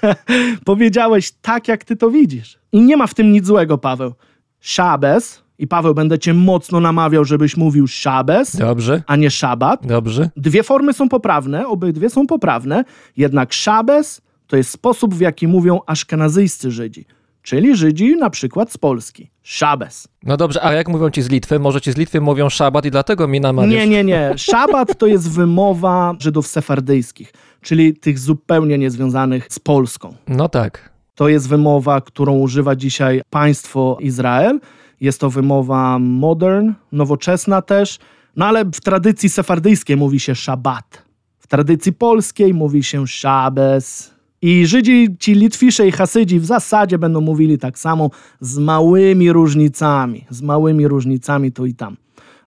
Powiedziałeś 0.64 1.32
tak, 1.42 1.68
jak 1.68 1.84
ty 1.84 1.96
to 1.96 2.10
widzisz. 2.10 2.58
I 2.72 2.80
nie 2.80 2.96
ma 2.96 3.06
w 3.06 3.14
tym 3.14 3.32
nic 3.32 3.46
złego, 3.46 3.78
Paweł. 3.78 4.12
Szabes, 4.60 5.42
i 5.58 5.66
Paweł, 5.66 5.94
będę 5.94 6.18
cię 6.18 6.34
mocno 6.34 6.80
namawiał, 6.80 7.24
żebyś 7.24 7.56
mówił 7.56 7.86
szabes, 7.86 8.56
Dobrze, 8.56 9.02
a 9.06 9.16
nie 9.16 9.30
szabat. 9.30 9.86
dobrze. 9.86 10.30
Dwie 10.36 10.62
formy 10.62 10.92
są 10.92 11.08
poprawne, 11.08 11.66
obydwie 11.68 12.10
są 12.10 12.26
poprawne, 12.26 12.84
jednak 13.16 13.52
szabes 13.52 14.20
to 14.46 14.56
jest 14.56 14.70
sposób, 14.70 15.14
w 15.14 15.20
jaki 15.20 15.48
mówią 15.48 15.80
aszkenazyjscy 15.86 16.70
Żydzi, 16.70 17.04
czyli 17.42 17.76
Żydzi 17.76 18.16
na 18.16 18.30
przykład 18.30 18.72
z 18.72 18.78
Polski. 18.78 19.30
Szabes. 19.42 20.08
No 20.22 20.36
dobrze, 20.36 20.64
a 20.64 20.72
jak 20.72 20.88
mówią 20.88 21.10
ci 21.10 21.22
z 21.22 21.30
Litwy? 21.30 21.58
Może 21.58 21.80
ci 21.80 21.92
z 21.92 21.96
Litwy 21.96 22.20
mówią 22.20 22.48
szabat 22.48 22.84
i 22.86 22.90
dlatego 22.90 23.28
mi 23.28 23.40
namawiasz? 23.40 23.70
Nie, 23.72 23.86
nie, 23.86 24.04
nie. 24.04 24.32
Szabat 24.36 24.98
to 24.98 25.06
jest 25.06 25.30
wymowa 25.30 26.14
Żydów 26.18 26.46
sefardyjskich, 26.46 27.32
czyli 27.60 27.94
tych 27.94 28.18
zupełnie 28.18 28.78
niezwiązanych 28.78 29.46
z 29.50 29.58
Polską. 29.58 30.14
No 30.28 30.48
tak. 30.48 30.95
To 31.16 31.28
jest 31.28 31.48
wymowa, 31.48 32.00
którą 32.00 32.38
używa 32.38 32.76
dzisiaj 32.76 33.22
państwo 33.30 33.98
Izrael. 34.00 34.60
Jest 35.00 35.20
to 35.20 35.30
wymowa 35.30 35.98
modern, 35.98 36.72
nowoczesna 36.92 37.62
też, 37.62 37.98
no 38.36 38.46
ale 38.46 38.64
w 38.64 38.80
tradycji 38.80 39.28
sefardyjskiej 39.28 39.96
mówi 39.96 40.20
się 40.20 40.34
szabat. 40.34 41.02
W 41.38 41.46
tradycji 41.46 41.92
polskiej 41.92 42.54
mówi 42.54 42.82
się 42.82 43.06
szabes. 43.06 44.14
I 44.42 44.66
Żydzi, 44.66 45.16
ci 45.18 45.34
Litwisze 45.34 45.88
i 45.88 45.92
Hasydzi 45.92 46.40
w 46.40 46.44
zasadzie 46.44 46.98
będą 46.98 47.20
mówili 47.20 47.58
tak 47.58 47.78
samo 47.78 48.10
z 48.40 48.58
małymi 48.58 49.32
różnicami, 49.32 50.24
z 50.30 50.42
małymi 50.42 50.88
różnicami 50.88 51.52
tu 51.52 51.66
i 51.66 51.74
tam. 51.74 51.96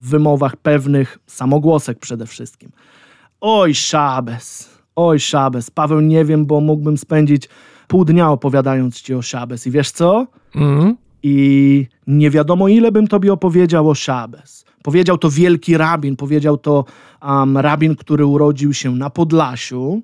W 0.00 0.08
wymowach 0.08 0.56
pewnych 0.56 1.18
samogłosek 1.26 1.98
przede 1.98 2.26
wszystkim. 2.26 2.70
Oj, 3.40 3.74
szabes, 3.74 4.70
oj, 4.96 5.20
szabes. 5.20 5.70
Paweł, 5.70 6.00
nie 6.00 6.24
wiem, 6.24 6.46
bo 6.46 6.60
mógłbym 6.60 6.98
spędzić 6.98 7.48
pół 7.90 8.04
dnia 8.04 8.30
opowiadając 8.30 9.02
ci 9.02 9.14
o 9.14 9.22
szabes. 9.22 9.66
I 9.66 9.70
wiesz 9.70 9.90
co? 9.90 10.26
Mhm. 10.54 10.96
I 11.22 11.86
nie 12.06 12.30
wiadomo, 12.30 12.68
ile 12.68 12.92
bym 12.92 13.06
tobie 13.06 13.32
opowiedział 13.32 13.90
o 13.90 13.94
Szabes. 13.94 14.64
Powiedział 14.82 15.18
to 15.18 15.30
wielki 15.30 15.76
rabin, 15.76 16.16
powiedział 16.16 16.58
to 16.58 16.84
um, 17.22 17.58
rabin, 17.58 17.96
który 17.96 18.26
urodził 18.26 18.74
się 18.74 18.96
na 18.96 19.10
Podlasiu, 19.10 20.02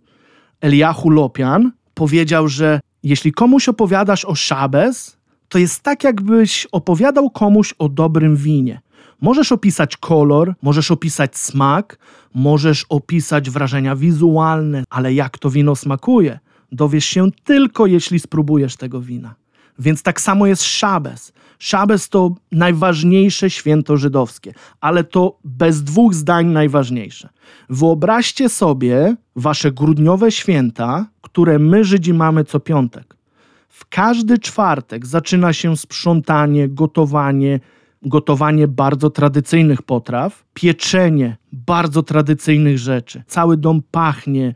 Eliahu 0.61 1.11
Lopian. 1.11 1.73
Powiedział, 1.95 2.49
że 2.49 2.81
jeśli 3.03 3.33
komuś 3.33 3.69
opowiadasz 3.69 4.25
o 4.25 4.35
Szabes, 4.35 5.17
to 5.49 5.59
jest 5.59 5.83
tak, 5.83 6.05
jakbyś 6.05 6.67
opowiadał 6.73 7.31
komuś 7.31 7.75
o 7.79 7.89
dobrym 7.89 8.37
winie. 8.37 8.81
Możesz 9.21 9.53
opisać 9.53 9.97
kolor, 9.97 10.55
możesz 10.63 10.91
opisać 10.91 11.37
smak, 11.37 11.99
możesz 12.35 12.87
opisać 12.89 13.51
wrażenia 13.51 13.97
wizualne, 13.97 14.85
ale 14.91 15.15
jak 15.15 15.39
to 15.39 15.51
wino 15.51 15.77
smakuje, 15.77 16.39
dowiesz 16.77 17.05
się 17.05 17.31
tylko, 17.45 17.87
jeśli 17.87 18.19
spróbujesz 18.19 18.77
tego 18.77 19.01
wina. 19.01 19.35
Więc 19.79 20.03
tak 20.03 20.21
samo 20.21 20.47
jest 20.47 20.63
Szabes. 20.63 21.33
Szabes 21.59 22.09
to 22.09 22.35
najważniejsze 22.53 23.51
święto 23.51 23.97
żydowskie, 23.97 24.53
ale 24.81 25.05
to 25.05 25.39
bez 25.45 25.83
dwóch 25.83 26.15
zdań 26.15 26.47
najważniejsze. 26.47 27.29
Wyobraźcie 27.71 28.49
sobie 28.49 29.17
wasze 29.37 29.73
grudniowe 29.73 30.33
święta, 30.33 31.07
które 31.21 31.59
my 31.59 31.85
Żydzi 31.85 32.15
mamy 32.15 32.45
co 32.45 32.61
piątek. 32.61 33.17
W 33.69 33.87
każdy 33.89 34.39
czwartek 34.39 35.07
zaczyna 35.07 35.53
się 35.53 35.77
sprzątanie, 35.77 36.69
gotowanie, 36.69 37.61
gotowanie 38.03 38.69
bardzo 38.69 39.11
tradycyjnych 39.11 39.83
potraw, 39.83 40.45
pieczenie 40.55 41.37
bardzo 41.53 42.03
tradycyjnych 42.03 42.79
rzeczy. 42.79 43.23
Cały 43.27 43.57
dom 43.57 43.83
pachnie, 43.91 44.55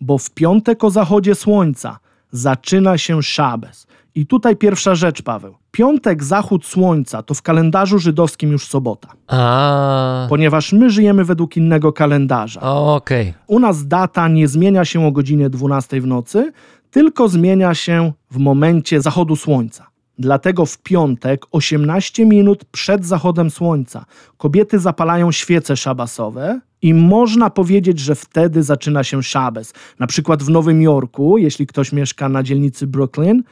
bo 0.00 0.18
w 0.18 0.30
piątek 0.30 0.84
o 0.84 0.90
zachodzie 0.90 1.34
słońca 1.34 1.98
zaczyna 2.32 2.98
się 2.98 3.22
szabes. 3.22 3.86
I 4.14 4.26
tutaj 4.26 4.56
pierwsza 4.56 4.94
rzecz, 4.94 5.22
Paweł. 5.22 5.54
Piątek, 5.70 6.24
zachód 6.24 6.66
słońca 6.66 7.22
to 7.22 7.34
w 7.34 7.42
kalendarzu 7.42 7.98
żydowskim 7.98 8.52
już 8.52 8.66
sobota, 8.66 9.08
A, 9.26 10.26
ponieważ 10.28 10.72
my 10.72 10.90
żyjemy 10.90 11.24
według 11.24 11.56
innego 11.56 11.92
kalendarza. 11.92 12.60
okej. 12.60 13.34
U 13.46 13.58
nas 13.58 13.86
data 13.88 14.28
nie 14.28 14.48
zmienia 14.48 14.84
się 14.84 15.06
o 15.06 15.12
godzinie 15.12 15.50
12 15.50 16.00
w 16.00 16.06
nocy, 16.06 16.52
tylko 16.90 17.28
zmienia 17.28 17.74
się 17.74 18.12
w 18.30 18.38
momencie 18.38 19.00
zachodu 19.00 19.36
słońca. 19.36 19.86
Dlatego 20.18 20.66
w 20.66 20.78
piątek, 20.78 21.46
18 21.50 22.26
minut 22.26 22.64
przed 22.64 23.06
zachodem 23.06 23.50
słońca, 23.50 24.04
kobiety 24.36 24.78
zapalają 24.78 25.32
świece 25.32 25.76
szabasowe 25.76 26.60
i 26.82 26.94
można 26.94 27.50
powiedzieć, 27.50 27.98
że 27.98 28.14
wtedy 28.14 28.62
zaczyna 28.62 29.04
się 29.04 29.22
szabes. 29.22 29.72
Na 29.98 30.06
przykład 30.06 30.42
w 30.42 30.48
Nowym 30.48 30.82
Jorku, 30.82 31.38
jeśli 31.38 31.66
ktoś 31.66 31.92
mieszka 31.92 32.28
na 32.28 32.42
dzielnicy 32.42 32.86
Brooklyn, 32.86 33.42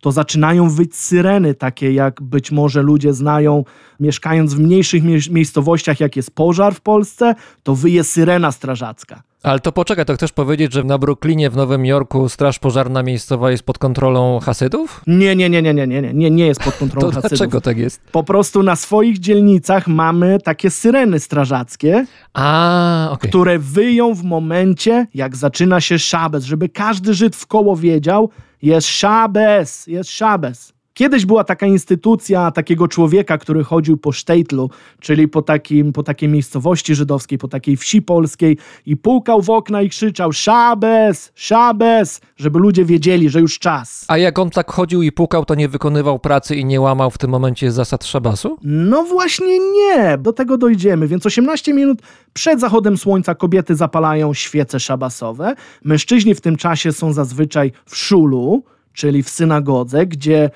to 0.00 0.12
zaczynają 0.12 0.70
wyć 0.70 0.96
syreny, 0.96 1.54
takie 1.54 1.92
jak 1.92 2.22
być 2.22 2.52
może 2.52 2.82
ludzie 2.82 3.14
znają, 3.14 3.64
mieszkając 4.00 4.54
w 4.54 4.60
mniejszych 4.60 5.02
mie- 5.04 5.30
miejscowościach, 5.30 6.00
jak 6.00 6.16
jest 6.16 6.34
pożar 6.34 6.74
w 6.74 6.80
Polsce, 6.80 7.34
to 7.62 7.74
wyje 7.74 8.04
syrena 8.04 8.52
strażacka. 8.52 9.22
Ale 9.42 9.60
to 9.60 9.72
poczekaj, 9.72 10.04
to 10.04 10.14
chcesz 10.14 10.32
powiedzieć, 10.32 10.72
że 10.72 10.84
na 10.84 10.98
Brooklynie 10.98 11.50
w 11.50 11.56
Nowym 11.56 11.86
Jorku 11.86 12.28
Straż 12.28 12.58
Pożarna 12.58 13.02
Miejscowa 13.02 13.50
jest 13.50 13.62
pod 13.62 13.78
kontrolą 13.78 14.40
Hasydów? 14.40 15.02
Nie, 15.06 15.36
nie, 15.36 15.50
nie, 15.50 15.62
nie, 15.62 15.74
nie, 15.74 15.86
nie, 15.86 16.02
nie, 16.02 16.30
nie 16.30 16.46
jest 16.46 16.62
pod 16.62 16.76
kontrolą 16.76 17.06
to 17.10 17.14
Hasydów. 17.14 17.38
dlaczego 17.38 17.60
tak 17.60 17.78
jest? 17.78 18.00
Po 18.12 18.24
prostu 18.24 18.62
na 18.62 18.76
swoich 18.76 19.18
dzielnicach 19.18 19.86
mamy 19.88 20.38
takie 20.44 20.70
syreny 20.70 21.20
strażackie, 21.20 22.06
A, 22.34 23.08
okay. 23.12 23.30
które 23.30 23.58
wyją 23.58 24.14
w 24.14 24.22
momencie, 24.24 25.06
jak 25.14 25.36
zaczyna 25.36 25.80
się 25.80 25.98
szabes, 25.98 26.44
żeby 26.44 26.68
każdy 26.68 27.14
Żyd 27.14 27.36
w 27.36 27.46
koło 27.46 27.76
wiedział, 27.76 28.30
jest 28.62 28.88
szabes, 28.88 29.86
jest 29.86 30.10
szabes. 30.10 30.72
Kiedyś 31.00 31.26
była 31.26 31.44
taka 31.44 31.66
instytucja 31.66 32.50
takiego 32.50 32.88
człowieka, 32.88 33.38
który 33.38 33.64
chodził 33.64 33.96
po 33.96 34.12
sztejtlu, 34.12 34.70
czyli 35.00 35.28
po, 35.28 35.42
takim, 35.42 35.92
po 35.92 36.02
takiej 36.02 36.28
miejscowości 36.28 36.94
żydowskiej, 36.94 37.38
po 37.38 37.48
takiej 37.48 37.76
wsi 37.76 38.02
polskiej 38.02 38.58
i 38.86 38.96
pukał 38.96 39.42
w 39.42 39.50
okna 39.50 39.82
i 39.82 39.88
krzyczał 39.88 40.32
szabes, 40.32 41.32
szabes, 41.34 42.20
żeby 42.36 42.58
ludzie 42.58 42.84
wiedzieli, 42.84 43.30
że 43.30 43.40
już 43.40 43.58
czas. 43.58 44.04
A 44.08 44.18
jak 44.18 44.38
on 44.38 44.50
tak 44.50 44.70
chodził 44.70 45.02
i 45.02 45.12
pukał, 45.12 45.44
to 45.44 45.54
nie 45.54 45.68
wykonywał 45.68 46.18
pracy 46.18 46.56
i 46.56 46.64
nie 46.64 46.80
łamał 46.80 47.10
w 47.10 47.18
tym 47.18 47.30
momencie 47.30 47.72
zasad 47.72 48.04
szabasu? 48.04 48.58
No 48.62 49.04
właśnie 49.04 49.58
nie, 49.58 50.18
do 50.18 50.32
tego 50.32 50.58
dojdziemy. 50.58 51.08
Więc 51.08 51.26
18 51.26 51.74
minut 51.74 52.02
przed 52.32 52.60
zachodem 52.60 52.96
słońca 52.96 53.34
kobiety 53.34 53.74
zapalają 53.74 54.34
świece 54.34 54.80
szabasowe. 54.80 55.54
Mężczyźni 55.84 56.34
w 56.34 56.40
tym 56.40 56.56
czasie 56.56 56.92
są 56.92 57.12
zazwyczaj 57.12 57.72
w 57.86 57.96
szulu, 57.96 58.62
czyli 58.92 59.22
w 59.22 59.30
synagodze, 59.30 60.06
gdzie 60.06 60.50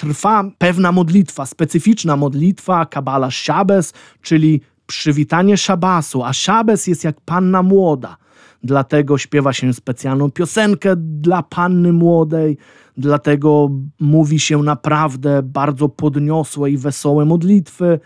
trwa 0.00 0.44
pewna 0.58 0.92
modlitwa, 0.92 1.46
specyficzna 1.46 2.16
modlitwa, 2.16 2.86
kabala 2.86 3.30
szabes, 3.30 3.92
czyli 4.22 4.60
przywitanie 4.86 5.56
szabasu, 5.56 6.24
a 6.24 6.32
szabes 6.32 6.86
jest 6.86 7.04
jak 7.04 7.20
panna 7.20 7.62
młoda. 7.62 8.16
Dlatego 8.62 9.18
śpiewa 9.18 9.52
się 9.52 9.72
specjalną 9.72 10.30
piosenkę 10.30 10.94
dla 10.96 11.42
panny 11.42 11.92
młodej, 11.92 12.56
dlatego 12.96 13.70
mówi 14.00 14.40
się 14.40 14.62
naprawdę 14.62 15.42
bardzo 15.42 15.88
podniosłe 15.88 16.70
i 16.70 16.78
wesołe 16.78 17.24
modlitwy. 17.24 18.00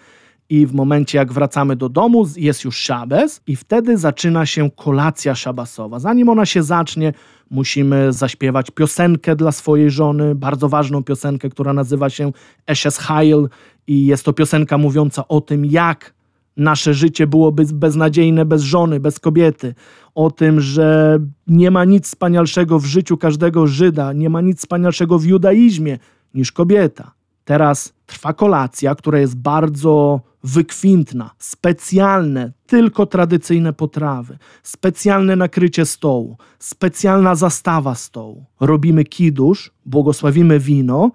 I 0.48 0.66
w 0.66 0.74
momencie, 0.74 1.18
jak 1.18 1.32
wracamy 1.32 1.76
do 1.76 1.88
domu, 1.88 2.26
jest 2.36 2.64
już 2.64 2.76
szabes, 2.76 3.40
i 3.46 3.56
wtedy 3.56 3.98
zaczyna 3.98 4.46
się 4.46 4.70
kolacja 4.70 5.34
szabasowa. 5.34 5.98
Zanim 5.98 6.28
ona 6.28 6.46
się 6.46 6.62
zacznie, 6.62 7.12
musimy 7.50 8.12
zaśpiewać 8.12 8.70
piosenkę 8.70 9.36
dla 9.36 9.52
swojej 9.52 9.90
żony, 9.90 10.34
bardzo 10.34 10.68
ważną 10.68 11.04
piosenkę, 11.04 11.50
która 11.50 11.72
nazywa 11.72 12.10
się 12.10 12.32
Eshes 12.66 12.98
Hail, 12.98 13.48
i 13.86 14.06
jest 14.06 14.24
to 14.24 14.32
piosenka 14.32 14.78
mówiąca 14.78 15.28
o 15.28 15.40
tym, 15.40 15.64
jak 15.64 16.14
nasze 16.56 16.94
życie 16.94 17.26
byłoby 17.26 17.64
beznadziejne 17.72 18.44
bez 18.44 18.62
żony, 18.62 19.00
bez 19.00 19.20
kobiety. 19.20 19.74
O 20.14 20.30
tym, 20.30 20.60
że 20.60 21.18
nie 21.46 21.70
ma 21.70 21.84
nic 21.84 22.06
wspanialszego 22.06 22.78
w 22.78 22.84
życiu 22.84 23.16
każdego 23.16 23.66
Żyda, 23.66 24.12
nie 24.12 24.30
ma 24.30 24.40
nic 24.40 24.58
wspanialszego 24.58 25.18
w 25.18 25.24
judaizmie 25.24 25.98
niż 26.34 26.52
kobieta. 26.52 27.12
Teraz 27.44 27.94
trwa 28.06 28.32
kolacja, 28.32 28.94
która 28.94 29.18
jest 29.18 29.36
bardzo 29.36 30.20
wykwintna, 30.44 31.30
specjalne, 31.38 32.52
tylko 32.66 33.06
tradycyjne 33.06 33.72
potrawy, 33.72 34.38
specjalne 34.62 35.36
nakrycie 35.36 35.86
stołu, 35.86 36.36
specjalna 36.58 37.34
zastawa 37.34 37.94
stołu. 37.94 38.44
Robimy 38.60 39.04
kidusz, 39.04 39.72
błogosławimy 39.86 40.60
wino 40.60 41.10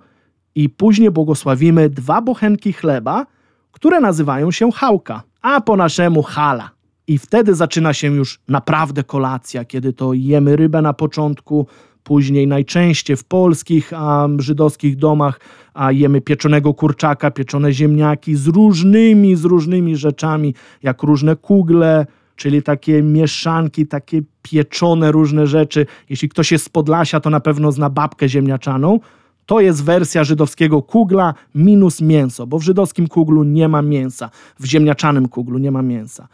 i 0.56 0.70
później 0.70 1.12
błogosławimy 1.12 1.90
dwa 1.90 2.22
bochenki 2.22 2.74
chleba, 2.74 3.26
które 3.72 4.00
nazywają 4.00 4.52
się 4.52 4.72
chałka, 4.72 5.24
a 5.42 5.62
po 5.62 5.76
naszemu 5.76 6.24
hala. 6.24 6.70
I 7.08 7.18
wtedy 7.18 7.56
zaczyna 7.56 7.94
się 7.94 8.08
już 8.08 8.40
naprawdę 8.48 9.04
kolacja, 9.04 9.66
kiedy 9.66 9.94
to 9.94 10.14
jemy 10.14 10.56
rybę 10.56 10.82
na 10.82 10.94
początku, 10.94 11.68
później 12.04 12.48
najczęściej 12.48 13.18
w 13.18 13.24
polskich, 13.24 13.94
a 13.96 14.28
żydowskich 14.40 14.96
domach 14.96 15.40
a 15.80 15.92
jemy 15.92 16.22
pieczonego 16.22 16.74
kurczaka, 16.74 17.32
pieczone 17.32 17.74
ziemniaki 17.74 18.36
z 18.36 18.48
różnymi, 18.48 19.36
z 19.36 19.46
różnymi 19.46 19.98
rzeczami, 19.98 20.56
jak 20.84 21.04
różne 21.04 21.36
kugle, 21.36 22.06
czyli 22.36 22.64
takie 22.64 23.04
mieszanki, 23.04 23.88
takie 23.88 24.22
pieczone 24.42 25.12
różne 25.12 25.48
rzeczy. 25.48 25.86
Jeśli 26.10 26.30
ktoś 26.30 26.52
jest 26.52 26.66
z 26.66 26.70
Podlasia, 26.70 27.20
to 27.20 27.30
na 27.30 27.40
pewno 27.40 27.72
zna 27.72 27.90
babkę 27.90 28.30
ziemniaczaną. 28.30 29.00
To 29.46 29.60
jest 29.60 29.84
wersja 29.84 30.24
żydowskiego 30.24 30.82
kugla 30.82 31.34
minus 31.56 32.02
mięso, 32.02 32.48
bo 32.48 32.60
w 32.60 32.64
żydowskim 32.64 33.08
kuglu 33.08 33.44
nie 33.44 33.68
ma 33.68 33.82
mięsa, 33.82 34.30
w 34.60 34.66
ziemniaczanym 34.66 35.28
kuglu 35.28 35.58
nie 35.58 35.72
ma 35.72 35.82
mięsa. 35.82 36.28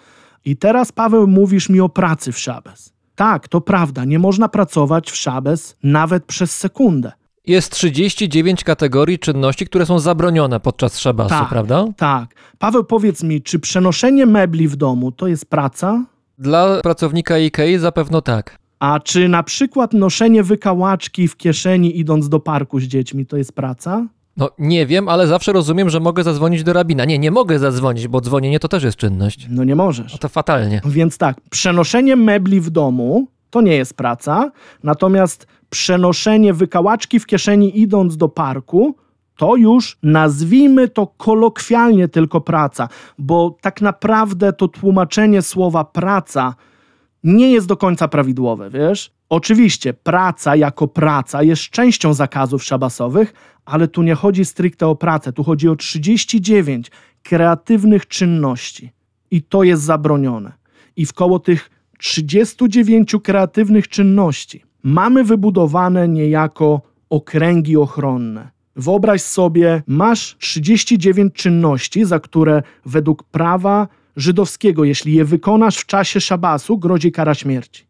I 0.45 0.57
teraz, 0.57 0.91
Paweł, 0.91 1.28
mówisz 1.28 1.70
mi 1.70 1.82
o 1.82 1.89
pracy 1.89 2.32
w 2.32 2.39
szabes. 2.39 2.94
Tak, 3.16 3.47
to 3.47 3.61
prawda, 3.61 4.05
nie 4.05 4.20
można 4.20 4.49
pracować 4.49 5.11
w 5.11 5.16
szabes 5.16 5.78
nawet 5.84 6.26
przez 6.26 6.57
sekundę. 6.57 7.11
Jest 7.47 7.72
39 7.72 8.63
kategorii 8.63 9.20
czynności, 9.20 9.66
które 9.66 9.86
są 9.86 9.99
zabronione 9.99 10.59
podczas 10.59 10.99
szabasu, 10.99 11.30
Tak. 11.30 11.49
prawda? 11.49 11.86
Tak. 11.97 12.36
Paweł, 12.59 12.84
powiedz 12.84 13.24
mi, 13.24 13.41
czy 13.41 13.59
przenoszenie 13.59 14.26
mebli 14.26 14.68
w 14.68 14.76
domu 14.76 15.11
to 15.11 15.28
jest 15.28 15.49
praca? 15.49 16.05
Dla 16.38 16.82
pracownika 16.82 17.34
IKEA 17.34 17.78
zapewne 17.78 18.22
tak. 18.22 18.57
A 18.80 18.99
czy 18.99 19.30
na 19.30 19.43
przykład 19.43 19.93
noszenie 19.93 20.43
wykałaczki 20.43 21.28
w 21.28 21.38
kieszeni 21.38 21.99
idąc 21.99 22.30
do 22.30 22.39
parku 22.39 22.80
z 22.80 22.84
dziećmi 22.84 23.26
to 23.26 23.38
jest 23.38 23.53
praca? 23.53 24.07
No 24.38 24.49
nie 24.59 24.86
wiem, 24.86 25.09
ale 25.09 25.27
zawsze 25.27 25.53
rozumiem, 25.53 25.89
że 25.89 25.99
mogę 25.99 26.23
zadzwonić 26.23 26.63
do 26.63 26.73
rabina. 26.73 27.05
Nie, 27.05 27.19
nie 27.19 27.31
mogę 27.31 27.59
zadzwonić, 27.59 28.07
bo 28.07 28.21
dzwonienie 28.21 28.59
to 28.59 28.67
też 28.67 28.83
jest 28.83 28.97
czynność. 28.97 29.47
No 29.49 29.63
nie 29.63 29.75
możesz. 29.75 30.11
No 30.11 30.17
to 30.17 30.29
fatalnie. 30.29 30.81
Więc 30.86 31.17
tak, 31.17 31.41
przenoszenie 31.49 32.15
mebli 32.15 32.61
w 32.61 32.69
domu 32.69 33.27
to 33.49 33.61
nie 33.61 33.75
jest 33.75 33.93
praca, 33.93 34.51
natomiast 34.83 35.47
przenoszenie 35.69 36.53
wykałaczki 36.53 37.19
w 37.19 37.25
kieszeni 37.25 37.79
idąc 37.79 38.17
do 38.17 38.29
parku 38.29 38.95
to 39.38 39.55
już 39.55 39.97
nazwijmy 40.03 40.89
to 40.89 41.07
kolokwialnie 41.07 42.07
tylko 42.07 42.41
praca, 42.41 42.89
bo 43.17 43.57
tak 43.61 43.81
naprawdę 43.81 44.53
to 44.53 44.67
tłumaczenie 44.67 45.41
słowa 45.41 45.83
praca 45.83 46.55
nie 47.23 47.51
jest 47.51 47.67
do 47.67 47.77
końca 47.77 48.07
prawidłowe, 48.07 48.69
wiesz? 48.69 49.14
Oczywiście 49.30 49.93
praca 49.93 50.55
jako 50.55 50.88
praca 50.88 51.43
jest 51.43 51.61
częścią 51.61 52.13
zakazów 52.13 52.63
szabasowych, 52.63 53.34
ale 53.65 53.88
tu 53.88 54.03
nie 54.03 54.15
chodzi 54.15 54.45
stricte 54.45 54.88
o 54.88 54.95
pracę, 54.95 55.34
tu 55.34 55.43
chodzi 55.43 55.69
o 55.69 55.76
39 55.76 56.91
kreatywnych 57.23 58.07
czynności 58.07 58.91
i 59.32 59.41
to 59.41 59.63
jest 59.63 59.84
zabronione. 59.84 60.51
I 60.95 61.05
w 61.05 61.13
koło 61.13 61.39
tych 61.39 61.69
39 61.97 63.15
kreatywnych 63.23 63.88
czynności 63.88 64.63
mamy 64.84 65.23
wybudowane 65.23 66.07
niejako 66.07 66.82
okręgi 67.09 67.78
ochronne. 67.78 68.49
Wyobraź 68.76 69.21
sobie, 69.21 69.84
masz 69.88 70.36
39 70.39 71.34
czynności, 71.34 72.05
za 72.05 72.19
które 72.19 72.63
według 72.86 73.23
prawa 73.23 73.88
żydowskiego, 74.15 74.84
jeśli 74.84 75.13
je 75.13 75.26
wykonasz 75.26 75.78
w 75.78 75.86
czasie 75.86 76.21
szabasu, 76.21 76.78
grozi 76.78 77.11
kara 77.11 77.34
śmierci. 77.34 77.84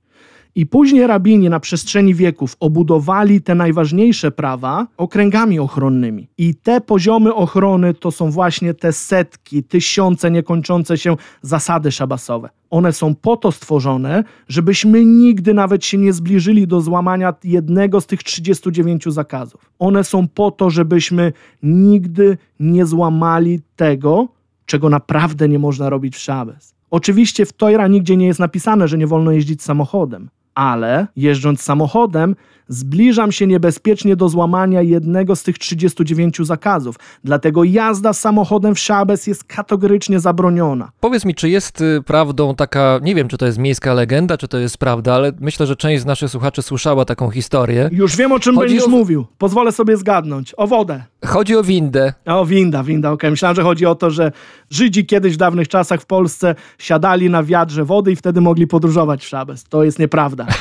I 0.57 0.65
później 0.65 1.07
rabini 1.07 1.49
na 1.49 1.59
przestrzeni 1.59 2.15
wieków 2.15 2.55
obudowali 2.59 3.41
te 3.41 3.55
najważniejsze 3.55 4.31
prawa 4.31 4.87
okręgami 4.97 5.59
ochronnymi. 5.59 6.27
I 6.37 6.55
te 6.55 6.81
poziomy 6.81 7.33
ochrony 7.33 7.93
to 7.93 8.11
są 8.11 8.31
właśnie 8.31 8.73
te 8.73 8.93
setki, 8.93 9.63
tysiące 9.63 10.31
niekończące 10.31 10.97
się 10.97 11.15
zasady 11.41 11.91
szabasowe. 11.91 12.49
One 12.69 12.93
są 12.93 13.15
po 13.15 13.37
to 13.37 13.51
stworzone, 13.51 14.23
żebyśmy 14.47 15.05
nigdy 15.05 15.53
nawet 15.53 15.85
się 15.85 15.97
nie 15.97 16.13
zbliżyli 16.13 16.67
do 16.67 16.81
złamania 16.81 17.33
jednego 17.43 18.01
z 18.01 18.05
tych 18.05 18.23
39 18.23 19.03
zakazów. 19.07 19.71
One 19.79 20.03
są 20.03 20.27
po 20.27 20.51
to, 20.51 20.69
żebyśmy 20.69 21.33
nigdy 21.63 22.37
nie 22.59 22.85
złamali 22.85 23.59
tego, 23.75 24.27
czego 24.65 24.89
naprawdę 24.89 25.49
nie 25.49 25.59
można 25.59 25.89
robić 25.89 26.15
w 26.15 26.19
szabes. 26.19 26.75
Oczywiście 26.91 27.45
w 27.45 27.53
Tojra 27.53 27.87
nigdzie 27.87 28.17
nie 28.17 28.27
jest 28.27 28.39
napisane, 28.39 28.87
że 28.87 28.97
nie 28.97 29.07
wolno 29.07 29.31
jeździć 29.31 29.63
samochodem, 29.63 30.29
ale 30.55 31.07
jeżdżąc 31.15 31.61
samochodem 31.61 32.35
zbliżam 32.68 33.32
się 33.32 33.47
niebezpiecznie 33.47 34.16
do 34.16 34.30
złamania 34.30 34.82
jednego 34.82 35.36
z 35.36 35.43
tych 35.43 35.57
39 35.57 36.38
zakazów. 36.41 36.95
Dlatego 37.24 37.63
jazda 37.63 38.13
samochodem 38.13 38.76
w 38.76 38.80
szabes 38.80 39.28
jest 39.28 39.43
kategorycznie 39.43 40.20
zabroniona. 40.20 40.91
Powiedz 40.99 41.26
mi, 41.26 41.36
czy 41.36 41.49
jest 41.49 41.82
y, 41.82 42.01
prawdą 42.05 42.55
taka, 42.55 42.99
nie 43.03 43.16
wiem, 43.16 43.28
czy 43.28 43.38
to 43.38 43.45
jest 43.45 43.57
miejska 43.57 43.93
legenda, 43.93 44.38
czy 44.38 44.47
to 44.47 44.57
jest 44.57 44.78
prawda, 44.78 45.13
ale 45.13 45.32
myślę, 45.39 45.66
że 45.66 45.76
część 45.76 46.01
z 46.01 46.05
naszych 46.05 46.30
słuchaczy 46.30 46.61
słyszała 46.61 47.05
taką 47.05 47.30
historię. 47.30 47.89
Już 47.91 48.16
wiem, 48.16 48.32
o 48.32 48.39
czym 48.39 48.55
Chodzi 48.55 48.68
będziesz 48.68 48.88
o- 48.88 48.91
mówił. 48.91 49.26
Pozwolę 49.38 49.72
sobie 49.72 49.97
zgadnąć. 49.97 50.53
O 50.57 50.68
wodę. 50.68 51.03
Chodzi 51.26 51.55
o 51.55 51.63
windę. 51.63 52.13
O, 52.26 52.45
winda, 52.45 52.84
winda, 52.84 53.11
okej. 53.11 53.32
Myślałem, 53.32 53.55
że 53.55 53.63
chodzi 53.63 53.86
o 53.86 53.95
to, 53.95 54.11
że 54.11 54.32
Żydzi 54.70 55.05
kiedyś 55.05 55.34
w 55.34 55.38
dawnych 55.38 55.68
czasach 55.68 56.01
w 56.01 56.05
Polsce 56.05 56.55
siadali 56.78 57.30
na 57.30 57.43
wiadrze 57.43 57.86
wody 57.86 58.11
i 58.11 58.16
wtedy 58.16 58.41
mogli 58.41 58.68
podróżować 58.68 59.24
w 59.24 59.28
szabes. 59.28 59.63
To 59.63 59.84
jest 59.84 59.99
nieprawda. 59.99 60.45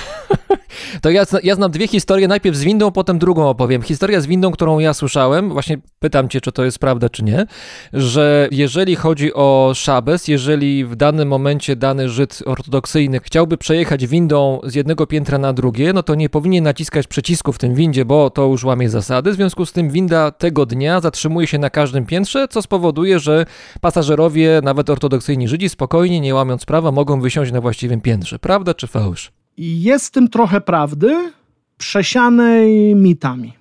To 1.02 1.10
ja, 1.10 1.24
ja 1.42 1.54
znam 1.54 1.70
dwie 1.70 1.88
historie, 1.94 2.28
najpierw 2.28 2.56
z 2.56 2.64
windą, 2.64 2.90
potem 2.90 3.18
drugą 3.18 3.48
opowiem. 3.48 3.82
Historia 3.82 4.20
z 4.20 4.26
windą, 4.26 4.50
którą 4.50 4.78
ja 4.78 4.94
słyszałem, 4.94 5.50
właśnie 5.50 5.78
pytam 5.98 6.28
cię, 6.28 6.40
czy 6.40 6.52
to 6.52 6.64
jest 6.64 6.78
prawda, 6.78 7.08
czy 7.08 7.24
nie, 7.24 7.46
że 7.92 8.48
jeżeli 8.50 8.96
chodzi 8.96 9.34
o 9.34 9.72
szabes, 9.74 10.28
jeżeli 10.28 10.84
w 10.84 10.96
danym 10.96 11.28
momencie 11.28 11.76
dany 11.76 12.08
Żyd 12.08 12.42
ortodoksyjny 12.46 13.20
chciałby 13.20 13.56
przejechać 13.58 14.06
windą 14.06 14.60
z 14.64 14.74
jednego 14.74 15.06
piętra 15.06 15.38
na 15.38 15.52
drugie, 15.52 15.92
no 15.92 16.02
to 16.02 16.14
nie 16.14 16.28
powinien 16.28 16.64
naciskać 16.64 17.06
przycisku 17.06 17.52
w 17.52 17.58
tym 17.58 17.74
windzie, 17.74 18.04
bo 18.04 18.30
to 18.30 18.46
już 18.46 18.64
łamie 18.64 18.90
zasady. 18.90 19.32
W 19.32 19.34
związku 19.34 19.66
z 19.66 19.72
tym 19.72 19.90
winda 19.90 20.30
tego 20.30 20.66
dnia 20.66 21.00
zatrzymuje 21.00 21.46
się 21.46 21.58
na 21.58 21.70
każdym 21.70 22.06
piętrze, 22.06 22.48
co 22.48 22.62
spowoduje, 22.62 23.18
że 23.18 23.46
pasażerowie, 23.80 24.60
nawet 24.62 24.90
ortodoksyjni 24.90 25.48
Żydzi, 25.48 25.68
spokojnie, 25.68 26.20
nie 26.20 26.34
łamiąc 26.34 26.64
prawa, 26.64 26.92
mogą 26.92 27.20
wysiąść 27.20 27.52
na 27.52 27.60
właściwym 27.60 28.00
piętrze. 28.00 28.38
Prawda 28.38 28.74
czy 28.74 28.86
fałsz? 28.86 29.32
Jest 29.58 30.06
w 30.06 30.10
tym 30.10 30.28
trochę 30.28 30.60
prawdy, 30.60 31.32
przesianej 31.78 32.94
mitami. 32.94 33.52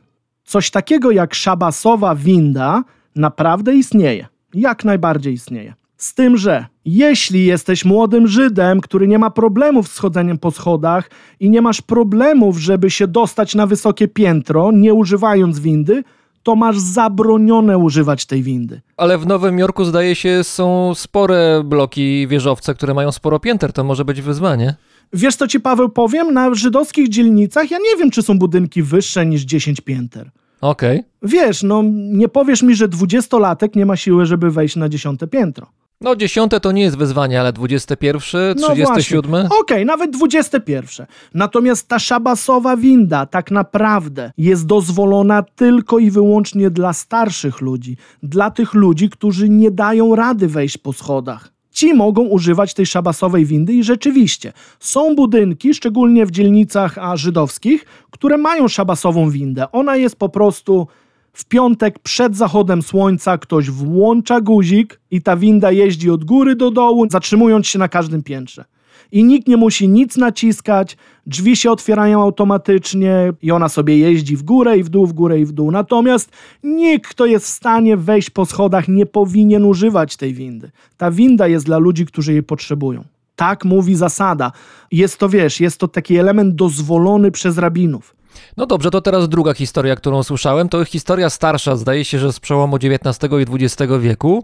Coś 0.44 0.72
takiego 0.72 1.12
jak 1.12 1.34
szabasowa 1.34 2.16
winda 2.16 2.84
naprawdę 3.16 3.76
istnieje. 3.76 4.28
Jak 4.54 4.86
najbardziej 4.86 5.34
istnieje. 5.34 5.74
Z 5.98 6.14
tym, 6.14 6.38
że 6.38 6.66
jeśli 6.86 7.46
jesteś 7.46 7.86
młodym 7.86 8.28
Żydem, 8.28 8.82
który 8.82 9.08
nie 9.08 9.20
ma 9.20 9.30
problemów 9.30 9.88
z 9.88 10.00
chodzeniem 10.00 10.38
po 10.38 10.52
schodach 10.52 11.10
i 11.40 11.50
nie 11.50 11.62
masz 11.62 11.82
problemów, 11.82 12.58
żeby 12.58 12.90
się 12.90 13.08
dostać 13.08 13.56
na 13.56 13.68
wysokie 13.68 14.08
piętro, 14.08 14.72
nie 14.72 14.94
używając 14.94 15.60
windy, 15.60 16.04
to 16.44 16.56
masz 16.56 16.80
zabronione 16.80 17.78
używać 17.78 18.26
tej 18.26 18.44
windy. 18.44 18.82
Ale 18.98 19.18
w 19.18 19.28
Nowym 19.28 19.60
Jorku 19.60 19.86
zdaje 19.86 20.16
się 20.16 20.44
są 20.44 20.96
spore 20.96 21.62
bloki 21.66 22.28
wieżowce, 22.28 22.76
które 22.76 22.94
mają 22.94 23.12
sporo 23.12 23.40
pięter, 23.40 23.74
to 23.74 23.84
może 23.84 24.06
być 24.06 24.22
wyzwanie. 24.22 24.76
Wiesz 25.14 25.36
co 25.36 25.48
ci 25.48 25.60
Paweł 25.60 25.90
powiem? 25.90 26.34
Na 26.34 26.54
żydowskich 26.54 27.10
dzielnicach 27.10 27.72
ja 27.72 27.78
nie 27.78 28.00
wiem, 28.00 28.12
czy 28.12 28.22
są 28.22 28.40
budynki 28.40 28.84
wyższe 28.84 29.26
niż 29.26 29.42
10 29.42 29.82
pięter. 29.82 30.32
Okej. 30.62 31.04
Wiesz, 31.24 31.64
no 31.64 31.84
nie 31.94 32.30
powiesz 32.30 32.62
mi, 32.62 32.76
że 32.76 32.88
dwudziestolatek 32.88 33.76
nie 33.76 33.86
ma 33.86 33.96
siły, 33.96 34.26
żeby 34.26 34.52
wejść 34.52 34.76
na 34.76 34.90
dziesiąte 34.90 35.28
piętro. 35.28 35.68
No 36.02 36.16
dziesiąte 36.16 36.60
to 36.60 36.72
nie 36.72 36.82
jest 36.82 36.98
wyzwanie, 36.98 37.40
ale 37.40 37.54
21, 37.54 38.56
No 38.60 38.70
37. 38.70 39.32
właśnie. 39.32 39.50
Okej, 39.60 39.86
nawet 39.86 40.12
21. 40.12 41.06
Natomiast 41.34 41.88
ta 41.88 42.00
szabasowa 42.00 42.78
winda 42.78 43.26
tak 43.26 43.52
naprawdę 43.52 44.32
jest 44.38 44.66
dozwolona 44.66 45.44
tylko 45.56 46.00
i 46.00 46.12
wyłącznie 46.12 46.70
dla 46.70 46.94
starszych 46.94 47.62
ludzi, 47.62 47.98
dla 48.24 48.52
tych 48.52 48.74
ludzi, 48.74 49.10
którzy 49.10 49.50
nie 49.50 49.72
dają 49.72 50.16
rady 50.16 50.48
wejść 50.48 50.78
po 50.78 50.94
schodach. 50.94 51.53
Ci 51.74 51.94
mogą 51.94 52.22
używać 52.22 52.74
tej 52.74 52.86
szabasowej 52.86 53.46
windy 53.46 53.74
i 53.74 53.84
rzeczywiście 53.84 54.54
są 54.80 55.16
budynki, 55.16 55.74
szczególnie 55.74 56.26
w 56.26 56.32
dzielnicach 56.32 56.98
a, 56.98 57.18
żydowskich, 57.18 57.86
które 58.12 58.38
mają 58.38 58.68
szabasową 58.68 59.30
windę. 59.30 59.72
Ona 59.72 59.96
jest 59.96 60.16
po 60.16 60.30
prostu 60.30 60.88
w 61.34 61.46
piątek 61.46 62.00
przed 62.00 62.38
zachodem 62.38 62.82
słońca 62.82 63.38
ktoś 63.38 63.70
włącza 63.70 64.42
guzik 64.42 65.00
i 65.12 65.22
ta 65.22 65.38
winda 65.38 65.72
jeździ 65.72 66.10
od 66.10 66.24
góry 66.24 66.56
do 66.56 66.72
dołu, 66.72 67.06
zatrzymując 67.10 67.68
się 67.68 67.80
na 67.80 67.88
każdym 67.88 68.24
piętrze. 68.24 68.66
I 69.12 69.24
nikt 69.24 69.48
nie 69.48 69.58
musi 69.58 69.90
nic 69.90 70.18
naciskać, 70.18 70.98
drzwi 71.28 71.56
się 71.56 71.72
otwierają 71.72 72.22
automatycznie 72.22 73.34
i 73.42 73.52
ona 73.52 73.70
sobie 73.70 73.98
jeździ 73.98 74.38
w 74.38 74.44
górę 74.44 74.78
i 74.78 74.84
w 74.84 74.90
dół, 74.90 75.08
w 75.08 75.14
górę 75.14 75.40
i 75.40 75.46
w 75.46 75.52
dół. 75.52 75.72
Natomiast 75.72 76.32
nikt, 76.64 77.10
kto 77.10 77.26
jest 77.26 77.46
w 77.46 77.50
stanie 77.50 77.98
wejść 77.98 78.30
po 78.30 78.46
schodach, 78.46 78.88
nie 78.88 79.06
powinien 79.06 79.66
używać 79.66 80.18
tej 80.18 80.34
windy. 80.34 80.72
Ta 80.98 81.12
winda 81.12 81.48
jest 81.48 81.66
dla 81.66 81.78
ludzi, 81.78 82.06
którzy 82.06 82.34
jej 82.34 82.44
potrzebują. 82.44 83.04
Tak 83.36 83.66
mówi 83.66 83.96
zasada. 83.96 84.52
Jest 84.92 85.18
to, 85.18 85.30
wiesz, 85.30 85.60
jest 85.60 85.80
to 85.80 85.88
taki 85.88 86.18
element 86.18 86.56
dozwolony 86.56 87.32
przez 87.32 87.58
rabinów. 87.58 88.16
No 88.58 88.66
dobrze, 88.66 88.92
to 88.92 89.02
teraz 89.02 89.30
druga 89.30 89.54
historia, 89.54 89.96
którą 89.96 90.24
słyszałem. 90.24 90.70
To 90.70 90.86
historia 90.86 91.30
starsza, 91.30 91.76
zdaje 91.76 92.06
się, 92.06 92.20
że 92.20 92.34
z 92.34 92.40
przełomu 92.40 92.76
XIX 92.76 93.32
i 93.42 93.64
XX 93.64 93.92
wieku. 94.02 94.44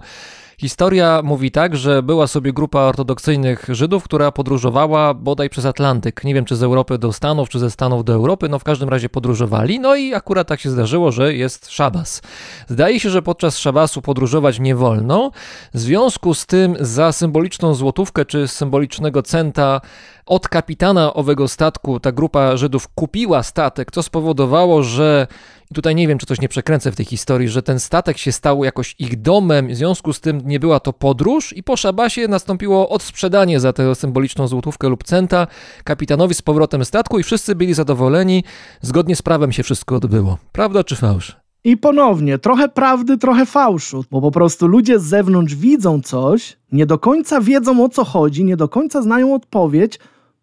Historia 0.59 1.21
mówi 1.23 1.51
tak, 1.51 1.77
że 1.77 2.03
była 2.03 2.27
sobie 2.27 2.53
grupa 2.53 2.79
ortodoksyjnych 2.79 3.65
Żydów, 3.69 4.03
która 4.03 4.31
podróżowała 4.31 5.13
bodaj 5.13 5.49
przez 5.49 5.65
Atlantyk. 5.65 6.23
Nie 6.23 6.33
wiem, 6.33 6.45
czy 6.45 6.55
z 6.55 6.63
Europy 6.63 6.97
do 6.97 7.13
Stanów, 7.13 7.49
czy 7.49 7.59
ze 7.59 7.71
Stanów 7.71 8.05
do 8.05 8.13
Europy, 8.13 8.49
no 8.49 8.59
w 8.59 8.63
każdym 8.63 8.89
razie 8.89 9.09
podróżowali. 9.09 9.79
No 9.79 9.95
i 9.95 10.13
akurat 10.13 10.47
tak 10.47 10.59
się 10.59 10.69
zdarzyło, 10.69 11.11
że 11.11 11.33
jest 11.33 11.69
szabas. 11.69 12.21
Zdaje 12.67 12.99
się, 12.99 13.09
że 13.09 13.21
podczas 13.21 13.57
szabasu 13.57 14.01
podróżować 14.01 14.59
nie 14.59 14.75
wolno. 14.75 15.31
W 15.73 15.79
związku 15.79 16.33
z 16.33 16.45
tym 16.45 16.75
za 16.79 17.11
symboliczną 17.11 17.73
złotówkę, 17.73 18.25
czy 18.25 18.47
symbolicznego 18.47 19.23
centa 19.23 19.81
od 20.29 20.47
kapitana 20.47 21.13
owego 21.13 21.47
statku 21.47 21.99
ta 21.99 22.11
grupa 22.11 22.57
Żydów 22.57 22.87
kupiła 22.87 23.43
statek, 23.43 23.91
co 23.91 24.03
spowodowało, 24.03 24.83
że 24.83 25.27
i 25.71 25.75
tutaj 25.75 25.95
nie 25.95 26.07
wiem, 26.07 26.17
czy 26.17 26.25
coś 26.25 26.41
nie 26.41 26.49
przekręcę 26.49 26.91
w 26.91 26.95
tej 26.95 27.05
historii, 27.05 27.47
że 27.47 27.63
ten 27.63 27.79
statek 27.79 28.17
się 28.17 28.31
stał 28.31 28.63
jakoś 28.63 28.95
ich 28.99 29.21
domem, 29.21 29.67
w 29.67 29.75
związku 29.75 30.13
z 30.13 30.19
tym 30.19 30.41
nie 30.45 30.59
była 30.59 30.79
to 30.79 30.93
podróż 30.93 31.53
i 31.53 31.63
po 31.63 31.77
szabasie 31.77 32.27
nastąpiło 32.27 32.89
odsprzedanie 32.89 33.59
za 33.59 33.73
tę 33.73 33.95
symboliczną 33.95 34.47
złotówkę 34.47 34.89
lub 34.89 35.03
centa 35.03 35.47
kapitanowi 35.83 36.33
z 36.33 36.41
powrotem 36.41 36.85
statku 36.85 37.19
i 37.19 37.23
wszyscy 37.23 37.55
byli 37.55 37.73
zadowoleni, 37.73 38.43
zgodnie 38.81 39.15
z 39.15 39.21
prawem 39.21 39.51
się 39.51 39.63
wszystko 39.63 39.95
odbyło. 39.95 40.37
Prawda 40.51 40.83
czy 40.83 40.95
fałsz? 40.95 41.37
I 41.63 41.77
ponownie, 41.77 42.37
trochę 42.37 42.69
prawdy, 42.69 43.17
trochę 43.17 43.45
fałszu, 43.45 44.05
bo 44.11 44.21
po 44.21 44.31
prostu 44.31 44.67
ludzie 44.67 44.99
z 44.99 45.03
zewnątrz 45.03 45.55
widzą 45.55 46.01
coś, 46.01 46.57
nie 46.71 46.85
do 46.85 46.99
końca 46.99 47.41
wiedzą 47.41 47.83
o 47.83 47.89
co 47.89 48.03
chodzi, 48.03 48.45
nie 48.45 48.57
do 48.57 48.69
końca 48.69 49.01
znają 49.01 49.33
odpowiedź 49.35 49.99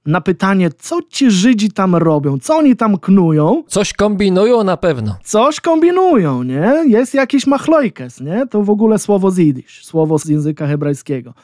na 0.06 0.20
pytanie, 0.20 0.70
co 0.78 0.98
ci 1.10 1.30
Żydzi 1.30 1.70
tam 1.70 1.94
robią, 1.96 2.38
co 2.38 2.56
oni 2.56 2.76
tam 2.76 2.98
knują, 2.98 3.62
Coś 3.66 3.92
kombinują 3.92 4.64
na 4.64 4.76
pewno. 4.76 5.16
coś 5.24 5.60
kombinują, 5.60 6.42
nie? 6.42 6.74
Jest 6.86 7.14
jakiś 7.14 7.46
machlojkes, 7.46 8.20
nie? 8.20 8.46
To 8.46 8.62
w 8.62 8.70
ogóle 8.70 8.98
słowo 8.98 9.30
z 9.30 9.38
jidysz, 9.38 9.84
słowo 9.84 10.18
z 10.18 10.24
języka 10.24 10.66
hebrajskiego. 10.66 11.34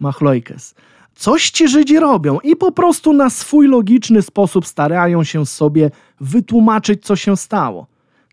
Machlojkes. 0.00 0.74
Coś 1.14 1.50
ci 1.50 1.68
Żydzi 1.68 1.98
robią 2.00 2.38
i 2.40 2.56
po 2.56 2.72
prostu 2.72 3.12
na 3.12 3.30
swój 3.30 3.68
logiczny 3.68 4.22
sposób 4.22 4.66
starają 4.66 5.24
się 5.24 5.46
sobie 5.46 5.90
wytłumaczyć, 6.20 7.04
co 7.04 7.16
się 7.16 7.36
stało. 7.36 7.86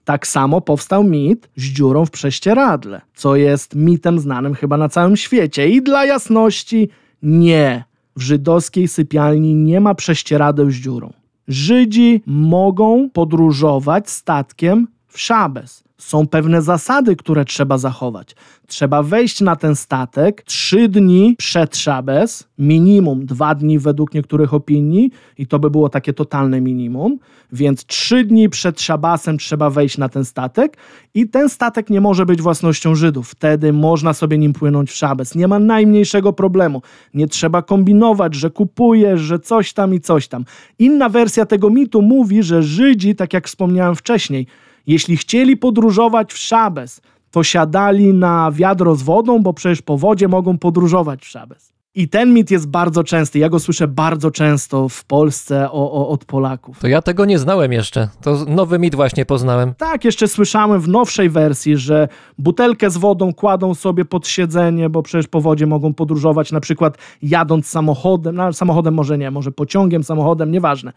Tak 0.06 0.28
samo 0.28 0.62
powstał 0.62 1.04
mit 1.04 1.50
z 1.56 1.64
dziurą 1.64 2.06
w 2.06 2.12
prześcieradle, 2.12 3.02
co 3.16 3.36
jest 3.36 3.76
mitem 3.76 4.20
znanym 4.20 4.54
chyba 4.56 4.78
na 4.78 4.90
całym 4.90 5.18
świecie. 5.18 5.70
I 5.70 5.82
dla 5.82 6.06
jasności, 6.06 6.90
nie. 7.24 7.84
W 8.18 8.22
żydowskiej 8.22 8.88
sypialni 8.88 9.56
nie 9.56 9.82
ma 9.82 9.96
prześcieradeł 9.96 10.72
z 10.72 10.76
dziurą. 10.76 11.14
Żydzi 11.48 12.22
mogą 12.26 13.10
podróżować 13.10 14.10
statkiem 14.10 14.88
w 15.08 15.20
szabes. 15.20 15.84
Są 15.98 16.28
pewne 16.28 16.62
zasady, 16.62 17.16
które 17.16 17.46
trzeba 17.46 17.78
zachować. 17.78 18.36
Trzeba 18.68 19.04
wejść 19.04 19.42
na 19.42 19.56
ten 19.56 19.76
statek 19.76 20.42
trzy 20.42 20.90
dni 20.90 21.36
przed 21.38 21.78
szabes, 21.78 22.48
minimum 22.58 23.26
dwa 23.26 23.56
dni 23.56 23.80
według 23.80 24.14
niektórych 24.14 24.54
opinii, 24.54 25.12
i 25.38 25.48
to 25.48 25.60
by 25.60 25.70
było 25.70 25.90
takie 25.90 26.14
totalne 26.14 26.62
minimum. 26.62 27.20
Więc 27.52 27.86
trzy 27.86 28.24
dni 28.24 28.50
przed 28.50 28.82
szabasem 28.82 29.38
trzeba 29.38 29.70
wejść 29.70 29.98
na 29.98 30.10
ten 30.10 30.26
statek, 30.26 30.78
i 31.14 31.28
ten 31.28 31.50
statek 31.50 31.90
nie 31.90 32.02
może 32.02 32.26
być 32.26 32.42
własnością 32.42 32.96
Żydów. 32.96 33.30
Wtedy 33.30 33.74
można 33.74 34.14
sobie 34.14 34.38
nim 34.38 34.54
płynąć 34.54 34.92
w 34.92 34.96
szabes. 34.96 35.36
Nie 35.36 35.48
ma 35.48 35.60
najmniejszego 35.60 36.34
problemu. 36.34 36.82
Nie 37.14 37.28
trzeba 37.28 37.62
kombinować, 37.62 38.36
że 38.36 38.50
kupujesz, 38.50 39.22
że 39.22 39.40
coś 39.40 39.74
tam 39.74 39.94
i 39.94 40.00
coś 40.00 40.28
tam. 40.28 40.46
Inna 40.80 41.10
wersja 41.10 41.46
tego 41.46 41.70
mitu 41.70 42.02
mówi, 42.02 42.44
że 42.44 42.64
Żydzi, 42.64 43.16
tak 43.16 43.34
jak 43.34 43.48
wspomniałem 43.48 43.96
wcześniej, 43.96 44.48
jeśli 44.88 45.18
chcieli 45.18 45.58
podróżować 45.58 46.34
w 46.34 46.38
Szabes, 46.38 47.02
to 47.32 47.44
siadali 47.44 48.14
na 48.14 48.52
wiadro 48.52 48.96
z 48.96 49.02
wodą, 49.02 49.40
bo 49.40 49.54
przecież 49.54 49.82
po 49.82 49.98
wodzie 49.98 50.28
mogą 50.28 50.58
podróżować 50.58 51.22
w 51.22 51.28
Szabes. 51.28 51.77
I 51.98 52.08
ten 52.08 52.34
mit 52.34 52.52
jest 52.52 52.68
bardzo 52.68 53.04
częsty. 53.04 53.40
Ja 53.40 53.50
go 53.50 53.60
słyszę 53.60 53.88
bardzo 53.88 54.32
często 54.32 54.90
w 54.90 55.06
Polsce 55.06 55.72
o, 55.72 55.92
o, 55.92 56.10
od 56.10 56.26
Polaków. 56.26 56.80
To 56.80 56.88
ja 56.88 57.02
tego 57.02 57.26
nie 57.26 57.40
znałem 57.40 57.74
jeszcze. 57.74 58.10
To 58.22 58.46
nowy 58.48 58.80
mit 58.80 58.96
właśnie 58.96 59.26
poznałem. 59.26 59.74
Tak, 59.78 60.06
jeszcze 60.06 60.28
słyszałem 60.28 60.82
w 60.82 60.88
nowszej 60.88 61.30
wersji, 61.30 61.78
że 61.78 62.08
butelkę 62.38 62.90
z 62.90 62.98
wodą 62.98 63.34
kładą 63.34 63.76
sobie 63.76 64.06
pod 64.06 64.28
siedzenie, 64.28 64.90
bo 64.90 65.04
przecież 65.04 65.28
po 65.28 65.42
wodzie 65.42 65.68
mogą 65.68 65.94
podróżować, 65.94 66.52
na 66.52 66.60
przykład 66.60 66.98
jadąc 67.22 67.68
samochodem, 67.68 68.36
no, 68.36 68.54
samochodem 68.54 68.94
może 68.94 69.18
nie, 69.18 69.32
może 69.32 69.52
pociągiem, 69.52 70.04
samochodem, 70.04 70.52
nieważne. 70.52 70.94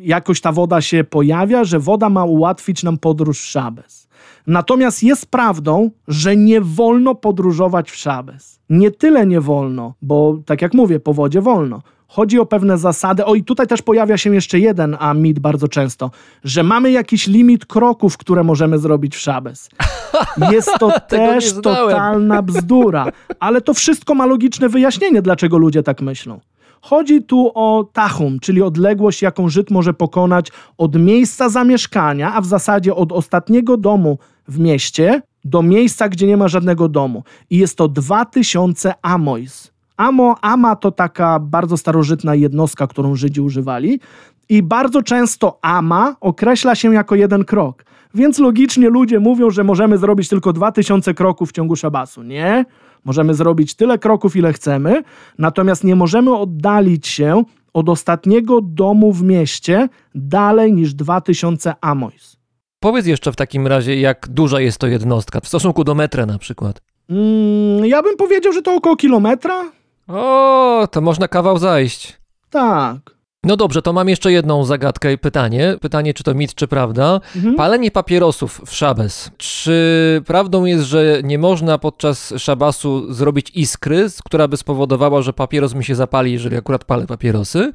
Jakoś 0.00 0.40
ta 0.40 0.52
woda 0.52 0.80
się 0.80 1.04
pojawia, 1.04 1.64
że 1.64 1.78
woda 1.78 2.08
ma 2.08 2.24
ułatwić 2.24 2.82
nam 2.82 2.98
podróż 2.98 3.40
Szabes. 3.40 4.03
Natomiast 4.46 5.02
jest 5.02 5.26
prawdą, 5.26 5.90
że 6.08 6.36
nie 6.36 6.60
wolno 6.60 7.14
podróżować 7.14 7.90
w 7.90 7.96
Szabes. 7.96 8.60
Nie 8.70 8.90
tyle 8.90 9.26
nie 9.26 9.40
wolno, 9.40 9.94
bo 10.02 10.38
tak 10.46 10.62
jak 10.62 10.74
mówię, 10.74 11.00
po 11.00 11.14
wodzie 11.14 11.40
wolno. 11.40 11.82
Chodzi 12.08 12.38
o 12.38 12.46
pewne 12.46 12.78
zasady. 12.78 13.24
O 13.24 13.34
i 13.34 13.44
tutaj 13.44 13.66
też 13.66 13.82
pojawia 13.82 14.18
się 14.18 14.34
jeszcze 14.34 14.58
jeden 14.58 14.96
a 15.00 15.14
mit 15.14 15.38
bardzo 15.38 15.68
często, 15.68 16.10
że 16.44 16.62
mamy 16.62 16.90
jakiś 16.90 17.26
limit 17.26 17.66
kroków, 17.66 18.16
które 18.16 18.44
możemy 18.44 18.78
zrobić 18.78 19.16
w 19.16 19.20
Szabes. 19.20 19.70
Jest 20.52 20.70
to 20.80 21.00
też 21.08 21.52
totalna 21.52 22.42
bzdura, 22.42 23.06
ale 23.40 23.60
to 23.60 23.74
wszystko 23.74 24.14
ma 24.14 24.26
logiczne 24.26 24.68
wyjaśnienie, 24.68 25.22
dlaczego 25.22 25.58
ludzie 25.58 25.82
tak 25.82 26.00
myślą. 26.00 26.40
Chodzi 26.80 27.22
tu 27.22 27.52
o 27.54 27.88
tachum, 27.92 28.40
czyli 28.40 28.62
odległość, 28.62 29.22
jaką 29.22 29.48
Żyd 29.48 29.70
może 29.70 29.94
pokonać 29.94 30.48
od 30.78 30.96
miejsca 30.96 31.48
zamieszkania, 31.48 32.34
a 32.34 32.40
w 32.40 32.46
zasadzie 32.46 32.94
od 32.94 33.12
ostatniego 33.12 33.76
domu 33.76 34.18
w 34.48 34.58
mieście 34.58 35.22
do 35.44 35.62
miejsca, 35.62 36.08
gdzie 36.08 36.26
nie 36.26 36.36
ma 36.36 36.48
żadnego 36.48 36.88
domu. 36.88 37.24
I 37.50 37.58
jest 37.58 37.76
to 37.76 37.88
2000 37.88 38.94
amois. 39.02 39.74
Amo, 39.96 40.36
ama 40.42 40.76
to 40.76 40.90
taka 40.90 41.38
bardzo 41.38 41.76
starożytna 41.76 42.34
jednostka, 42.34 42.86
którą 42.86 43.14
Żydzi 43.14 43.40
używali. 43.40 44.00
I 44.48 44.62
bardzo 44.62 45.02
często 45.02 45.58
ama 45.62 46.16
określa 46.20 46.74
się 46.74 46.94
jako 46.94 47.14
jeden 47.14 47.44
krok. 47.44 47.84
Więc 48.14 48.38
logicznie 48.38 48.88
ludzie 48.88 49.20
mówią, 49.20 49.50
że 49.50 49.64
możemy 49.64 49.98
zrobić 49.98 50.28
tylko 50.28 50.52
2000 50.52 51.14
kroków 51.14 51.48
w 51.48 51.52
ciągu 51.52 51.76
szabasu. 51.76 52.22
Nie, 52.22 52.64
możemy 53.04 53.34
zrobić 53.34 53.74
tyle 53.74 53.98
kroków, 53.98 54.36
ile 54.36 54.52
chcemy, 54.52 55.02
natomiast 55.38 55.84
nie 55.84 55.96
możemy 55.96 56.36
oddalić 56.36 57.06
się 57.06 57.44
od 57.72 57.88
ostatniego 57.88 58.60
domu 58.60 59.12
w 59.12 59.22
mieście 59.22 59.88
dalej 60.14 60.72
niż 60.72 60.94
2000 60.94 61.74
amois. 61.80 62.36
Powiedz 62.84 63.06
jeszcze 63.06 63.32
w 63.32 63.36
takim 63.36 63.66
razie, 63.66 64.00
jak 64.00 64.28
duża 64.28 64.60
jest 64.60 64.78
to 64.78 64.86
jednostka 64.86 65.40
w 65.40 65.48
stosunku 65.48 65.84
do 65.84 65.94
metra 65.94 66.26
na 66.26 66.38
przykład. 66.38 66.80
Mm, 67.10 67.86
ja 67.86 68.02
bym 68.02 68.16
powiedział, 68.16 68.52
że 68.52 68.62
to 68.62 68.74
około 68.74 68.96
kilometra. 68.96 69.72
O, 70.08 70.88
to 70.90 71.00
można 71.00 71.28
kawał 71.28 71.58
zajść. 71.58 72.20
Tak. 72.50 72.98
No 73.44 73.56
dobrze, 73.56 73.82
to 73.82 73.92
mam 73.92 74.08
jeszcze 74.08 74.32
jedną 74.32 74.64
zagadkę 74.64 75.12
i 75.12 75.18
pytanie. 75.18 75.76
Pytanie, 75.80 76.14
czy 76.14 76.24
to 76.24 76.34
mit, 76.34 76.54
czy 76.54 76.68
prawda. 76.68 77.20
Mhm. 77.36 77.54
Palenie 77.54 77.90
papierosów 77.90 78.60
w 78.66 78.74
szabes. 78.74 79.30
Czy 79.36 80.22
prawdą 80.26 80.64
jest, 80.64 80.84
że 80.84 81.20
nie 81.24 81.38
można 81.38 81.78
podczas 81.78 82.34
szabasu 82.38 83.12
zrobić 83.12 83.50
iskry, 83.54 84.06
która 84.24 84.48
by 84.48 84.56
spowodowała, 84.56 85.22
że 85.22 85.32
papieros 85.32 85.74
mi 85.74 85.84
się 85.84 85.94
zapali, 85.94 86.32
jeżeli 86.32 86.56
akurat 86.56 86.84
palę 86.84 87.06
papierosy? 87.06 87.72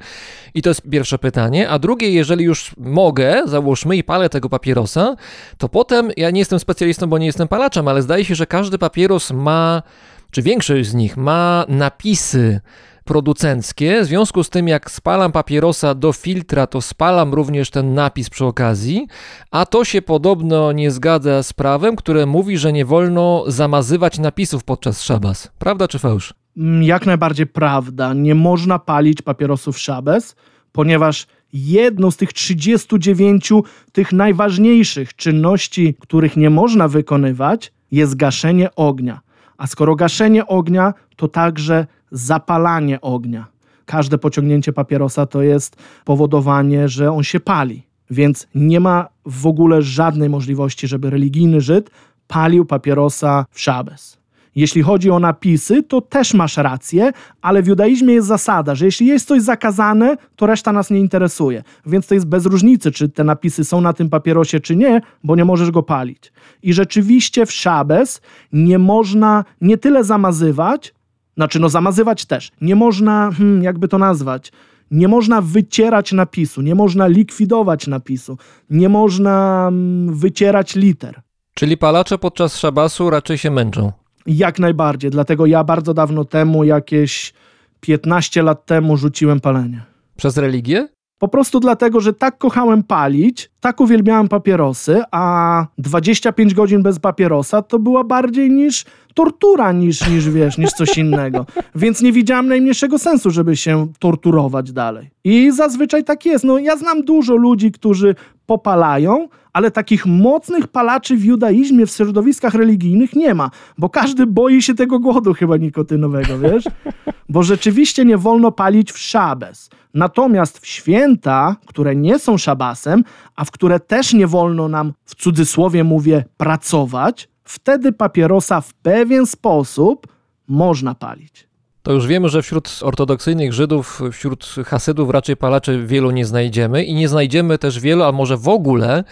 I 0.54 0.62
to 0.62 0.70
jest 0.70 0.82
pierwsze 0.90 1.18
pytanie. 1.18 1.68
A 1.68 1.78
drugie, 1.78 2.10
jeżeli 2.10 2.44
już 2.44 2.74
mogę, 2.76 3.42
załóżmy, 3.44 3.96
i 3.96 4.04
palę 4.04 4.28
tego 4.28 4.48
papierosa, 4.48 5.16
to 5.58 5.68
potem, 5.68 6.10
ja 6.16 6.30
nie 6.30 6.38
jestem 6.38 6.58
specjalistą, 6.58 7.06
bo 7.06 7.18
nie 7.18 7.26
jestem 7.26 7.48
palaczem, 7.48 7.88
ale 7.88 8.02
zdaje 8.02 8.24
się, 8.24 8.34
że 8.34 8.46
każdy 8.46 8.78
papieros 8.78 9.30
ma 9.30 9.82
czy 10.30 10.42
większość 10.42 10.88
z 10.88 10.94
nich 10.94 11.16
ma 11.16 11.64
napisy 11.68 12.60
producenckie. 13.04 14.02
W 14.02 14.06
związku 14.06 14.44
z 14.44 14.50
tym, 14.50 14.68
jak 14.68 14.90
spalam 14.90 15.32
papierosa 15.32 15.94
do 15.94 16.12
filtra, 16.12 16.66
to 16.66 16.80
spalam 16.80 17.34
również 17.34 17.70
ten 17.70 17.94
napis 17.94 18.30
przy 18.30 18.44
okazji, 18.44 19.06
a 19.50 19.66
to 19.66 19.84
się 19.84 20.02
podobno 20.02 20.72
nie 20.72 20.90
zgadza 20.90 21.42
z 21.42 21.52
prawem, 21.52 21.96
które 21.96 22.26
mówi, 22.26 22.58
że 22.58 22.72
nie 22.72 22.84
wolno 22.84 23.44
zamazywać 23.46 24.18
napisów 24.18 24.64
podczas 24.64 25.02
szabas. 25.02 25.50
Prawda 25.58 25.88
czy 25.88 25.98
fałsz? 25.98 26.34
Mm, 26.56 26.82
Jak 26.82 27.06
najbardziej 27.06 27.46
prawda. 27.46 28.14
Nie 28.14 28.34
można 28.34 28.78
palić 28.78 29.22
papierosów 29.22 29.78
szabes, 29.78 30.36
ponieważ 30.72 31.26
jedną 31.52 32.10
z 32.10 32.16
tych 32.16 32.32
39 32.32 33.52
tych 33.92 34.12
najważniejszych 34.12 35.16
czynności, 35.16 35.94
których 36.00 36.36
nie 36.36 36.50
można 36.50 36.88
wykonywać, 36.88 37.72
jest 37.92 38.16
gaszenie 38.16 38.74
ognia. 38.74 39.20
A 39.58 39.66
skoro 39.66 39.96
gaszenie 39.96 40.46
ognia, 40.46 40.94
to 41.16 41.28
także 41.28 41.86
zapalanie 42.10 43.00
ognia. 43.00 43.46
Każde 43.84 44.18
pociągnięcie 44.18 44.72
papierosa 44.72 45.26
to 45.26 45.42
jest 45.42 45.76
powodowanie, 46.04 46.88
że 46.88 47.12
on 47.12 47.22
się 47.22 47.40
pali. 47.40 47.82
Więc 48.10 48.46
nie 48.54 48.80
ma 48.80 49.08
w 49.26 49.46
ogóle 49.46 49.82
żadnej 49.82 50.28
możliwości, 50.28 50.88
żeby 50.88 51.10
religijny 51.10 51.60
Żyd 51.60 51.90
palił 52.26 52.64
papierosa 52.64 53.46
w 53.50 53.60
szabes. 53.60 54.20
Jeśli 54.54 54.82
chodzi 54.82 55.10
o 55.10 55.18
napisy, 55.18 55.82
to 55.82 56.00
też 56.00 56.34
masz 56.34 56.56
rację, 56.56 57.12
ale 57.42 57.62
w 57.62 57.66
judaizmie 57.66 58.14
jest 58.14 58.28
zasada, 58.28 58.74
że 58.74 58.84
jeśli 58.84 59.06
jest 59.06 59.28
coś 59.28 59.42
zakazane, 59.42 60.16
to 60.36 60.46
reszta 60.46 60.72
nas 60.72 60.90
nie 60.90 61.00
interesuje. 61.00 61.62
Więc 61.86 62.06
to 62.06 62.14
jest 62.14 62.26
bez 62.26 62.46
różnicy, 62.46 62.92
czy 62.92 63.08
te 63.08 63.24
napisy 63.24 63.64
są 63.64 63.80
na 63.80 63.92
tym 63.92 64.10
papierosie, 64.10 64.60
czy 64.60 64.76
nie, 64.76 65.00
bo 65.24 65.36
nie 65.36 65.44
możesz 65.44 65.70
go 65.70 65.82
palić. 65.82 66.32
I 66.62 66.72
rzeczywiście 66.72 67.46
w 67.46 67.52
szabes 67.52 68.20
nie 68.52 68.78
można 68.78 69.44
nie 69.60 69.78
tyle 69.78 70.04
zamazywać, 70.04 70.94
znaczy 71.36 71.60
no 71.60 71.68
zamazywać 71.68 72.26
też, 72.26 72.50
nie 72.60 72.76
można, 72.76 73.30
hmm, 73.30 73.62
jakby 73.62 73.88
to 73.88 73.98
nazwać, 73.98 74.52
nie 74.90 75.08
można 75.08 75.40
wycierać 75.40 76.12
napisu, 76.12 76.62
nie 76.62 76.74
można 76.74 77.06
likwidować 77.06 77.86
napisu, 77.86 78.38
nie 78.70 78.88
można 78.88 79.66
mm, 79.68 80.14
wycierać 80.14 80.76
liter. 80.76 81.20
Czyli 81.54 81.76
palacze 81.76 82.18
podczas 82.18 82.58
szabasu 82.58 83.10
raczej 83.10 83.38
się 83.38 83.50
męczą. 83.50 83.92
Jak 84.26 84.58
najbardziej. 84.58 85.10
Dlatego 85.10 85.46
ja 85.46 85.64
bardzo 85.64 85.94
dawno 85.94 86.24
temu, 86.24 86.64
jakieś 86.64 87.32
15 87.80 88.42
lat 88.42 88.66
temu, 88.66 88.96
rzuciłem 88.96 89.40
palenie. 89.40 89.82
Przez 90.16 90.36
religię? 90.36 90.88
Po 91.20 91.28
prostu 91.28 91.60
dlatego, 91.60 92.00
że 92.00 92.12
tak 92.12 92.38
kochałem 92.38 92.82
palić, 92.82 93.50
tak 93.60 93.80
uwielbiałem 93.80 94.28
papierosy, 94.28 95.02
a 95.10 95.66
25 95.78 96.54
godzin 96.54 96.82
bez 96.82 96.98
papierosa 96.98 97.62
to 97.62 97.78
była 97.78 98.04
bardziej 98.04 98.50
niż 98.50 98.84
tortura, 99.14 99.72
niż, 99.72 100.08
niż 100.08 100.30
wiesz, 100.30 100.58
niż 100.58 100.70
coś 100.70 100.98
innego. 100.98 101.46
Więc 101.74 102.02
nie 102.02 102.12
widziałem 102.12 102.48
najmniejszego 102.48 102.98
sensu, 102.98 103.30
żeby 103.30 103.56
się 103.56 103.86
torturować 103.98 104.72
dalej. 104.72 105.10
I 105.24 105.52
zazwyczaj 105.52 106.04
tak 106.04 106.26
jest. 106.26 106.44
No, 106.44 106.58
ja 106.58 106.76
znam 106.76 107.02
dużo 107.02 107.34
ludzi, 107.36 107.72
którzy 107.72 108.14
popalają, 108.50 109.28
ale 109.52 109.70
takich 109.70 110.06
mocnych 110.06 110.66
palaczy 110.66 111.16
w 111.16 111.24
judaizmie, 111.24 111.86
w 111.86 111.90
środowiskach 111.90 112.54
religijnych 112.54 113.16
nie 113.16 113.34
ma, 113.34 113.50
bo 113.78 113.88
każdy 113.88 114.26
boi 114.26 114.62
się 114.62 114.74
tego 114.74 114.98
głodu 114.98 115.34
chyba 115.34 115.56
nikotynowego, 115.56 116.38
wiesz? 116.38 116.64
Bo 117.28 117.42
rzeczywiście 117.42 118.04
nie 118.04 118.18
wolno 118.18 118.52
palić 118.52 118.92
w 118.92 118.98
szabes. 118.98 119.70
Natomiast 119.94 120.58
w 120.58 120.66
święta, 120.66 121.56
które 121.66 121.96
nie 121.96 122.18
są 122.18 122.38
szabasem, 122.38 123.04
a 123.36 123.44
w 123.44 123.50
które 123.50 123.80
też 123.80 124.14
nie 124.14 124.26
wolno 124.26 124.68
nam, 124.68 124.92
w 125.04 125.14
cudzysłowie 125.14 125.84
mówię, 125.84 126.24
pracować, 126.36 127.28
wtedy 127.44 127.92
papierosa 127.92 128.60
w 128.60 128.74
pewien 128.74 129.26
sposób 129.26 130.06
można 130.48 130.94
palić. 130.94 131.49
To 131.82 131.92
już 131.92 132.06
wiemy, 132.06 132.28
że 132.28 132.42
wśród 132.42 132.80
ortodoksyjnych 132.82 133.52
Żydów, 133.52 134.00
wśród 134.12 134.54
Hasydów 134.66 135.10
raczej 135.10 135.36
palaczy 135.36 135.86
wielu 135.86 136.10
nie 136.10 136.24
znajdziemy 136.24 136.84
i 136.84 136.94
nie 136.94 137.08
znajdziemy 137.08 137.58
też 137.58 137.80
wielu, 137.80 138.02
a 138.02 138.12
może 138.12 138.36
w 138.36 138.48
ogóle 138.48 139.04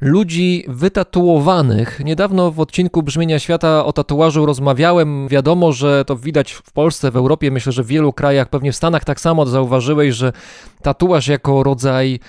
ludzi 0.00 0.64
wytatuowanych. 0.68 2.00
Niedawno 2.04 2.50
w 2.50 2.60
odcinku 2.60 3.02
Brzmienia 3.02 3.38
Świata 3.38 3.84
o 3.84 3.92
tatuażu 3.92 4.46
rozmawiałem. 4.46 5.28
Wiadomo, 5.28 5.72
że 5.72 6.04
to 6.04 6.16
widać 6.16 6.52
w 6.52 6.72
Polsce, 6.72 7.10
w 7.10 7.16
Europie, 7.16 7.50
myślę, 7.50 7.72
że 7.72 7.82
w 7.82 7.86
wielu 7.86 8.12
krajach, 8.12 8.48
pewnie 8.48 8.72
w 8.72 8.76
Stanach 8.76 9.04
tak 9.04 9.20
samo 9.20 9.46
zauważyłeś, 9.46 10.14
że 10.14 10.32
tatuaż 10.82 11.28
jako 11.28 11.62
rodzaj 11.62 12.20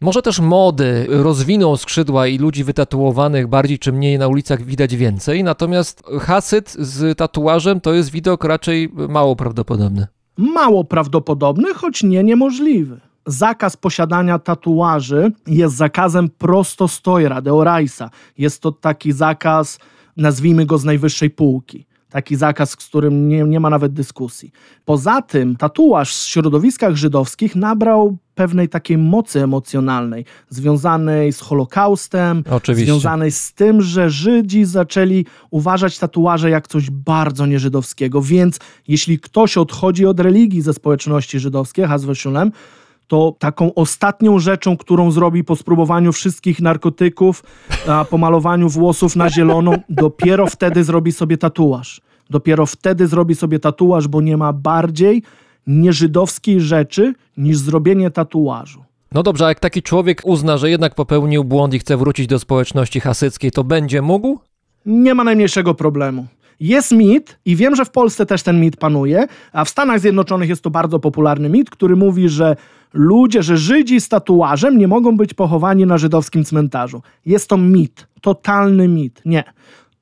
może 0.00 0.22
też 0.22 0.40
mody 0.40 1.06
rozwinął 1.08 1.76
skrzydła 1.76 2.26
i 2.26 2.38
ludzi 2.38 2.64
wytatuowanych 2.64 3.46
bardziej 3.46 3.78
czy 3.78 3.92
mniej 3.92 4.18
na 4.18 4.28
ulicach 4.28 4.62
widać 4.62 4.96
więcej, 4.96 5.44
natomiast 5.44 6.02
hasyd 6.20 6.70
z 6.70 7.18
tatuażem 7.18 7.80
to 7.80 7.94
jest 7.94 8.10
widok 8.10 8.44
raczej 8.44 8.92
mało 9.08 9.36
prawdopodobny. 9.36 10.06
Mało 10.36 10.84
prawdopodobny, 10.84 11.74
choć 11.74 12.02
nie 12.02 12.24
niemożliwy. 12.24 13.00
Zakaz 13.26 13.76
posiadania 13.76 14.38
tatuaży 14.38 15.32
jest 15.46 15.74
zakazem 15.74 16.28
prostostojra, 16.28 17.42
deoraisa. 17.42 18.10
Jest 18.38 18.62
to 18.62 18.72
taki 18.72 19.12
zakaz, 19.12 19.78
nazwijmy 20.16 20.66
go 20.66 20.78
z 20.78 20.84
najwyższej 20.84 21.30
półki. 21.30 21.85
Taki 22.10 22.36
zakaz, 22.36 22.70
z 22.70 22.76
którym 22.76 23.28
nie, 23.28 23.44
nie 23.44 23.60
ma 23.60 23.70
nawet 23.70 23.92
dyskusji. 23.92 24.52
Poza 24.84 25.22
tym, 25.22 25.56
tatuaż 25.56 26.16
w 26.16 26.28
środowiskach 26.28 26.96
żydowskich 26.96 27.56
nabrał 27.56 28.16
pewnej 28.34 28.68
takiej 28.68 28.98
mocy 28.98 29.42
emocjonalnej, 29.42 30.24
związanej 30.48 31.32
z 31.32 31.40
Holokaustem, 31.40 32.44
Oczywiście. 32.50 32.86
związanej 32.86 33.30
z 33.32 33.52
tym, 33.52 33.82
że 33.82 34.10
Żydzi 34.10 34.64
zaczęli 34.64 35.26
uważać 35.50 35.98
tatuaże 35.98 36.50
jak 36.50 36.68
coś 36.68 36.90
bardzo 36.90 37.46
nieżydowskiego. 37.46 38.22
Więc 38.22 38.58
jeśli 38.88 39.18
ktoś 39.18 39.56
odchodzi 39.56 40.06
od 40.06 40.20
religii 40.20 40.62
ze 40.62 40.72
społeczności 40.72 41.38
żydowskiej, 41.38 41.84
Hazweszulem, 41.84 42.52
to 43.06 43.36
taką 43.38 43.74
ostatnią 43.74 44.38
rzeczą, 44.38 44.76
którą 44.76 45.10
zrobi 45.10 45.44
po 45.44 45.56
spróbowaniu 45.56 46.12
wszystkich 46.12 46.60
narkotyków, 46.60 47.42
a 47.88 48.04
po 48.04 48.18
malowaniu 48.18 48.68
włosów 48.68 49.16
na 49.16 49.30
zielono, 49.30 49.72
dopiero 49.88 50.46
wtedy 50.46 50.84
zrobi 50.84 51.12
sobie 51.12 51.38
tatuaż. 51.38 52.00
Dopiero 52.30 52.66
wtedy 52.66 53.06
zrobi 53.06 53.34
sobie 53.34 53.58
tatuaż, 53.58 54.08
bo 54.08 54.20
nie 54.20 54.36
ma 54.36 54.52
bardziej 54.52 55.22
nieżydowskiej 55.66 56.60
rzeczy 56.60 57.14
niż 57.36 57.58
zrobienie 57.58 58.10
tatuażu. 58.10 58.84
No 59.12 59.22
dobrze, 59.22 59.46
a 59.46 59.48
jak 59.48 59.60
taki 59.60 59.82
człowiek 59.82 60.22
uzna, 60.24 60.58
że 60.58 60.70
jednak 60.70 60.94
popełnił 60.94 61.44
błąd 61.44 61.74
i 61.74 61.78
chce 61.78 61.96
wrócić 61.96 62.26
do 62.26 62.38
społeczności 62.38 63.00
hasyckiej, 63.00 63.50
to 63.50 63.64
będzie 63.64 64.02
mógł? 64.02 64.38
Nie 64.86 65.14
ma 65.14 65.24
najmniejszego 65.24 65.74
problemu. 65.74 66.26
Jest 66.60 66.92
mit, 66.92 67.38
i 67.44 67.56
wiem, 67.56 67.76
że 67.76 67.84
w 67.84 67.90
Polsce 67.90 68.26
też 68.26 68.42
ten 68.42 68.60
mit 68.60 68.76
panuje, 68.76 69.26
a 69.52 69.64
w 69.64 69.68
Stanach 69.68 70.00
Zjednoczonych 70.00 70.48
jest 70.48 70.62
to 70.62 70.70
bardzo 70.70 70.98
popularny 70.98 71.48
mit, 71.48 71.70
który 71.70 71.96
mówi, 71.96 72.28
że 72.28 72.56
ludzie, 72.92 73.42
że 73.42 73.56
Żydzi 73.56 74.00
z 74.00 74.08
tatuażem 74.08 74.78
nie 74.78 74.88
mogą 74.88 75.16
być 75.16 75.34
pochowani 75.34 75.86
na 75.86 75.98
żydowskim 75.98 76.44
cmentarzu. 76.44 77.02
Jest 77.26 77.48
to 77.48 77.56
mit, 77.56 78.06
totalny 78.20 78.88
mit. 78.88 79.22
Nie. 79.24 79.44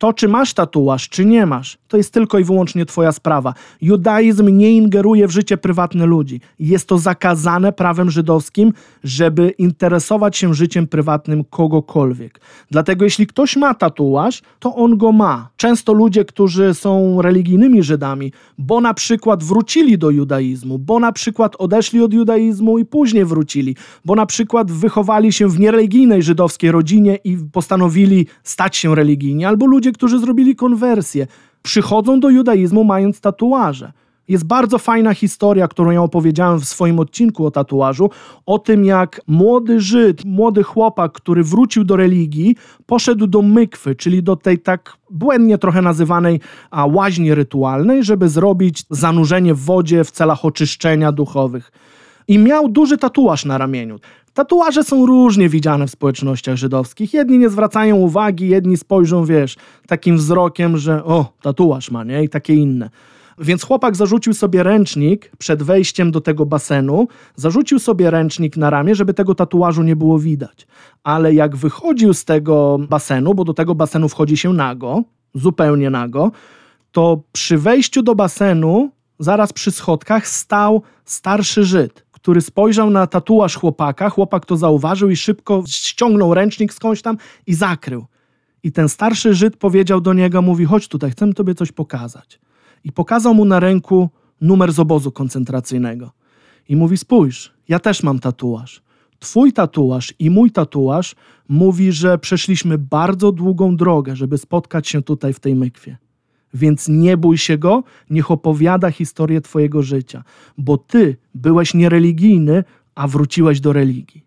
To, 0.04 0.12
czy 0.12 0.28
masz 0.28 0.54
tatuaż, 0.54 1.08
czy 1.08 1.24
nie 1.24 1.46
masz, 1.46 1.78
to 1.88 1.96
jest 1.96 2.12
tylko 2.12 2.38
i 2.38 2.44
wyłącznie 2.44 2.86
Twoja 2.86 3.12
sprawa. 3.12 3.54
Judaizm 3.80 4.48
nie 4.48 4.72
ingeruje 4.72 5.28
w 5.28 5.30
życie 5.30 5.56
prywatne 5.56 6.06
ludzi. 6.06 6.40
Jest 6.58 6.88
to 6.88 6.98
zakazane 6.98 7.72
prawem 7.72 8.10
żydowskim, 8.10 8.72
żeby 9.04 9.50
interesować 9.58 10.36
się 10.36 10.54
życiem 10.54 10.86
prywatnym 10.86 11.44
kogokolwiek. 11.44 12.40
Dlatego, 12.70 13.04
jeśli 13.04 13.26
ktoś 13.26 13.56
ma 13.56 13.74
tatuaż, 13.74 14.42
to 14.58 14.74
on 14.74 14.98
go 14.98 15.12
ma. 15.12 15.48
Często 15.56 15.92
ludzie, 15.92 16.24
którzy 16.24 16.74
są 16.74 17.22
religijnymi 17.22 17.82
Żydami, 17.82 18.32
bo 18.58 18.80
na 18.80 18.94
przykład 18.94 19.44
wrócili 19.44 19.98
do 19.98 20.10
judaizmu, 20.10 20.78
bo 20.78 20.98
na 21.00 21.12
przykład 21.12 21.56
odeszli 21.58 22.00
od 22.00 22.12
judaizmu 22.12 22.78
i 22.78 22.84
później 22.84 23.24
wrócili, 23.24 23.76
bo 24.04 24.14
na 24.14 24.26
przykład 24.26 24.72
wychowali 24.72 25.32
się 25.32 25.48
w 25.48 25.60
niereligijnej 25.60 26.22
żydowskiej 26.22 26.70
rodzinie 26.70 27.18
i 27.24 27.36
postanowili 27.52 28.26
stać 28.42 28.76
się 28.76 28.94
religijni, 28.94 29.44
albo 29.44 29.66
ludzie, 29.66 29.93
którzy 29.94 30.18
zrobili 30.18 30.56
konwersję, 30.56 31.26
przychodzą 31.62 32.20
do 32.20 32.30
judaizmu 32.30 32.84
mając 32.84 33.20
tatuaże. 33.20 33.92
Jest 34.28 34.44
bardzo 34.44 34.78
fajna 34.78 35.14
historia, 35.14 35.68
którą 35.68 35.90
ja 35.90 36.02
opowiedziałem 36.02 36.60
w 36.60 36.64
swoim 36.64 37.00
odcinku 37.00 37.46
o 37.46 37.50
tatuażu, 37.50 38.10
o 38.46 38.58
tym 38.58 38.84
jak 38.84 39.20
młody 39.26 39.80
Żyd, 39.80 40.24
młody 40.24 40.62
chłopak, 40.62 41.12
który 41.12 41.44
wrócił 41.44 41.84
do 41.84 41.96
religii, 41.96 42.56
poszedł 42.86 43.26
do 43.26 43.42
mykwy, 43.42 43.94
czyli 43.94 44.22
do 44.22 44.36
tej 44.36 44.58
tak 44.58 44.96
błędnie 45.10 45.58
trochę 45.58 45.82
nazywanej 45.82 46.40
a, 46.70 46.86
łaźni 46.86 47.34
rytualnej, 47.34 48.04
żeby 48.04 48.28
zrobić 48.28 48.84
zanurzenie 48.90 49.54
w 49.54 49.60
wodzie 49.60 50.04
w 50.04 50.10
celach 50.10 50.44
oczyszczenia 50.44 51.12
duchowych. 51.12 51.72
I 52.28 52.38
miał 52.38 52.68
duży 52.68 52.98
tatuaż 52.98 53.44
na 53.44 53.58
ramieniu. 53.58 53.98
Tatuaże 54.34 54.84
są 54.84 55.06
różnie 55.06 55.48
widziane 55.48 55.86
w 55.86 55.90
społecznościach 55.90 56.56
żydowskich. 56.56 57.14
Jedni 57.14 57.38
nie 57.38 57.48
zwracają 57.48 57.96
uwagi, 57.96 58.48
jedni 58.48 58.76
spojrzą, 58.76 59.24
wiesz, 59.24 59.56
takim 59.86 60.16
wzrokiem, 60.16 60.78
że 60.78 61.04
o, 61.04 61.32
tatuaż 61.42 61.90
ma, 61.90 62.04
nie? 62.04 62.24
I 62.24 62.28
takie 62.28 62.54
inne. 62.54 62.90
Więc 63.38 63.62
chłopak 63.62 63.96
zarzucił 63.96 64.34
sobie 64.34 64.62
ręcznik 64.62 65.30
przed 65.38 65.62
wejściem 65.62 66.10
do 66.10 66.20
tego 66.20 66.46
basenu, 66.46 67.08
zarzucił 67.36 67.78
sobie 67.78 68.10
ręcznik 68.10 68.56
na 68.56 68.70
ramię, 68.70 68.94
żeby 68.94 69.14
tego 69.14 69.34
tatuażu 69.34 69.82
nie 69.82 69.96
było 69.96 70.18
widać. 70.18 70.66
Ale 71.02 71.34
jak 71.34 71.56
wychodził 71.56 72.14
z 72.14 72.24
tego 72.24 72.78
basenu, 72.88 73.34
bo 73.34 73.44
do 73.44 73.54
tego 73.54 73.74
basenu 73.74 74.08
wchodzi 74.08 74.36
się 74.36 74.52
nago, 74.52 75.02
zupełnie 75.34 75.90
nago, 75.90 76.32
to 76.92 77.22
przy 77.32 77.58
wejściu 77.58 78.02
do 78.02 78.14
basenu, 78.14 78.90
zaraz 79.18 79.52
przy 79.52 79.70
schodkach, 79.70 80.28
stał 80.28 80.82
starszy 81.04 81.64
Żyd, 81.64 82.03
który 82.24 82.40
spojrzał 82.40 82.90
na 82.90 83.06
tatuaż 83.06 83.56
chłopaka. 83.56 84.10
Chłopak 84.10 84.46
to 84.46 84.56
zauważył 84.56 85.10
i 85.10 85.16
szybko 85.16 85.62
ściągnął 85.66 86.34
ręcznik 86.34 86.74
skądś 86.74 87.02
tam 87.02 87.16
i 87.46 87.54
zakrył. 87.54 88.06
I 88.62 88.72
ten 88.72 88.88
starszy 88.88 89.34
Żyd 89.34 89.56
powiedział 89.56 90.00
do 90.00 90.12
niego, 90.12 90.42
mówi, 90.42 90.64
chodź 90.64 90.88
tutaj, 90.88 91.10
chcę 91.10 91.32
tobie 91.32 91.54
coś 91.54 91.72
pokazać. 91.72 92.40
I 92.84 92.92
pokazał 92.92 93.34
mu 93.34 93.44
na 93.44 93.60
ręku 93.60 94.08
numer 94.40 94.72
z 94.72 94.78
obozu 94.78 95.12
koncentracyjnego. 95.12 96.10
I 96.68 96.76
mówi, 96.76 96.96
spójrz, 96.96 97.52
ja 97.68 97.78
też 97.78 98.02
mam 98.02 98.18
tatuaż. 98.18 98.82
Twój 99.18 99.52
tatuaż 99.52 100.14
i 100.18 100.30
mój 100.30 100.50
tatuaż 100.50 101.16
mówi, 101.48 101.92
że 101.92 102.18
przeszliśmy 102.18 102.78
bardzo 102.78 103.32
długą 103.32 103.76
drogę, 103.76 104.16
żeby 104.16 104.38
spotkać 104.38 104.88
się 104.88 105.02
tutaj 105.02 105.32
w 105.32 105.40
tej 105.40 105.54
mykwie. 105.54 105.96
Więc 106.54 106.88
nie 106.88 107.16
bój 107.16 107.38
się 107.38 107.58
go, 107.58 107.84
niech 108.10 108.30
opowiada 108.30 108.90
historię 108.90 109.40
twojego 109.40 109.82
życia, 109.82 110.24
bo 110.58 110.78
ty 110.78 111.16
byłeś 111.34 111.74
niereligijny, 111.74 112.64
a 112.94 113.08
wróciłeś 113.08 113.60
do 113.60 113.72
religii. 113.72 114.23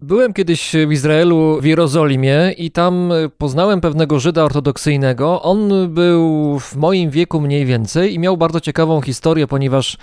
Byłem 0.00 0.32
kiedyś 0.32 0.72
w 0.88 0.92
Izraelu, 0.92 1.60
w 1.60 1.64
Jerozolimie 1.64 2.54
i 2.58 2.70
tam 2.70 3.12
poznałem 3.38 3.80
pewnego 3.80 4.20
Żyda 4.20 4.44
ortodoksyjnego. 4.44 5.42
On 5.42 5.88
był 5.88 6.58
w 6.58 6.76
moim 6.76 7.10
wieku 7.10 7.40
mniej 7.40 7.64
więcej 7.64 8.14
i 8.14 8.18
miał 8.18 8.36
bardzo 8.36 8.60
ciekawą 8.60 9.00
historię, 9.00 9.46
ponieważ 9.46 9.98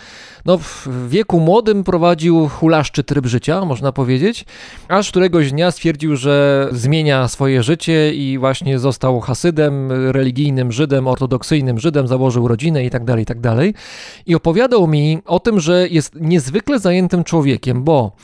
no, 0.46 0.58
w 0.58 0.88
wieku 1.10 1.40
młodym 1.40 1.84
prowadził 1.84 2.48
hulaszczy 2.48 3.04
tryb 3.04 3.26
życia, 3.26 3.66
można 3.66 3.92
powiedzieć, 3.92 4.46
aż 4.88 5.10
któregoś 5.10 5.52
dnia 5.52 5.72
stwierdził, 5.72 6.16
że 6.16 6.68
zmienia 6.72 7.28
swoje 7.28 7.64
życie 7.64 8.14
i 8.14 8.38
właśnie 8.38 8.80
został 8.80 9.20
hasydem, 9.20 9.92
religijnym 9.92 10.72
Żydem, 10.72 11.08
ortodoksyjnym 11.08 11.80
Żydem, 11.80 12.08
założył 12.08 12.48
rodzinę 12.48 12.86
i 12.86 12.90
tak 12.90 13.06
dalej, 13.06 13.24
i 13.24 13.26
tak. 13.26 13.38
I 14.26 14.36
opowiadał 14.36 14.88
mi 14.88 15.20
o 15.26 15.40
tym, 15.40 15.60
że 15.60 15.88
jest 15.88 16.16
niezwykle 16.16 16.80
zajętym 16.80 17.24
człowiekiem, 17.24 17.84
bo 17.84 18.16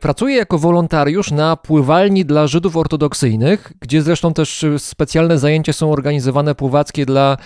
Pracuje 0.00 0.36
jako 0.36 0.58
wolontariusz 0.58 1.30
na 1.30 1.56
pływalni 1.56 2.24
dla 2.24 2.46
Żydów 2.46 2.76
ortodoksyjnych, 2.76 3.72
gdzie 3.80 4.02
zresztą 4.02 4.34
też 4.34 4.64
specjalne 4.78 5.38
zajęcia 5.38 5.72
są 5.72 5.92
organizowane 5.92 6.54
pływackie 6.54 7.06
dla 7.06 7.36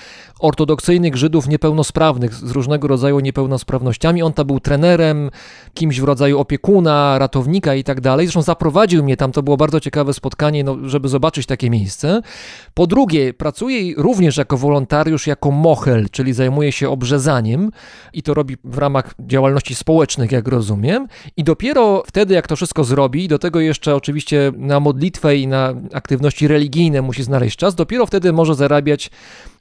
ortodoksyjnych 0.40 1.16
Żydów 1.16 1.48
niepełnosprawnych 1.48 2.34
z 2.34 2.50
różnego 2.50 2.88
rodzaju 2.88 3.20
niepełnosprawnościami. 3.20 4.22
On 4.22 4.32
tam 4.32 4.46
był 4.46 4.60
trenerem, 4.60 5.30
kimś 5.74 6.00
w 6.00 6.04
rodzaju 6.04 6.38
opiekuna, 6.38 7.18
ratownika 7.18 7.74
i 7.74 7.84
tak 7.84 8.00
dalej. 8.00 8.26
Zresztą 8.26 8.42
zaprowadził 8.42 9.04
mnie 9.04 9.16
tam, 9.16 9.32
to 9.32 9.42
było 9.42 9.56
bardzo 9.56 9.80
ciekawe 9.80 10.14
spotkanie, 10.14 10.64
no, 10.64 10.76
żeby 10.84 11.08
zobaczyć 11.08 11.46
takie 11.46 11.70
miejsce. 11.70 12.22
Po 12.74 12.86
drugie, 12.86 13.34
pracuje 13.34 13.94
również 13.96 14.36
jako 14.36 14.56
wolontariusz, 14.56 15.26
jako 15.26 15.50
mochel, 15.50 16.06
czyli 16.10 16.32
zajmuje 16.32 16.72
się 16.72 16.90
obrzezaniem 16.90 17.70
i 18.12 18.22
to 18.22 18.34
robi 18.34 18.56
w 18.64 18.78
ramach 18.78 19.14
działalności 19.20 19.74
społecznych, 19.74 20.32
jak 20.32 20.48
rozumiem. 20.48 21.08
I 21.36 21.44
dopiero 21.44 22.02
wtedy, 22.06 22.41
jak 22.42 22.48
to 22.48 22.56
wszystko 22.56 22.84
zrobi, 22.84 23.28
do 23.28 23.38
tego 23.38 23.60
jeszcze 23.60 23.94
oczywiście 23.94 24.52
na 24.56 24.80
modlitwę 24.80 25.36
i 25.36 25.46
na 25.46 25.74
aktywności 25.92 26.48
religijne 26.48 27.02
musi 27.02 27.22
znaleźć 27.22 27.56
czas, 27.56 27.74
dopiero 27.74 28.06
wtedy 28.06 28.32
może 28.32 28.54
zarabiać 28.54 29.10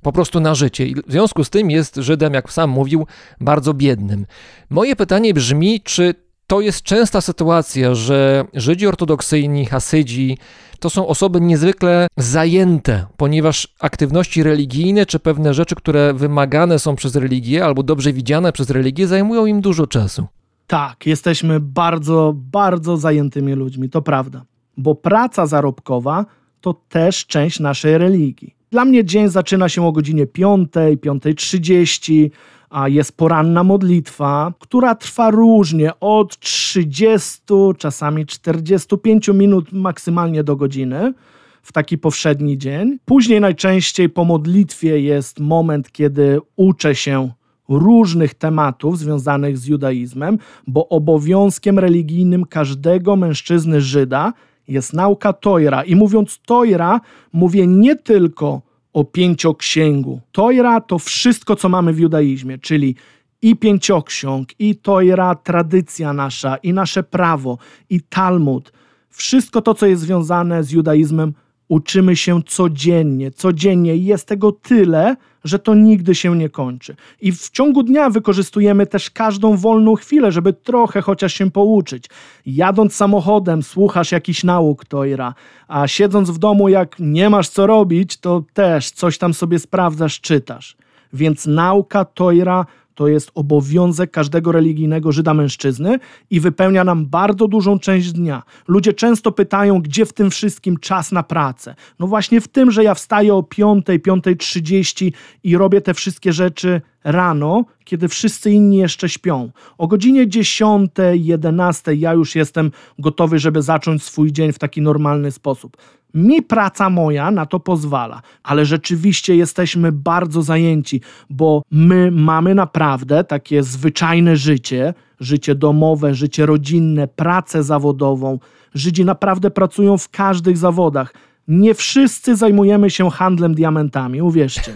po 0.01 0.11
prostu 0.11 0.39
na 0.39 0.55
życie. 0.55 0.87
I 0.87 0.95
w 0.95 1.11
związku 1.11 1.43
z 1.43 1.49
tym 1.49 1.71
jest 1.71 1.95
Żydem, 1.95 2.33
jak 2.33 2.53
sam 2.53 2.69
mówił, 2.69 3.07
bardzo 3.39 3.73
biednym. 3.73 4.25
Moje 4.69 4.95
pytanie 4.95 5.33
brzmi, 5.33 5.81
czy 5.81 6.15
to 6.47 6.61
jest 6.61 6.83
częsta 6.83 7.21
sytuacja, 7.21 7.95
że 7.95 8.45
Żydzi 8.53 8.87
ortodoksyjni, 8.87 9.65
Hasydzi 9.65 10.37
to 10.79 10.89
są 10.89 11.07
osoby 11.07 11.41
niezwykle 11.41 12.07
zajęte, 12.17 13.05
ponieważ 13.17 13.75
aktywności 13.79 14.43
religijne 14.43 15.05
czy 15.05 15.19
pewne 15.19 15.53
rzeczy, 15.53 15.75
które 15.75 16.13
wymagane 16.13 16.79
są 16.79 16.95
przez 16.95 17.15
religię 17.15 17.65
albo 17.65 17.83
dobrze 17.83 18.13
widziane 18.13 18.51
przez 18.51 18.69
religię, 18.69 19.07
zajmują 19.07 19.45
im 19.45 19.61
dużo 19.61 19.87
czasu. 19.87 20.27
Tak, 20.71 21.05
jesteśmy 21.05 21.59
bardzo, 21.59 22.33
bardzo 22.35 22.97
zajętymi 22.97 23.53
ludźmi, 23.53 23.89
to 23.89 24.01
prawda. 24.01 24.45
Bo 24.77 24.95
praca 24.95 25.45
zarobkowa 25.45 26.25
to 26.61 26.73
też 26.73 27.25
część 27.25 27.59
naszej 27.59 27.97
religii. 27.97 28.55
Dla 28.69 28.85
mnie 28.85 29.05
dzień 29.05 29.29
zaczyna 29.29 29.69
się 29.69 29.85
o 29.87 29.91
godzinie 29.91 30.27
5, 30.27 30.71
5.30, 30.71 32.29
a 32.69 32.87
jest 32.87 33.17
poranna 33.17 33.63
modlitwa, 33.63 34.53
która 34.59 34.95
trwa 34.95 35.31
różnie 35.31 35.99
od 35.99 36.39
30, 36.39 37.41
czasami 37.77 38.25
45 38.25 39.27
minut 39.27 39.71
maksymalnie 39.71 40.43
do 40.43 40.55
godziny 40.55 41.13
w 41.61 41.71
taki 41.71 41.97
powszedni 41.97 42.57
dzień. 42.57 42.97
Później 43.05 43.41
najczęściej 43.41 44.09
po 44.09 44.25
modlitwie 44.25 44.99
jest 44.99 45.39
moment, 45.39 45.91
kiedy 45.91 46.39
uczę 46.55 46.95
się 46.95 47.31
różnych 47.77 48.33
tematów 48.33 48.99
związanych 48.99 49.57
z 49.57 49.65
judaizmem, 49.65 50.37
bo 50.67 50.89
obowiązkiem 50.89 51.79
religijnym 51.79 52.45
każdego 52.45 53.15
mężczyzny 53.15 53.81
Żyda 53.81 54.33
jest 54.67 54.93
nauka 54.93 55.33
Tojra. 55.33 55.83
I 55.83 55.95
mówiąc 55.95 56.39
Tojra, 56.45 57.01
mówię 57.33 57.67
nie 57.67 57.95
tylko 57.95 58.61
o 58.93 59.03
pięcioksięgu. 59.03 60.21
Tojra 60.31 60.81
to 60.81 60.99
wszystko, 60.99 61.55
co 61.55 61.69
mamy 61.69 61.93
w 61.93 61.99
judaizmie, 61.99 62.57
czyli 62.57 62.95
i 63.41 63.55
pięcioksiąg, 63.55 64.49
i 64.59 64.75
Tojra, 64.75 65.35
tradycja 65.35 66.13
nasza, 66.13 66.55
i 66.55 66.73
nasze 66.73 67.03
prawo, 67.03 67.57
i 67.89 68.01
Talmud. 68.01 68.71
Wszystko 69.09 69.61
to, 69.61 69.73
co 69.73 69.85
jest 69.85 70.01
związane 70.01 70.63
z 70.63 70.71
judaizmem, 70.71 71.33
uczymy 71.71 72.15
się 72.15 72.43
codziennie. 72.43 73.31
Codziennie 73.31 73.95
jest 73.95 74.27
tego 74.27 74.51
tyle, 74.51 75.15
że 75.43 75.59
to 75.59 75.75
nigdy 75.75 76.15
się 76.15 76.35
nie 76.35 76.49
kończy. 76.49 76.95
I 77.21 77.31
w 77.31 77.49
ciągu 77.49 77.83
dnia 77.83 78.09
wykorzystujemy 78.09 78.87
też 78.87 79.09
każdą 79.09 79.57
wolną 79.57 79.95
chwilę, 79.95 80.31
żeby 80.31 80.53
trochę 80.53 81.01
chociaż 81.01 81.33
się 81.33 81.51
pouczyć. 81.51 82.05
Jadąc 82.45 82.95
samochodem, 82.95 83.63
słuchasz 83.63 84.11
jakiś 84.11 84.43
nauk 84.43 84.85
Tojra, 84.85 85.33
a 85.67 85.87
siedząc 85.87 86.29
w 86.29 86.37
domu, 86.37 86.69
jak 86.69 86.95
nie 86.99 87.29
masz 87.29 87.49
co 87.49 87.67
robić, 87.67 88.17
to 88.17 88.43
też 88.53 88.91
coś 88.91 89.17
tam 89.17 89.33
sobie 89.33 89.59
sprawdzasz, 89.59 90.21
czytasz. 90.21 90.77
Więc 91.13 91.45
nauka 91.45 92.05
Tojra 92.05 92.65
to 92.95 93.07
jest 93.07 93.31
obowiązek 93.35 94.11
każdego 94.11 94.51
religijnego 94.51 95.11
Żyda 95.11 95.33
mężczyzny 95.33 95.99
i 96.29 96.39
wypełnia 96.39 96.83
nam 96.83 97.05
bardzo 97.05 97.47
dużą 97.47 97.79
część 97.79 98.11
dnia. 98.11 98.43
Ludzie 98.67 98.93
często 98.93 99.31
pytają, 99.31 99.81
gdzie 99.81 100.05
w 100.05 100.13
tym 100.13 100.29
wszystkim 100.29 100.77
czas 100.77 101.11
na 101.11 101.23
pracę. 101.23 101.75
No 101.99 102.07
właśnie 102.07 102.41
w 102.41 102.47
tym, 102.47 102.71
że 102.71 102.83
ja 102.83 102.93
wstaję 102.93 103.33
o 103.33 103.43
5, 103.43 103.85
5.30 103.85 105.11
i 105.43 105.57
robię 105.57 105.81
te 105.81 105.93
wszystkie 105.93 106.33
rzeczy 106.33 106.81
rano, 107.03 107.65
kiedy 107.83 108.07
wszyscy 108.07 108.51
inni 108.51 108.77
jeszcze 108.77 109.09
śpią. 109.09 109.51
O 109.77 109.87
godzinie 109.87 110.27
10, 110.27 110.91
11 111.13 111.95
ja 111.95 112.13
już 112.13 112.35
jestem 112.35 112.71
gotowy, 112.99 113.39
żeby 113.39 113.61
zacząć 113.61 114.03
swój 114.03 114.31
dzień 114.31 114.53
w 114.53 114.59
taki 114.59 114.81
normalny 114.81 115.31
sposób. 115.31 115.77
Mi 116.13 116.41
praca 116.41 116.89
moja 116.89 117.31
na 117.31 117.45
to 117.45 117.59
pozwala, 117.59 118.21
ale 118.43 118.65
rzeczywiście 118.65 119.35
jesteśmy 119.35 119.91
bardzo 119.91 120.41
zajęci, 120.41 121.01
bo 121.29 121.61
my 121.71 122.11
mamy 122.11 122.55
naprawdę 122.55 123.23
takie 123.23 123.63
zwyczajne 123.63 124.35
życie, 124.35 124.93
życie 125.19 125.55
domowe, 125.55 126.13
życie 126.13 126.45
rodzinne, 126.45 127.07
pracę 127.07 127.63
zawodową. 127.63 128.39
Żydzi 128.73 129.05
naprawdę 129.05 129.51
pracują 129.51 129.97
w 129.97 130.09
każdych 130.09 130.57
zawodach. 130.57 131.13
Nie 131.47 131.73
wszyscy 131.73 132.35
zajmujemy 132.35 132.89
się 132.89 133.09
handlem 133.09 133.55
diamentami, 133.55 134.21
uwierzcie. 134.21 134.73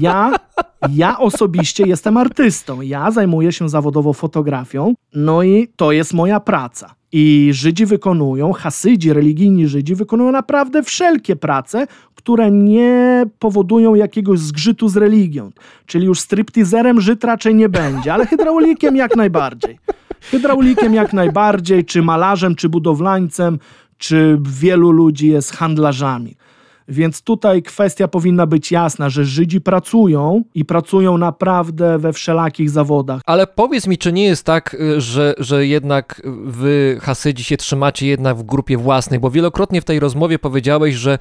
Ja, 0.00 0.32
ja 0.90 1.18
osobiście 1.18 1.84
jestem 1.86 2.16
artystą. 2.16 2.80
Ja 2.80 3.10
zajmuję 3.10 3.52
się 3.52 3.68
zawodowo 3.68 4.12
fotografią, 4.12 4.94
no 5.14 5.42
i 5.42 5.68
to 5.76 5.92
jest 5.92 6.14
moja 6.14 6.40
praca. 6.40 6.94
I 7.16 7.50
Żydzi 7.52 7.86
wykonują, 7.86 8.52
Hasydzi, 8.52 9.12
religijni 9.12 9.68
Żydzi 9.68 9.94
wykonują 9.94 10.32
naprawdę 10.32 10.82
wszelkie 10.82 11.36
prace, 11.36 11.86
które 12.14 12.50
nie 12.50 13.24
powodują 13.38 13.94
jakiegoś 13.94 14.38
zgrzytu 14.38 14.88
z 14.88 14.96
religią. 14.96 15.50
Czyli 15.86 16.06
już 16.06 16.20
striptizerem 16.20 17.00
Żyd 17.00 17.24
raczej 17.24 17.54
nie 17.54 17.68
będzie, 17.68 18.14
ale 18.14 18.26
hydraulikiem 18.26 18.96
jak 18.96 19.16
najbardziej. 19.16 19.78
Hydraulikiem 20.20 20.94
jak 20.94 21.12
najbardziej, 21.12 21.84
czy 21.84 22.02
malarzem, 22.02 22.54
czy 22.54 22.68
budowlańcem, 22.68 23.58
czy 23.98 24.38
wielu 24.42 24.90
ludzi 24.90 25.28
jest 25.28 25.52
handlarzami. 25.52 26.36
Więc 26.88 27.22
tutaj 27.22 27.62
kwestia 27.62 28.08
powinna 28.08 28.46
być 28.46 28.72
jasna, 28.72 29.08
że 29.08 29.24
Żydzi 29.24 29.60
pracują 29.60 30.42
i 30.54 30.64
pracują 30.64 31.18
naprawdę 31.18 31.98
we 31.98 32.12
wszelakich 32.12 32.70
zawodach. 32.70 33.22
Ale 33.26 33.46
powiedz 33.46 33.86
mi, 33.86 33.98
czy 33.98 34.12
nie 34.12 34.24
jest 34.24 34.46
tak, 34.46 34.74
y, 34.74 35.00
że, 35.00 35.34
że 35.38 35.66
jednak 35.66 36.22
wy, 36.44 36.98
Hasydzi, 37.02 37.44
się 37.44 37.56
trzymacie 37.56 38.06
jednak 38.06 38.36
w 38.36 38.42
grupie 38.42 38.76
własnej? 38.76 39.20
Bo 39.20 39.30
wielokrotnie 39.30 39.80
w 39.80 39.84
tej 39.84 40.00
rozmowie 40.00 40.38
powiedziałeś, 40.38 40.94
że 40.94 41.18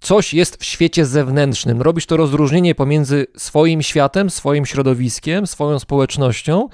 coś 0.00 0.34
jest 0.34 0.56
w 0.56 0.64
świecie 0.64 1.06
zewnętrznym. 1.06 1.82
Robisz 1.82 2.06
to 2.06 2.16
rozróżnienie 2.16 2.74
pomiędzy 2.74 3.26
swoim 3.36 3.82
światem, 3.82 4.30
swoim 4.30 4.66
środowiskiem, 4.66 5.46
swoją 5.46 5.78
społecznością, 5.78 6.68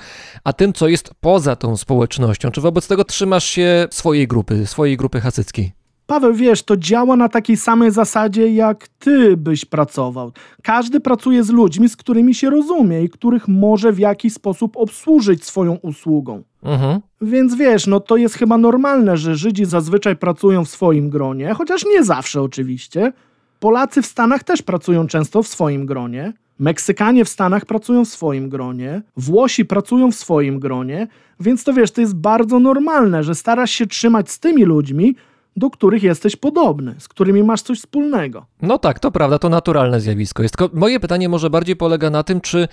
a 0.45 0.53
tym, 0.53 0.73
co 0.73 0.89
jest 0.89 1.11
poza 1.21 1.57
tą 1.57 1.77
społecznością. 1.77 2.51
Czy 2.51 2.61
wobec 2.61 2.89
tego 2.89 3.05
trzymasz 3.05 3.45
się 3.45 3.89
swojej 3.91 4.29
grupy, 4.29 4.67
swojej 4.67 4.97
grupy 4.97 5.21
hasyckiej? 5.21 5.80
Paweł, 6.11 6.35
wiesz, 6.35 6.63
to 6.63 6.77
działa 6.77 7.17
na 7.17 7.29
takiej 7.29 7.57
samej 7.57 7.91
zasadzie, 7.91 8.49
jak 8.55 8.89
ty 8.89 9.37
byś 9.37 9.65
pracował. 9.65 10.33
Każdy 10.63 11.01
pracuje 11.01 11.45
z 11.45 11.51
ludźmi, 11.51 11.89
z 11.89 11.97
którymi 11.97 12.35
się 12.35 12.51
rozumie 12.51 13.03
i 13.03 13.09
których 13.09 13.49
może 13.49 13.93
w 13.93 13.99
jakiś 13.99 14.33
sposób 14.33 14.77
obsłużyć 14.77 15.45
swoją 15.45 15.75
usługą. 15.75 16.43
Mhm. 16.63 17.01
Więc 17.21 17.55
wiesz, 17.55 17.87
no 17.87 18.01
to 18.01 18.17
jest 18.17 18.35
chyba 18.35 18.59
normalne, 18.59 19.17
że 19.17 19.37
Żydzi 19.37 19.65
zazwyczaj 19.65 20.17
pracują 20.17 20.65
w 20.65 20.69
swoim 20.69 21.11
gronie, 21.11 21.55
chociaż 21.55 21.85
nie 21.87 22.05
zawsze 22.05 22.43
oczywiście. 22.43 23.13
Polacy 23.61 24.03
w 24.03 24.07
Stanach 24.07 24.45
też 24.45 24.63
pracują 24.63 25.07
często 25.07 25.43
w 25.43 25.49
swoim 25.49 25.87
gronie. 25.87 26.33
Meksykanie 26.59 27.25
w 27.25 27.29
Stanach 27.29 27.67
pracują 27.67 28.05
w 28.05 28.09
swoim 28.09 28.49
gronie, 28.49 29.03
Włosi 29.17 29.65
pracują 29.65 30.13
w 30.13 30.15
swoim 30.15 30.61
gronie, 30.61 31.09
więc 31.41 31.65
to 31.65 31.73
wiesz, 31.73 31.91
to 31.91 32.01
jest 32.01 32.17
bardzo 32.17 32.59
normalne, 32.59 33.23
że 33.23 33.35
starasz 33.35 33.71
się 33.71 33.87
trzymać 33.87 34.31
z 34.31 34.39
tymi 34.41 34.65
ludźmi, 34.65 35.15
do 35.57 35.71
których 35.71 36.03
jesteś 36.03 36.37
podobny, 36.37 36.95
z 36.99 37.09
którymi 37.09 37.43
masz 37.43 37.63
coś 37.63 37.79
wspólnego. 37.79 38.47
No 38.63 38.79
tak, 38.79 38.99
to 38.99 39.11
prawda, 39.11 39.39
to 39.39 39.49
naturalne 39.49 40.01
zjawisko 40.01 40.43
jest. 40.43 40.57
Tylko 40.57 40.77
moje 40.79 41.01
pytanie 41.01 41.29
może 41.29 41.51
bardziej 41.51 41.77
polega 41.77 42.11
na 42.11 42.23
tym, 42.23 42.41
czy 42.41 42.69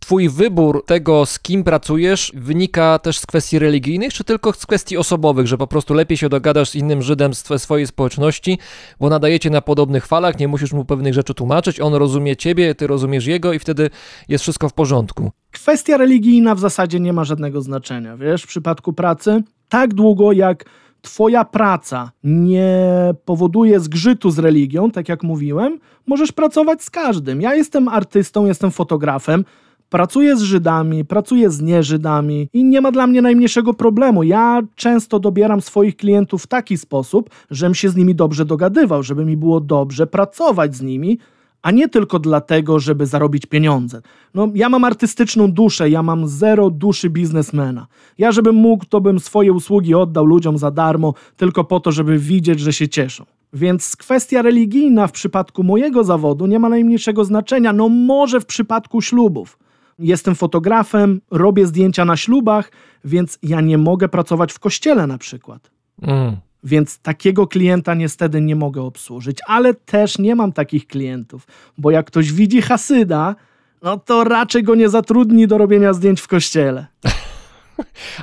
twój 0.00 0.28
wybór 0.28 0.84
tego, 0.86 1.26
z 1.26 1.40
kim 1.40 1.64
pracujesz, 1.64 2.32
wynika 2.34 2.98
też 2.98 3.18
z 3.18 3.26
kwestii 3.26 3.58
religijnych, 3.58 4.12
czy 4.12 4.24
tylko 4.24 4.52
z 4.52 4.66
kwestii 4.66 4.96
osobowych, 4.96 5.46
że 5.46 5.58
po 5.58 5.66
prostu 5.66 5.94
lepiej 5.94 6.16
się 6.16 6.28
dogadasz 6.28 6.70
z 6.70 6.74
innym 6.74 7.02
Żydem 7.02 7.34
z 7.34 7.44
swojej 7.58 7.86
społeczności, 7.86 8.58
bo 9.00 9.08
nadajecie 9.08 9.50
na 9.50 9.60
podobnych 9.60 10.06
falach, 10.06 10.38
nie 10.38 10.48
musisz 10.48 10.72
mu 10.72 10.84
pewnych 10.84 11.14
rzeczy 11.14 11.34
tłumaczyć, 11.34 11.80
on 11.80 11.94
rozumie 11.94 12.36
ciebie, 12.36 12.74
ty 12.74 12.86
rozumiesz 12.86 13.26
jego 13.26 13.52
i 13.52 13.58
wtedy 13.58 13.90
jest 14.28 14.42
wszystko 14.42 14.68
w 14.68 14.72
porządku. 14.72 15.30
Kwestia 15.50 15.96
religijna 15.96 16.54
w 16.54 16.60
zasadzie 16.60 17.00
nie 17.00 17.12
ma 17.12 17.24
żadnego 17.24 17.62
znaczenia, 17.62 18.16
wiesz, 18.16 18.42
w 18.42 18.46
przypadku 18.46 18.92
pracy. 18.92 19.42
Tak 19.68 19.94
długo 19.94 20.32
jak 20.32 20.64
twoja 21.02 21.44
praca 21.44 22.10
nie 22.24 23.14
powoduje 23.24 23.80
zgrzytu 23.80 24.30
z 24.30 24.38
religią, 24.38 24.90
tak 24.90 25.08
jak 25.08 25.22
mówiłem, 25.22 25.78
możesz 26.06 26.32
pracować 26.32 26.82
z 26.82 26.90
każdym. 26.90 27.40
Ja 27.40 27.54
jestem 27.54 27.88
artystą, 27.88 28.46
jestem 28.46 28.70
fotografem, 28.70 29.44
pracuję 29.90 30.36
z 30.36 30.40
Żydami, 30.40 31.04
pracuję 31.04 31.50
z 31.50 31.60
nieżydami 31.60 32.48
i 32.52 32.64
nie 32.64 32.80
ma 32.80 32.92
dla 32.92 33.06
mnie 33.06 33.22
najmniejszego 33.22 33.74
problemu. 33.74 34.22
Ja 34.22 34.62
często 34.74 35.18
dobieram 35.18 35.60
swoich 35.60 35.96
klientów 35.96 36.42
w 36.42 36.46
taki 36.46 36.78
sposób, 36.78 37.30
żebym 37.50 37.74
się 37.74 37.88
z 37.88 37.96
nimi 37.96 38.14
dobrze 38.14 38.44
dogadywał, 38.44 39.02
żeby 39.02 39.24
mi 39.24 39.36
było 39.36 39.60
dobrze 39.60 40.06
pracować 40.06 40.76
z 40.76 40.82
nimi, 40.82 41.18
a 41.62 41.70
nie 41.70 41.88
tylko 41.88 42.18
dlatego, 42.18 42.78
żeby 42.78 43.06
zarobić 43.06 43.46
pieniądze. 43.46 44.02
No, 44.34 44.48
ja 44.54 44.68
mam 44.68 44.84
artystyczną 44.84 45.52
duszę, 45.52 45.90
ja 45.90 46.02
mam 46.02 46.28
zero 46.28 46.70
duszy 46.70 47.10
biznesmena. 47.10 47.86
Ja, 48.18 48.32
żebym 48.32 48.54
mógł, 48.54 48.84
to 48.84 49.00
bym 49.00 49.20
swoje 49.20 49.52
usługi 49.52 49.94
oddał 49.94 50.26
ludziom 50.26 50.58
za 50.58 50.70
darmo, 50.70 51.14
tylko 51.36 51.64
po 51.64 51.80
to, 51.80 51.92
żeby 51.92 52.18
widzieć, 52.18 52.60
że 52.60 52.72
się 52.72 52.88
cieszą. 52.88 53.24
Więc 53.52 53.96
kwestia 53.96 54.42
religijna 54.42 55.06
w 55.06 55.12
przypadku 55.12 55.62
mojego 55.62 56.04
zawodu 56.04 56.46
nie 56.46 56.58
ma 56.58 56.68
najmniejszego 56.68 57.24
znaczenia, 57.24 57.72
no 57.72 57.88
może 57.88 58.40
w 58.40 58.46
przypadku 58.46 59.00
ślubów. 59.00 59.58
Jestem 59.98 60.34
fotografem, 60.34 61.20
robię 61.30 61.66
zdjęcia 61.66 62.04
na 62.04 62.16
ślubach, 62.16 62.72
więc 63.04 63.38
ja 63.42 63.60
nie 63.60 63.78
mogę 63.78 64.08
pracować 64.08 64.52
w 64.52 64.58
kościele 64.58 65.06
na 65.06 65.18
przykład. 65.18 65.70
Mm. 66.02 66.36
Więc 66.64 66.98
takiego 66.98 67.46
klienta 67.46 67.94
niestety 67.94 68.40
nie 68.40 68.56
mogę 68.56 68.82
obsłużyć, 68.82 69.38
ale 69.46 69.74
też 69.74 70.18
nie 70.18 70.34
mam 70.34 70.52
takich 70.52 70.86
klientów, 70.86 71.46
bo 71.78 71.90
jak 71.90 72.06
ktoś 72.06 72.32
widzi 72.32 72.62
Hasyda, 72.62 73.34
no 73.82 73.98
to 73.98 74.24
raczej 74.24 74.62
go 74.62 74.74
nie 74.74 74.88
zatrudni 74.88 75.46
do 75.46 75.58
robienia 75.58 75.92
zdjęć 75.92 76.20
w 76.20 76.28
kościele. 76.28 76.86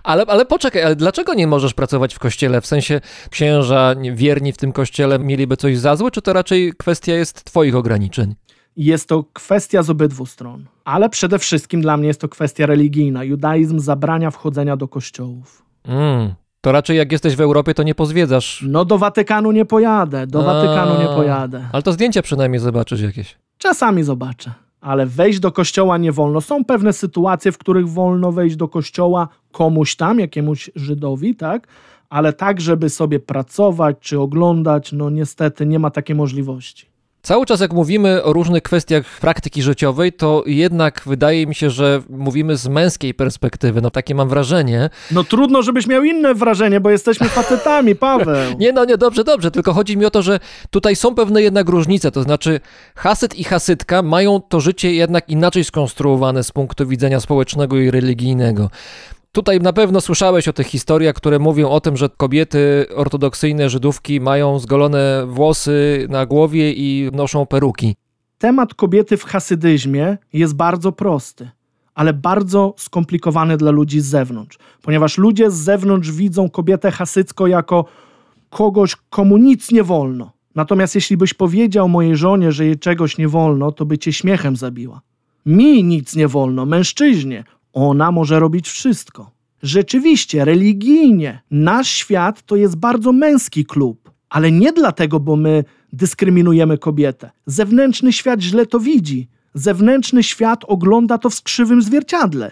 Ale, 0.04 0.24
ale 0.28 0.46
poczekaj, 0.46 0.84
ale 0.84 0.96
dlaczego 0.96 1.34
nie 1.34 1.48
możesz 1.48 1.74
pracować 1.74 2.16
w 2.16 2.20
kościele? 2.20 2.62
W 2.62 2.66
sensie 2.66 3.02
księża 3.30 3.96
wierni 4.14 4.54
w 4.54 4.58
tym 4.58 4.72
kościele 4.72 5.20
mieliby 5.20 5.58
coś 5.58 5.78
za 5.78 5.96
złe, 5.96 6.12
czy 6.12 6.22
to 6.22 6.34
raczej 6.34 6.74
kwestia 6.78 7.14
jest 7.14 7.44
twoich 7.44 7.76
ograniczeń? 7.76 8.36
Jest 8.76 9.10
to 9.10 9.24
kwestia 9.34 9.84
z 9.84 9.90
obydwu 9.90 10.26
stron, 10.26 10.66
ale 10.86 11.10
przede 11.10 11.40
wszystkim 11.40 11.82
dla 11.82 11.98
mnie 11.98 12.08
jest 12.08 12.22
to 12.22 12.30
kwestia 12.30 12.66
religijna. 12.66 13.24
Judaizm 13.24 13.80
zabrania 13.80 14.32
wchodzenia 14.32 14.78
do 14.78 14.88
kościołów. 14.88 15.64
Mm. 15.84 16.34
To 16.68 16.72
raczej 16.72 16.98
jak 16.98 17.12
jesteś 17.12 17.36
w 17.36 17.42
Europie, 17.42 17.74
to 17.74 17.84
nie 17.84 17.96
pozwiedzasz. 17.96 18.66
No 18.68 18.86
do 18.86 18.98
Watykanu 18.98 19.52
nie 19.52 19.66
pojadę, 19.66 20.28
do 20.28 20.44
Watykanu 20.44 21.00
nie 21.00 21.10
A, 21.10 21.16
pojadę. 21.16 21.66
Ale 21.72 21.84
to 21.84 21.94
zdjęcia 21.94 22.22
przynajmniej 22.22 22.60
zobaczysz 22.60 23.02
jakieś. 23.02 23.38
Czasami 23.58 24.04
zobaczę. 24.04 24.52
Ale 24.82 25.06
wejść 25.06 25.40
do 25.40 25.52
kościoła 25.52 25.98
nie 25.98 26.12
wolno. 26.12 26.42
Są 26.42 26.66
pewne 26.66 26.94
sytuacje, 26.94 27.52
w 27.52 27.58
których 27.58 27.90
wolno 27.90 28.32
wejść 28.32 28.56
do 28.56 28.68
kościoła 28.68 29.28
komuś 29.52 29.96
tam, 29.96 30.20
jakiemuś 30.20 30.70
Żydowi, 30.76 31.36
tak? 31.36 31.68
Ale 32.10 32.34
tak, 32.34 32.62
żeby 32.62 32.90
sobie 32.90 33.20
pracować 33.20 33.98
czy 34.00 34.20
oglądać, 34.20 34.92
no 34.92 35.10
niestety 35.10 35.66
nie 35.66 35.80
ma 35.80 35.92
takiej 35.92 36.16
możliwości. 36.16 36.86
Cały 37.28 37.46
czas 37.46 37.60
jak 37.60 37.74
mówimy 37.74 38.24
o 38.24 38.34
różnych 38.34 38.64
kwestiach 38.64 39.06
praktyki 39.22 39.62
życiowej, 39.64 40.14
to 40.14 40.44
jednak 40.46 41.02
wydaje 41.06 41.48
mi 41.48 41.56
się, 41.56 41.70
że 41.70 42.02
mówimy 42.10 42.58
z 42.58 42.68
męskiej 42.68 43.14
perspektywy. 43.14 43.82
No 43.82 43.92
takie 43.92 44.16
mam 44.16 44.30
wrażenie. 44.30 44.90
No 45.12 45.24
trudno, 45.24 45.62
żebyś 45.62 45.88
miał 45.88 46.04
inne 46.04 46.34
wrażenie, 46.36 46.80
bo 46.80 46.90
jesteśmy 46.90 47.30
facetami, 47.30 47.96
Paweł. 48.06 48.58
Nie, 48.60 48.74
no 48.74 48.86
nie, 48.86 48.98
dobrze, 48.98 49.24
dobrze, 49.24 49.52
tylko 49.52 49.74
chodzi 49.74 49.98
mi 49.98 50.06
o 50.06 50.10
to, 50.10 50.22
że 50.22 50.40
tutaj 50.70 50.96
są 50.96 51.16
pewne 51.16 51.42
jednak 51.42 51.70
różnice, 51.70 52.12
to 52.12 52.24
znaczy 52.24 52.60
hasyt 52.96 53.36
i 53.36 53.44
hasytka 53.44 54.02
mają 54.02 54.42
to 54.42 54.60
życie 54.60 54.94
jednak 54.94 55.30
inaczej 55.30 55.64
skonstruowane 55.64 56.44
z 56.44 56.52
punktu 56.52 56.88
widzenia 56.88 57.20
społecznego 57.20 57.78
i 57.78 57.92
religijnego. 57.92 58.70
Tutaj 59.32 59.60
na 59.60 59.74
pewno 59.74 60.02
słyszałeś 60.02 60.48
o 60.48 60.54
tych 60.54 60.68
historiach, 60.68 61.16
które 61.16 61.40
mówią 61.40 61.70
o 61.70 61.82
tym, 61.82 61.98
że 61.98 62.10
kobiety 62.10 62.86
ortodoksyjne 62.96 63.70
Żydówki 63.70 64.22
mają 64.22 64.60
zgolone 64.60 65.26
włosy 65.28 66.08
na 66.10 66.26
głowie 66.26 66.74
i 66.74 67.10
noszą 67.14 67.46
peruki. 67.46 67.96
Temat 68.38 68.74
kobiety 68.74 69.18
w 69.18 69.24
hasydyzmie 69.24 70.18
jest 70.34 70.56
bardzo 70.56 70.92
prosty, 70.92 71.50
ale 71.96 72.14
bardzo 72.14 72.74
skomplikowany 72.78 73.58
dla 73.58 73.72
ludzi 73.72 74.02
z 74.02 74.06
zewnątrz, 74.06 74.58
ponieważ 74.82 75.18
ludzie 75.18 75.52
z 75.52 75.56
zewnątrz 75.56 76.12
widzą 76.12 76.50
kobietę 76.50 76.92
hasycką 76.92 77.46
jako 77.46 77.86
kogoś, 78.50 78.96
komu 79.10 79.38
nic 79.38 79.72
nie 79.72 79.84
wolno. 79.84 80.32
Natomiast 80.56 80.96
jeśli 80.96 81.18
byś 81.18 81.34
powiedział 81.34 81.90
mojej 81.90 82.16
żonie, 82.16 82.52
że 82.52 82.66
jej 82.66 82.80
czegoś 82.80 83.18
nie 83.18 83.28
wolno, 83.28 83.72
to 83.72 83.86
by 83.86 83.98
cię 83.98 84.14
śmiechem 84.14 84.56
zabiła. 84.56 85.02
Mi 85.46 85.84
nic 85.84 86.16
nie 86.16 86.28
wolno, 86.28 86.66
mężczyźnie. 86.66 87.44
Ona 87.78 88.12
może 88.12 88.40
robić 88.40 88.70
wszystko. 88.70 89.32
Rzeczywiście, 89.64 90.46
religijnie, 90.46 91.42
nasz 91.52 91.90
świat 91.90 92.42
to 92.42 92.56
jest 92.56 92.76
bardzo 92.76 93.12
męski 93.12 93.66
klub, 93.66 94.12
ale 94.30 94.52
nie 94.52 94.74
dlatego, 94.74 95.20
bo 95.20 95.36
my 95.36 95.64
dyskryminujemy 95.94 96.78
kobietę. 96.78 97.32
Zewnętrzny 97.46 98.14
świat 98.14 98.42
źle 98.42 98.66
to 98.66 98.80
widzi. 98.80 99.28
Zewnętrzny 99.54 100.24
świat 100.24 100.64
ogląda 100.68 101.18
to 101.18 101.30
w 101.30 101.34
skrzywym 101.34 101.82
zwierciadle. 101.82 102.52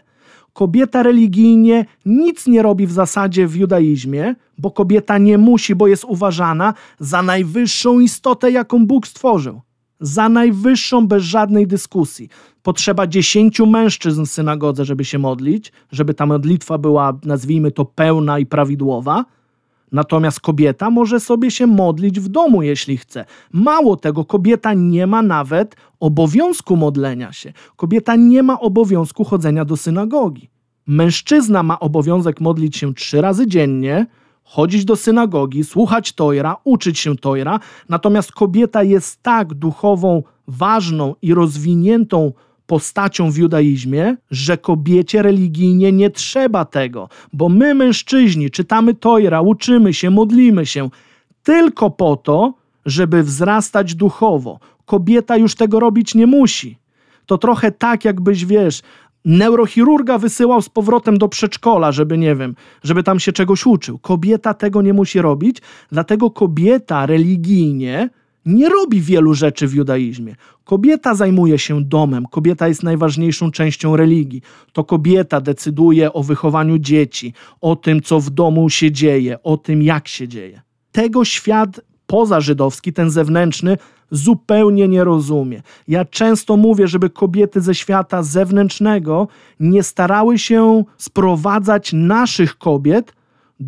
Kobieta 0.53 1.03
religijnie 1.03 1.85
nic 2.05 2.47
nie 2.47 2.61
robi 2.61 2.87
w 2.87 2.91
zasadzie 2.91 3.47
w 3.47 3.55
judaizmie, 3.55 4.35
bo 4.57 4.71
kobieta 4.71 5.17
nie 5.17 5.37
musi, 5.37 5.75
bo 5.75 5.87
jest 5.87 6.03
uważana 6.03 6.73
za 6.99 7.21
najwyższą 7.21 7.99
istotę, 7.99 8.51
jaką 8.51 8.85
Bóg 8.85 9.07
stworzył. 9.07 9.61
Za 9.99 10.29
najwyższą 10.29 11.07
bez 11.07 11.23
żadnej 11.23 11.67
dyskusji. 11.67 12.29
Potrzeba 12.65 13.07
dziesięciu 13.07 13.65
mężczyzn 13.65 14.25
w 14.25 14.29
synagodze, 14.29 14.85
żeby 14.85 15.05
się 15.05 15.19
modlić, 15.19 15.71
żeby 15.91 16.13
ta 16.13 16.25
modlitwa 16.25 16.77
była, 16.77 17.13
nazwijmy 17.23 17.71
to, 17.71 17.85
pełna 17.85 18.39
i 18.39 18.45
prawidłowa. 18.45 19.25
Natomiast 19.91 20.39
kobieta 20.39 20.89
może 20.89 21.19
sobie 21.19 21.51
się 21.51 21.67
modlić 21.67 22.19
w 22.19 22.27
domu, 22.27 22.61
jeśli 22.61 22.97
chce. 22.97 23.25
Mało 23.51 23.95
tego, 23.95 24.25
kobieta 24.25 24.73
nie 24.73 25.07
ma 25.07 25.21
nawet 25.21 25.75
obowiązku 25.99 26.75
modlenia 26.75 27.33
się. 27.33 27.53
Kobieta 27.75 28.15
nie 28.15 28.43
ma 28.43 28.59
obowiązku 28.59 29.23
chodzenia 29.23 29.65
do 29.65 29.77
synagogi. 29.77 30.49
Mężczyzna 30.87 31.63
ma 31.63 31.79
obowiązek 31.79 32.41
modlić 32.41 32.77
się 32.77 32.93
trzy 32.93 33.21
razy 33.21 33.47
dziennie, 33.47 34.07
chodzić 34.43 34.85
do 34.85 34.95
synagogi, 34.95 35.63
słuchać 35.63 36.13
Tojra, 36.13 36.57
uczyć 36.63 36.99
się 36.99 37.15
Tojra, 37.15 37.59
natomiast 37.89 38.31
kobieta 38.31 38.83
jest 38.83 39.23
tak 39.23 39.53
duchową, 39.53 40.23
ważną 40.47 41.15
i 41.21 41.33
rozwiniętą 41.33 42.31
postacią 42.67 43.31
w 43.31 43.37
judaizmie, 43.37 44.15
że 44.31 44.57
kobiecie 44.57 45.21
religijnie 45.21 45.91
nie 45.91 46.09
trzeba 46.09 46.65
tego, 46.65 47.09
bo 47.33 47.49
my 47.49 47.73
mężczyźni 47.73 48.51
czytamy 48.51 48.93
Tojra, 48.93 49.41
uczymy 49.41 49.93
się, 49.93 50.09
modlimy 50.09 50.65
się 50.65 50.89
tylko 51.43 51.89
po 51.89 52.15
to, 52.15 52.53
żeby 52.85 53.23
wzrastać 53.23 53.95
duchowo. 53.95 54.59
Kobieta 54.85 55.37
już 55.37 55.55
tego 55.55 55.79
robić 55.79 56.15
nie 56.15 56.27
musi. 56.27 56.77
To 57.25 57.37
trochę 57.37 57.71
tak, 57.71 58.05
jakbyś 58.05 58.45
wiesz, 58.45 58.81
neurochirurga 59.25 60.17
wysyłał 60.17 60.61
z 60.61 60.69
powrotem 60.69 61.17
do 61.17 61.27
przedszkola, 61.27 61.91
żeby 61.91 62.17
nie 62.17 62.35
wiem, 62.35 62.55
żeby 62.83 63.03
tam 63.03 63.19
się 63.19 63.31
czegoś 63.31 63.65
uczył. 63.65 63.99
Kobieta 63.99 64.53
tego 64.53 64.81
nie 64.81 64.93
musi 64.93 65.21
robić, 65.21 65.57
dlatego 65.91 66.31
kobieta 66.31 67.05
religijnie 67.05 68.09
nie 68.45 68.69
robi 68.69 69.01
wielu 69.01 69.33
rzeczy 69.33 69.67
w 69.67 69.73
judaizmie. 69.73 70.35
Kobieta 70.63 71.15
zajmuje 71.15 71.59
się 71.59 71.83
domem, 71.83 72.25
kobieta 72.25 72.67
jest 72.67 72.83
najważniejszą 72.83 73.51
częścią 73.51 73.95
religii. 73.95 74.41
To 74.73 74.83
kobieta 74.83 75.41
decyduje 75.41 76.13
o 76.13 76.23
wychowaniu 76.23 76.77
dzieci, 76.77 77.33
o 77.61 77.75
tym, 77.75 78.01
co 78.01 78.19
w 78.19 78.29
domu 78.29 78.69
się 78.69 78.91
dzieje, 78.91 79.43
o 79.43 79.57
tym, 79.57 79.81
jak 79.81 80.07
się 80.07 80.27
dzieje. 80.27 80.61
Tego 80.91 81.25
świat 81.25 81.81
pozażydowski, 82.07 82.93
ten 82.93 83.09
zewnętrzny, 83.09 83.77
zupełnie 84.11 84.87
nie 84.87 85.03
rozumie. 85.03 85.61
Ja 85.87 86.05
często 86.05 86.57
mówię, 86.57 86.87
żeby 86.87 87.09
kobiety 87.09 87.61
ze 87.61 87.75
świata 87.75 88.23
zewnętrznego 88.23 89.27
nie 89.59 89.83
starały 89.83 90.37
się 90.37 90.83
sprowadzać 90.97 91.93
naszych 91.93 92.57
kobiet 92.57 93.13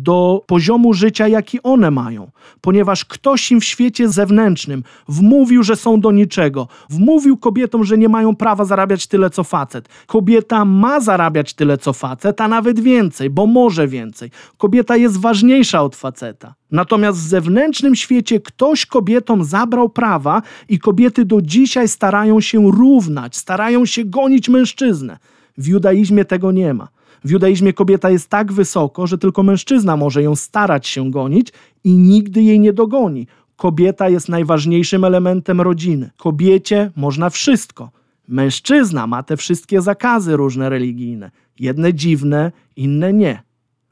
do 0.02 0.44
poziomu 0.46 0.94
życia, 0.94 1.28
jaki 1.28 1.62
one 1.62 1.90
mają, 1.90 2.30
ponieważ 2.60 3.04
ktoś 3.04 3.52
im 3.52 3.60
w 3.60 3.64
świecie 3.64 4.08
zewnętrznym 4.08 4.82
wmówił, 5.08 5.62
że 5.62 5.76
są 5.76 6.00
do 6.00 6.12
niczego, 6.12 6.68
wmówił 6.90 7.36
kobietom, 7.36 7.84
że 7.84 7.98
nie 7.98 8.08
mają 8.08 8.36
prawa 8.36 8.64
zarabiać 8.64 9.06
tyle 9.06 9.30
co 9.30 9.44
facet. 9.44 9.88
Kobieta 10.06 10.64
ma 10.64 11.00
zarabiać 11.00 11.54
tyle 11.54 11.78
co 11.78 11.92
facet, 11.92 12.40
a 12.40 12.48
nawet 12.48 12.80
więcej, 12.80 13.30
bo 13.30 13.46
może 13.46 13.88
więcej. 13.88 14.30
Kobieta 14.58 14.96
jest 14.96 15.20
ważniejsza 15.20 15.82
od 15.82 15.96
faceta. 15.96 16.54
Natomiast 16.70 17.18
w 17.18 17.28
zewnętrznym 17.28 17.94
świecie 17.94 18.40
ktoś 18.40 18.86
kobietom 18.86 19.44
zabrał 19.44 19.88
prawa 19.88 20.42
i 20.68 20.78
kobiety 20.78 21.24
do 21.24 21.42
dzisiaj 21.42 21.88
starają 21.88 22.40
się 22.40 22.70
równać, 22.70 23.36
starają 23.36 23.86
się 23.86 24.04
gonić 24.04 24.48
mężczyznę. 24.48 25.18
W 25.58 25.66
judaizmie 25.66 26.24
tego 26.24 26.52
nie 26.52 26.74
ma. 26.74 26.88
W 27.24 27.30
judaizmie 27.30 27.72
kobieta 27.72 28.10
jest 28.10 28.28
tak 28.28 28.52
wysoko, 28.52 29.06
że 29.06 29.18
tylko 29.18 29.42
mężczyzna 29.42 29.96
może 29.96 30.22
ją 30.22 30.36
starać 30.36 30.86
się 30.86 31.10
gonić 31.10 31.52
i 31.84 31.92
nigdy 31.92 32.42
jej 32.42 32.60
nie 32.60 32.72
dogoni. 32.72 33.26
Kobieta 33.56 34.08
jest 34.08 34.28
najważniejszym 34.28 35.04
elementem 35.04 35.60
rodziny. 35.60 36.10
Kobiecie 36.16 36.90
można 36.96 37.30
wszystko. 37.30 37.90
Mężczyzna 38.28 39.06
ma 39.06 39.22
te 39.22 39.36
wszystkie 39.36 39.82
zakazy 39.82 40.36
różne 40.36 40.68
religijne. 40.68 41.30
Jedne 41.60 41.94
dziwne, 41.94 42.52
inne 42.76 43.12
nie. 43.12 43.42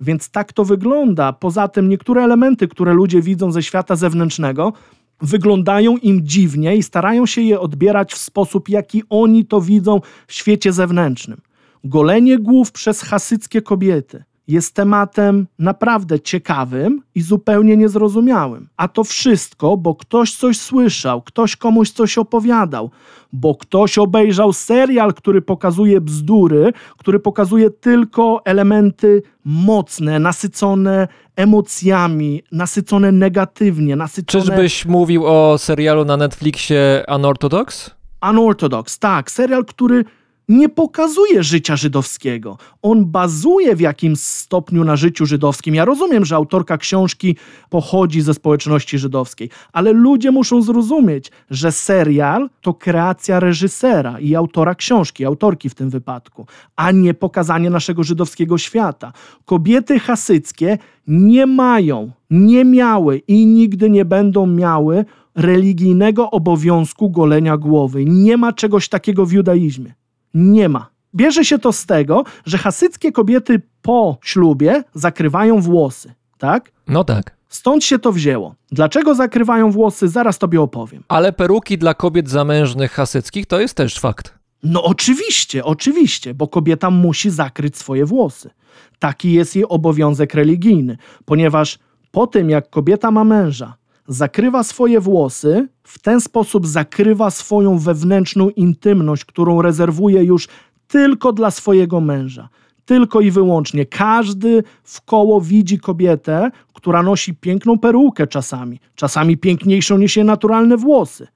Więc 0.00 0.30
tak 0.30 0.52
to 0.52 0.64
wygląda. 0.64 1.32
Poza 1.32 1.68
tym 1.68 1.88
niektóre 1.88 2.24
elementy, 2.24 2.68
które 2.68 2.94
ludzie 2.94 3.22
widzą 3.22 3.52
ze 3.52 3.62
świata 3.62 3.96
zewnętrznego, 3.96 4.72
wyglądają 5.20 5.96
im 5.96 6.26
dziwnie 6.26 6.76
i 6.76 6.82
starają 6.82 7.26
się 7.26 7.40
je 7.40 7.60
odbierać 7.60 8.12
w 8.12 8.18
sposób, 8.18 8.68
jaki 8.68 9.02
oni 9.10 9.44
to 9.44 9.60
widzą 9.60 10.00
w 10.26 10.32
świecie 10.32 10.72
zewnętrznym. 10.72 11.40
Golenie 11.88 12.38
głów 12.38 12.72
przez 12.72 13.02
hasyckie 13.02 13.62
kobiety 13.62 14.24
jest 14.48 14.74
tematem 14.74 15.46
naprawdę 15.58 16.20
ciekawym 16.20 17.02
i 17.14 17.22
zupełnie 17.22 17.76
niezrozumiałym. 17.76 18.68
A 18.76 18.88
to 18.88 19.04
wszystko, 19.04 19.76
bo 19.76 19.94
ktoś 19.94 20.34
coś 20.34 20.58
słyszał, 20.60 21.22
ktoś 21.22 21.56
komuś 21.56 21.90
coś 21.90 22.18
opowiadał, 22.18 22.90
bo 23.32 23.54
ktoś 23.54 23.98
obejrzał 23.98 24.52
serial, 24.52 25.14
który 25.14 25.42
pokazuje 25.42 26.00
bzdury, 26.00 26.72
który 26.98 27.18
pokazuje 27.18 27.70
tylko 27.70 28.42
elementy 28.44 29.22
mocne, 29.44 30.18
nasycone 30.18 31.08
emocjami, 31.36 32.42
nasycone 32.52 33.12
negatywnie, 33.12 33.96
nasycone... 33.96 34.44
Czyżbyś 34.44 34.86
mówił 34.86 35.26
o 35.26 35.58
serialu 35.58 36.04
na 36.04 36.16
Netflixie 36.16 37.04
Unorthodox? 37.14 37.90
Unorthodox, 38.30 38.98
tak. 38.98 39.30
Serial, 39.30 39.64
który 39.64 40.04
nie 40.48 40.68
pokazuje 40.68 41.42
życia 41.42 41.76
żydowskiego. 41.76 42.58
On 42.82 43.06
bazuje 43.06 43.76
w 43.76 43.80
jakimś 43.80 44.20
stopniu 44.20 44.84
na 44.84 44.96
życiu 44.96 45.26
żydowskim. 45.26 45.74
Ja 45.74 45.84
rozumiem, 45.84 46.24
że 46.24 46.36
autorka 46.36 46.78
książki 46.78 47.36
pochodzi 47.70 48.20
ze 48.20 48.34
społeczności 48.34 48.98
żydowskiej, 48.98 49.50
ale 49.72 49.92
ludzie 49.92 50.30
muszą 50.30 50.62
zrozumieć, 50.62 51.30
że 51.50 51.72
serial 51.72 52.50
to 52.60 52.74
kreacja 52.74 53.40
reżysera 53.40 54.20
i 54.20 54.34
autora 54.34 54.74
książki, 54.74 55.24
autorki 55.24 55.68
w 55.68 55.74
tym 55.74 55.90
wypadku, 55.90 56.46
a 56.76 56.90
nie 56.90 57.14
pokazanie 57.14 57.70
naszego 57.70 58.02
żydowskiego 58.02 58.58
świata. 58.58 59.12
Kobiety 59.44 59.98
hasyckie 59.98 60.78
nie 61.06 61.46
mają, 61.46 62.10
nie 62.30 62.64
miały 62.64 63.18
i 63.18 63.46
nigdy 63.46 63.90
nie 63.90 64.04
będą 64.04 64.46
miały 64.46 65.04
religijnego 65.34 66.30
obowiązku 66.30 67.10
golenia 67.10 67.56
głowy. 67.56 68.04
Nie 68.04 68.36
ma 68.36 68.52
czegoś 68.52 68.88
takiego 68.88 69.26
w 69.26 69.32
judaizmie. 69.32 70.05
Nie 70.36 70.68
ma. 70.68 70.90
Bierze 71.14 71.44
się 71.44 71.58
to 71.58 71.72
z 71.72 71.86
tego, 71.86 72.24
że 72.46 72.58
hasyckie 72.58 73.12
kobiety 73.12 73.62
po 73.82 74.18
ślubie 74.22 74.84
zakrywają 74.94 75.60
włosy, 75.60 76.14
tak? 76.38 76.72
No 76.88 77.04
tak. 77.04 77.36
Stąd 77.48 77.84
się 77.84 77.98
to 77.98 78.12
wzięło. 78.12 78.54
Dlaczego 78.72 79.14
zakrywają 79.14 79.70
włosy? 79.70 80.08
Zaraz 80.08 80.38
tobie 80.38 80.60
opowiem. 80.60 81.02
Ale 81.08 81.32
peruki 81.32 81.78
dla 81.78 81.94
kobiet 81.94 82.28
zamężnych 82.30 82.92
hasyckich 82.92 83.46
to 83.46 83.60
jest 83.60 83.74
też 83.74 83.98
fakt. 83.98 84.34
No 84.62 84.82
oczywiście, 84.82 85.64
oczywiście, 85.64 86.34
bo 86.34 86.48
kobieta 86.48 86.90
musi 86.90 87.30
zakryć 87.30 87.76
swoje 87.76 88.06
włosy. 88.06 88.50
Taki 88.98 89.32
jest 89.32 89.56
jej 89.56 89.68
obowiązek 89.68 90.34
religijny, 90.34 90.96
ponieważ 91.24 91.78
po 92.10 92.26
tym, 92.26 92.50
jak 92.50 92.70
kobieta 92.70 93.10
ma 93.10 93.24
męża, 93.24 93.76
zakrywa 94.08 94.62
swoje 94.62 95.00
włosy, 95.00 95.68
w 95.82 95.98
ten 95.98 96.20
sposób 96.20 96.66
zakrywa 96.66 97.30
swoją 97.30 97.78
wewnętrzną 97.78 98.50
intymność, 98.50 99.24
którą 99.24 99.62
rezerwuje 99.62 100.24
już 100.24 100.48
tylko 100.88 101.32
dla 101.32 101.50
swojego 101.50 102.00
męża. 102.00 102.48
Tylko 102.84 103.20
i 103.20 103.30
wyłącznie. 103.30 103.86
Każdy 103.86 104.62
w 104.84 105.00
koło 105.00 105.40
widzi 105.40 105.78
kobietę, 105.78 106.50
która 106.74 107.02
nosi 107.02 107.34
piękną 107.34 107.78
perukę 107.78 108.26
czasami, 108.26 108.80
czasami 108.94 109.36
piękniejszą 109.36 109.98
niż 109.98 110.16
jej 110.16 110.26
naturalne 110.26 110.76
włosy. 110.76 111.28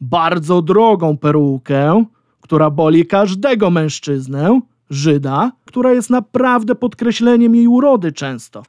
Bardzo 0.00 0.62
drogą 0.62 1.16
perukę, 1.16 2.04
która 2.40 2.70
boli 2.70 3.06
każdego 3.06 3.70
mężczyznę, 3.70 4.60
Żyda, 4.90 5.52
która 5.64 5.92
jest 5.92 6.10
naprawdę 6.10 6.74
podkreśleniem 6.74 7.54
jej 7.54 7.68
urody 7.68 8.12
często 8.12 8.62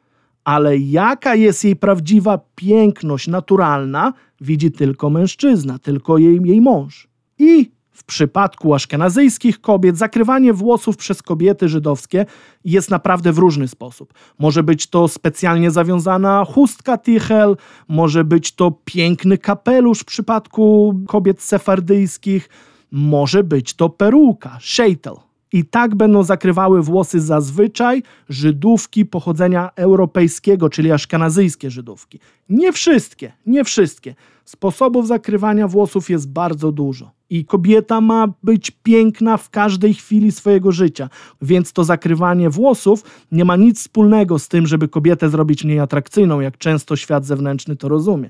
ale 0.46 0.78
jaka 0.78 1.36
jest 1.36 1.64
jej 1.64 1.76
prawdziwa 1.76 2.40
piękność 2.56 3.28
naturalna, 3.28 4.14
widzi 4.42 4.72
tylko 4.72 5.10
mężczyzna, 5.10 5.80
tylko 5.80 6.18
jej, 6.18 6.40
jej 6.44 6.62
mąż. 6.62 7.08
I 7.40 7.72
w 7.92 8.04
przypadku 8.04 8.74
aszkenazyjskich 8.74 9.62
kobiet 9.62 9.98
zakrywanie 9.98 10.54
włosów 10.54 10.98
przez 10.98 11.22
kobiety 11.22 11.70
żydowskie 11.70 12.26
jest 12.66 12.92
naprawdę 12.92 13.34
w 13.34 13.38
różny 13.38 13.68
sposób. 13.68 14.14
Może 14.40 14.64
być 14.64 14.88
to 14.88 15.08
specjalnie 15.08 15.72
zawiązana 15.72 16.46
chustka 16.46 16.98
tichel, 16.98 17.58
może 17.88 18.24
być 18.24 18.52
to 18.52 18.72
piękny 18.86 19.38
kapelusz 19.38 20.00
w 20.00 20.06
przypadku 20.06 20.94
kobiet 21.08 21.42
sefardyjskich, 21.42 22.50
może 22.92 23.44
być 23.44 23.74
to 23.74 23.90
peruka, 23.90 24.58
sheitel. 24.62 25.25
I 25.56 25.66
tak 25.66 25.96
będą 25.96 26.24
zakrywały 26.24 26.82
włosy 26.82 27.22
zazwyczaj 27.22 28.04
Żydówki 28.30 29.06
pochodzenia 29.06 29.70
europejskiego, 29.76 30.70
czyli 30.70 30.92
aszkanazyjskie 30.92 31.72
Żydówki. 31.72 32.20
Nie 32.50 32.72
wszystkie, 32.72 33.32
nie 33.46 33.64
wszystkie. 33.64 34.16
Sposobów 34.46 35.08
zakrywania 35.08 35.68
włosów 35.68 36.10
jest 36.10 36.32
bardzo 36.32 36.72
dużo. 36.72 37.12
I 37.30 37.46
kobieta 37.46 38.02
ma 38.02 38.28
być 38.44 38.72
piękna 38.72 39.38
w 39.38 39.50
każdej 39.50 39.94
chwili 39.94 40.32
swojego 40.32 40.72
życia, 40.72 41.10
więc 41.42 41.74
to 41.74 41.84
zakrywanie 41.84 42.50
włosów 42.50 43.04
nie 43.32 43.46
ma 43.46 43.56
nic 43.56 43.80
wspólnego 43.80 44.40
z 44.40 44.48
tym, 44.48 44.68
żeby 44.68 44.88
kobietę 44.88 45.30
zrobić 45.30 45.64
mniej 45.64 45.80
atrakcyjną, 45.80 46.40
jak 46.40 46.58
często 46.58 46.96
świat 46.96 47.26
zewnętrzny 47.26 47.76
to 47.76 47.90
rozumie 47.90 48.30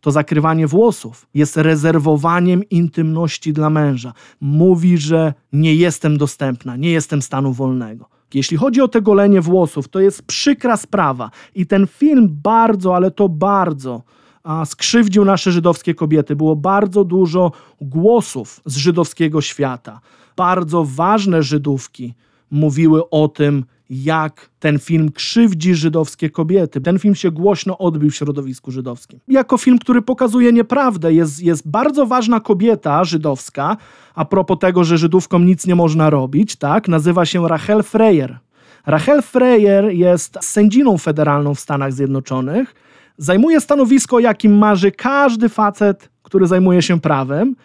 to 0.00 0.10
zakrywanie 0.10 0.66
włosów 0.66 1.26
jest 1.34 1.56
rezerwowaniem 1.56 2.68
intymności 2.68 3.52
dla 3.52 3.70
męża. 3.70 4.12
Mówi, 4.40 4.98
że 4.98 5.34
nie 5.52 5.74
jestem 5.74 6.18
dostępna, 6.18 6.76
nie 6.76 6.90
jestem 6.90 7.22
stanu 7.22 7.52
wolnego. 7.52 8.08
Jeśli 8.34 8.56
chodzi 8.56 8.80
o 8.80 8.88
te 8.88 9.02
golenie 9.02 9.40
włosów, 9.40 9.88
to 9.88 10.00
jest 10.00 10.22
przykra 10.22 10.76
sprawa 10.76 11.30
i 11.54 11.66
ten 11.66 11.86
film 11.86 12.38
bardzo, 12.42 12.96
ale 12.96 13.10
to 13.10 13.28
bardzo 13.28 14.02
a, 14.42 14.64
skrzywdził 14.64 15.24
nasze 15.24 15.52
żydowskie 15.52 15.94
kobiety. 15.94 16.36
Było 16.36 16.56
bardzo 16.56 17.04
dużo 17.04 17.52
głosów 17.80 18.60
z 18.66 18.76
żydowskiego 18.76 19.40
świata. 19.40 20.00
Bardzo 20.36 20.84
ważne 20.84 21.42
Żydówki 21.42 22.14
mówiły 22.50 23.10
o 23.10 23.28
tym, 23.28 23.64
jak 23.90 24.50
ten 24.58 24.78
film 24.78 25.12
krzywdzi 25.12 25.74
żydowskie 25.74 26.30
kobiety. 26.30 26.80
Ten 26.80 26.98
film 26.98 27.14
się 27.14 27.30
głośno 27.30 27.78
odbił 27.78 28.10
w 28.10 28.14
środowisku 28.14 28.70
żydowskim. 28.70 29.20
Jako 29.28 29.58
film, 29.58 29.78
który 29.78 30.02
pokazuje 30.02 30.52
nieprawdę, 30.52 31.14
jest, 31.14 31.42
jest 31.42 31.68
bardzo 31.68 32.06
ważna 32.06 32.40
kobieta 32.40 33.04
żydowska, 33.04 33.76
a 34.14 34.24
propos 34.24 34.58
tego, 34.58 34.84
że 34.84 34.98
Żydówkom 34.98 35.46
nic 35.46 35.66
nie 35.66 35.74
można 35.74 36.10
robić, 36.10 36.56
tak? 36.56 36.88
Nazywa 36.88 37.26
się 37.26 37.48
Rachel 37.48 37.82
Freyer. 37.82 38.38
Rachel 38.86 39.22
Freyer 39.22 39.84
jest 39.84 40.38
sędziną 40.40 40.98
federalną 40.98 41.54
w 41.54 41.60
Stanach 41.60 41.92
Zjednoczonych. 41.92 42.74
Zajmuje 43.18 43.60
stanowisko, 43.60 44.18
jakim 44.18 44.58
marzy 44.58 44.92
każdy 44.92 45.48
facet, 45.48 46.08
który 46.22 46.46
zajmuje 46.46 46.82
się 46.82 47.00
prawem 47.00 47.56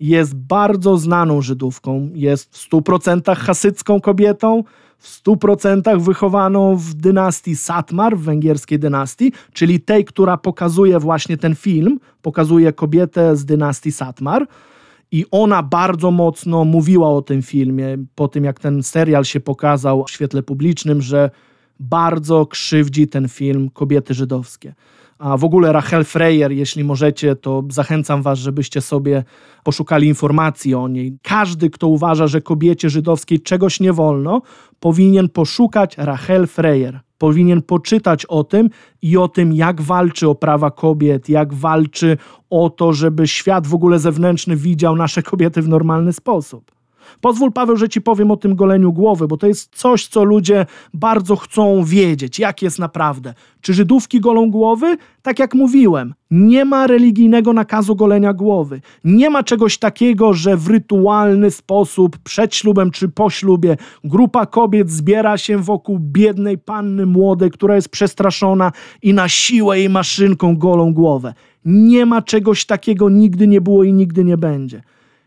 jest 0.00 0.34
bardzo 0.34 0.96
znaną 0.96 1.42
Żydówką, 1.42 2.10
jest 2.14 2.56
w 2.56 2.70
100% 2.70 3.36
hasycką 3.36 4.00
kobietą, 4.00 4.64
w 4.98 5.24
100% 5.24 6.00
wychowaną 6.00 6.76
w 6.76 6.94
dynastii 6.94 7.56
Satmar, 7.56 8.16
w 8.16 8.22
węgierskiej 8.22 8.78
dynastii, 8.78 9.32
czyli 9.52 9.80
tej, 9.80 10.04
która 10.04 10.36
pokazuje 10.36 10.98
właśnie 10.98 11.36
ten 11.36 11.54
film, 11.54 12.00
pokazuje 12.22 12.72
kobietę 12.72 13.36
z 13.36 13.44
dynastii 13.44 13.92
Satmar. 13.92 14.46
I 15.12 15.24
ona 15.30 15.62
bardzo 15.62 16.10
mocno 16.10 16.64
mówiła 16.64 17.10
o 17.10 17.22
tym 17.22 17.42
filmie, 17.42 17.98
po 18.14 18.28
tym 18.28 18.44
jak 18.44 18.60
ten 18.60 18.82
serial 18.82 19.24
się 19.24 19.40
pokazał 19.40 20.04
w 20.04 20.10
świetle 20.10 20.42
publicznym, 20.42 21.02
że 21.02 21.30
bardzo 21.80 22.46
krzywdzi 22.46 23.08
ten 23.08 23.28
film 23.28 23.70
kobiety 23.70 24.14
żydowskie. 24.14 24.74
A 25.18 25.36
w 25.36 25.44
ogóle 25.44 25.72
Rachel 25.72 26.04
Freyer, 26.04 26.52
jeśli 26.52 26.84
możecie, 26.84 27.36
to 27.36 27.62
zachęcam 27.70 28.22
was, 28.22 28.38
żebyście 28.38 28.80
sobie 28.80 29.24
poszukali 29.64 30.08
informacji 30.08 30.74
o 30.74 30.88
niej. 30.88 31.18
Każdy, 31.22 31.70
kto 31.70 31.88
uważa, 31.88 32.26
że 32.26 32.40
kobiecie 32.40 32.90
żydowskiej 32.90 33.40
czegoś 33.40 33.80
nie 33.80 33.92
wolno, 33.92 34.42
powinien 34.80 35.28
poszukać 35.28 35.98
Rachel 35.98 36.46
Freyer. 36.46 37.00
Powinien 37.18 37.62
poczytać 37.62 38.26
o 38.26 38.44
tym 38.44 38.70
i 39.02 39.16
o 39.16 39.28
tym, 39.28 39.52
jak 39.52 39.80
walczy 39.80 40.28
o 40.28 40.34
prawa 40.34 40.70
kobiet, 40.70 41.28
jak 41.28 41.54
walczy 41.54 42.16
o 42.50 42.70
to, 42.70 42.92
żeby 42.92 43.28
świat 43.28 43.66
w 43.66 43.74
ogóle 43.74 43.98
zewnętrzny 43.98 44.56
widział 44.56 44.96
nasze 44.96 45.22
kobiety 45.22 45.62
w 45.62 45.68
normalny 45.68 46.12
sposób. 46.12 46.75
Pozwól, 47.20 47.52
Paweł, 47.52 47.76
że 47.76 47.88
ci 47.88 48.00
powiem 48.00 48.30
o 48.30 48.36
tym 48.36 48.54
goleniu 48.54 48.92
głowy, 48.92 49.28
bo 49.28 49.36
to 49.36 49.46
jest 49.46 49.76
coś, 49.76 50.06
co 50.06 50.24
ludzie 50.24 50.66
bardzo 50.94 51.36
chcą 51.36 51.84
wiedzieć, 51.84 52.38
jak 52.38 52.62
jest 52.62 52.78
naprawdę. 52.78 53.34
Czy 53.60 53.74
Żydówki 53.74 54.20
golą 54.20 54.50
głowy? 54.50 54.96
Tak 55.22 55.38
jak 55.38 55.54
mówiłem, 55.54 56.14
nie 56.30 56.64
ma 56.64 56.86
religijnego 56.86 57.52
nakazu 57.52 57.96
golenia 57.96 58.32
głowy. 58.32 58.80
Nie 59.04 59.30
ma 59.30 59.42
czegoś 59.42 59.78
takiego, 59.78 60.32
że 60.32 60.56
w 60.56 60.68
rytualny 60.68 61.50
sposób 61.50 62.18
przed 62.18 62.54
ślubem 62.54 62.90
czy 62.90 63.08
po 63.08 63.30
ślubie 63.30 63.76
grupa 64.04 64.46
kobiet 64.46 64.90
zbiera 64.90 65.38
się 65.38 65.58
wokół 65.58 65.98
biednej 66.00 66.58
panny 66.58 67.06
młodej, 67.06 67.50
która 67.50 67.74
jest 67.74 67.88
przestraszona 67.88 68.72
i 69.02 69.14
na 69.14 69.28
siłę 69.28 69.78
jej 69.78 69.88
maszynką 69.88 70.56
golą 70.56 70.94
głowę. 70.94 71.34
Nie 71.64 72.06
ma 72.06 72.22
czegoś 72.22 72.66
takiego, 72.66 73.10
nigdy 73.10 73.46
nie 73.46 73.60
było 73.60 73.84
i 73.84 73.92
nigdy 73.92 74.24
nie 74.24 74.36
będzie. 74.36 74.82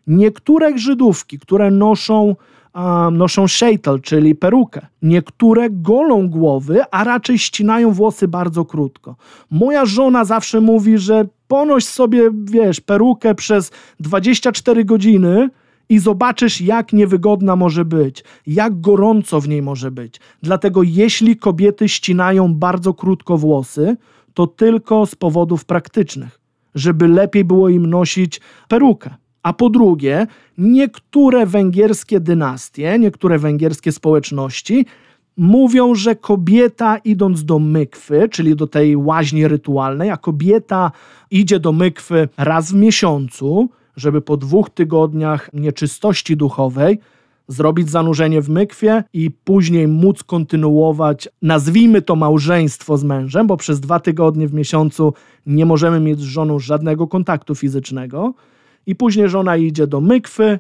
Niektóre 0.10 0.77
Żydówki, 0.77 1.40
które 1.40 1.72
noszą, 1.72 2.36
um, 2.76 3.18
noszą 3.18 3.48
szejtel, 3.48 4.02
czyli 4.02 4.36
perukę, 4.36 4.88
niektóre 5.02 5.69
golą 5.69 6.30
głowy, 6.30 6.81
a 6.91 7.03
raczej 7.03 7.40
ścinają 7.40 7.91
włosy 7.91 8.27
bardzo 8.27 8.65
krótko. 8.65 9.15
Moja 9.52 9.86
żona 9.86 10.26
zawsze 10.26 10.61
mówi, 10.61 10.98
że 10.98 11.26
ponoś 11.48 11.86
sobie, 11.86 12.30
wiesz, 12.44 12.81
perukę 12.81 13.36
przez 13.36 13.72
24 13.99 14.86
godziny 14.86 15.49
i 15.90 15.99
zobaczysz, 15.99 16.61
jak 16.61 16.94
niewygodna 16.94 17.56
może 17.56 17.86
być, 17.86 18.23
jak 18.48 18.81
gorąco 18.81 19.41
w 19.41 19.48
niej 19.48 19.61
może 19.61 19.91
być. 19.91 20.19
Dlatego, 20.44 20.84
jeśli 20.84 21.38
kobiety 21.38 21.90
ścinają 21.90 22.53
bardzo 22.53 22.94
krótko 22.94 23.38
włosy, 23.38 23.98
to 24.34 24.48
tylko 24.48 25.06
z 25.06 25.15
powodów 25.15 25.65
praktycznych, 25.65 26.40
żeby 26.76 27.07
lepiej 27.07 27.45
było 27.45 27.69
im 27.69 27.86
nosić 27.86 28.41
perukę. 28.68 29.15
A 29.44 29.53
po 29.53 29.70
drugie, 29.70 30.28
niektóre 30.57 31.45
węgierskie 31.45 32.20
dynastie, 32.20 32.99
niektóre 32.99 33.40
węgierskie 33.40 33.91
społeczności 33.91 34.86
mówią, 35.38 35.95
że 35.95 36.16
kobieta 36.16 36.98
idąc 36.98 37.45
do 37.45 37.60
mykwy, 37.60 38.30
czyli 38.30 38.56
do 38.56 38.68
tej 38.68 38.95
łaźni 38.95 39.48
rytualnej, 39.48 40.10
a 40.10 40.18
kobieta 40.18 40.91
idzie 41.32 41.60
do 41.60 41.72
mykwy 41.72 42.30
raz 42.38 42.72
w 42.72 42.76
miesiącu, 42.76 43.70
żeby 43.95 44.22
po 44.22 44.38
dwóch 44.38 44.70
tygodniach 44.70 45.49
nieczystości 45.53 46.38
duchowej 46.38 46.99
zrobić 47.48 47.90
zanurzenie 47.90 48.41
w 48.41 48.49
mykwie 48.49 49.03
i 49.14 49.32
później 49.32 49.88
móc 49.88 50.24
kontynuować, 50.24 51.30
nazwijmy 51.41 52.02
to 52.02 52.16
małżeństwo 52.16 52.98
z 52.98 53.03
mężem, 53.03 53.48
bo 53.48 53.57
przez 53.57 53.80
dwa 53.80 53.99
tygodnie 53.99 54.48
w 54.48 54.53
miesiącu 54.53 55.14
nie 55.45 55.66
możemy 55.66 55.99
mieć 55.99 56.20
z 56.20 56.24
żoną 56.24 56.60
żadnego 56.60 57.07
kontaktu 57.07 57.56
fizycznego 57.56 58.34
i 58.85 58.95
później 58.95 59.30
żona 59.30 59.57
idzie 59.57 59.88
do 59.88 60.01
mykwy, 60.01 60.60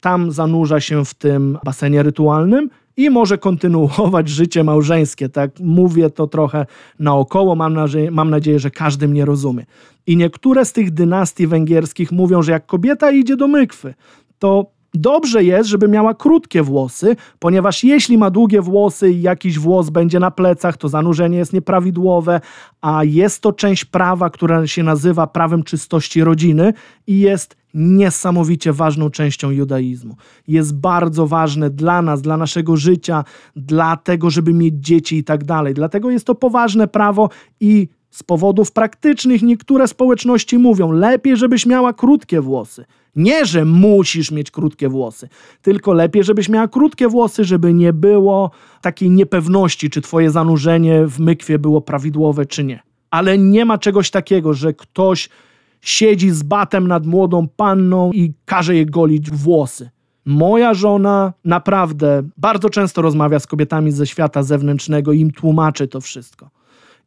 tam 0.00 0.32
zanurza 0.32 0.80
się 0.80 1.04
w 1.04 1.14
tym 1.14 1.58
basenie 1.64 2.02
rytualnym 2.02 2.70
i 2.96 3.10
może 3.10 3.38
kontynuować 3.38 4.28
życie 4.38 4.64
małżeńskie. 4.64 5.28
Tak 5.28 5.50
mówię 5.60 6.10
to 6.10 6.26
trochę 6.26 6.66
naokoło, 6.98 7.56
mam 7.56 7.74
nadzieję, 7.74 8.10
mam 8.10 8.30
nadzieję, 8.30 8.58
że 8.58 8.70
każdy 8.70 9.08
mnie 9.08 9.24
rozumie. 9.24 9.66
I 10.06 10.16
niektóre 10.16 10.64
z 10.64 10.72
tych 10.72 10.90
dynastii 10.90 11.46
węgierskich 11.46 12.12
mówią, 12.12 12.42
że 12.42 12.52
jak 12.52 12.66
kobieta 12.66 13.10
idzie 13.10 13.36
do 13.36 13.48
mykwy, 13.48 13.94
to 14.38 14.66
Dobrze 14.94 15.44
jest, 15.44 15.68
żeby 15.68 15.88
miała 15.88 16.14
krótkie 16.14 16.62
włosy, 16.62 17.16
ponieważ 17.38 17.84
jeśli 17.84 18.18
ma 18.18 18.30
długie 18.30 18.60
włosy 18.60 19.10
i 19.10 19.22
jakiś 19.22 19.58
włos 19.58 19.90
będzie 19.90 20.20
na 20.20 20.30
plecach, 20.30 20.76
to 20.76 20.88
zanurzenie 20.88 21.38
jest 21.38 21.52
nieprawidłowe, 21.52 22.40
a 22.80 23.04
jest 23.04 23.42
to 23.42 23.52
część 23.52 23.84
prawa, 23.84 24.30
która 24.30 24.66
się 24.66 24.82
nazywa 24.82 25.26
prawem 25.26 25.62
czystości 25.62 26.24
rodziny 26.24 26.72
i 27.06 27.20
jest 27.20 27.59
niesamowicie 27.74 28.72
ważną 28.72 29.10
częścią 29.10 29.50
judaizmu. 29.50 30.16
Jest 30.48 30.74
bardzo 30.74 31.26
ważne 31.26 31.70
dla 31.70 32.02
nas, 32.02 32.22
dla 32.22 32.36
naszego 32.36 32.76
życia, 32.76 33.24
dla 33.56 33.96
tego, 33.96 34.30
żeby 34.30 34.52
mieć 34.52 34.74
dzieci 34.74 35.16
i 35.16 35.24
tak 35.24 35.44
dalej. 35.44 35.74
Dlatego 35.74 36.10
jest 36.10 36.26
to 36.26 36.34
poważne 36.34 36.88
prawo 36.88 37.30
i 37.60 37.88
z 38.10 38.22
powodów 38.22 38.72
praktycznych 38.72 39.42
niektóre 39.42 39.88
społeczności 39.88 40.58
mówią: 40.58 40.92
lepiej, 40.92 41.36
żebyś 41.36 41.66
miała 41.66 41.92
krótkie 41.92 42.40
włosy. 42.40 42.84
Nie, 43.16 43.46
że 43.46 43.64
musisz 43.64 44.30
mieć 44.30 44.50
krótkie 44.50 44.88
włosy, 44.88 45.28
tylko 45.62 45.92
lepiej, 45.92 46.24
żebyś 46.24 46.48
miała 46.48 46.68
krótkie 46.68 47.08
włosy, 47.08 47.44
żeby 47.44 47.74
nie 47.74 47.92
było 47.92 48.50
takiej 48.80 49.10
niepewności, 49.10 49.90
czy 49.90 50.00
twoje 50.00 50.30
zanurzenie 50.30 51.06
w 51.06 51.20
mykwie 51.20 51.58
było 51.58 51.80
prawidłowe, 51.80 52.46
czy 52.46 52.64
nie. 52.64 52.80
Ale 53.10 53.38
nie 53.38 53.64
ma 53.64 53.78
czegoś 53.78 54.10
takiego, 54.10 54.54
że 54.54 54.74
ktoś 54.74 55.28
siedzi 55.80 56.30
z 56.30 56.42
batem 56.42 56.88
nad 56.88 57.06
młodą 57.06 57.48
panną 57.56 58.12
i 58.12 58.32
każe 58.44 58.74
jej 58.74 58.86
golić 58.86 59.30
włosy. 59.30 59.90
Moja 60.24 60.74
żona 60.74 61.32
naprawdę 61.44 62.22
bardzo 62.36 62.70
często 62.70 63.02
rozmawia 63.02 63.38
z 63.38 63.46
kobietami 63.46 63.92
ze 63.92 64.06
świata 64.06 64.42
zewnętrznego 64.42 65.12
i 65.12 65.20
im 65.20 65.30
tłumaczy 65.30 65.88
to 65.88 66.00
wszystko. 66.00 66.50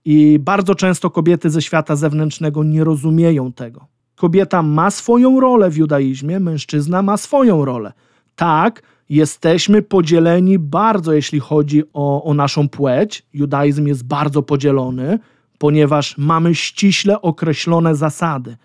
I 0.06 0.40
bardzo 0.40 0.76
często 0.76 1.10
kobiety 1.10 1.50
ze 1.50 1.62
świata 1.62 1.96
zewnętrznego 1.96 2.64
nie 2.64 2.84
rozumieją 2.84 3.54
tego. 3.54 3.88
Kobieta 4.16 4.64
ma 4.64 4.92
swoją 4.92 5.40
rolę 5.40 5.70
w 5.70 5.78
judaizmie, 5.78 6.40
mężczyzna 6.40 7.02
ma 7.02 7.18
swoją 7.18 7.66
rolę. 7.66 7.94
Tak, 8.36 8.82
jesteśmy 9.10 9.82
podzieleni 9.82 10.60
bardzo, 10.60 11.14
jeśli 11.14 11.40
chodzi 11.40 11.84
o, 11.94 12.24
o 12.24 12.34
naszą 12.34 12.70
płeć. 12.70 13.26
Judaizm 13.34 13.88
jest 13.88 14.04
bardzo 14.04 14.44
podzielony, 14.44 15.20
ponieważ 15.64 16.18
mamy 16.18 16.56
ściśle 16.56 17.22
określone 17.22 17.96
zasady. 17.96 18.58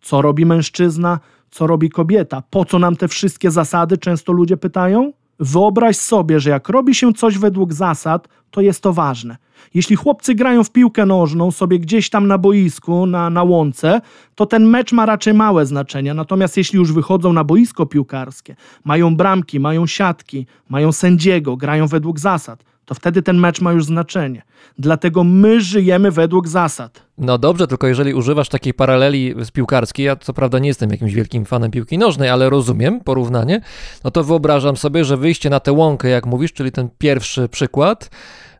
Co 0.00 0.22
robi 0.22 0.46
mężczyzna, 0.46 1.20
co 1.50 1.66
robi 1.66 1.90
kobieta. 1.90 2.42
Po 2.50 2.64
co 2.64 2.78
nam 2.78 2.96
te 2.96 3.08
wszystkie 3.08 3.50
zasady? 3.50 3.98
Często 3.98 4.32
ludzie 4.32 4.56
pytają. 4.56 5.12
Wyobraź 5.40 5.96
sobie, 5.96 6.40
że 6.40 6.50
jak 6.50 6.68
robi 6.68 6.94
się 6.94 7.12
coś 7.12 7.38
według 7.38 7.72
zasad, 7.72 8.28
to 8.50 8.60
jest 8.60 8.82
to 8.82 8.92
ważne. 8.92 9.36
Jeśli 9.74 9.96
chłopcy 9.96 10.34
grają 10.34 10.64
w 10.64 10.70
piłkę 10.70 11.06
nożną 11.06 11.50
sobie 11.50 11.78
gdzieś 11.78 12.10
tam 12.10 12.26
na 12.26 12.38
boisku, 12.38 13.06
na, 13.06 13.30
na 13.30 13.42
łące, 13.42 14.00
to 14.34 14.46
ten 14.46 14.66
mecz 14.66 14.92
ma 14.92 15.06
raczej 15.06 15.34
małe 15.34 15.66
znaczenie. 15.66 16.14
Natomiast 16.14 16.56
jeśli 16.56 16.78
już 16.78 16.92
wychodzą 16.92 17.32
na 17.32 17.44
boisko 17.44 17.86
piłkarskie, 17.86 18.56
mają 18.84 19.16
bramki, 19.16 19.60
mają 19.60 19.86
siatki, 19.86 20.46
mają 20.68 20.92
sędziego, 20.92 21.56
grają 21.56 21.86
według 21.86 22.20
zasad, 22.20 22.64
to 22.86 22.94
wtedy 22.94 23.22
ten 23.22 23.36
mecz 23.36 23.60
ma 23.60 23.72
już 23.72 23.84
znaczenie. 23.84 24.42
Dlatego 24.78 25.24
my 25.24 25.60
żyjemy 25.60 26.10
według 26.10 26.48
zasad. 26.48 27.02
No 27.18 27.38
dobrze, 27.38 27.66
tylko 27.66 27.86
jeżeli 27.86 28.14
używasz 28.14 28.48
takiej 28.48 28.74
paraleli 28.74 29.34
z 29.44 29.50
piłkarskiej, 29.50 30.06
ja 30.06 30.16
co 30.16 30.32
prawda 30.32 30.58
nie 30.58 30.68
jestem 30.68 30.90
jakimś 30.90 31.14
wielkim 31.14 31.44
fanem 31.44 31.70
piłki 31.70 31.98
nożnej, 31.98 32.28
ale 32.28 32.50
rozumiem 32.50 33.00
porównanie, 33.00 33.60
no 34.04 34.10
to 34.10 34.24
wyobrażam 34.24 34.76
sobie, 34.76 35.04
że 35.04 35.16
wyjście 35.16 35.50
na 35.50 35.60
tę 35.60 35.72
łąkę, 35.72 36.08
jak 36.08 36.26
mówisz, 36.26 36.52
czyli 36.52 36.72
ten 36.72 36.88
pierwszy 36.98 37.48
przykład, 37.48 38.10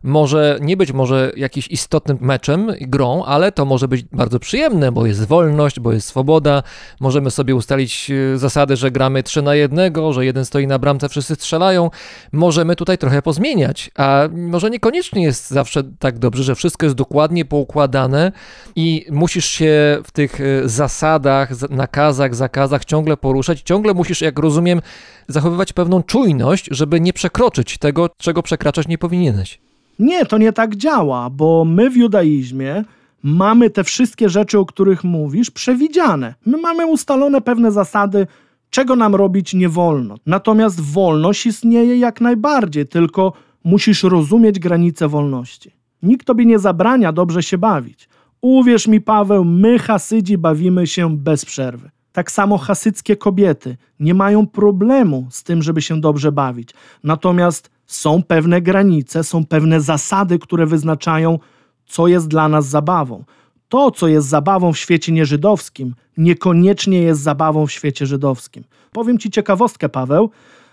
może 0.03 0.59
nie 0.61 0.77
być 0.77 0.91
może 0.91 1.31
jakiś 1.35 1.67
istotnym 1.67 2.17
meczem, 2.21 2.71
grą, 2.81 3.23
ale 3.23 3.51
to 3.51 3.65
może 3.65 3.87
być 3.87 4.03
bardzo 4.03 4.39
przyjemne, 4.39 4.91
bo 4.91 5.05
jest 5.05 5.25
wolność, 5.25 5.79
bo 5.79 5.93
jest 5.93 6.07
swoboda. 6.07 6.63
Możemy 6.99 7.31
sobie 7.31 7.55
ustalić 7.55 8.11
e, 8.11 8.37
zasady, 8.37 8.75
że 8.75 8.91
gramy 8.91 9.23
3 9.23 9.41
na 9.41 9.55
1, 9.55 9.93
że 10.11 10.25
jeden 10.25 10.45
stoi 10.45 10.67
na 10.67 10.79
bramce, 10.79 11.09
wszyscy 11.09 11.35
strzelają. 11.35 11.89
Możemy 12.31 12.75
tutaj 12.75 12.97
trochę 12.97 13.21
pozmieniać, 13.21 13.91
a 13.95 14.23
może 14.31 14.69
niekoniecznie 14.69 15.23
jest 15.23 15.49
zawsze 15.49 15.83
tak 15.99 16.19
dobrze, 16.19 16.43
że 16.43 16.55
wszystko 16.55 16.85
jest 16.85 16.95
dokładnie 16.95 17.45
poukładane 17.45 18.31
i 18.75 19.05
musisz 19.11 19.45
się 19.45 19.97
w 20.03 20.11
tych 20.11 20.41
e, 20.41 20.69
zasadach, 20.69 21.49
nakazach, 21.69 22.35
zakazach 22.35 22.85
ciągle 22.85 23.17
poruszać. 23.17 23.61
Ciągle 23.61 23.93
musisz, 23.93 24.21
jak 24.21 24.39
rozumiem, 24.39 24.81
zachowywać 25.27 25.73
pewną 25.73 26.03
czujność, 26.03 26.67
żeby 26.71 26.99
nie 26.99 27.13
przekroczyć 27.13 27.77
tego, 27.77 28.09
czego 28.17 28.43
przekraczać 28.43 28.87
nie 28.87 28.97
powinieneś. 28.97 29.66
Nie, 29.99 30.25
to 30.25 30.37
nie 30.37 30.53
tak 30.53 30.75
działa, 30.75 31.29
bo 31.29 31.65
my 31.65 31.89
w 31.89 31.97
judaizmie 31.97 32.83
mamy 33.23 33.69
te 33.69 33.83
wszystkie 33.83 34.29
rzeczy, 34.29 34.59
o 34.59 34.65
których 34.65 35.03
mówisz, 35.03 35.51
przewidziane. 35.51 36.35
My 36.45 36.57
mamy 36.57 36.85
ustalone 36.85 37.41
pewne 37.41 37.71
zasady, 37.71 38.27
czego 38.69 38.95
nam 38.95 39.15
robić 39.15 39.53
nie 39.53 39.69
wolno. 39.69 40.15
Natomiast 40.25 40.81
wolność 40.81 41.45
istnieje 41.45 41.97
jak 41.97 42.21
najbardziej, 42.21 42.87
tylko 42.87 43.33
musisz 43.63 44.03
rozumieć 44.03 44.59
granice 44.59 45.07
wolności. 45.07 45.71
Nikt 46.03 46.27
tobie 46.27 46.45
nie 46.45 46.59
zabrania 46.59 47.13
dobrze 47.13 47.43
się 47.43 47.57
bawić. 47.57 48.09
Uwierz 48.41 48.87
mi, 48.87 49.01
Paweł, 49.01 49.43
my, 49.43 49.79
Hasydzi, 49.79 50.37
bawimy 50.37 50.87
się 50.87 51.17
bez 51.17 51.45
przerwy. 51.45 51.89
Tak 52.11 52.31
samo 52.31 52.57
hasyckie 52.57 53.15
kobiety 53.15 53.77
nie 53.99 54.13
mają 54.13 54.47
problemu 54.47 55.27
z 55.29 55.43
tym, 55.43 55.63
żeby 55.63 55.81
się 55.81 56.01
dobrze 56.01 56.31
bawić. 56.31 56.69
Natomiast 57.03 57.69
są 57.87 58.23
pewne 58.23 58.61
granice, 58.61 59.23
są 59.23 59.45
pewne 59.45 59.81
zasady, 59.81 60.39
które 60.39 60.65
wyznaczają, 60.65 61.39
co 61.85 62.07
jest 62.07 62.27
dla 62.27 62.49
nas 62.49 62.67
zabawą. 62.67 63.23
To, 63.69 63.91
co 63.91 64.07
jest 64.07 64.27
zabawą 64.27 64.73
w 64.73 64.77
świecie 64.77 65.11
nieżydowskim, 65.11 65.95
niekoniecznie 66.17 67.01
jest 67.01 67.21
zabawą 67.21 67.67
w 67.67 67.71
świecie 67.71 68.05
żydowskim. 68.05 68.63
Powiem 68.91 69.17
ci 69.17 69.29
ciekawostkę, 69.29 69.89
Paweł, 69.89 70.29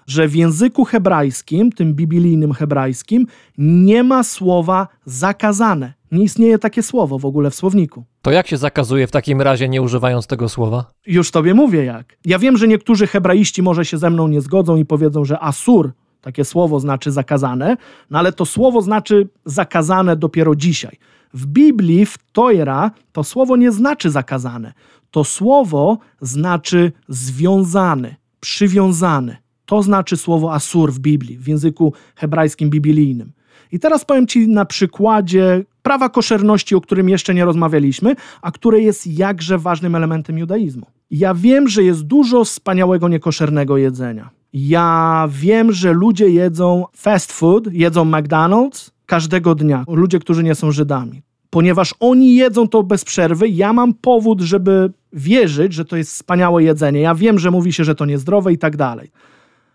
że 0.06 0.28
w 0.28 0.36
języku 0.36 0.84
hebrajskim, 0.84 1.72
tym 1.72 1.94
biblijnym 1.94 2.52
hebrajskim, 2.52 3.26
nie 3.58 4.02
ma 4.02 4.22
słowa 4.22 4.88
zakazane. 5.04 5.92
Nie 6.12 6.24
istnieje 6.24 6.58
takie 6.58 6.82
słowo 6.82 7.18
w 7.18 7.24
ogóle 7.24 7.50
w 7.50 7.54
słowniku. 7.54 8.04
To 8.22 8.30
jak 8.30 8.46
się 8.46 8.56
zakazuje 8.56 9.06
w 9.06 9.10
takim 9.10 9.42
razie, 9.42 9.68
nie 9.68 9.82
używając 9.82 10.26
tego 10.26 10.48
słowa? 10.48 10.90
Już 11.06 11.30
tobie 11.30 11.54
mówię 11.54 11.84
jak. 11.84 12.16
Ja 12.24 12.38
wiem, 12.38 12.56
że 12.56 12.68
niektórzy 12.68 13.06
hebraiści 13.06 13.62
może 13.62 13.84
się 13.84 13.98
ze 13.98 14.10
mną 14.10 14.28
nie 14.28 14.40
zgodzą 14.40 14.76
i 14.76 14.84
powiedzą, 14.84 15.24
że 15.24 15.40
asur, 15.40 15.92
takie 16.24 16.44
słowo 16.44 16.80
znaczy 16.80 17.12
zakazane, 17.12 17.76
no 18.10 18.18
ale 18.18 18.32
to 18.32 18.44
słowo 18.46 18.82
znaczy 18.82 19.28
zakazane 19.44 20.16
dopiero 20.16 20.54
dzisiaj. 20.54 20.98
W 21.34 21.46
Biblii, 21.46 22.06
w 22.06 22.18
Tojra, 22.32 22.90
to 23.12 23.24
słowo 23.24 23.56
nie 23.56 23.72
znaczy 23.72 24.10
zakazane. 24.10 24.72
To 25.10 25.24
słowo 25.24 25.98
znaczy 26.20 26.92
związany, 27.08 28.16
przywiązany. 28.40 29.36
To 29.66 29.82
znaczy 29.82 30.16
słowo 30.16 30.54
asur 30.54 30.92
w 30.92 30.98
Biblii, 30.98 31.38
w 31.38 31.48
języku 31.48 31.92
hebrajskim 32.16 32.70
biblijnym. 32.70 33.32
I 33.72 33.78
teraz 33.78 34.04
powiem 34.04 34.26
Ci 34.26 34.48
na 34.48 34.64
przykładzie 34.64 35.64
prawa 35.82 36.08
koszerności, 36.08 36.74
o 36.74 36.80
którym 36.80 37.08
jeszcze 37.08 37.34
nie 37.34 37.44
rozmawialiśmy, 37.44 38.16
a 38.42 38.50
które 38.50 38.80
jest 38.80 39.06
jakże 39.06 39.58
ważnym 39.58 39.94
elementem 39.94 40.38
judaizmu. 40.38 40.86
Ja 41.10 41.34
wiem, 41.34 41.68
że 41.68 41.82
jest 41.82 42.02
dużo 42.02 42.44
wspaniałego 42.44 43.08
niekoszernego 43.08 43.76
jedzenia. 43.76 44.30
Ja 44.54 45.28
wiem, 45.30 45.72
że 45.72 45.92
ludzie 45.92 46.28
jedzą 46.30 46.84
fast 46.96 47.32
food, 47.32 47.72
jedzą 47.72 48.04
McDonald's 48.04 48.90
każdego 49.06 49.54
dnia. 49.54 49.84
Ludzie, 49.88 50.18
którzy 50.18 50.42
nie 50.42 50.54
są 50.54 50.72
Żydami. 50.72 51.22
Ponieważ 51.50 51.94
oni 52.00 52.34
jedzą 52.34 52.68
to 52.68 52.82
bez 52.82 53.04
przerwy, 53.04 53.48
ja 53.48 53.72
mam 53.72 53.94
powód, 53.94 54.40
żeby 54.40 54.92
wierzyć, 55.12 55.72
że 55.72 55.84
to 55.84 55.96
jest 55.96 56.10
wspaniałe 56.10 56.62
jedzenie. 56.62 57.00
Ja 57.00 57.14
wiem, 57.14 57.38
że 57.38 57.50
mówi 57.50 57.72
się, 57.72 57.84
że 57.84 57.94
to 57.94 58.04
niezdrowe 58.04 58.52
i 58.52 58.58
tak 58.58 58.76
dalej 58.76 59.10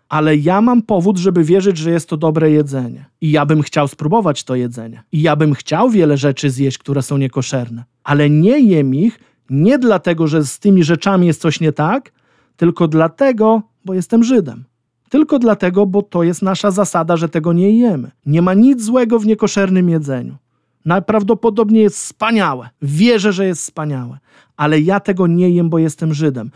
ale 0.10 0.38
ja 0.38 0.62
mam 0.62 0.82
powód, 0.82 1.18
żeby 1.18 1.44
wierzyć, 1.44 1.78
że 1.78 1.92
jest 1.92 2.10
to 2.10 2.18
dobre 2.18 2.52
jedzenie. 2.52 3.06
I 3.22 3.32
ja 3.32 3.46
bym 3.46 3.62
chciał 3.62 3.88
spróbować 3.88 4.44
to 4.44 4.56
jedzenie. 4.56 5.04
I 5.12 5.22
ja 5.22 5.36
bym 5.36 5.54
chciał 5.54 5.90
wiele 5.90 6.18
rzeczy 6.18 6.50
zjeść, 6.50 6.78
które 6.78 7.02
są 7.02 7.18
niekoszerne. 7.18 7.84
Ale 8.04 8.30
nie 8.30 8.60
jem 8.60 8.96
ich 8.96 9.20
nie 9.50 9.80
dlatego, 9.80 10.28
że 10.28 10.46
z 10.46 10.60
tymi 10.60 10.84
rzeczami 10.84 11.28
jest 11.28 11.42
coś 11.42 11.60
nie 11.60 11.72
tak, 11.72 12.12
tylko 12.58 12.88
dlatego, 12.88 13.62
bo 13.86 13.94
jestem 13.94 14.24
Żydem. 14.24 14.64
Tylko 15.10 15.40
dlatego, 15.40 15.86
bo 15.86 16.02
to 16.02 16.24
jest 16.24 16.42
nasza 16.42 16.72
zasada, 16.72 17.18
że 17.18 17.30
tego 17.30 17.54
nie 17.54 17.72
jemy. 17.72 18.12
Nie 18.26 18.42
ma 18.42 18.54
nic 18.54 18.84
złego 18.84 19.20
w 19.20 19.26
niekoszernym 19.26 19.90
jedzeniu. 19.90 20.36
Najprawdopodobniej 20.86 21.84
jest 21.84 21.98
wspaniałe. 21.98 22.70
Wierzę, 22.82 23.34
że 23.34 23.46
jest 23.46 23.62
wspaniałe. 23.62 24.18
Ale 24.58 24.80
ja 24.80 25.00
tego 25.00 25.28
nie 25.28 25.50
jem, 25.50 25.70
bo 25.70 25.80
jestem 25.80 26.14
Żydem. 26.14 26.52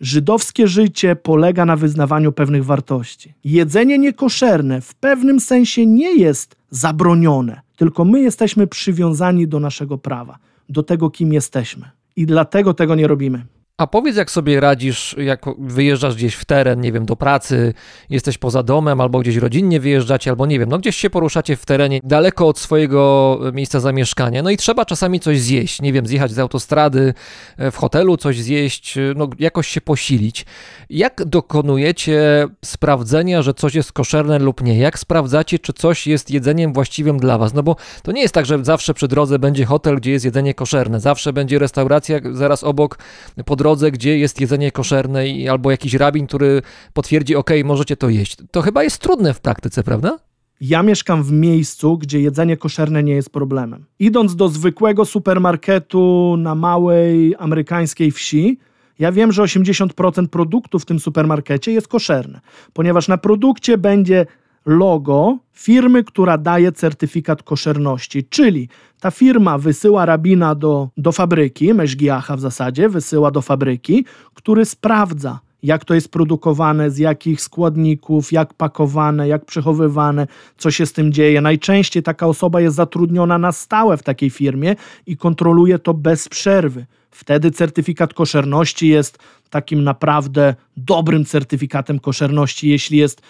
Żydowskie 0.00 0.68
życie 0.68 1.16
polega 1.16 1.64
na 1.64 1.76
wyznawaniu 1.76 2.32
pewnych 2.32 2.64
wartości. 2.64 3.34
Jedzenie 3.44 3.98
niekoszerne 3.98 4.80
w 4.80 4.94
pewnym 4.94 5.40
sensie 5.40 5.86
nie 5.86 6.16
jest 6.16 6.56
zabronione, 6.70 7.60
tylko 7.76 8.04
my 8.04 8.20
jesteśmy 8.20 8.66
przywiązani 8.66 9.48
do 9.48 9.60
naszego 9.60 9.98
prawa, 9.98 10.38
do 10.68 10.82
tego, 10.82 11.10
kim 11.10 11.32
jesteśmy. 11.32 11.90
I 12.16 12.26
dlatego 12.26 12.74
tego 12.74 12.94
nie 12.94 13.06
robimy. 13.06 13.44
A 13.78 13.86
powiedz, 13.86 14.16
jak 14.16 14.30
sobie 14.30 14.60
radzisz, 14.60 15.16
jak 15.18 15.44
wyjeżdżasz 15.58 16.14
gdzieś 16.14 16.34
w 16.34 16.44
teren, 16.44 16.80
nie 16.80 16.92
wiem, 16.92 17.06
do 17.06 17.16
pracy, 17.16 17.74
jesteś 18.10 18.38
poza 18.38 18.62
domem, 18.62 19.00
albo 19.00 19.18
gdzieś 19.18 19.36
rodzinnie 19.36 19.80
wyjeżdżacie, 19.80 20.30
albo 20.30 20.46
nie 20.46 20.58
wiem, 20.58 20.68
no 20.68 20.78
gdzieś 20.78 20.96
się 20.96 21.10
poruszacie 21.10 21.56
w 21.56 21.66
terenie, 21.66 22.00
daleko 22.04 22.48
od 22.48 22.58
swojego 22.58 23.38
miejsca 23.52 23.80
zamieszkania, 23.80 24.42
no 24.42 24.50
i 24.50 24.56
trzeba 24.56 24.84
czasami 24.84 25.20
coś 25.20 25.40
zjeść, 25.40 25.82
nie 25.82 25.92
wiem, 25.92 26.06
zjechać 26.06 26.30
z 26.30 26.38
autostrady, 26.38 27.14
e, 27.56 27.70
w 27.70 27.76
hotelu 27.76 28.16
coś 28.16 28.38
zjeść, 28.38 28.98
e, 28.98 29.00
no 29.16 29.28
jakoś 29.38 29.68
się 29.68 29.80
posilić. 29.80 30.46
Jak 30.90 31.24
dokonujecie 31.24 32.48
sprawdzenia, 32.64 33.42
że 33.42 33.54
coś 33.54 33.74
jest 33.74 33.92
koszerne 33.92 34.38
lub 34.38 34.62
nie? 34.62 34.78
Jak 34.78 34.98
sprawdzacie, 34.98 35.58
czy 35.58 35.72
coś 35.72 36.06
jest 36.06 36.30
jedzeniem 36.30 36.72
właściwym 36.72 37.18
dla 37.18 37.38
was? 37.38 37.54
No 37.54 37.62
bo 37.62 37.76
to 38.02 38.12
nie 38.12 38.22
jest 38.22 38.34
tak, 38.34 38.46
że 38.46 38.64
zawsze 38.64 38.94
przy 38.94 39.08
drodze 39.08 39.38
będzie 39.38 39.64
hotel, 39.64 39.96
gdzie 39.96 40.10
jest 40.10 40.24
jedzenie 40.24 40.54
koszerne, 40.54 41.00
zawsze 41.00 41.32
będzie 41.32 41.58
restauracja 41.58 42.18
zaraz 42.32 42.64
obok, 42.64 42.98
po 43.44 43.56
drodze, 43.62 43.90
gdzie 43.90 44.18
jest 44.18 44.40
jedzenie 44.40 44.70
koszerne 44.70 45.28
i, 45.28 45.48
albo 45.48 45.70
jakiś 45.70 45.94
rabin, 45.94 46.26
który 46.26 46.62
potwierdzi, 46.92 47.36
ok, 47.36 47.50
możecie 47.64 47.96
to 47.96 48.08
jeść. 48.08 48.36
To 48.50 48.62
chyba 48.62 48.82
jest 48.82 48.98
trudne 48.98 49.34
w 49.34 49.40
praktyce, 49.40 49.82
prawda? 49.82 50.18
Ja 50.60 50.82
mieszkam 50.82 51.22
w 51.22 51.32
miejscu, 51.32 51.98
gdzie 51.98 52.20
jedzenie 52.20 52.56
koszerne 52.56 53.02
nie 53.02 53.12
jest 53.12 53.30
problemem. 53.30 53.84
Idąc 53.98 54.36
do 54.36 54.48
zwykłego 54.48 55.04
supermarketu 55.04 56.34
na 56.38 56.54
małej 56.54 57.34
amerykańskiej 57.38 58.10
wsi, 58.10 58.58
ja 58.98 59.12
wiem, 59.12 59.32
że 59.32 59.42
80% 59.42 60.26
produktu 60.26 60.78
w 60.78 60.84
tym 60.84 61.00
supermarkecie 61.00 61.72
jest 61.72 61.88
koszerne, 61.88 62.40
ponieważ 62.72 63.08
na 63.08 63.18
produkcie 63.18 63.78
będzie 63.78 64.26
logo 64.66 65.38
firmy, 65.52 66.04
która 66.04 66.38
daje 66.38 66.72
certyfikat 66.72 67.42
koszerności, 67.42 68.24
czyli 68.24 68.68
ta 69.00 69.10
firma 69.10 69.58
wysyła 69.58 70.06
rabina 70.06 70.54
do, 70.54 70.88
do 70.96 71.12
fabryki, 71.12 71.74
Meżgiacha 71.74 72.36
w 72.36 72.40
zasadzie, 72.40 72.88
wysyła 72.88 73.30
do 73.30 73.42
fabryki, 73.42 74.04
który 74.34 74.64
sprawdza, 74.64 75.40
jak 75.62 75.84
to 75.84 75.94
jest 75.94 76.08
produkowane, 76.08 76.90
z 76.90 76.98
jakich 76.98 77.40
składników, 77.40 78.32
jak 78.32 78.54
pakowane, 78.54 79.28
jak 79.28 79.44
przechowywane, 79.44 80.26
co 80.58 80.70
się 80.70 80.86
z 80.86 80.92
tym 80.92 81.12
dzieje. 81.12 81.40
Najczęściej 81.40 82.02
taka 82.02 82.26
osoba 82.26 82.60
jest 82.60 82.76
zatrudniona 82.76 83.38
na 83.38 83.52
stałe 83.52 83.96
w 83.96 84.02
takiej 84.02 84.30
firmie 84.30 84.76
i 85.06 85.16
kontroluje 85.16 85.78
to 85.78 85.94
bez 85.94 86.28
przerwy. 86.28 86.86
Wtedy 87.10 87.50
certyfikat 87.50 88.14
koszerności 88.14 88.88
jest 88.88 89.18
takim 89.50 89.84
naprawdę 89.84 90.54
dobrym 90.76 91.24
certyfikatem 91.24 91.98
koszerności, 91.98 92.68
jeśli 92.68 92.98
jest 92.98 93.22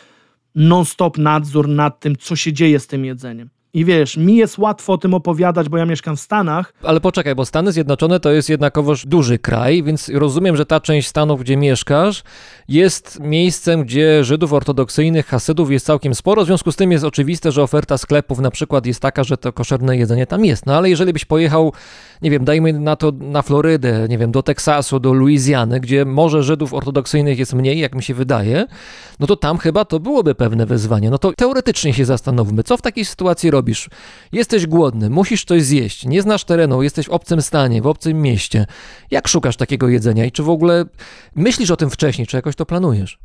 non-stop 0.55 1.19
nadzór 1.19 1.69
nad 1.69 2.01
tym, 2.01 2.17
co 2.17 2.37
się 2.37 2.53
dzieje 2.53 2.81
z 2.81 2.87
tym 2.87 3.05
jedzeniem. 3.05 3.51
I 3.75 3.85
wiesz, 3.85 4.17
mi 4.17 4.37
jest 4.37 4.59
łatwo 4.59 4.93
o 4.93 4.99
tym 4.99 5.15
opowiadać, 5.15 5.69
bo 5.69 5.79
ja 5.79 5.87
mieszkam 5.87 6.17
w 6.17 6.21
Stanach. 6.21 6.73
Ale 6.83 7.01
poczekaj, 7.01 7.35
bo 7.35 7.45
Stany 7.45 7.73
Zjednoczone 7.73 8.21
to 8.21 8.31
jest 8.31 8.49
jednakowoż 8.49 9.07
duży 9.07 9.39
kraj, 9.39 9.83
więc 9.83 10.09
rozumiem, 10.09 10.57
że 10.57 10.67
ta 10.67 10.81
część 10.81 11.09
Stanów, 11.09 11.41
gdzie 11.41 11.57
mieszkasz, 11.57 12.23
jest 12.69 13.21
miejscem, 13.21 13.85
gdzie 13.85 14.25
Żydów 14.25 14.53
ortodoksyjnych, 14.53 15.27
Hasydów 15.27 15.71
jest 15.71 15.87
całkiem 15.87 16.15
sporo. 16.15 16.43
W 16.43 16.47
związku 16.47 16.73
z 16.73 16.77
tym 16.77 16.93
jest 16.93 17.05
oczywiste, 17.05 17.53
że 17.53 17.63
oferta 17.63 17.99
sklepów 17.99 18.39
na 18.39 18.51
przykład 18.51 18.87
jest 18.87 19.01
taka, 19.01 19.25
że 19.25 19.37
to 19.37 19.53
koszerne 19.53 19.97
jedzenie 19.97 20.27
tam 20.27 20.45
jest. 20.45 20.67
No 20.67 20.77
ale 20.77 20.91
jeżeli 20.91 21.13
byś 21.13 21.25
pojechał, 21.25 21.73
nie 22.23 22.31
wiem, 22.31 22.45
dajmy 22.45 22.73
na 22.73 22.97
to 22.97 23.13
na 23.21 23.43
Florydę, 23.43 24.07
nie 24.09 24.19
wiem, 24.19 24.33
do 24.33 24.43
Teksasu, 24.43 25.01
do 25.01 25.13
Luizjany, 25.13 25.81
gdzie 25.81 26.05
może 26.05 26.43
Żydów 26.43 26.75
ortodoksyjnych 26.75 27.39
jest 27.39 27.55
mniej, 27.55 27.79
jak 27.79 27.95
mi 27.95 28.03
się 28.03 28.15
wydaje, 28.15 28.67
no 29.21 29.27
to 29.27 29.37
tam 29.37 29.59
chyba 29.59 29.85
to 29.85 30.01
byłoby 30.01 30.35
pewne 30.35 30.67
wyzwanie. 30.67 31.11
No 31.11 31.19
to 31.19 31.33
teoretycznie 31.33 31.95
się 31.95 32.05
zastanówmy, 32.05 32.63
co 32.63 32.77
w 32.77 32.83
takiej 32.83 33.05
sytuacji 33.05 33.51
robić? 33.51 33.62
Robisz? 33.63 33.89
Jesteś 34.33 34.67
głodny, 34.67 35.11
musisz 35.11 35.45
coś 35.45 35.63
zjeść, 35.63 36.07
nie 36.07 36.23
znasz 36.23 36.45
terenu, 36.45 36.83
jesteś 36.83 37.07
w 37.07 37.11
obcym 37.11 37.43
stanie, 37.43 37.83
w 37.83 37.87
obcym 37.87 38.23
mieście. 38.23 38.67
Jak 39.11 39.29
szukasz 39.29 39.57
takiego 39.57 39.89
jedzenia 39.89 40.25
i 40.25 40.33
czy 40.33 40.43
w 40.43 40.49
ogóle 40.49 40.85
myślisz 41.35 41.71
o 41.71 41.77
tym 41.77 41.91
wcześniej, 41.91 42.27
czy 42.27 42.37
jakoś 42.37 42.57
to 42.57 42.67
planujesz? 42.67 43.19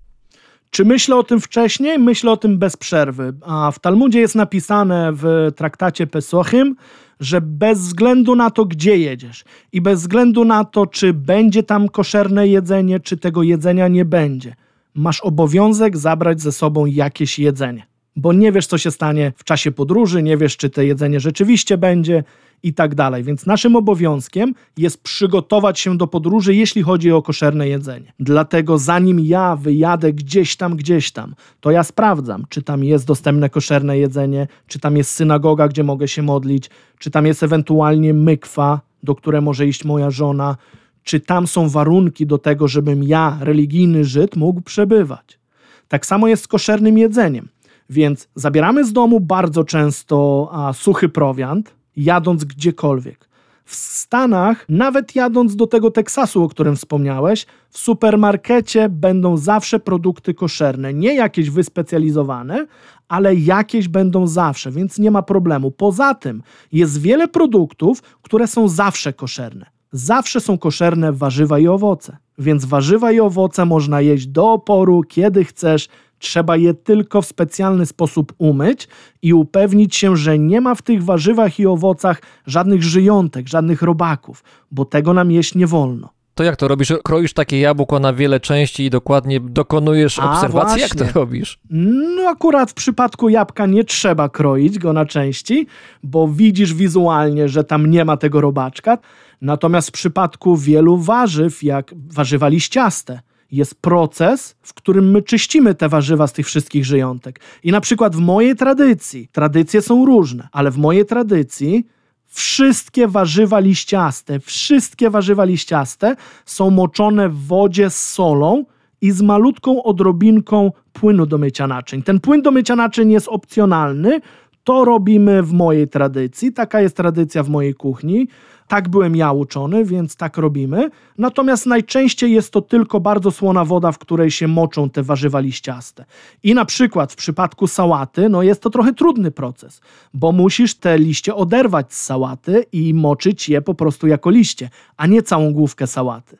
Czy 0.70 0.86
myślę 0.86 1.16
o 1.16 1.24
tym 1.24 1.42
wcześniej? 1.42 2.00
Myślę 2.00 2.32
o 2.32 2.38
tym 2.38 2.58
bez 2.58 2.78
przerwy. 2.78 3.34
A 3.46 3.72
w 3.72 3.80
Talmudzie 3.80 4.20
jest 4.20 4.36
napisane 4.36 5.12
w 5.14 5.52
traktacie 5.56 6.08
Pesochim, 6.08 6.76
że 7.20 7.42
bez 7.42 7.80
względu 7.80 8.36
na 8.36 8.50
to, 8.50 8.66
gdzie 8.66 8.98
jedziesz 8.98 9.44
i 9.72 9.82
bez 9.82 10.00
względu 10.00 10.46
na 10.46 10.66
to, 10.66 10.88
czy 10.88 11.14
będzie 11.14 11.64
tam 11.64 11.90
koszerne 11.90 12.48
jedzenie, 12.48 13.00
czy 13.00 13.18
tego 13.18 13.44
jedzenia 13.44 13.88
nie 13.88 14.06
będzie, 14.06 14.56
masz 14.96 15.22
obowiązek 15.22 15.98
zabrać 15.98 16.42
ze 16.42 16.52
sobą 16.52 16.86
jakieś 16.86 17.40
jedzenie 17.40 17.97
bo 18.18 18.34
nie 18.34 18.52
wiesz, 18.52 18.68
co 18.68 18.78
się 18.78 18.92
stanie 18.92 19.34
w 19.36 19.44
czasie 19.44 19.72
podróży, 19.72 20.24
nie 20.24 20.38
wiesz, 20.38 20.58
czy 20.58 20.70
to 20.70 20.82
jedzenie 20.82 21.20
rzeczywiście 21.20 21.78
będzie 21.78 22.24
i 22.64 22.74
tak 22.74 22.96
dalej. 22.96 23.24
Więc 23.24 23.46
naszym 23.46 23.76
obowiązkiem 23.76 24.54
jest 24.78 25.04
przygotować 25.04 25.80
się 25.80 25.98
do 25.98 26.08
podróży, 26.08 26.56
jeśli 26.56 26.84
chodzi 26.84 27.12
o 27.12 27.22
koszerne 27.22 27.68
jedzenie. 27.68 28.14
Dlatego 28.20 28.78
zanim 28.78 29.20
ja 29.20 29.56
wyjadę 29.56 30.14
gdzieś 30.14 30.56
tam, 30.56 30.76
gdzieś 30.76 31.12
tam, 31.12 31.36
to 31.60 31.72
ja 31.72 31.84
sprawdzam, 31.84 32.46
czy 32.50 32.64
tam 32.64 32.84
jest 32.84 33.06
dostępne 33.08 33.50
koszerne 33.50 33.98
jedzenie, 33.98 34.48
czy 34.68 34.80
tam 34.80 34.98
jest 34.98 35.12
synagoga, 35.12 35.68
gdzie 35.68 35.84
mogę 35.84 36.08
się 36.08 36.22
modlić, 36.22 36.70
czy 37.00 37.12
tam 37.12 37.26
jest 37.26 37.44
ewentualnie 37.44 38.14
mykwa, 38.14 38.82
do 39.04 39.16
której 39.16 39.42
może 39.42 39.68
iść 39.68 39.86
moja 39.86 40.10
żona, 40.10 40.58
czy 41.04 41.20
tam 41.20 41.48
są 41.48 41.70
warunki 41.70 42.26
do 42.28 42.38
tego, 42.38 42.68
żebym 42.68 43.04
ja, 43.04 43.38
religijny 43.42 44.06
Żyd, 44.06 44.36
mógł 44.36 44.62
przebywać. 44.62 45.40
Tak 45.88 46.06
samo 46.06 46.28
jest 46.28 46.44
z 46.44 46.48
koszernym 46.48 46.98
jedzeniem. 46.98 47.48
Więc 47.90 48.28
zabieramy 48.36 48.86
z 48.86 48.94
domu 48.94 49.20
bardzo 49.20 49.64
często 49.64 50.50
a, 50.52 50.74
suchy 50.74 51.10
prowiant, 51.10 51.76
jadąc 51.96 52.44
gdziekolwiek. 52.44 53.28
W 53.66 53.76
Stanach, 53.76 54.66
nawet 54.70 55.16
jadąc 55.16 55.56
do 55.56 55.68
tego 55.68 55.92
Teksasu, 55.92 56.44
o 56.44 56.50
którym 56.50 56.76
wspomniałeś, 56.76 57.46
w 57.70 57.78
supermarkecie 57.78 58.90
będą 58.90 59.38
zawsze 59.38 59.80
produkty 59.80 60.34
koszerne. 60.34 60.94
Nie 60.94 61.16
jakieś 61.16 61.50
wyspecjalizowane, 61.50 62.68
ale 63.08 63.36
jakieś 63.36 63.88
będą 63.88 64.28
zawsze, 64.28 64.72
więc 64.72 65.00
nie 65.00 65.12
ma 65.12 65.22
problemu. 65.22 65.72
Poza 65.72 66.14
tym 66.14 66.44
jest 66.72 67.02
wiele 67.02 67.28
produktów, 67.28 68.02
które 68.22 68.48
są 68.48 68.68
zawsze 68.68 69.14
koszerne. 69.14 69.66
Zawsze 69.92 70.40
są 70.40 70.58
koszerne 70.58 71.14
warzywa 71.14 71.60
i 71.60 71.68
owoce. 71.68 72.18
Więc 72.38 72.66
warzywa 72.66 73.12
i 73.12 73.20
owoce 73.20 73.66
można 73.66 74.02
jeść 74.02 74.28
do 74.28 74.52
oporu, 74.52 75.04
kiedy 75.08 75.46
chcesz. 75.46 75.88
Trzeba 76.20 76.58
je 76.58 76.74
tylko 76.74 77.22
w 77.22 77.26
specjalny 77.26 77.86
sposób 77.86 78.34
umyć 78.38 78.88
i 79.22 79.34
upewnić 79.34 79.96
się, 79.96 80.18
że 80.18 80.40
nie 80.40 80.62
ma 80.62 80.76
w 80.76 80.82
tych 80.82 81.04
warzywach 81.04 81.60
i 81.60 81.66
owocach 81.66 82.22
żadnych 82.46 82.84
żyjątek, 82.84 83.48
żadnych 83.48 83.82
robaków, 83.82 84.44
bo 84.72 84.86
tego 84.86 85.14
nam 85.14 85.32
jeść 85.32 85.56
nie 85.56 85.68
wolno. 85.68 86.10
To 86.38 86.44
jak 86.44 86.56
to 86.56 86.68
robisz? 86.68 86.94
Kroisz 87.04 87.34
takie 87.34 87.60
jabłko 87.60 88.00
na 88.00 88.14
wiele 88.14 88.40
części 88.40 88.84
i 88.86 88.90
dokładnie 88.90 89.40
dokonujesz 89.40 90.20
A, 90.20 90.32
obserwacji? 90.32 90.82
Jak 90.82 90.96
to 90.96 91.06
robisz? 91.20 91.60
No 91.70 92.30
akurat 92.30 92.72
w 92.72 92.74
przypadku 92.74 93.30
jabłka 93.30 93.66
nie 93.66 93.84
trzeba 93.84 94.30
kroić 94.30 94.80
go 94.80 94.94
na 94.94 95.06
części, 95.06 95.68
bo 96.04 96.28
widzisz 96.28 96.74
wizualnie, 96.74 97.50
że 97.50 97.64
tam 97.64 97.86
nie 97.86 98.06
ma 98.06 98.18
tego 98.18 98.42
robaczka. 98.42 98.98
Natomiast 99.42 99.90
w 99.90 99.92
przypadku 99.92 100.58
wielu 100.58 100.98
warzyw, 100.98 101.64
jak 101.64 101.94
warzywa 102.08 102.48
liściaste, 102.48 103.20
jest 103.52 103.76
proces, 103.76 104.56
w 104.62 104.74
którym 104.74 105.12
my 105.12 105.22
czyścimy 105.22 105.76
te 105.76 105.90
warzywa 105.90 106.28
z 106.28 106.34
tych 106.34 106.46
wszystkich 106.46 106.86
żyjątek. 106.86 107.40
I 107.64 107.72
na 107.72 107.82
przykład 107.82 108.16
w 108.16 108.20
mojej 108.20 108.56
tradycji, 108.56 109.28
tradycje 109.32 109.82
są 109.82 110.06
różne, 110.06 110.48
ale 110.52 110.72
w 110.72 110.78
mojej 110.78 111.06
tradycji 111.06 111.88
wszystkie 112.28 113.08
warzywa 113.08 113.60
liściaste, 113.60 114.40
wszystkie 114.40 115.10
warzywa 115.10 115.44
liściaste 115.44 116.16
są 116.46 116.70
moczone 116.70 117.30
w 117.30 117.46
wodzie 117.46 117.90
z 117.90 118.08
solą 118.08 118.66
i 119.02 119.12
z 119.12 119.22
malutką 119.22 119.84
odrobinką 119.84 120.72
płynu 120.94 121.26
do 121.26 121.38
mycia 121.38 121.68
naczyń. 121.68 122.04
Ten 122.04 122.20
płyn 122.20 122.42
do 122.42 122.52
mycia 122.52 122.76
naczyń 122.76 123.12
jest 123.12 123.28
opcjonalny. 123.28 124.22
To 124.64 124.86
robimy 124.86 125.44
w 125.44 125.54
mojej 125.54 125.88
tradycji. 125.88 126.54
Taka 126.54 126.82
jest 126.82 126.98
tradycja 126.98 127.44
w 127.44 127.50
mojej 127.50 127.74
kuchni. 127.74 128.28
Tak 128.68 128.90
byłem 128.90 129.16
ja 129.16 129.32
uczony, 129.32 129.86
więc 129.86 130.16
tak 130.16 130.38
robimy. 130.38 130.90
Natomiast 131.18 131.66
najczęściej 131.66 132.32
jest 132.32 132.54
to 132.54 132.62
tylko 132.62 133.00
bardzo 133.00 133.32
słona 133.32 133.66
woda, 133.66 133.92
w 133.92 133.98
której 133.98 134.32
się 134.32 134.48
moczą 134.48 134.90
te 134.90 135.04
warzywa 135.04 135.40
liściaste. 135.40 136.06
I 136.44 136.54
na 136.54 136.66
przykład 136.66 137.14
w 137.14 137.16
przypadku 137.16 137.68
sałaty, 137.68 138.30
no 138.30 138.44
jest 138.44 138.62
to 138.62 138.70
trochę 138.70 138.94
trudny 138.94 139.32
proces, 139.32 139.82
bo 140.14 140.32
musisz 140.32 140.76
te 140.76 140.98
liście 140.98 141.36
oderwać 141.36 141.94
z 141.94 142.02
sałaty 142.02 142.66
i 142.72 142.94
moczyć 142.94 143.50
je 143.50 143.62
po 143.62 143.74
prostu 143.74 144.08
jako 144.08 144.30
liście, 144.30 144.70
a 144.98 145.08
nie 145.08 145.22
całą 145.22 145.54
główkę 145.54 145.88
sałaty. 145.88 146.38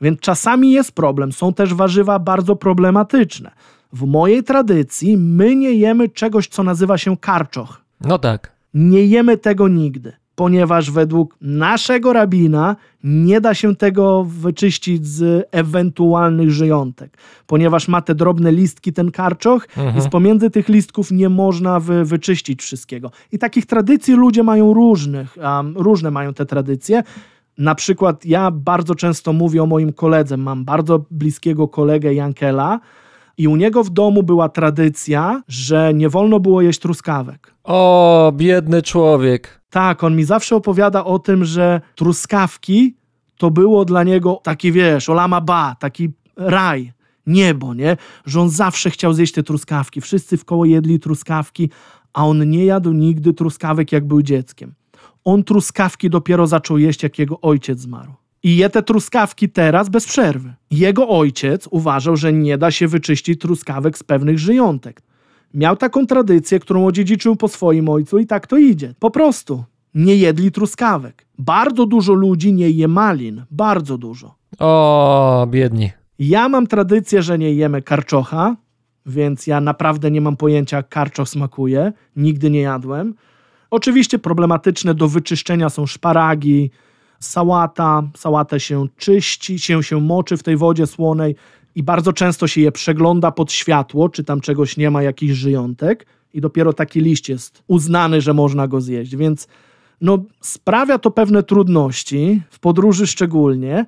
Więc 0.00 0.20
czasami 0.20 0.72
jest 0.72 0.92
problem. 0.92 1.32
Są 1.32 1.52
też 1.52 1.74
warzywa 1.74 2.18
bardzo 2.18 2.56
problematyczne. 2.56 3.50
W 3.92 4.06
mojej 4.06 4.42
tradycji 4.42 5.16
my 5.16 5.56
nie 5.56 5.72
jemy 5.72 6.08
czegoś, 6.08 6.48
co 6.48 6.62
nazywa 6.62 6.98
się 6.98 7.16
karczoch. 7.16 7.82
No 8.00 8.18
tak. 8.18 8.52
Nie 8.74 9.06
jemy 9.06 9.36
tego 9.36 9.68
nigdy, 9.68 10.12
ponieważ 10.34 10.90
według 10.90 11.36
naszego 11.40 12.12
rabina 12.12 12.76
nie 13.04 13.40
da 13.40 13.54
się 13.54 13.76
tego 13.76 14.24
wyczyścić 14.24 15.06
z 15.06 15.48
ewentualnych 15.50 16.50
żyjątek, 16.50 17.18
ponieważ 17.46 17.88
ma 17.88 18.02
te 18.02 18.14
drobne 18.14 18.52
listki, 18.52 18.92
ten 18.92 19.10
karczoch, 19.10 19.68
i 19.98 20.00
z 20.00 20.08
pomiędzy 20.08 20.50
tych 20.50 20.68
listków 20.68 21.10
nie 21.10 21.28
można 21.28 21.80
wy, 21.80 22.04
wyczyścić 22.04 22.62
wszystkiego. 22.62 23.10
I 23.32 23.38
takich 23.38 23.66
tradycji 23.66 24.14
ludzie 24.14 24.42
mają 24.42 24.74
różnych, 24.74 25.36
um, 25.36 25.74
różne 25.76 26.10
mają 26.10 26.34
te 26.34 26.46
tradycje. 26.46 27.02
Na 27.58 27.74
przykład 27.74 28.24
ja 28.24 28.50
bardzo 28.50 28.94
często 28.94 29.32
mówię 29.32 29.62
o 29.62 29.66
moim 29.66 29.92
koledze, 29.92 30.36
mam 30.36 30.64
bardzo 30.64 31.04
bliskiego 31.10 31.68
kolegę 31.68 32.14
Jankela 32.14 32.80
i 33.38 33.48
u 33.48 33.56
niego 33.56 33.84
w 33.84 33.90
domu 33.90 34.22
była 34.22 34.48
tradycja, 34.48 35.42
że 35.48 35.94
nie 35.94 36.08
wolno 36.08 36.40
było 36.40 36.62
jeść 36.62 36.80
truskawek. 36.80 37.51
O, 37.64 38.32
biedny 38.36 38.82
człowiek. 38.82 39.60
Tak, 39.70 40.04
on 40.04 40.16
mi 40.16 40.24
zawsze 40.24 40.56
opowiada 40.56 41.04
o 41.04 41.18
tym, 41.18 41.44
że 41.44 41.80
truskawki 41.94 42.96
to 43.36 43.50
było 43.50 43.84
dla 43.84 44.04
niego 44.04 44.40
taki, 44.42 44.72
wiesz, 44.72 45.08
olama 45.08 45.40
ba, 45.40 45.76
taki 45.78 46.10
raj, 46.36 46.92
niebo, 47.26 47.74
nie? 47.74 47.96
Że 48.26 48.40
on 48.40 48.50
zawsze 48.50 48.90
chciał 48.90 49.12
zjeść 49.12 49.32
te 49.32 49.42
truskawki. 49.42 50.00
Wszyscy 50.00 50.36
w 50.36 50.44
koło 50.44 50.64
jedli 50.64 51.00
truskawki, 51.00 51.70
a 52.12 52.26
on 52.26 52.50
nie 52.50 52.64
jadł 52.64 52.92
nigdy 52.92 53.34
truskawek, 53.34 53.92
jak 53.92 54.06
był 54.06 54.22
dzieckiem. 54.22 54.74
On 55.24 55.44
truskawki 55.44 56.10
dopiero 56.10 56.46
zaczął 56.46 56.78
jeść, 56.78 57.02
jak 57.02 57.18
jego 57.18 57.40
ojciec 57.40 57.80
zmarł. 57.80 58.12
I 58.42 58.56
je 58.56 58.70
te 58.70 58.82
truskawki 58.82 59.48
teraz 59.48 59.88
bez 59.88 60.06
przerwy. 60.06 60.54
Jego 60.70 61.08
ojciec 61.08 61.68
uważał, 61.70 62.16
że 62.16 62.32
nie 62.32 62.58
da 62.58 62.70
się 62.70 62.88
wyczyścić 62.88 63.40
truskawek 63.40 63.98
z 63.98 64.02
pewnych 64.02 64.38
żyjątek. 64.38 65.02
Miał 65.54 65.76
taką 65.76 66.06
tradycję, 66.06 66.60
którą 66.60 66.86
odziedziczył 66.86 67.36
po 67.36 67.48
swoim 67.48 67.88
ojcu 67.88 68.18
i 68.18 68.26
tak 68.26 68.46
to 68.46 68.58
idzie. 68.58 68.94
Po 68.98 69.10
prostu 69.10 69.64
nie 69.94 70.16
jedli 70.16 70.52
truskawek. 70.52 71.26
Bardzo 71.38 71.86
dużo 71.86 72.12
ludzi 72.12 72.52
nie 72.52 72.70
je 72.70 72.88
malin. 72.88 73.44
Bardzo 73.50 73.98
dużo. 73.98 74.34
O, 74.58 75.46
biedni. 75.50 75.90
Ja 76.18 76.48
mam 76.48 76.66
tradycję, 76.66 77.22
że 77.22 77.38
nie 77.38 77.54
jemy 77.54 77.82
karczocha, 77.82 78.56
więc 79.06 79.46
ja 79.46 79.60
naprawdę 79.60 80.10
nie 80.10 80.20
mam 80.20 80.36
pojęcia, 80.36 80.76
jak 80.76 80.88
karczoch 80.88 81.28
smakuje. 81.28 81.92
Nigdy 82.16 82.50
nie 82.50 82.60
jadłem. 82.60 83.14
Oczywiście 83.70 84.18
problematyczne 84.18 84.94
do 84.94 85.08
wyczyszczenia 85.08 85.70
są 85.70 85.86
szparagi, 85.86 86.70
sałata. 87.20 88.02
Sałatę 88.16 88.60
się 88.60 88.86
czyści, 88.96 89.58
się, 89.58 89.82
się 89.82 90.00
moczy 90.00 90.36
w 90.36 90.42
tej 90.42 90.56
wodzie 90.56 90.86
słonej 90.86 91.36
i 91.74 91.82
bardzo 91.82 92.12
często 92.12 92.46
się 92.46 92.60
je 92.60 92.72
przegląda 92.72 93.30
pod 93.30 93.52
światło, 93.52 94.08
czy 94.08 94.24
tam 94.24 94.40
czegoś 94.40 94.76
nie 94.76 94.90
ma, 94.90 95.02
jakichś 95.02 95.34
żyjątek 95.34 96.06
i 96.34 96.40
dopiero 96.40 96.72
taki 96.72 97.00
liść 97.00 97.28
jest 97.28 97.62
uznany, 97.66 98.20
że 98.20 98.34
można 98.34 98.68
go 98.68 98.80
zjeść. 98.80 99.16
Więc 99.16 99.48
no, 100.00 100.18
sprawia 100.40 100.98
to 100.98 101.10
pewne 101.10 101.42
trudności, 101.42 102.42
w 102.50 102.58
podróży 102.58 103.06
szczególnie, 103.06 103.86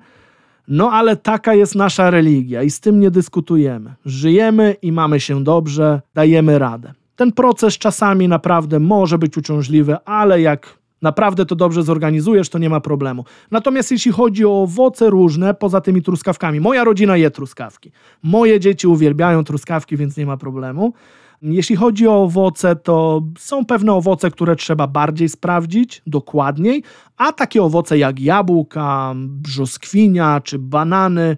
no 0.67 0.91
ale 0.91 1.15
taka 1.15 1.53
jest 1.53 1.75
nasza 1.75 2.09
religia 2.09 2.63
i 2.63 2.69
z 2.69 2.79
tym 2.79 2.99
nie 2.99 3.11
dyskutujemy. 3.11 3.93
Żyjemy 4.05 4.75
i 4.81 4.91
mamy 4.91 5.19
się 5.19 5.43
dobrze, 5.43 6.01
dajemy 6.13 6.59
radę. 6.59 6.93
Ten 7.15 7.31
proces 7.31 7.77
czasami 7.77 8.27
naprawdę 8.27 8.79
może 8.79 9.17
być 9.17 9.37
uciążliwy, 9.37 9.97
ale 10.05 10.41
jak 10.41 10.77
naprawdę 11.01 11.45
to 11.45 11.55
dobrze 11.55 11.83
zorganizujesz, 11.83 12.49
to 12.49 12.57
nie 12.57 12.69
ma 12.69 12.79
problemu. 12.79 13.25
Natomiast 13.51 13.91
jeśli 13.91 14.11
chodzi 14.11 14.45
o 14.45 14.61
owoce 14.61 15.09
różne, 15.09 15.53
poza 15.53 15.81
tymi 15.81 16.01
truskawkami, 16.01 16.59
moja 16.59 16.83
rodzina 16.83 17.17
je 17.17 17.31
truskawki. 17.31 17.91
Moje 18.23 18.59
dzieci 18.59 18.87
uwielbiają 18.87 19.43
truskawki, 19.43 19.97
więc 19.97 20.17
nie 20.17 20.25
ma 20.25 20.37
problemu. 20.37 20.93
Jeśli 21.41 21.75
chodzi 21.75 22.07
o 22.07 22.23
owoce, 22.23 22.75
to 22.75 23.21
są 23.37 23.65
pewne 23.65 23.93
owoce, 23.93 24.31
które 24.31 24.55
trzeba 24.55 24.87
bardziej 24.87 25.29
sprawdzić, 25.29 26.01
dokładniej, 26.07 26.83
a 27.17 27.31
takie 27.31 27.63
owoce 27.63 27.97
jak 27.97 28.19
jabłka, 28.19 29.13
brzoskwinia 29.15 30.41
czy 30.43 30.59
banany, 30.59 31.37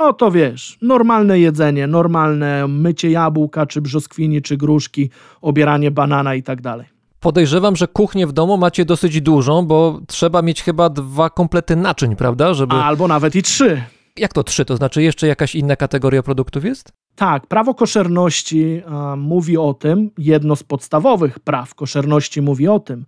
no 0.00 0.12
to 0.12 0.30
wiesz, 0.30 0.78
normalne 0.82 1.40
jedzenie, 1.40 1.86
normalne 1.86 2.68
mycie 2.68 3.10
jabłka 3.10 3.66
czy 3.66 3.80
brzoskwini 3.80 4.42
czy 4.42 4.56
gruszki, 4.56 5.10
obieranie 5.40 5.90
banana 5.90 6.34
i 6.34 6.42
tak 6.42 6.62
dalej. 6.62 6.91
Podejrzewam, 7.22 7.76
że 7.76 7.88
kuchnię 7.88 8.26
w 8.26 8.32
domu 8.32 8.56
macie 8.56 8.84
dosyć 8.84 9.20
dużą, 9.20 9.66
bo 9.66 10.00
trzeba 10.06 10.42
mieć 10.42 10.62
chyba 10.62 10.88
dwa 10.90 11.30
komplety 11.30 11.76
naczyń, 11.76 12.16
prawda? 12.16 12.54
Żeby... 12.54 12.74
Albo 12.74 13.08
nawet 13.08 13.34
i 13.34 13.42
trzy. 13.42 13.82
Jak 14.16 14.32
to 14.32 14.44
trzy? 14.44 14.64
To 14.64 14.76
znaczy 14.76 15.02
jeszcze 15.02 15.26
jakaś 15.26 15.54
inna 15.54 15.76
kategoria 15.76 16.22
produktów 16.22 16.64
jest? 16.64 16.92
Tak, 17.14 17.46
prawo 17.46 17.74
koszerności 17.74 18.82
a, 18.86 19.16
mówi 19.16 19.56
o 19.56 19.74
tym, 19.74 20.10
jedno 20.18 20.56
z 20.56 20.62
podstawowych 20.62 21.38
praw 21.38 21.74
koszerności 21.74 22.42
mówi 22.42 22.68
o 22.68 22.80
tym, 22.80 23.06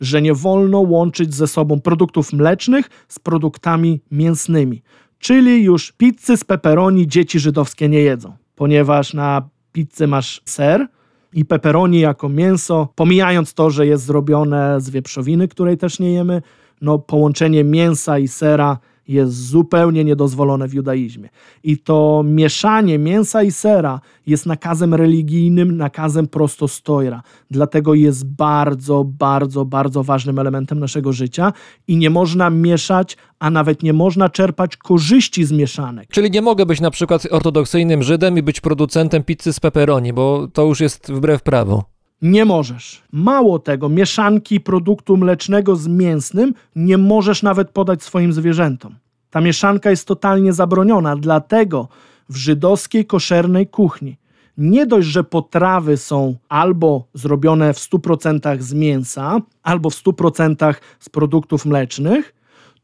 że 0.00 0.22
nie 0.22 0.34
wolno 0.34 0.78
łączyć 0.78 1.34
ze 1.34 1.46
sobą 1.46 1.80
produktów 1.80 2.32
mlecznych 2.32 2.90
z 3.08 3.18
produktami 3.18 4.00
mięsnymi. 4.10 4.82
Czyli 5.18 5.62
już 5.62 5.92
pizzy 5.92 6.36
z 6.36 6.44
pepperoni 6.44 7.08
dzieci 7.08 7.40
żydowskie 7.40 7.88
nie 7.88 8.00
jedzą, 8.00 8.36
ponieważ 8.54 9.14
na 9.14 9.48
pizzy 9.72 10.06
masz 10.06 10.42
ser 10.44 10.88
i 11.34 11.44
pepperoni 11.44 12.00
jako 12.00 12.28
mięso, 12.28 12.88
pomijając 12.94 13.54
to, 13.54 13.70
że 13.70 13.86
jest 13.86 14.04
zrobione 14.04 14.80
z 14.80 14.90
wieprzowiny, 14.90 15.48
której 15.48 15.78
też 15.78 15.98
nie 15.98 16.12
jemy, 16.12 16.42
no 16.80 16.98
połączenie 16.98 17.64
mięsa 17.64 18.18
i 18.18 18.28
sera 18.28 18.78
jest 19.08 19.46
zupełnie 19.46 20.04
niedozwolone 20.04 20.68
w 20.68 20.74
judaizmie. 20.74 21.28
I 21.62 21.78
to 21.78 22.22
mieszanie 22.26 22.98
mięsa 22.98 23.42
i 23.42 23.52
sera 23.52 24.00
jest 24.26 24.46
nakazem 24.46 24.94
religijnym, 24.94 25.76
nakazem 25.76 26.26
prostostojra. 26.26 27.22
Dlatego 27.50 27.94
jest 27.94 28.26
bardzo, 28.26 29.04
bardzo, 29.04 29.64
bardzo 29.64 30.02
ważnym 30.02 30.38
elementem 30.38 30.78
naszego 30.78 31.12
życia 31.12 31.52
i 31.88 31.96
nie 31.96 32.10
można 32.10 32.50
mieszać, 32.50 33.16
a 33.38 33.50
nawet 33.50 33.82
nie 33.82 33.92
można 33.92 34.28
czerpać 34.28 34.76
korzyści 34.76 35.44
z 35.44 35.52
mieszanek. 35.52 36.08
Czyli 36.08 36.30
nie 36.30 36.42
mogę 36.42 36.66
być 36.66 36.80
na 36.80 36.90
przykład 36.90 37.26
ortodoksyjnym 37.30 38.02
Żydem 38.02 38.38
i 38.38 38.42
być 38.42 38.60
producentem 38.60 39.22
pizzy 39.22 39.52
z 39.52 39.60
pepperoni, 39.60 40.12
bo 40.12 40.48
to 40.52 40.64
już 40.64 40.80
jest 40.80 41.12
wbrew 41.12 41.42
prawu. 41.42 41.93
Nie 42.24 42.44
możesz. 42.44 43.02
Mało 43.12 43.58
tego, 43.58 43.88
mieszanki 43.88 44.60
produktu 44.60 45.16
mlecznego 45.16 45.76
z 45.76 45.88
mięsnym 45.88 46.54
nie 46.76 46.98
możesz 46.98 47.42
nawet 47.42 47.70
podać 47.70 48.02
swoim 48.02 48.32
zwierzętom. 48.32 48.94
Ta 49.30 49.40
mieszanka 49.40 49.90
jest 49.90 50.08
totalnie 50.08 50.52
zabroniona, 50.52 51.16
dlatego 51.16 51.88
w 52.28 52.36
żydowskiej 52.36 53.06
koszernej 53.06 53.66
kuchni 53.66 54.16
nie 54.58 54.86
dość, 54.86 55.08
że 55.08 55.24
potrawy 55.24 55.96
są 55.96 56.34
albo 56.48 57.04
zrobione 57.14 57.74
w 57.74 57.78
100% 57.78 58.60
z 58.60 58.74
mięsa, 58.74 59.38
albo 59.62 59.90
w 59.90 59.94
100% 59.94 60.74
z 61.00 61.08
produktów 61.08 61.66
mlecznych, 61.66 62.34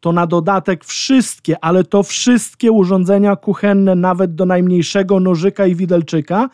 to 0.00 0.12
na 0.12 0.26
dodatek 0.26 0.84
wszystkie, 0.84 1.64
ale 1.64 1.84
to 1.84 2.02
wszystkie 2.02 2.72
urządzenia 2.72 3.36
kuchenne, 3.36 3.94
nawet 3.94 4.34
do 4.34 4.46
najmniejszego 4.46 5.20
nożyka 5.20 5.66
i 5.66 5.74
widelczyka, 5.74 6.50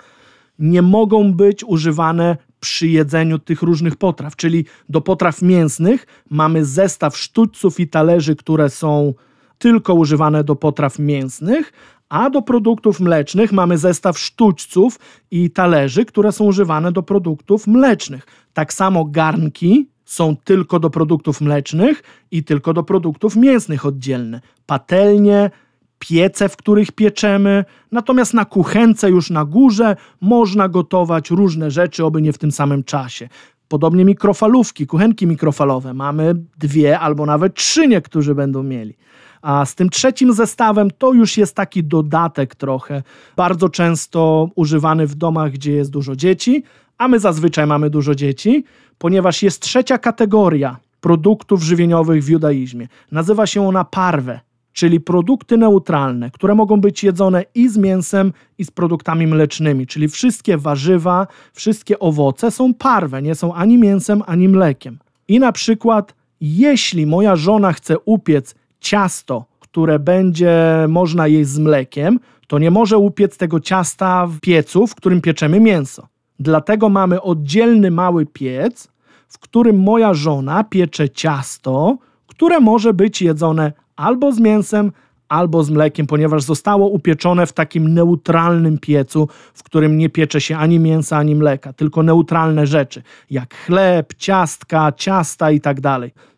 nie 0.59 0.83
mogą 0.83 1.33
być 1.33 1.65
używane 1.65 2.37
przy 2.67 2.89
jedzeniu 2.89 3.39
tych 3.39 3.63
różnych 3.63 3.97
potraw. 3.97 4.37
Czyli 4.37 4.65
do 4.89 5.01
potraw 5.01 5.43
mięsnych 5.43 6.07
mamy 6.31 6.65
zestaw 6.65 7.17
sztućców 7.17 7.81
i 7.81 7.89
talerzy, 7.89 8.37
które 8.37 8.71
są 8.71 9.15
tylko 9.59 9.95
używane 9.95 10.45
do 10.45 10.57
potraw 10.57 10.99
mięsnych, 10.99 11.73
a 12.09 12.31
do 12.31 12.43
produktów 12.43 13.01
mlecznych 13.01 13.53
mamy 13.53 13.79
zestaw 13.79 14.19
sztućców 14.19 14.99
i 15.31 15.51
talerzy, 15.51 16.05
które 16.05 16.33
są 16.33 16.45
używane 16.45 16.93
do 16.93 17.03
produktów 17.03 17.67
mlecznych. 17.67 18.27
Tak 18.53 18.73
samo 18.73 19.05
garnki 19.05 19.89
są 20.05 20.37
tylko 20.37 20.81
do 20.81 20.91
produktów 20.91 21.41
mlecznych 21.41 22.03
i 22.31 22.45
tylko 22.45 22.73
do 22.73 22.83
produktów 22.83 23.37
mięsnych 23.37 23.87
oddzielne. 23.87 24.41
Patelnie, 24.67 25.51
piece, 25.99 26.49
w 26.49 26.57
których 26.57 26.93
pieczemy, 26.93 27.65
natomiast 27.93 28.35
na 28.35 28.45
kuchence 28.45 29.11
już 29.11 29.31
na 29.31 29.45
górze 29.45 29.97
można 30.21 30.69
gotować 30.69 31.31
różne 31.31 31.71
rzeczy, 31.71 32.05
oby 32.05 32.23
nie 32.23 32.33
w 32.33 32.39
tym 32.39 32.53
samym 32.53 32.85
czasie. 32.85 33.29
Podobnie 33.69 34.05
mikrofalówki, 34.05 34.87
kuchenki 34.87 35.27
mikrofalowe. 35.27 35.95
Mamy 35.95 36.35
dwie 36.59 36.99
albo 36.99 37.27
nawet 37.27 37.55
trzy 37.55 37.89
niektórzy 37.89 38.35
będą 38.35 38.63
mieli. 38.63 38.97
A 39.43 39.65
z 39.67 39.75
tym 39.75 39.91
trzecim 39.91 40.33
zestawem 40.33 40.91
to 40.99 41.13
już 41.13 41.37
jest 41.37 41.55
taki 41.57 41.85
dodatek 41.85 42.55
trochę, 42.55 43.03
bardzo 43.37 43.69
często 43.69 44.49
używany 44.55 45.07
w 45.07 45.15
domach, 45.15 45.53
gdzie 45.53 45.73
jest 45.73 45.91
dużo 45.91 46.17
dzieci, 46.17 46.63
a 46.99 47.09
my 47.09 47.19
zazwyczaj 47.19 47.67
mamy 47.67 47.91
dużo 47.91 48.15
dzieci, 48.15 48.65
ponieważ 48.99 49.43
jest 49.43 49.63
trzecia 49.63 49.99
kategoria 49.99 50.77
produktów 51.01 51.63
żywieniowych 51.63 52.25
w 52.25 52.29
judaizmie. 52.29 52.89
Nazywa 53.13 53.47
się 53.47 53.69
ona 53.69 53.85
parwę, 53.85 54.41
czyli 54.77 55.01
produkty 55.01 55.57
neutralne, 55.57 56.31
które 56.31 56.55
mogą 56.55 56.81
być 56.81 57.05
jedzone 57.05 57.45
i 57.55 57.69
z 57.69 57.77
mięsem, 57.77 58.33
i 58.59 58.65
z 58.65 58.71
produktami 58.71 59.27
mlecznymi, 59.27 59.87
czyli 59.87 60.09
wszystkie 60.09 60.59
warzywa, 60.59 61.27
wszystkie 61.53 61.99
owoce 61.99 62.51
są 62.51 62.75
parwe, 62.75 63.23
nie 63.23 63.35
są 63.35 63.55
ani 63.55 63.79
mięsem, 63.79 64.23
ani 64.27 64.49
mlekiem. 64.49 64.99
I 65.29 65.41
na 65.41 65.53
przykład, 65.53 66.15
jeśli 66.41 67.07
moja 67.07 67.37
żona 67.37 67.73
chce 67.73 67.99
upiec 67.99 68.55
ciasto, 68.81 69.45
które 69.61 69.99
będzie 69.99 70.55
można 70.89 71.27
jeść 71.27 71.51
z 71.51 71.59
mlekiem, 71.59 72.21
to 72.47 72.59
nie 72.59 72.71
może 72.71 72.99
upiec 72.99 73.37
tego 73.37 73.61
ciasta 73.61 74.27
w 74.27 74.41
piecu, 74.41 74.87
w 74.87 74.95
którym 74.95 75.21
pieczemy 75.21 75.61
mięso. 75.61 76.09
Dlatego 76.41 76.89
mamy 76.89 77.23
oddzielny 77.23 77.91
mały 77.91 78.27
piec, 78.27 78.89
w 79.29 79.39
którym 79.39 79.81
moja 79.83 80.15
żona 80.15 80.65
piecze 80.65 81.11
ciasto, 81.11 81.99
które 82.27 82.61
może 82.61 82.95
być 82.95 83.23
jedzone 83.23 83.73
albo 83.97 84.33
z 84.33 84.41
mięsem, 84.41 84.93
albo 85.29 85.65
z 85.65 85.71
mlekiem, 85.71 86.07
ponieważ 86.07 86.43
zostało 86.43 86.89
upieczone 86.89 87.47
w 87.47 87.53
takim 87.53 87.95
neutralnym 87.95 88.79
piecu, 88.79 89.29
w 89.55 89.63
którym 89.63 89.99
nie 89.99 90.09
piecze 90.09 90.41
się 90.41 90.57
ani 90.57 90.79
mięsa, 90.79 91.17
ani 91.17 91.35
mleka, 91.35 91.73
tylko 91.73 92.03
neutralne 92.03 92.67
rzeczy, 92.67 93.03
jak 93.31 93.55
chleb, 93.55 94.15
ciastka, 94.15 94.93
ciasta 94.93 95.51
i 95.51 95.61
tak 95.61 95.81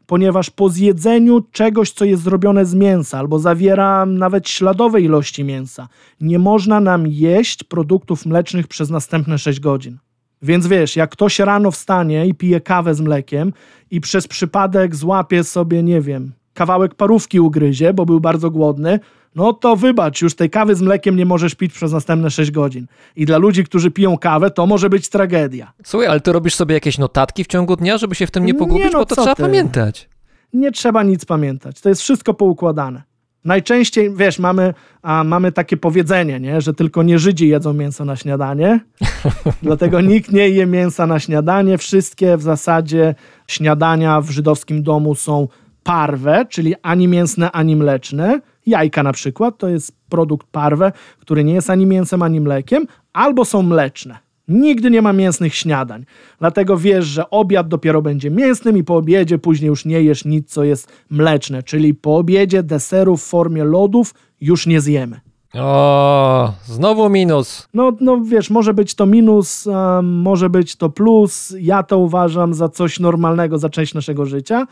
ponieważ 0.07 0.51
po 0.51 0.69
zjedzeniu 0.69 1.41
czegoś, 1.53 1.91
co 1.91 2.05
jest 2.05 2.23
zrobione 2.23 2.67
z 2.67 2.75
mięsa 2.75 3.19
albo 3.19 3.39
zawiera 3.39 4.07
nawet 4.07 4.49
śladowe 4.49 5.01
ilości 5.01 5.45
mięsa, 5.45 5.89
nie 6.21 6.39
można 6.39 6.81
nam 6.81 7.07
jeść 7.07 7.65
produktów 7.65 8.27
mlecznych 8.27 8.69
przez 8.69 8.91
następne 8.91 9.39
6 9.39 9.61
godzin. 9.61 9.99
Więc 10.43 10.67
wiesz, 10.67 10.97
jak 10.97 11.11
ktoś 11.11 11.39
rano 11.39 11.71
wstanie 11.71 12.27
i 12.27 12.35
pije 12.35 12.61
kawę 12.61 12.95
z 12.95 13.01
mlekiem 13.01 13.53
i 13.91 14.01
przez 14.01 14.29
przypadek 14.29 14.97
złapie 14.97 15.45
sobie, 15.45 15.83
nie 15.83 16.01
wiem, 16.01 16.33
kawałek 16.59 16.95
parówki 16.95 17.41
ugryzie, 17.41 17.95
bo 17.95 18.07
był 18.07 18.21
bardzo 18.21 18.51
głodny, 18.51 19.01
no 19.35 19.53
to 19.53 19.77
wybacz, 19.77 20.23
już 20.23 20.35
tej 20.35 20.51
kawy 20.51 20.75
z 20.75 20.83
mlekiem 20.83 21.17
nie 21.17 21.27
możesz 21.27 21.55
pić 21.55 21.73
przez 21.73 21.93
następne 21.93 22.31
6 22.31 22.51
godzin. 22.51 22.87
I 23.17 23.27
dla 23.27 23.39
ludzi, 23.39 23.65
którzy 23.65 23.91
piją 23.91 24.19
kawę, 24.19 24.51
to 24.51 24.67
może 24.67 24.91
być 24.91 25.09
tragedia. 25.09 25.73
Słuchaj, 25.85 26.09
ale 26.09 26.21
ty 26.21 26.33
robisz 26.33 26.55
sobie 26.55 26.75
jakieś 26.75 26.99
notatki 26.99 27.45
w 27.45 27.47
ciągu 27.47 27.77
dnia, 27.77 27.99
żeby 27.99 28.15
się 28.15 28.27
w 28.27 28.31
tym 28.31 28.47
nie 28.47 28.53
Nie, 28.53 28.59
pogubić, 28.59 28.93
no 28.93 28.99
bo 28.99 29.07
to 29.07 29.15
trzeba 29.17 29.35
ty. 29.35 29.43
pamiętać. 29.43 30.09
Nie 30.53 30.73
trzeba 30.73 31.03
nic 31.03 31.25
pamiętać. 31.25 31.81
To 31.81 31.89
jest 31.89 32.03
wszystko 32.03 32.35
poukładane. 32.35 33.03
Najczęściej, 33.45 34.15
wiesz, 34.15 34.39
mamy, 34.39 34.75
a, 35.03 35.25
mamy 35.25 35.53
takie 35.53 35.77
powiedzenie, 35.77 36.41
nie? 36.41 36.61
że 36.61 36.75
tylko 36.75 37.03
nie 37.03 37.19
Żydzi 37.19 37.49
jedzą 37.49 37.73
mięso 37.73 38.05
na 38.05 38.17
śniadanie. 38.17 38.81
Dlatego 39.63 40.01
nikt 40.01 40.33
nie 40.33 40.49
je 40.49 40.67
mięsa 40.67 41.07
na 41.07 41.21
śniadanie. 41.21 41.79
Wszystkie 41.79 42.37
w 42.37 42.43
zasadzie 42.43 43.15
śniadania 43.47 44.21
w 44.21 44.31
żydowskim 44.31 44.83
domu 44.83 45.15
są 45.15 45.49
parwe, 45.89 46.47
czyli 46.49 46.75
ani 46.83 47.09
mięsne, 47.09 47.53
ani 47.53 47.77
mleczne. 47.77 48.41
Jajka 48.67 49.03
na 49.03 49.13
przykład 49.13 49.59
to 49.59 49.69
jest 49.69 49.93
produkt 50.09 50.47
parwe, 50.47 50.93
który 51.21 51.45
nie 51.45 51.55
jest 51.55 51.71
ani 51.71 51.87
mięsem, 51.87 52.23
ani 52.23 52.41
mlekiem, 52.41 52.87
albo 53.13 53.45
są 53.45 53.63
mleczne. 53.63 54.19
Nigdy 54.49 54.91
nie 54.91 55.03
ma 55.03 55.13
mięsnych 55.13 55.55
śniadań. 55.55 56.05
Dlatego 56.39 56.77
wiesz, 56.77 57.05
że 57.05 57.31
obiad 57.31 57.69
dopiero 57.69 58.03
będzie 58.03 58.31
mięsnym 58.31 58.77
i 58.77 58.85
po 58.85 58.97
obiedzie 58.97 59.39
później 59.39 59.69
już 59.69 59.85
nie 59.85 60.03
jesz 60.03 60.25
nic, 60.25 60.51
co 60.51 60.65
jest 60.65 60.93
mleczne. 61.11 61.63
Czyli 61.63 61.95
po 61.95 62.17
obiedzie 62.17 62.63
deseru 62.63 63.17
w 63.17 63.23
formie 63.23 63.65
lodów 63.65 64.15
już 64.41 64.67
nie 64.67 64.81
zjemy. 64.81 65.21
O, 65.55 66.53
znowu 66.65 67.09
minus. 67.09 67.69
No, 67.75 67.93
no 68.01 68.21
wiesz, 68.25 68.51
może 68.51 68.75
być 68.75 68.95
to 68.95 69.07
minus, 69.07 69.67
a 69.67 70.03
może 70.03 70.51
być 70.51 70.77
to 70.77 70.89
plus. 70.91 71.55
Ja 71.61 71.83
to 71.83 71.99
uważam 71.99 72.55
za 72.55 72.69
coś 72.69 73.01
normalnego, 73.01 73.59
za 73.59 73.69
część 73.69 73.95
naszego 73.95 74.27
życia. 74.27 74.67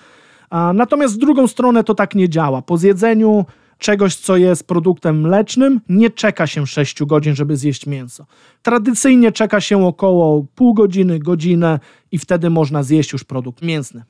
Natomiast 0.75 1.15
z 1.15 1.19
drugą 1.19 1.47
stronę 1.47 1.85
to 1.85 1.95
tak 1.95 2.15
nie 2.15 2.29
działa. 2.29 2.63
Po 2.63 2.77
zjedzeniu 2.77 3.45
czegoś, 3.79 4.17
co 4.17 4.37
jest 4.37 4.67
produktem 4.67 5.21
mlecznym, 5.21 5.81
nie 5.89 6.11
czeka 6.11 6.47
się 6.47 6.67
6 6.67 7.05
godzin, 7.05 7.35
żeby 7.35 7.57
zjeść 7.57 7.87
mięso. 7.87 8.27
Tradycyjnie 8.63 9.33
czeka 9.33 9.61
się 9.61 9.87
około 9.87 10.47
pół 10.55 10.75
godziny, 10.75 11.19
godzinę 11.19 11.81
i 12.13 12.19
wtedy 12.19 12.51
można 12.51 12.83
zjeść 12.83 13.13
już 13.13 13.25
produkt 13.25 13.63
mięsny. 13.63 14.05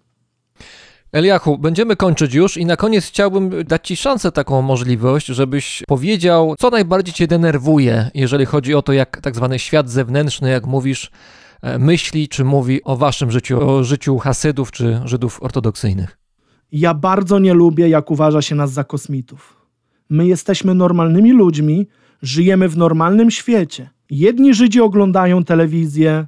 Eliachu, 1.13 1.59
będziemy 1.59 1.97
kończyć 1.97 2.35
już 2.35 2.57
i 2.57 2.67
na 2.67 2.77
koniec 2.77 3.05
chciałbym 3.07 3.65
dać 3.65 3.87
Ci 3.87 3.97
szansę, 3.97 4.33
taką 4.33 4.63
możliwość, 4.63 5.27
żebyś 5.27 5.83
powiedział, 5.89 6.55
co 6.59 6.71
najbardziej 6.71 7.15
Cię 7.15 7.27
denerwuje, 7.27 8.11
jeżeli 8.15 8.47
chodzi 8.47 8.75
o 8.75 8.83
to, 8.83 8.93
jak 8.93 9.21
tak 9.21 9.37
zwany 9.37 9.59
świat 9.59 9.91
zewnętrzny, 9.91 10.51
jak 10.51 10.67
mówisz, 10.67 11.11
e, 11.63 11.79
myśli 11.79 12.29
czy 12.29 12.45
mówi 12.45 12.85
o 12.85 12.97
Waszym 12.97 13.31
życiu, 13.31 13.71
o 13.71 13.85
życiu 13.85 14.19
Hasydów 14.19 14.73
czy 14.73 15.01
Żydów 15.05 15.43
ortodoksyjnych. 15.43 16.26
Ja 16.79 16.95
bardzo 16.95 17.39
nie 17.39 17.55
lubię, 17.55 17.89
jak 17.89 18.11
uważa 18.11 18.43
się 18.43 18.55
nas 18.55 18.73
za 18.73 18.85
kosmitów. 18.85 19.67
My 20.11 20.27
jesteśmy 20.27 20.75
normalnymi 20.75 21.33
ludźmi, 21.33 21.87
żyjemy 22.23 22.69
w 22.69 22.77
normalnym 22.77 23.31
świecie. 23.31 23.91
Jedni 24.11 24.55
Żydzi 24.55 24.81
oglądają 24.81 25.45
telewizję, 25.45 26.27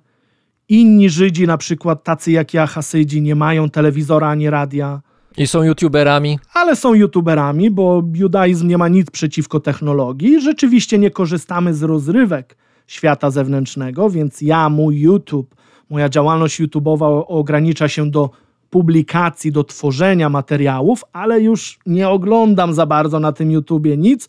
inni 0.68 1.10
Żydzi, 1.10 1.46
na 1.46 1.58
przykład 1.58 2.04
tacy 2.04 2.32
jak 2.32 2.54
ja, 2.54 2.66
Hasydzi, 2.66 3.22
nie 3.22 3.34
mają 3.34 3.70
telewizora 3.70 4.28
ani 4.28 4.50
radia, 4.50 5.00
I 5.36 5.46
są 5.46 5.62
youtuberami. 5.62 6.38
ale 6.54 6.76
są 6.76 6.94
youtuberami, 6.94 7.70
bo 7.70 8.02
judaizm 8.14 8.68
nie 8.68 8.78
ma 8.78 8.88
nic 8.88 9.10
przeciwko 9.10 9.60
technologii. 9.60 10.40
Rzeczywiście 10.40 10.98
nie 10.98 11.10
korzystamy 11.10 11.74
z 11.74 11.82
rozrywek 11.82 12.56
świata 12.86 13.30
zewnętrznego, 13.30 14.10
więc 14.10 14.40
ja, 14.42 14.68
mój 14.68 15.00
YouTube, 15.00 15.54
moja 15.90 16.08
działalność 16.08 16.60
YouTubeowa 16.60 17.08
ogranicza 17.08 17.88
się 17.88 18.10
do 18.10 18.30
publikacji, 18.70 19.52
do 19.52 19.64
tworzenia 19.64 20.28
materiałów, 20.28 21.04
ale 21.12 21.40
już 21.40 21.78
nie 21.86 22.08
oglądam 22.08 22.74
za 22.74 22.86
bardzo 22.86 23.20
na 23.20 23.32
tym 23.32 23.50
YouTubie 23.50 23.96
nic, 23.96 24.28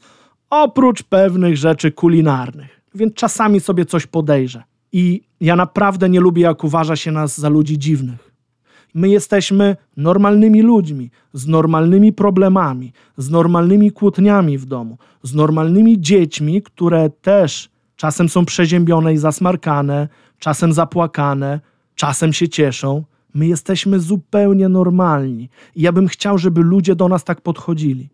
oprócz 0.49 1.03
pewnych 1.03 1.57
rzeczy 1.57 1.91
kulinarnych. 1.91 2.81
Więc 2.95 3.13
czasami 3.13 3.59
sobie 3.59 3.85
coś 3.85 4.07
podejrzę. 4.07 4.63
I 4.91 5.21
ja 5.41 5.55
naprawdę 5.55 6.09
nie 6.09 6.19
lubię, 6.19 6.41
jak 6.41 6.63
uważa 6.63 6.95
się 6.95 7.11
nas 7.11 7.37
za 7.37 7.49
ludzi 7.49 7.79
dziwnych. 7.79 8.29
My 8.93 9.09
jesteśmy 9.09 9.77
normalnymi 9.97 10.61
ludźmi, 10.61 11.11
z 11.33 11.47
normalnymi 11.47 12.13
problemami, 12.13 12.93
z 13.17 13.29
normalnymi 13.29 13.91
kłótniami 13.91 14.57
w 14.57 14.65
domu, 14.65 14.97
z 15.23 15.33
normalnymi 15.33 16.01
dziećmi, 16.01 16.61
które 16.61 17.09
też 17.09 17.69
czasem 17.95 18.29
są 18.29 18.45
przeziębione 18.45 19.13
i 19.13 19.17
zasmarkane, 19.17 20.07
czasem 20.39 20.73
zapłakane, 20.73 21.59
czasem 21.95 22.33
się 22.33 22.49
cieszą. 22.49 23.03
My 23.33 23.47
jesteśmy 23.47 23.99
zupełnie 23.99 24.69
normalni. 24.69 25.49
I 25.75 25.81
ja 25.81 25.91
bym 25.91 26.07
chciał, 26.07 26.37
żeby 26.37 26.61
ludzie 26.61 26.95
do 26.95 27.07
nas 27.07 27.23
tak 27.23 27.41
podchodzili. 27.41 28.09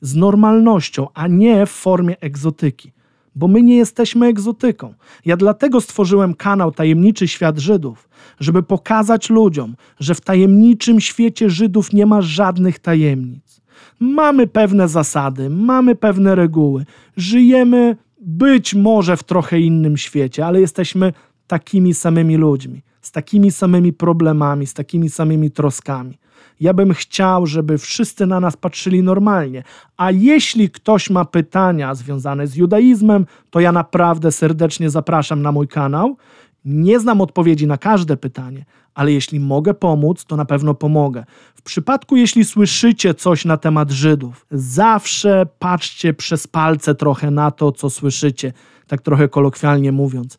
Z 0.00 0.14
normalnością, 0.14 1.06
a 1.14 1.26
nie 1.26 1.66
w 1.66 1.70
formie 1.70 2.20
egzotyki. 2.20 2.92
bo 3.38 3.48
my 3.48 3.62
nie 3.62 3.76
jesteśmy 3.76 4.26
egzotyką. 4.26 4.94
Ja 5.24 5.36
dlatego 5.36 5.80
stworzyłem 5.80 6.34
kanał 6.34 6.72
Tajemniczy 6.72 7.28
Świat 7.28 7.58
Żydów, 7.58 8.08
żeby 8.40 8.62
pokazać 8.62 9.30
ludziom, 9.30 9.76
że 10.00 10.14
w 10.14 10.20
tajemniczym 10.20 11.00
świecie 11.00 11.50
Żydów 11.50 11.92
nie 11.92 12.06
ma 12.06 12.22
żadnych 12.22 12.78
tajemnic. 12.78 13.60
Mamy 14.00 14.46
pewne 14.46 14.88
zasady, 14.88 15.50
mamy 15.50 15.94
pewne 15.94 16.34
reguły, 16.34 16.84
żyjemy 17.16 17.96
być 18.20 18.74
może 18.74 19.16
w 19.16 19.22
trochę 19.22 19.60
innym 19.60 19.96
świecie, 19.96 20.46
ale 20.46 20.60
jesteśmy 20.60 21.12
takimi 21.46 21.94
samymi 21.94 22.36
ludźmi, 22.36 22.82
z 23.08 23.12
takimi 23.12 23.50
samymi 23.50 23.92
problemami, 23.92 24.66
z 24.66 24.74
takimi 24.74 25.10
samymi 25.10 25.50
troskami. 25.50 26.18
Ja 26.60 26.74
bym 26.74 26.94
chciał, 26.94 27.46
żeby 27.46 27.78
wszyscy 27.78 28.26
na 28.26 28.40
nas 28.40 28.56
patrzyli 28.56 29.02
normalnie. 29.02 29.62
A 29.96 30.10
jeśli 30.10 30.70
ktoś 30.70 31.10
ma 31.10 31.24
pytania 31.24 31.94
związane 31.94 32.46
z 32.46 32.56
judaizmem, 32.56 33.26
to 33.50 33.60
ja 33.60 33.72
naprawdę 33.72 34.32
serdecznie 34.32 34.90
zapraszam 34.90 35.42
na 35.42 35.52
mój 35.52 35.68
kanał. 35.68 36.16
Nie 36.64 37.00
znam 37.00 37.20
odpowiedzi 37.20 37.66
na 37.66 37.78
każde 37.78 38.16
pytanie, 38.16 38.64
ale 38.94 39.12
jeśli 39.12 39.40
mogę 39.40 39.74
pomóc, 39.74 40.24
to 40.24 40.36
na 40.36 40.44
pewno 40.44 40.74
pomogę. 40.74 41.24
W 41.54 41.62
przypadku, 41.62 42.16
jeśli 42.16 42.44
słyszycie 42.44 43.14
coś 43.14 43.44
na 43.44 43.56
temat 43.56 43.90
Żydów, 43.90 44.46
zawsze 44.50 45.46
patrzcie 45.58 46.14
przez 46.14 46.46
palce 46.46 46.94
trochę 46.94 47.30
na 47.30 47.50
to, 47.50 47.72
co 47.72 47.90
słyszycie, 47.90 48.52
tak 48.86 49.02
trochę 49.02 49.28
kolokwialnie 49.28 49.92
mówiąc. 49.92 50.38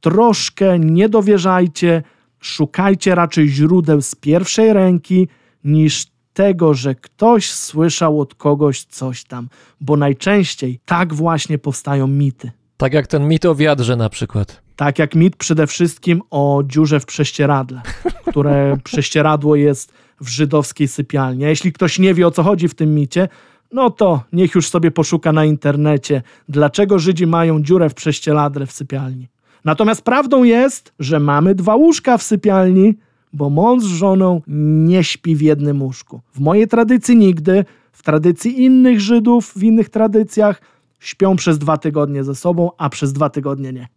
Troszkę 0.00 0.78
nie 0.78 1.08
dowierzajcie, 1.08 2.02
szukajcie 2.40 3.14
raczej 3.14 3.48
źródeł 3.48 4.00
z 4.00 4.14
pierwszej 4.14 4.72
ręki 4.72 5.28
niż 5.64 6.06
tego, 6.32 6.74
że 6.74 6.94
ktoś 6.94 7.50
słyszał 7.50 8.20
od 8.20 8.34
kogoś 8.34 8.84
coś 8.84 9.24
tam, 9.24 9.48
bo 9.80 9.96
najczęściej 9.96 10.80
tak 10.84 11.14
właśnie 11.14 11.58
powstają 11.58 12.06
mity. 12.06 12.50
Tak 12.76 12.92
jak 12.92 13.06
ten 13.06 13.28
mit 13.28 13.44
o 13.44 13.54
wiadrze 13.54 13.96
na 13.96 14.08
przykład. 14.08 14.62
Tak 14.76 14.98
jak 14.98 15.14
mit 15.14 15.36
przede 15.36 15.66
wszystkim 15.66 16.22
o 16.30 16.62
dziurze 16.66 17.00
w 17.00 17.06
prześcieradle, 17.06 17.82
które 18.26 18.76
prześcieradło 18.84 19.56
jest 19.56 19.92
w 20.20 20.28
żydowskiej 20.28 20.88
sypialni. 20.88 21.44
A 21.44 21.48
jeśli 21.48 21.72
ktoś 21.72 21.98
nie 21.98 22.14
wie 22.14 22.26
o 22.26 22.30
co 22.30 22.42
chodzi 22.42 22.68
w 22.68 22.74
tym 22.74 22.94
micie, 22.94 23.28
no 23.72 23.90
to 23.90 24.22
niech 24.32 24.54
już 24.54 24.68
sobie 24.68 24.90
poszuka 24.90 25.32
na 25.32 25.44
internecie, 25.44 26.22
dlaczego 26.48 26.98
Żydzi 26.98 27.26
mają 27.26 27.62
dziurę 27.62 27.88
w 27.88 27.94
prześcieradle 27.94 28.66
w 28.66 28.72
sypialni. 28.72 29.28
Natomiast 29.64 30.02
prawdą 30.02 30.44
jest, 30.44 30.92
że 30.98 31.20
mamy 31.20 31.54
dwa 31.54 31.74
łóżka 31.74 32.18
w 32.18 32.22
sypialni, 32.22 32.94
bo 33.32 33.50
mąż 33.50 33.82
z 33.82 33.86
żoną 33.86 34.40
nie 34.86 35.04
śpi 35.04 35.36
w 35.36 35.40
jednym 35.40 35.82
łóżku. 35.82 36.20
W 36.32 36.40
mojej 36.40 36.68
tradycji 36.68 37.16
nigdy, 37.16 37.64
w 37.92 38.02
tradycji 38.02 38.62
innych 38.62 39.00
Żydów, 39.00 39.52
w 39.56 39.62
innych 39.62 39.88
tradycjach 39.88 40.60
śpią 41.00 41.36
przez 41.36 41.58
dwa 41.58 41.76
tygodnie 41.76 42.24
ze 42.24 42.34
sobą, 42.34 42.70
a 42.78 42.88
przez 42.88 43.12
dwa 43.12 43.30
tygodnie 43.30 43.72
nie. 43.72 43.88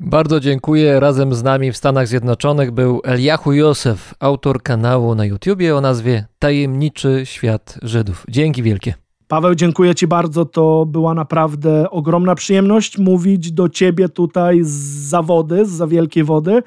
Bardzo 0.00 0.40
dziękuję. 0.40 1.00
Razem 1.00 1.34
z 1.34 1.42
nami 1.42 1.72
w 1.72 1.76
Stanach 1.76 2.08
Zjednoczonych 2.08 2.70
był 2.70 3.00
Eliahu 3.04 3.52
Józef, 3.52 4.14
autor 4.20 4.62
kanału 4.62 5.14
na 5.14 5.24
YouTubie 5.24 5.76
o 5.76 5.80
nazwie 5.80 6.26
Tajemniczy 6.38 7.22
Świat 7.24 7.78
Żydów. 7.82 8.26
Dzięki 8.28 8.62
wielkie. 8.62 8.94
Paweł, 9.30 9.54
dziękuję 9.54 9.94
Ci 9.94 10.06
bardzo. 10.06 10.44
To 10.44 10.86
była 10.86 11.14
naprawdę 11.14 11.90
ogromna 11.90 12.34
przyjemność 12.34 12.98
mówić 12.98 13.52
do 13.52 13.68
Ciebie 13.68 14.08
tutaj 14.08 14.60
z 14.62 14.70
za 15.08 15.22
wody, 15.22 15.66
z 15.66 15.70
za 15.70 15.86
wielkiej 15.86 16.24
wody. 16.24 16.62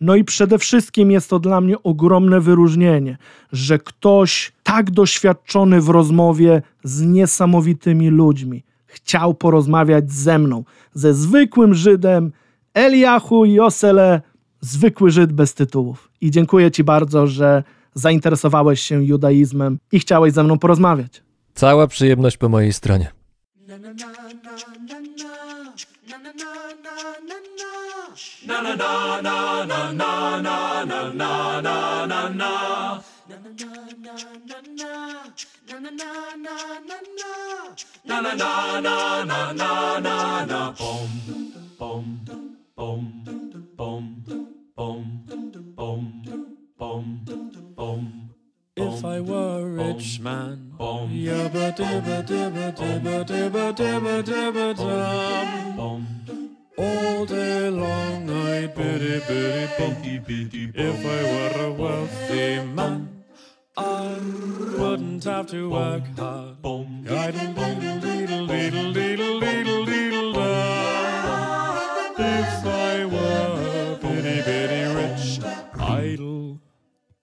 No 0.00 0.14
i 0.14 0.24
przede 0.24 0.58
wszystkim 0.58 1.10
jest 1.10 1.30
to 1.30 1.38
dla 1.38 1.60
mnie 1.60 1.82
ogromne 1.82 2.40
wyróżnienie, 2.40 3.18
że 3.52 3.78
ktoś 3.78 4.52
tak 4.62 4.90
doświadczony 4.90 5.80
w 5.80 5.88
rozmowie 5.88 6.62
z 6.84 7.02
niesamowitymi 7.02 8.08
ludźmi 8.08 8.64
chciał 8.86 9.34
porozmawiać 9.34 10.12
ze 10.12 10.38
mną, 10.38 10.64
ze 10.94 11.14
zwykłym 11.14 11.74
Żydem, 11.74 12.32
Eliahu 12.74 13.44
Josele, 13.44 14.22
zwykły 14.60 15.10
Żyd 15.10 15.32
bez 15.32 15.54
tytułów. 15.54 16.10
I 16.20 16.30
dziękuję 16.30 16.70
Ci 16.70 16.84
bardzo, 16.84 17.26
że 17.26 17.62
zainteresowałeś 17.94 18.80
się 18.80 19.04
judaizmem 19.04 19.78
i 19.92 19.98
chciałeś 19.98 20.32
ze 20.32 20.44
mną 20.44 20.58
porozmawiać. 20.58 21.27
Cała 21.58 21.86
przyjemność 21.86 22.36
po 22.36 22.48
mojej 22.48 22.72
stronie. 22.72 23.10
Bom, 23.68 23.78
bom, 45.76 46.12
bom, 46.78 47.16
bom. 47.76 48.27
If 48.80 49.04
I 49.04 49.20
were 49.20 49.58
a 49.58 49.64
rich 49.64 50.20
man, 50.20 50.72
yabba 50.78 51.74
dibba 51.76 52.22
dibba 52.24 52.72
dibba 52.76 53.24
dibba 53.26 53.74
dibba 53.74 54.22
dibba 54.22 54.76
dum. 55.76 56.06
All 56.78 57.26
day 57.26 57.70
long 57.70 58.30
I'd 58.30 58.72
biddy 58.76 59.20
biddy 59.26 59.66
bum. 59.76 59.96
If 60.76 61.04
I 61.04 61.22
were 61.32 61.64
a 61.66 61.72
wealthy 61.72 62.62
man, 62.72 63.24
I 63.76 64.16
wouldn't 64.78 65.24
have 65.24 65.48
to 65.48 65.70
work 65.70 66.04
hard. 66.16 66.58
Idle 66.64 67.54
diddle 67.54 68.46
diddle 68.46 68.46
diddle 68.46 69.40
diddle 69.40 69.87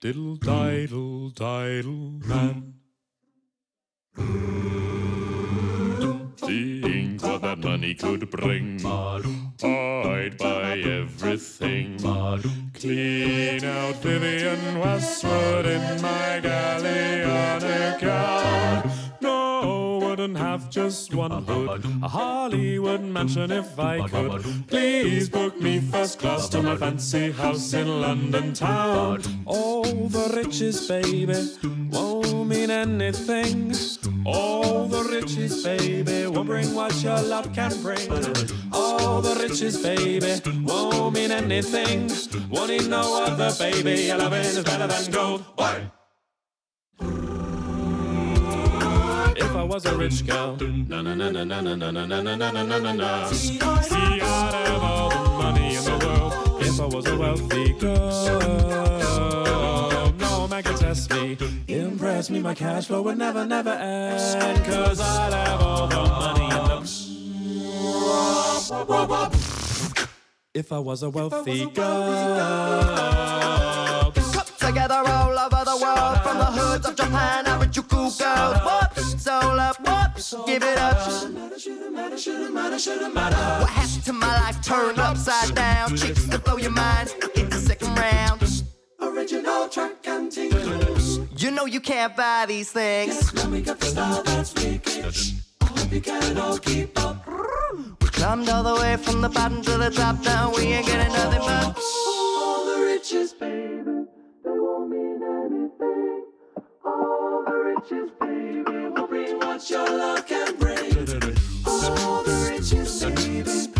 diddle 0.00 0.36
diddle 0.36 1.30
diddle 1.30 2.20
man. 2.26 2.74
Think 6.36 7.22
what 7.22 7.42
that 7.42 7.58
money 7.58 7.94
could 7.94 8.30
bring. 8.30 8.84
I'd 8.84 10.36
buy 10.38 10.78
everything. 10.78 11.98
Clean 12.74 13.64
out 13.64 13.96
Vivian 13.96 14.78
Westwood 14.78 15.66
in 15.66 16.02
my 16.02 16.40
Galliana 16.42 17.98
Have 20.34 20.70
just 20.70 21.14
one 21.14 21.30
hood. 21.30 21.84
A 22.02 22.08
Hollywood 22.08 23.02
mansion 23.02 23.50
if 23.52 23.78
I 23.78 24.08
could. 24.08 24.42
Please 24.66 25.28
book 25.28 25.60
me 25.60 25.78
first 25.78 26.18
class 26.18 26.48
to 26.48 26.62
my 26.62 26.76
fancy 26.76 27.30
house 27.30 27.72
in 27.72 28.00
London 28.00 28.52
town. 28.52 29.22
All 29.46 29.84
the 29.84 30.32
riches, 30.34 30.88
baby, 30.88 31.48
won't 31.90 32.48
mean 32.48 32.70
anything. 32.70 33.72
All 34.26 34.86
the 34.88 35.04
riches, 35.04 35.62
baby, 35.62 36.26
won't 36.26 36.48
bring 36.48 36.74
what 36.74 36.94
your 37.02 37.20
love 37.22 37.52
can 37.52 37.80
bring. 37.80 38.10
All 38.72 39.20
the 39.22 39.36
riches, 39.40 39.80
baby, 39.82 40.40
won't 40.64 41.14
mean 41.14 41.30
anything. 41.30 42.10
Won't 42.50 42.70
need 42.70 42.88
no 42.88 43.24
other, 43.24 43.52
baby. 43.58 44.02
Your 44.02 44.18
loving 44.18 44.40
is 44.40 44.64
better 44.64 44.86
than 44.86 45.12
gold. 45.12 45.44
Why? 45.54 45.90
was 49.66 49.84
a 49.86 49.96
rich 49.96 50.26
girl. 50.26 50.56
See, 50.58 50.68
I'd 50.68 50.96
have 54.66 54.82
all 54.82 55.10
the 55.10 55.30
money 55.30 55.74
in 55.76 55.84
the 55.84 55.98
world 56.06 56.62
if 56.62 56.80
I 56.80 56.86
was 56.86 57.06
a 57.06 57.16
wealthy 57.16 57.72
girl. 57.74 58.10
No 60.18 60.48
man 60.48 60.62
could 60.62 60.76
test 60.76 61.10
me, 61.12 61.36
impress 61.68 62.30
me. 62.30 62.40
My 62.40 62.54
cash 62.54 62.86
flow 62.86 63.02
would 63.02 63.18
never, 63.18 63.44
never 63.44 63.70
end. 63.70 64.64
Cause 64.66 65.00
I'd 65.00 65.32
have 65.32 65.60
all 65.60 65.88
the 65.88 65.96
money 65.96 66.44
in 66.44 66.50
the 68.68 68.84
world. 68.88 69.36
if 70.54 70.72
I 70.72 70.78
was 70.78 71.02
a 71.02 71.10
wealthy 71.10 71.66
girl. 71.66 72.82
Together 74.58 75.02
all 75.06 75.38
over 75.38 75.64
the 75.64 75.76
world, 75.82 76.22
from 76.22 76.38
the 76.38 76.44
hoods 76.44 76.86
of 76.86 76.96
Japan, 76.96 77.46
I 77.46 77.56
you 77.76 77.82
girls 78.10 78.56
Whoops, 78.62 79.22
soul 79.22 79.58
up, 79.58 79.76
whoops, 79.86 80.34
give 80.46 80.62
it 80.62 80.78
up. 80.78 80.96
What 83.60 83.70
happened 83.70 84.04
to 84.04 84.12
my 84.12 84.40
life 84.40 84.62
turned 84.62 84.98
upside 84.98 85.54
down? 85.54 85.96
Chicks 85.96 86.26
to 86.28 86.38
blow 86.38 86.56
your 86.56 86.70
mind 86.70 87.14
in 87.34 87.48
the 87.50 87.56
second 87.56 87.94
round. 87.96 88.62
Original 89.00 89.68
track 89.68 90.06
and 90.06 90.34
You 90.36 91.50
know 91.50 91.66
you 91.66 91.80
can't 91.80 92.14
buy 92.16 92.46
these 92.46 92.70
things. 92.70 93.32
We 93.50 93.60
got 93.62 93.80
the 93.80 93.86
style 93.86 94.22
that's 94.22 94.52
freakish 94.52 95.34
I 95.60 95.64
hope 95.66 95.92
you 95.92 96.00
can 96.00 96.38
all 96.38 96.58
keep 96.58 96.98
up. 96.98 97.26
We 98.00 98.08
climbed 98.08 98.48
all 98.48 98.62
the 98.62 98.80
way 98.80 98.96
from 98.96 99.20
the 99.20 99.28
bottom 99.28 99.62
to 99.62 99.78
the 99.78 99.90
top 99.90 100.22
Now 100.24 100.52
we 100.54 100.62
ain't 100.62 100.86
getting 100.86 101.12
nothing 101.12 101.40
but 101.40 101.76
All 101.76 102.64
the 102.66 102.82
riches, 102.84 103.32
baby. 103.34 104.06
They 104.44 104.50
won't 104.50 104.90
mean 104.90 105.20
anything. 105.22 106.24
All 106.84 107.15
baby. 107.88 108.62
Will 108.90 109.06
bring 109.06 109.38
what 109.38 109.70
your 109.70 109.86
love 109.86 110.26
can 110.26 110.56
bring. 110.56 110.92
All 111.66 112.22
the 112.22 112.50
riches, 112.50 113.04
baby. 113.04 113.72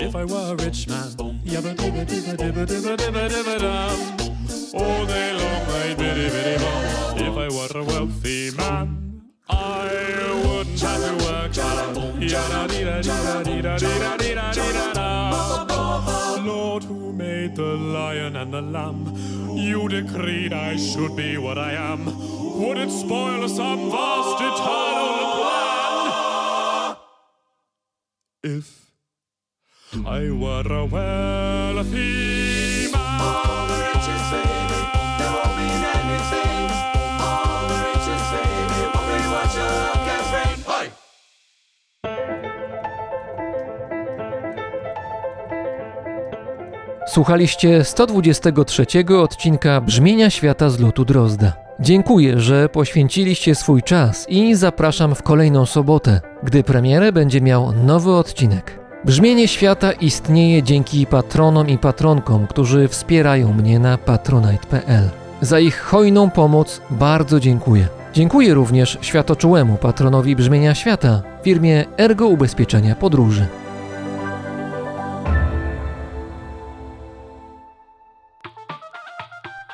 If 0.00 0.14
I 0.16 0.24
were 0.24 0.52
a 0.52 0.56
rich 0.56 0.88
man. 0.88 1.14
All 4.74 5.06
day 5.06 5.32
long 5.32 5.62
I'd 5.68 5.96
biddy 5.98 6.28
biddy. 6.30 6.54
If 7.24 7.36
I 7.36 7.48
were 7.48 7.80
a 7.80 7.84
wealthy 7.84 8.50
man. 8.56 9.07
I 9.48 10.40
wouldn't 10.44 10.80
have 10.80 11.02
to 11.04 11.24
work. 11.24 11.38
Lord, 16.44 16.84
who 16.84 17.12
made 17.12 17.56
the 17.56 17.76
lion 17.76 18.36
and 18.36 18.52
the 18.52 18.62
lamb? 18.62 19.12
You 19.56 19.88
decreed 19.88 20.52
I 20.52 20.76
should 20.76 21.16
be 21.16 21.38
what 21.38 21.58
I 21.58 21.72
am. 21.72 22.04
Would 22.60 22.78
it 22.78 22.90
spoil 22.90 23.48
some 23.48 23.90
vast 23.90 24.40
eternal 24.40 25.18
plan? 25.38 26.96
If 28.42 28.92
I 30.06 30.30
were 30.30 30.66
a 30.72 30.84
wealthy 30.84 32.37
Słuchaliście 47.10 47.84
123 47.84 48.86
odcinka 49.18 49.80
Brzmienia 49.80 50.30
Świata 50.30 50.70
z 50.70 50.80
lotu 50.80 51.04
Drozda. 51.04 51.52
Dziękuję, 51.80 52.40
że 52.40 52.68
poświęciliście 52.68 53.54
swój 53.54 53.82
czas 53.82 54.26
i 54.28 54.54
zapraszam 54.54 55.14
w 55.14 55.22
kolejną 55.22 55.66
sobotę, 55.66 56.20
gdy 56.42 56.64
premierę 56.64 57.12
będzie 57.12 57.40
miał 57.40 57.72
nowy 57.72 58.12
odcinek. 58.12 58.78
Brzmienie 59.04 59.48
Świata 59.48 59.92
istnieje 59.92 60.62
dzięki 60.62 61.06
patronom 61.06 61.68
i 61.68 61.78
patronkom, 61.78 62.46
którzy 62.46 62.88
wspierają 62.88 63.52
mnie 63.52 63.78
na 63.78 63.98
patronite.pl. 63.98 65.10
Za 65.40 65.60
ich 65.60 65.80
hojną 65.80 66.30
pomoc 66.30 66.80
bardzo 66.90 67.40
dziękuję. 67.40 67.88
Dziękuję 68.12 68.54
również 68.54 68.98
światoczułemu 69.00 69.76
patronowi 69.76 70.36
Brzmienia 70.36 70.74
Świata, 70.74 71.22
firmie 71.42 71.84
Ergo 71.98 72.26
Ubezpieczenia 72.26 72.94
Podróży. 72.94 73.46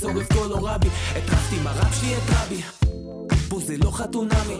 שורף 0.00 0.32
קולורבי 0.32 0.88
הטרפתי 1.10 1.56
עם 1.60 1.66
הרב 1.66 1.92
שלי 2.00 2.16
את 2.16 2.22
רבי. 2.28 2.62
פה 3.48 3.60
זה 3.60 3.74
לא 3.84 3.90
חתונמי. 3.90 4.56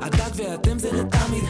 הדג 0.00 0.30
ואתם 0.34 0.78
זה 0.78 0.88
לתמיד. 0.92 1.44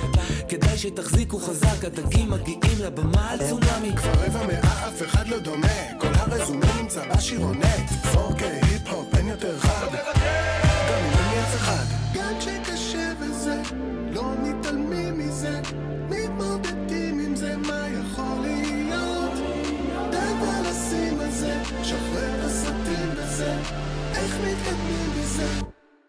כדאי 0.48 0.78
שתחזיקו 0.78 1.38
חזק 1.38 1.84
הדגים 1.84 2.30
מגיעים 2.30 2.78
לבמה 2.80 3.30
על 3.30 3.38
צונאמי. 3.48 3.90
רבע 4.26 4.46
מאה 4.46 4.88
אף 4.88 5.02
אחד 5.02 5.28
לא 5.28 5.38
דומה. 5.38 5.98
כל 6.00 6.08
הרזומה 6.14 6.66
נמצא 6.82 7.02
בשירונט. 7.14 7.64
4K 8.04 8.42
היפ-הופ 8.42 9.14
אין 9.14 9.28
יותר 9.28 9.58
חד. 9.58 9.86
גם 9.92 11.04
אם 11.04 11.18
אין 11.18 11.44
עץ 11.44 11.54
אחד 11.54 11.84
גם 12.14 12.32
כשקשה 12.38 13.12
וזה 13.20 13.62
לא 14.12 14.32
מתעלמים 14.42 15.18
מזה. 15.18 15.60
מתמודדים 16.08 17.20
עם 17.20 17.36
זה 17.36 17.56
מה 17.56 17.86
יכול 17.88 18.40
להיות? 18.42 19.32
די 20.10 20.16
כבר 20.40 20.70
לשים 20.70 21.20
על 21.20 21.30
זה 21.30 21.62
שחרר 21.82 22.46
את 22.46 22.77
וזה 23.38 23.52
איך 24.14 24.34
מתקדמים 24.34 25.10
מזה 25.16 25.46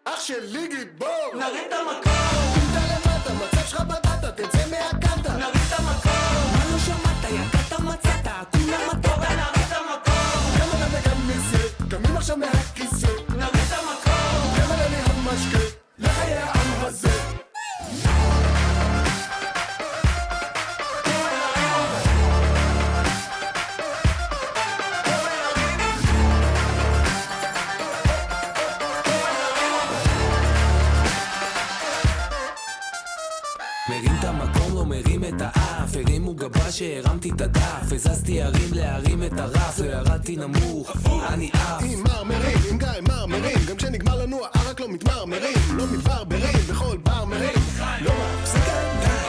אח 0.04 0.20
שלי 0.20 0.68
גיבור 0.68 1.34
נרים 1.34 1.64
את 1.68 1.72
המקום. 1.72 2.12
אם 2.56 2.62
אתה 2.72 2.80
למטה 2.94 3.34
מצב 3.34 3.66
שלך 3.66 3.80
בדאטה 3.80 4.32
תצא 4.32 4.58
מהקאטה 4.70 5.32
נרים 5.36 5.62
את 5.68 5.72
המקום. 5.78 6.52
מה 6.52 6.64
לא 6.72 6.78
שמעת? 6.78 7.24
יגעת 7.30 7.80
מצאת. 7.80 8.46
כולם 8.52 8.80
מטות 8.88 9.18
גם 10.58 10.68
עלה 10.72 10.86
וגם 10.92 11.28
מזה, 11.28 11.68
קמים 11.90 12.16
עכשיו 12.16 12.36
מהכיסא 12.36 12.69
שהרמתי 36.80 37.30
את 37.30 37.40
הדף 37.40 37.92
הזזתי 37.92 38.42
הרים 38.42 38.72
להרים 38.72 39.22
את 39.22 39.32
הרף 39.38 39.78
לא 39.78 39.84
ירדתי 39.86 40.36
נמוך, 40.36 40.92
אני 41.28 41.50
עף. 41.52 41.82
עם 41.82 42.02
מרמרים, 42.02 42.58
עם 42.70 42.78
גיא 42.78 42.88
מרמרים 43.08 43.58
גם 43.68 43.76
כשנגמר 43.76 44.22
לנו 44.22 44.40
הערק 44.44 44.80
לא 44.80 44.88
מתמרמרים 44.88 45.56
לא 45.74 45.84
מתברברים 45.86 46.58
בכל 46.70 46.96
בר 46.96 47.24
מרים. 47.24 47.54
לא 48.00 48.12
מפסיקה 48.42 48.72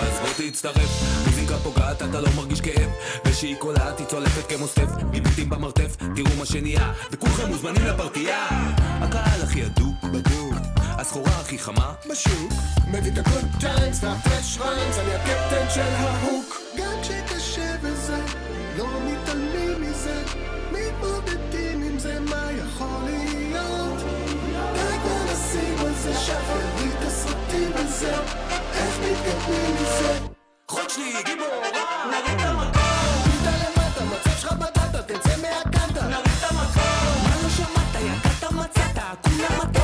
אז 0.01 0.19
בוא 0.21 0.49
תצטרף, 0.49 1.03
מוזיקה 1.27 1.57
פוגעת 1.57 2.01
אתה 2.01 2.21
לא 2.21 2.29
מרגיש 2.35 2.61
כאב 2.61 2.89
ושהיא 3.25 3.55
קולעת 3.59 3.99
היא 3.99 4.07
צולפת 4.07 4.49
כמו 4.49 4.67
סטף 4.67 4.89
גיבוטים 5.11 5.49
במרתף, 5.49 5.95
תראו 6.15 6.37
מה 6.39 6.45
שנהיה 6.45 6.93
וכולכם 7.11 7.47
מוזמנים 7.47 7.85
לפרטייה. 7.85 8.47
הקהל 8.77 9.41
הכי 9.41 9.63
הדוק 9.63 10.03
בדוק 10.03 10.53
הסחורה 10.77 11.39
הכי 11.39 11.59
חמה. 11.59 11.93
בשוק 12.09 12.53
מביא 12.87 13.11
את 13.11 13.17
הגוד 13.17 13.45
טיימס 13.59 14.03
והפרש 14.03 14.57
ריימס 14.57 14.97
אני 14.97 15.15
הקפטן 15.15 15.65
של 15.73 15.81
ההוק 15.81 16.60
גם 16.77 16.91
כשקשה 17.01 17.75
וזה, 17.81 18.19
לא 18.77 18.85
מתעלמים 19.05 19.81
מזה, 19.81 20.23
מתמודדים 20.71 21.83
עם 21.83 21.99
זה, 21.99 22.19
מה 22.19 22.51
יכול 22.51 23.03
להיות? 23.05 23.99
די 24.73 24.97
כבר 25.03 25.33
נשים 25.33 25.75
על 25.79 25.93
זה, 25.93 26.13
שחררי 26.13 26.89
את 26.99 27.05
הסרטים 27.07 27.71
על 27.75 27.87
איך 28.73 28.99
מתקדמים 28.99 29.75
מזה? 29.75 30.19
חוד 30.67 30.89
שלי 30.89 31.23
גיבור, 31.25 31.47
אה. 31.63 32.05
נרים 32.11 32.39
את 32.39 32.45
המקום! 32.45 32.81
תצא 35.07 35.29
מהקאטה! 35.41 36.07
נרים 36.07 36.23
את 36.39 36.51
המקום! 36.51 37.23
מה 37.23 37.35
לא 37.43 37.49
שמעת, 37.49 37.95
יגעת, 38.01 38.51
מצאת, 38.51 38.99
כולם 39.23 39.61
אתה... 39.71 39.80